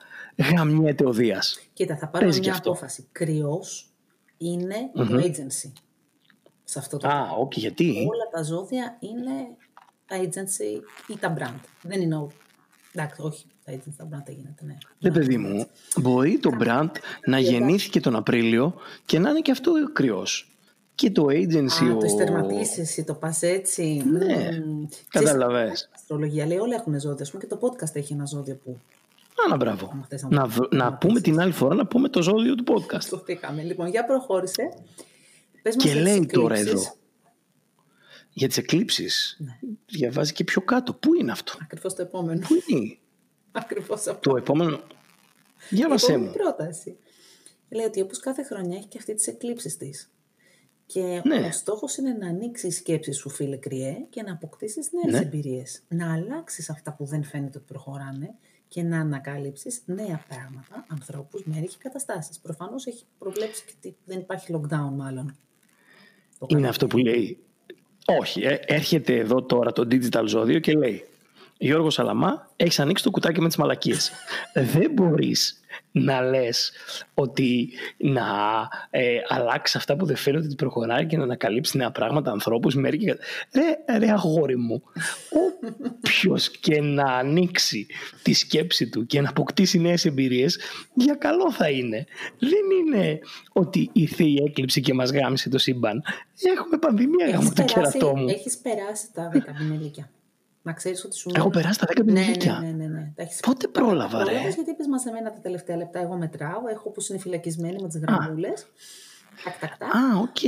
γαμιέται 0.56 1.06
ο 1.06 1.12
Δίας. 1.12 1.60
Κοίτα, 1.72 1.96
θα 1.96 2.08
πάρουμε 2.08 2.20
Παίζει 2.20 2.38
και 2.40 2.46
μια 2.46 2.56
αυτό. 2.56 2.70
απόφαση. 2.70 3.06
Κρυό 4.38 4.52
είναι 4.52 4.90
το 4.94 5.16
agency. 5.16 5.72
Σε 6.64 6.78
αυτό 6.78 6.96
το 6.96 7.08
Α, 7.08 7.30
όχι, 7.38 7.60
γιατί; 7.60 8.06
Όλα 8.08 8.28
τα 8.32 8.42
ζώδια 8.42 8.96
είναι 9.00 9.32
τα 10.06 10.16
agency 10.22 10.82
ή 11.08 11.18
τα 11.18 11.34
brand. 11.38 11.60
Δεν 11.82 12.00
είναι 12.00 12.16
ο... 12.16 12.30
Εντάξει, 12.92 13.20
όχι, 13.22 13.44
τα 13.64 13.72
agency, 13.72 13.92
τα 13.96 14.04
brand 14.04 14.22
δεν 14.26 14.34
γίνεται, 14.34 14.64
ναι. 14.64 14.76
Ναι, 14.98 15.10
παιδί 15.10 15.38
μου, 15.38 15.66
μπορεί 16.00 16.38
το 16.38 16.50
brand 16.60 16.90
να 17.26 17.38
γεννήθηκε 17.38 18.00
τον 18.00 18.16
Απρίλιο 18.16 18.74
και 19.04 19.18
να 19.18 19.30
είναι 19.30 19.40
και 19.40 19.50
αυτό 19.50 19.72
κρυός. 19.92 20.50
Και 20.94 21.10
το 21.10 21.26
agency, 21.28 21.84
Α, 21.84 21.94
ο... 21.94 21.98
το 21.98 22.04
εστερματίσεις 22.04 22.78
εσύ, 22.78 23.04
το 23.04 23.14
πας 23.14 23.42
έτσι. 23.42 24.02
Ναι, 24.06 24.62
Μμμ. 24.64 24.86
καταλαβες. 25.08 25.62
Ξέρεις, 25.62 25.88
Αστρολογία 25.94 26.46
λέει, 26.46 26.58
όλα 26.58 26.74
έχουν 26.74 27.00
ζώδια. 27.00 27.22
Ας 27.22 27.30
πούμε 27.30 27.42
και 27.42 27.54
το 27.54 27.58
podcast 27.60 27.94
έχει 27.94 28.12
ένα 28.12 28.24
ζώδιο 28.24 28.54
που 28.64 28.78
Άνα, 29.44 29.56
μπράβο. 29.56 29.88
Άμα 29.92 30.06
θες 30.08 30.22
να 30.22 30.28
Να, 30.28 30.42
το- 30.42 30.48
β- 30.48 30.74
να 30.74 30.84
να 30.84 30.90
το 30.90 30.96
πούμε 31.00 31.12
πεις. 31.12 31.22
την 31.22 31.40
άλλη 31.40 31.52
φορά 31.52 31.74
να 31.74 31.86
πούμε 31.86 32.08
το 32.08 32.22
ζώδιο 32.22 32.54
του 32.54 32.64
podcast. 32.66 33.00
σκοφτήκαμε. 33.02 33.62
Λοιπόν, 33.62 33.86
για 33.88 34.04
προχώρησε. 34.04 34.62
Πες 35.62 35.74
μας 35.74 35.84
Και 35.84 35.90
για 35.90 36.02
τις 36.02 36.12
λέει 36.12 36.26
τώρα 36.26 36.54
εκλήψεις. 36.54 36.86
εδώ. 36.86 36.94
Για 38.32 38.48
τις 38.48 38.56
εκλήψεις. 38.56 39.36
Ναι. 39.40 39.58
Διαβάζει 39.86 40.32
και 40.32 40.44
πιο 40.44 40.60
κάτω. 40.62 40.92
Πού 40.94 41.14
είναι 41.14 41.32
αυτό; 41.32 41.52
Ακριβώς 41.62 41.94
το 41.94 42.02
επόμενο. 42.02 42.40
Πού 42.40 42.54
είναι; 42.66 42.96
Ακριβώς 43.52 44.06
αυτό. 44.06 44.30
Το 44.30 44.36
επόμενο. 44.36 44.80
Διάβασέ 45.70 46.12
Επόμενη 46.12 46.26
μου. 46.30 46.32
πρόταση. 46.36 46.96
Λέει 47.68 47.86
ότι 47.86 48.00
όπως 48.00 48.18
κάθε 48.18 48.42
χρονιά 48.42 48.76
έχει 48.76 48.86
και 48.86 48.98
αυτή 48.98 49.14
τις 49.14 49.26
εκλήψεις 49.26 49.76
της. 49.76 50.10
Και 50.86 51.20
Ναι. 51.24 51.46
ο 51.46 51.52
στόχος 51.52 51.96
είναι 51.96 52.12
να 52.12 52.26
ανοίξεις 52.28 52.74
η 52.74 52.78
σκέψη 52.78 53.12
σου, 53.12 53.28
φίλε 53.30 53.56
κρυέ, 53.56 54.06
και 54.10 54.22
να 54.22 54.32
αποκτήσεις 54.32 54.88
νέες 54.92 55.20
Ναι. 55.20 55.26
εμπειρίες. 55.26 55.82
Να 55.88 56.12
αλλάξεις 56.12 56.70
αυτά 56.70 56.92
που 56.92 57.04
δεν 57.04 57.24
φαίνεται 57.24 57.58
ότι 57.58 57.66
προχωράνε 57.66 58.34
και 58.76 58.82
να 58.82 59.00
ανακαλύψεις 59.00 59.82
νέα 59.86 60.24
πράγματα, 60.28 60.86
ανθρώπους, 60.88 61.42
μέρη 61.44 61.66
και 61.66 61.76
καταστάσεις. 61.78 62.38
Προφανώς 62.38 62.86
έχει 62.86 63.04
προβλέψει 63.18 63.64
και 63.64 63.72
ότι 63.76 63.96
δεν 64.04 64.18
υπάρχει 64.18 64.46
lockdown 64.54 64.90
μάλλον. 64.96 65.36
Το 66.38 66.46
Είναι 66.48 66.60
καλό. 66.60 66.68
αυτό 66.68 66.86
που 66.86 66.98
λέει. 66.98 67.38
Όχι, 68.20 68.40
ε, 68.42 68.58
έρχεται 68.66 69.16
εδώ 69.16 69.42
τώρα 69.42 69.72
το 69.72 69.88
digital 69.90 70.24
ζώδιο 70.26 70.58
και 70.58 70.72
λέει 70.72 71.04
Γιώργος 71.58 71.94
Σαλαμά, 71.94 72.50
έχεις 72.56 72.78
ανοίξει 72.80 73.04
το 73.04 73.10
κουτάκι 73.10 73.40
με 73.40 73.46
τις 73.46 73.56
μαλακίες. 73.56 74.10
Δεν 74.54 74.90
μπορείς 74.92 75.60
να 75.98 76.20
λες 76.20 76.72
ότι 77.14 77.70
να 77.96 78.24
ε, 78.90 79.18
αλλάξει 79.28 79.76
αυτά 79.76 79.96
που 79.96 80.06
δεν 80.06 80.16
φαίνονται 80.16 80.46
ότι 80.46 80.54
προχωράει 80.54 81.06
και 81.06 81.16
να 81.16 81.22
ανακαλύψει 81.22 81.76
νέα 81.76 81.90
πράγματα, 81.90 82.30
ανθρώπους, 82.30 82.74
μέρη 82.74 82.98
και... 82.98 83.16
Ρε, 83.52 83.98
ρε 83.98 84.10
αγόρι 84.10 84.56
μου, 84.56 84.82
όποιος 85.30 86.50
και 86.50 86.80
να 86.80 87.04
ανοίξει 87.04 87.86
τη 88.22 88.32
σκέψη 88.32 88.88
του 88.88 89.06
και 89.06 89.20
να 89.20 89.28
αποκτήσει 89.28 89.78
νέες 89.78 90.04
εμπειρίες, 90.04 90.58
για 90.94 91.14
καλό 91.14 91.52
θα 91.52 91.70
είναι. 91.70 92.06
Δεν 92.38 92.64
είναι 92.80 93.18
ότι 93.52 93.90
ήρθε 93.92 94.24
η 94.24 94.42
έκλειψη 94.46 94.80
και 94.80 94.94
μας 94.94 95.10
γάμισε 95.10 95.48
το 95.48 95.58
σύμπαν. 95.58 96.02
Έχουμε 96.56 96.78
πανδημία 96.78 97.26
γάμο 97.26 97.38
Έχεις 97.38 97.54
το 97.54 97.64
περάσει, 97.64 97.98
κερατό 97.98 98.16
μου. 98.16 98.28
έχεις 98.28 98.58
περάσει 98.58 99.06
τα 99.12 99.30
δέκα 99.32 99.52
πινελίκια. 99.52 100.10
Να 100.66 100.72
ξέρεις 100.72 101.04
ότι 101.04 101.16
σου 101.16 101.28
Έχω 101.34 101.38
μένουν- 101.38 101.52
περάσει 101.62 101.78
τα 101.78 101.86
δέκα 101.88 102.02
Ναι, 102.02 102.12
πινελίκια. 102.12 102.58
ναι, 102.62 102.66
ναι, 102.66 102.72
ναι, 102.72 102.86
ναι. 102.86 103.12
Τα 103.16 103.22
έχεις- 103.22 103.40
Πότε 103.40 103.66
τα- 103.66 103.80
πρόλαβα, 103.80 104.18
τα 104.18 104.24
ρε; 104.24 104.30
πρόλαβες 104.30 104.54
γιατί 104.54 104.70
είπες 104.70 104.86
μαζεμένα 104.86 105.32
τα 105.32 105.40
τελευταία 105.40 105.76
λεπτά. 105.76 106.00
Εγώ 106.00 106.16
μετράω. 106.16 106.68
Έχω 106.70 106.82
όπως 106.88 107.08
είναι 107.08 107.18
φυλακισμένοι 107.18 107.82
με 107.82 107.88
τις 107.88 107.98
γραμμούλες. 108.00 108.66
Τακ, 109.44 109.58
τακ, 109.58 109.76
τακ. 109.78 109.94
Α, 109.94 110.18
οκ. 110.20 110.42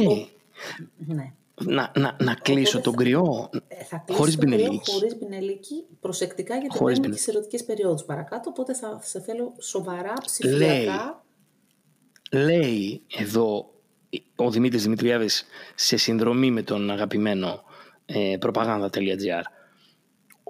Ναι. 0.96 1.32
Να, 1.64 1.92
να, 1.96 2.16
να 2.20 2.34
κλείσω 2.34 2.80
τον 2.80 2.94
κρυό 2.96 3.50
Ε, 3.68 3.84
Θα 3.84 3.96
κλείσει 3.96 4.20
χωρίς 4.20 4.34
το 4.34 4.40
κρύο 4.40 4.56
πινελίκι. 4.56 4.90
Χωρίς 4.92 5.16
πινελίκι, 5.16 5.84
προσεκτικά 6.00 6.56
γιατί 6.56 6.76
Χωρίς 6.78 6.84
μπαίνουμε 6.98 7.00
πινε- 7.00 7.16
και 7.16 7.22
σε 7.22 7.30
ερωτικές 7.30 7.64
περιόδους 7.64 8.04
παρακάτω, 8.04 8.50
οπότε 8.50 8.74
θα 8.74 9.00
σε 9.02 9.20
θέλω 9.20 9.54
σοβαρά, 9.58 10.12
ψηφιακά. 10.24 11.24
Λέει 12.32 13.02
εδώ 13.18 13.70
ο 14.36 14.50
Δημήτρης 14.50 14.82
Δημητριάδης 14.82 15.44
σε 15.74 15.96
συνδρομή 15.96 16.50
με 16.50 16.62
τον 16.62 16.90
αγαπημένο 16.90 17.62
ε, 18.06 18.36
propaganda.gr 18.40 19.42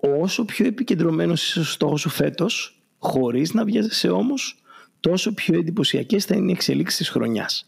όσο 0.01 0.45
πιο 0.45 0.67
επικεντρωμένος 0.67 1.43
είσαι 1.43 1.63
στο 1.63 1.73
στόχο 1.73 1.97
σου 1.97 2.09
φέτος 2.09 2.83
χωρίς 2.99 3.53
να 3.53 3.65
βιάζεσαι 3.65 4.09
όμως 4.09 4.63
τόσο 5.01 5.35
πιο 5.35 5.59
εντυπωσιακές 5.59 6.25
θα 6.25 6.35
είναι 6.35 6.51
οι 6.51 6.55
εξελίξεις 6.55 6.99
της 6.99 7.09
χρονιάς. 7.09 7.67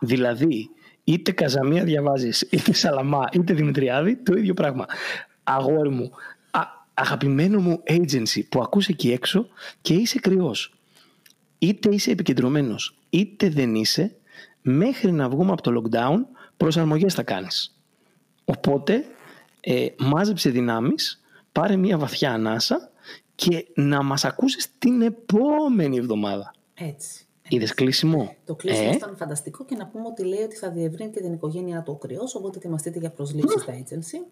Δηλαδή 0.00 0.70
είτε 1.04 1.32
Καζαμία 1.32 1.84
διαβάζεις 1.84 2.40
είτε 2.40 2.72
Σαλαμά 2.72 3.28
είτε 3.32 3.54
Δημητριάδη 3.54 4.16
το 4.16 4.36
ίδιο 4.36 4.54
πράγμα. 4.54 4.86
Αγόρι 5.44 5.88
μου 5.88 6.10
α, 6.50 6.60
αγαπημένο 6.94 7.60
μου 7.60 7.82
agency 7.86 8.48
που 8.48 8.62
ακούς 8.62 8.88
εκεί 8.88 9.10
έξω 9.12 9.46
και 9.80 9.94
είσαι 9.94 10.18
κρυός 10.18 10.72
είτε 11.58 11.94
είσαι 11.94 12.10
επικεντρωμένος 12.10 12.94
είτε 13.10 13.48
δεν 13.48 13.74
είσαι 13.74 14.16
μέχρι 14.62 15.12
να 15.12 15.28
βγούμε 15.28 15.52
από 15.52 15.62
το 15.62 15.82
lockdown 15.82 16.16
προσαρμογές 16.56 17.14
θα 17.14 17.22
κάνεις 17.22 17.76
οπότε 18.44 19.04
ε, 19.60 19.86
μάζεψε 19.98 20.50
δυνάμεις 20.50 21.22
πάρε 21.60 21.76
μια 21.76 21.98
βαθιά 21.98 22.32
ανάσα 22.32 22.90
και 23.34 23.66
να 23.74 24.02
μας 24.02 24.24
ακούσεις 24.24 24.68
την 24.78 25.02
επόμενη 25.02 25.96
εβδομάδα 25.96 26.54
Έτσι. 26.74 27.26
είδες 27.48 27.74
κλείσιμο; 27.74 28.36
Το 28.44 28.54
κλείσιμο 28.54 28.88
Ε, 28.92 28.94
ήταν 28.94 29.16
φανταστικό 29.16 29.64
και 29.64 29.74
να 29.76 29.86
πούμε 29.86 30.04
ότι 30.06 30.24
λέει 30.24 30.42
ότι 30.42 30.56
θα 30.56 30.70
διευρύνει 30.70 31.10
και 31.10 31.20
την 31.20 31.32
οικογένειά 31.32 31.82
του 31.82 31.92
ο 31.92 31.96
κρυός, 32.06 32.34
οπότε 32.34 32.58
ετοιμαστείτε 32.58 32.98
για 32.98 33.10
προσλήψεις 33.10 33.62
στα 33.62 33.72
agency. 33.72 34.26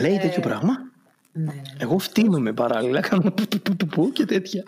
λέει 0.00 0.18
τέτοιο 0.18 0.40
πράγμα; 0.42 0.72
Ναι, 1.32 1.44
ναι, 1.44 1.52
ναι. 1.52 1.62
εγώ 1.78 1.98
φτύνομαι 1.98 2.52
παράλληλα 2.52 3.00
κάνω 3.00 3.32
που, 3.32 3.44
που, 3.48 3.58
που, 3.62 3.76
που, 3.76 3.86
που 3.86 4.10
και 4.12 4.24
τέτοια 4.24 4.64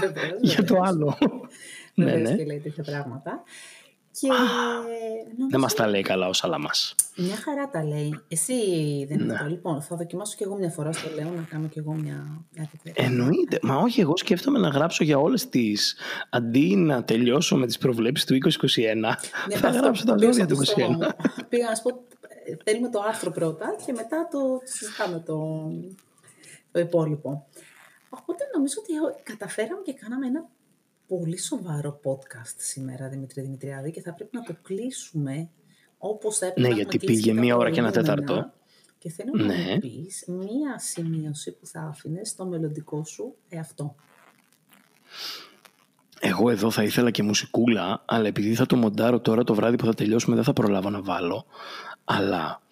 Βεβαίως, 0.00 0.38
για 0.40 0.64
το 0.64 0.74
βεβαίως. 0.74 0.88
άλλο 0.88 1.16
ναι, 1.94 2.04
Βεβαίως 2.04 2.30
ναι. 2.30 2.36
και 2.36 2.44
λέει 2.44 2.58
τέτοια 2.58 2.84
πράγματα. 2.84 3.42
Και 4.20 4.28
δεν 5.26 5.36
νομίζω 5.38 5.58
μας 5.58 5.74
τα 5.74 5.86
λέει 5.86 6.02
καλά 6.02 6.28
ο 6.28 6.32
Σαλαμάς 6.32 6.94
μια 7.16 7.36
χαρά 7.36 7.68
τα 7.70 7.84
λέει. 7.84 8.20
Εσύ 8.28 8.54
δεν 9.08 9.16
Ναι. 9.16 9.22
είναι 9.24 9.38
το. 9.38 9.44
Λοιπόν, 9.48 9.82
θα 9.82 9.96
δοκιμάσω 9.96 10.34
και 10.38 10.44
εγώ 10.44 10.56
μια 10.56 10.70
φορά 10.70 10.92
στο 10.92 11.08
λέω 11.14 11.30
να 11.30 11.42
κάνω 11.42 11.66
και 11.68 11.78
εγώ 11.78 11.92
μια, 11.92 12.44
μια 12.50 12.70
τέτοια. 12.82 13.04
Εννοείται. 13.06 13.58
Μα 13.62 13.76
όχι, 13.76 14.00
εγώ 14.00 14.16
σκέφτομαι 14.16 14.58
να 14.58 14.68
γράψω 14.68 15.04
για 15.04 15.18
όλες 15.18 15.48
τις... 15.48 15.96
Αντί 16.30 16.76
να 16.76 17.04
τελειώσω 17.04 17.56
με 17.56 17.66
τις 17.66 17.78
προβλέψεις 17.78 18.26
του 18.26 18.34
2021, 18.34 18.94
Ναι, 19.48 19.56
θα 19.56 19.68
αυτό 19.68 19.80
γράψω 19.80 20.04
τα 20.04 20.14
πήγα 20.14 20.26
λόγια 20.26 20.46
του 20.46 20.54
στο 20.54 20.64
στόμα 20.64 20.86
2021. 20.86 20.90
μου. 20.90 21.08
Πήγα 21.48 21.68
να 21.68 21.74
σου 21.74 21.82
πω, 21.82 21.88
ε, 22.44 22.56
θέλουμε 22.64 22.88
το 22.88 23.00
άρθρο 23.08 23.30
πρώτα 23.30 23.76
και 23.86 23.92
μετά 23.92 24.28
το 24.30 24.38
συζητάμε 24.64 25.18
το, 25.26 25.68
το 26.72 26.80
υπόλοιπο. 26.80 27.46
Οπότε 28.08 28.44
νομίζω 28.54 28.74
ότι 28.82 28.92
ε, 28.94 29.22
καταφέραμε 29.22 29.80
και 29.84 29.92
κάναμε 29.92 30.26
ένα 30.26 30.48
πολύ 31.18 31.38
σοβαρό 31.38 32.00
podcast 32.04 32.54
σήμερα, 32.56 33.08
Δημήτρη 33.08 33.42
Δημητριάδη, 33.42 33.90
και 33.90 34.00
θα 34.00 34.12
πρέπει 34.14 34.36
να 34.36 34.42
το 34.42 34.54
κλείσουμε 34.62 35.48
όπως 35.98 36.38
θα 36.38 36.46
έπρεπε 36.46 36.60
Ναι, 36.60 36.74
να 36.74 36.74
γιατί 36.80 36.96
έχουμε 36.96 37.04
κλείσει 37.12 37.20
πήγε 37.22 37.30
και 37.30 37.36
τα 37.36 37.44
μία 37.44 37.56
ώρα 37.56 37.70
και 37.70 37.80
ένα 37.80 37.90
προηγούμενα. 37.90 38.24
τέταρτο. 38.26 38.52
Και 38.98 39.10
θέλω 39.10 39.30
να 39.34 39.44
Ναι. 39.44 39.72
μου 39.72 39.78
πεις 39.78 40.24
μία 40.26 40.78
σημείωση 40.78 41.52
που 41.52 41.66
θα 41.66 41.80
άφηνες 41.80 42.28
στο 42.28 42.44
μελλοντικό 42.46 43.04
σου 43.04 43.34
εαυτό. 43.48 43.94
Εγώ 46.20 46.50
εδώ 46.50 46.70
θα 46.70 46.82
ήθελα 46.82 47.10
και 47.10 47.22
μουσικούλα, 47.22 48.02
αλλά 48.06 48.26
επειδή 48.26 48.54
θα 48.54 48.66
το 48.66 48.76
μοντάρω 48.76 49.20
τώρα 49.20 49.44
το 49.44 49.54
βράδυ 49.54 49.76
που 49.76 49.84
θα 49.84 49.94
τελειώσουμε 49.94 50.34
δεν 50.34 50.44
θα 50.44 50.52
προλάβω 50.52 50.90
να 50.90 51.02
βάλω. 51.02 51.46
Αλλά 52.04 52.62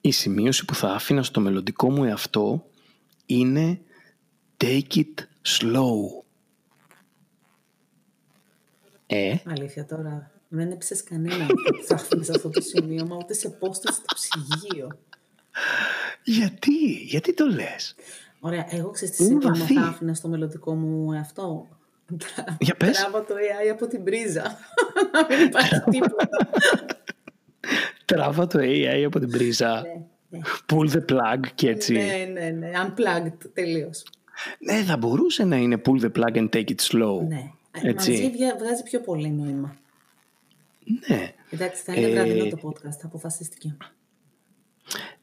η 0.00 0.10
σημείωση 0.10 0.64
που 0.64 0.74
θα 0.74 0.88
άφηνα 0.92 1.22
στο 1.22 1.40
μελλοντικό 1.40 1.90
μου 1.90 2.04
εαυτό 2.04 2.64
είναι 3.26 3.80
take 4.56 4.94
it 4.94 5.14
slow. 5.42 6.21
Ε, 9.14 9.40
Αλήθεια 9.46 9.84
τώρα, 9.86 10.30
δεν 10.48 10.70
έψες 10.70 11.02
κανέναν 11.02 11.46
που 11.46 11.82
θα 11.86 11.94
άφηνες 11.94 12.30
αυτό 12.30 12.48
το 12.50 12.60
σημείωμα, 12.60 13.16
ούτε 13.16 13.34
σε 13.34 13.48
πόστο 13.48 13.92
στο 13.92 14.04
ψυγείο. 14.14 14.98
γιατί, 16.24 16.74
γιατί 17.04 17.34
το 17.34 17.46
λες; 17.46 17.94
Ωραία, 18.40 18.66
εγώ 18.70 18.90
ξέρεις 18.90 19.16
τι 19.16 19.24
Είναι 19.24 19.32
σύντομα 19.32 19.54
βαθύ. 19.58 19.74
θα 19.74 19.80
άφηνα 19.80 20.14
στο 20.14 20.28
μελλοντικό 20.28 20.74
μου 20.74 21.12
εαυτό. 21.12 21.68
Για 22.58 22.74
πες. 22.74 22.96
Τράβα 22.98 23.24
το 23.24 23.34
AI 23.34 23.68
από 23.72 23.86
την 23.86 24.04
πρίζα. 24.04 24.42
να 25.12 25.36
μην 25.36 25.46
υπάρχει 25.46 25.80
τίποτα. 25.90 26.28
Τράβα 28.04 28.46
το 28.46 28.58
AI 28.62 29.02
από 29.06 29.18
την 29.18 29.30
πρίζα, 29.30 29.82
ναι, 29.82 30.38
ναι. 30.38 30.40
pull 30.66 30.90
the 30.90 31.04
plug 31.12 31.40
και 31.54 31.68
έτσι. 31.68 31.92
ναι, 31.92 32.28
ναι, 32.32 32.48
ναι. 32.50 32.70
Unplugged 32.86 33.50
τελείως. 33.52 34.04
Ναι, 34.58 34.82
θα 34.82 34.96
μπορούσε 34.96 35.44
να 35.44 35.56
είναι 35.56 35.80
pull 35.86 36.00
the 36.04 36.10
plug 36.12 36.36
and 36.36 36.48
take 36.48 36.68
it 36.68 36.80
slow. 36.90 37.26
Ναι. 37.28 37.50
Έτσι. 37.72 38.10
Μαζί 38.10 38.30
βγα- 38.30 38.56
βγάζει 38.58 38.82
πιο 38.82 39.00
πολύ 39.00 39.30
νόημα. 39.30 39.76
Ναι. 41.08 41.32
Εντάξει, 41.50 41.82
θα 41.82 41.94
είναι 41.94 42.06
Ε, 42.06 42.12
βραδινό 42.12 42.44
το 42.48 42.58
podcast, 42.62 42.98
αποφασίστηκε. 43.02 43.76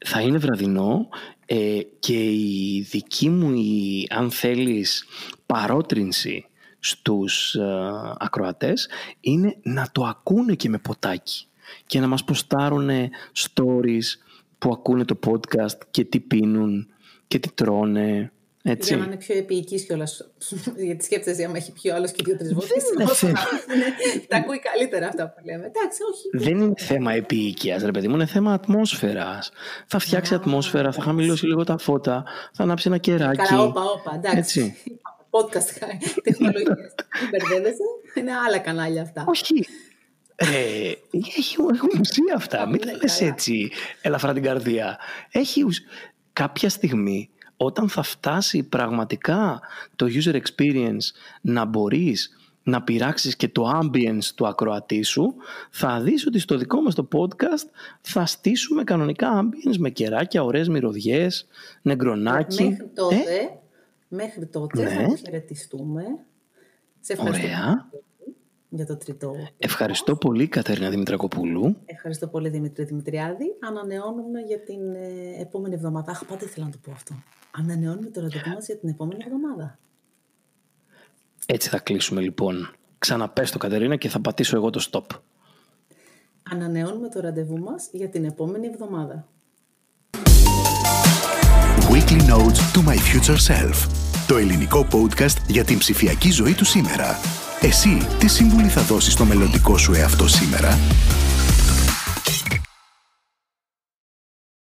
θα 0.06 0.20
είναι 0.20 0.38
βραδινό 0.38 1.08
ε, 1.46 1.80
και 1.98 2.30
η 2.32 2.86
δική 2.90 3.28
μου, 3.28 3.52
η, 3.54 4.06
αν 4.10 4.30
θέλεις, 4.30 5.04
παρότρινση 5.46 6.44
στους 6.78 7.54
ε, 7.54 7.64
ακροατές 8.18 8.88
είναι 9.20 9.56
να 9.62 9.88
το 9.92 10.04
ακούνε 10.04 10.54
και 10.54 10.68
με 10.68 10.78
ποτάκι 10.78 11.46
και 11.86 12.00
να 12.00 12.06
μας 12.06 12.24
ποστάρουν 12.24 12.90
stories 13.38 14.04
που 14.58 14.72
ακούνε 14.72 15.04
το 15.04 15.18
podcast 15.26 15.78
και 15.90 16.04
τι 16.04 16.20
πίνουν 16.20 16.88
και 17.28 17.38
τι 17.38 17.50
τρώνε. 17.52 18.32
Έτσι. 18.62 18.88
Για 18.88 18.96
να 18.96 19.04
είναι 19.04 19.16
πιο 19.16 19.36
επίοικη 19.36 19.84
κιόλας. 19.84 20.30
Γιατί 20.86 21.04
σκέφτεσαι, 21.04 21.44
άμα 21.44 21.56
έχει 21.56 21.72
πιο 21.72 21.94
άλλος 21.94 22.10
και 22.12 22.22
δύο-τρει 22.24 22.48
βόλτε. 22.48 22.74
είναι 22.94 23.06
θέμα. 23.12 23.38
Τα 24.28 24.36
ακούει 24.36 24.58
καλύτερα 24.58 25.06
αυτά 25.06 25.28
που 25.30 25.40
λέμε. 25.44 25.64
Εντάξει, 25.66 25.98
όχι. 26.12 26.44
Δεν 26.44 26.60
είναι 26.60 26.72
θέμα 26.76 27.12
επίοικιας, 27.12 27.82
ρε 27.82 27.90
παιδί 27.90 28.08
μου, 28.08 28.14
είναι 28.14 28.26
θέμα 28.26 28.52
ατμόσφαιρας. 28.52 29.50
Θα 29.86 29.98
φτιάξει 29.98 30.34
ατμόσφαιρα, 30.34 30.92
θα 30.92 31.02
χαμηλώσει 31.02 31.46
λίγο 31.46 31.64
τα 31.64 31.78
φώτα, 31.78 32.24
θα 32.52 32.62
ανάψει 32.62 32.88
ένα 32.88 32.98
κεράκι. 32.98 33.36
Καλά, 33.42 33.62
όπα, 33.62 33.82
όπα. 33.82 34.14
Εντάξει. 34.14 34.38
Έτσι. 34.38 34.76
Podcast, 35.30 35.98
τεχνολογία. 36.22 36.76
Μην 37.20 37.28
μπερδεύεσαι. 37.30 37.82
Είναι 38.14 38.32
άλλα 38.46 38.58
κανάλια 38.58 39.02
αυτά. 39.02 39.24
Όχι. 39.28 39.66
Ε, 40.36 40.92
έχει, 41.36 41.56
έχουν 41.74 41.88
ουσία 42.00 42.34
αυτά. 42.36 42.68
Μην 42.68 42.80
τα 42.80 42.90
είναι 42.90 42.98
λες 43.02 43.16
καλά. 43.18 43.30
έτσι 43.30 43.70
ελαφρά 44.02 44.32
την 44.32 44.42
καρδία. 44.42 44.98
Έχει 45.30 45.62
ουσ- 45.62 45.84
Κάποια 46.32 46.68
στιγμή 46.68 47.30
όταν 47.62 47.88
θα 47.88 48.02
φτάσει 48.02 48.62
πραγματικά 48.62 49.60
το 49.96 50.06
user 50.08 50.40
experience 50.40 51.04
να 51.40 51.64
μπορείς 51.64 52.34
να 52.62 52.82
πειράξεις 52.82 53.36
και 53.36 53.48
το 53.48 53.80
ambience 53.82 54.24
του 54.34 54.46
ακροατή 54.46 55.02
σου, 55.02 55.34
θα 55.70 56.00
δεις 56.00 56.26
ότι 56.26 56.38
στο 56.38 56.56
δικό 56.56 56.80
μας 56.80 56.94
το 56.94 57.08
podcast 57.12 57.68
θα 58.00 58.26
στήσουμε 58.26 58.84
κανονικά 58.84 59.28
ambience 59.42 59.76
με 59.78 59.90
κεράκια, 59.90 60.42
ωραίες 60.44 60.68
μυρωδιές, 60.68 61.46
νεγκρονάκι. 61.82 62.62
Μέχρι 62.64 62.90
τότε, 62.94 63.14
Ε, 63.16 63.48
μέχρι 64.08 64.46
τότε 64.46 64.82
Ναι. 64.82 64.88
θα 64.90 65.00
αποχαιρετιστούμε. 65.04 66.02
Σε 67.00 67.12
ευχαριστώ 67.12 67.46
ωραία. 67.46 67.88
για 68.68 68.86
το 68.86 68.96
τρίτο. 68.96 69.34
Ευχαριστώ 69.58 70.16
πολύ 70.16 70.48
Κατερίνα 70.48 70.90
Δημητρακοπούλου. 70.90 71.76
Ευχαριστώ 71.84 72.26
πολύ 72.26 72.48
Δημήτρη 72.48 72.84
Δημητριάδη. 72.84 73.44
Ανανεώνουμε 73.60 74.40
για 74.40 74.60
την 74.60 74.94
ε, 74.94 75.40
επόμενη 75.40 75.74
εβδομάδα. 75.74 76.10
Αχ, 76.10 76.24
πάντα 76.24 76.44
ήθελα 76.44 76.64
να 76.66 76.72
το 76.72 76.78
πω 76.82 76.90
αυτό. 76.90 77.14
Ανανεώνουμε 77.50 78.10
το 78.10 78.20
ραντεβού 78.20 78.50
μας 78.54 78.66
για 78.66 78.78
την 78.78 78.88
επόμενη 78.88 79.24
εβδομάδα. 79.24 79.78
Έτσι 81.46 81.68
θα 81.68 81.78
κλείσουμε 81.78 82.20
λοιπόν. 82.20 82.74
Ξαναπες 82.98 83.50
το 83.50 83.58
Κατερίνα 83.58 83.96
και 83.96 84.08
θα 84.08 84.20
πατήσω 84.20 84.56
εγώ 84.56 84.70
το 84.70 84.86
stop. 84.90 85.18
Ανανεώνουμε 86.42 87.08
το 87.08 87.20
ραντεβού 87.20 87.58
μας 87.58 87.88
για 87.92 88.08
την 88.08 88.24
επόμενη 88.24 88.66
εβδομάδα. 88.66 89.28
Weekly 91.90 92.20
Notes 92.30 92.60
to 92.74 92.80
My 92.88 92.96
Future 92.96 93.38
Self. 93.48 93.88
Το 94.28 94.36
ελληνικό 94.36 94.86
podcast 94.92 95.36
για 95.48 95.64
την 95.64 95.78
ψηφιακή 95.78 96.30
ζωή 96.30 96.54
του 96.54 96.64
σήμερα. 96.64 97.16
Εσύ, 97.60 97.98
τι 98.18 98.28
σύμβουλη 98.28 98.68
θα 98.68 98.82
δώσεις 98.82 99.12
στο 99.12 99.24
μελλοντικό 99.24 99.78
σου 99.78 99.92
εαυτό 99.92 100.28
σήμερα; 100.28 100.78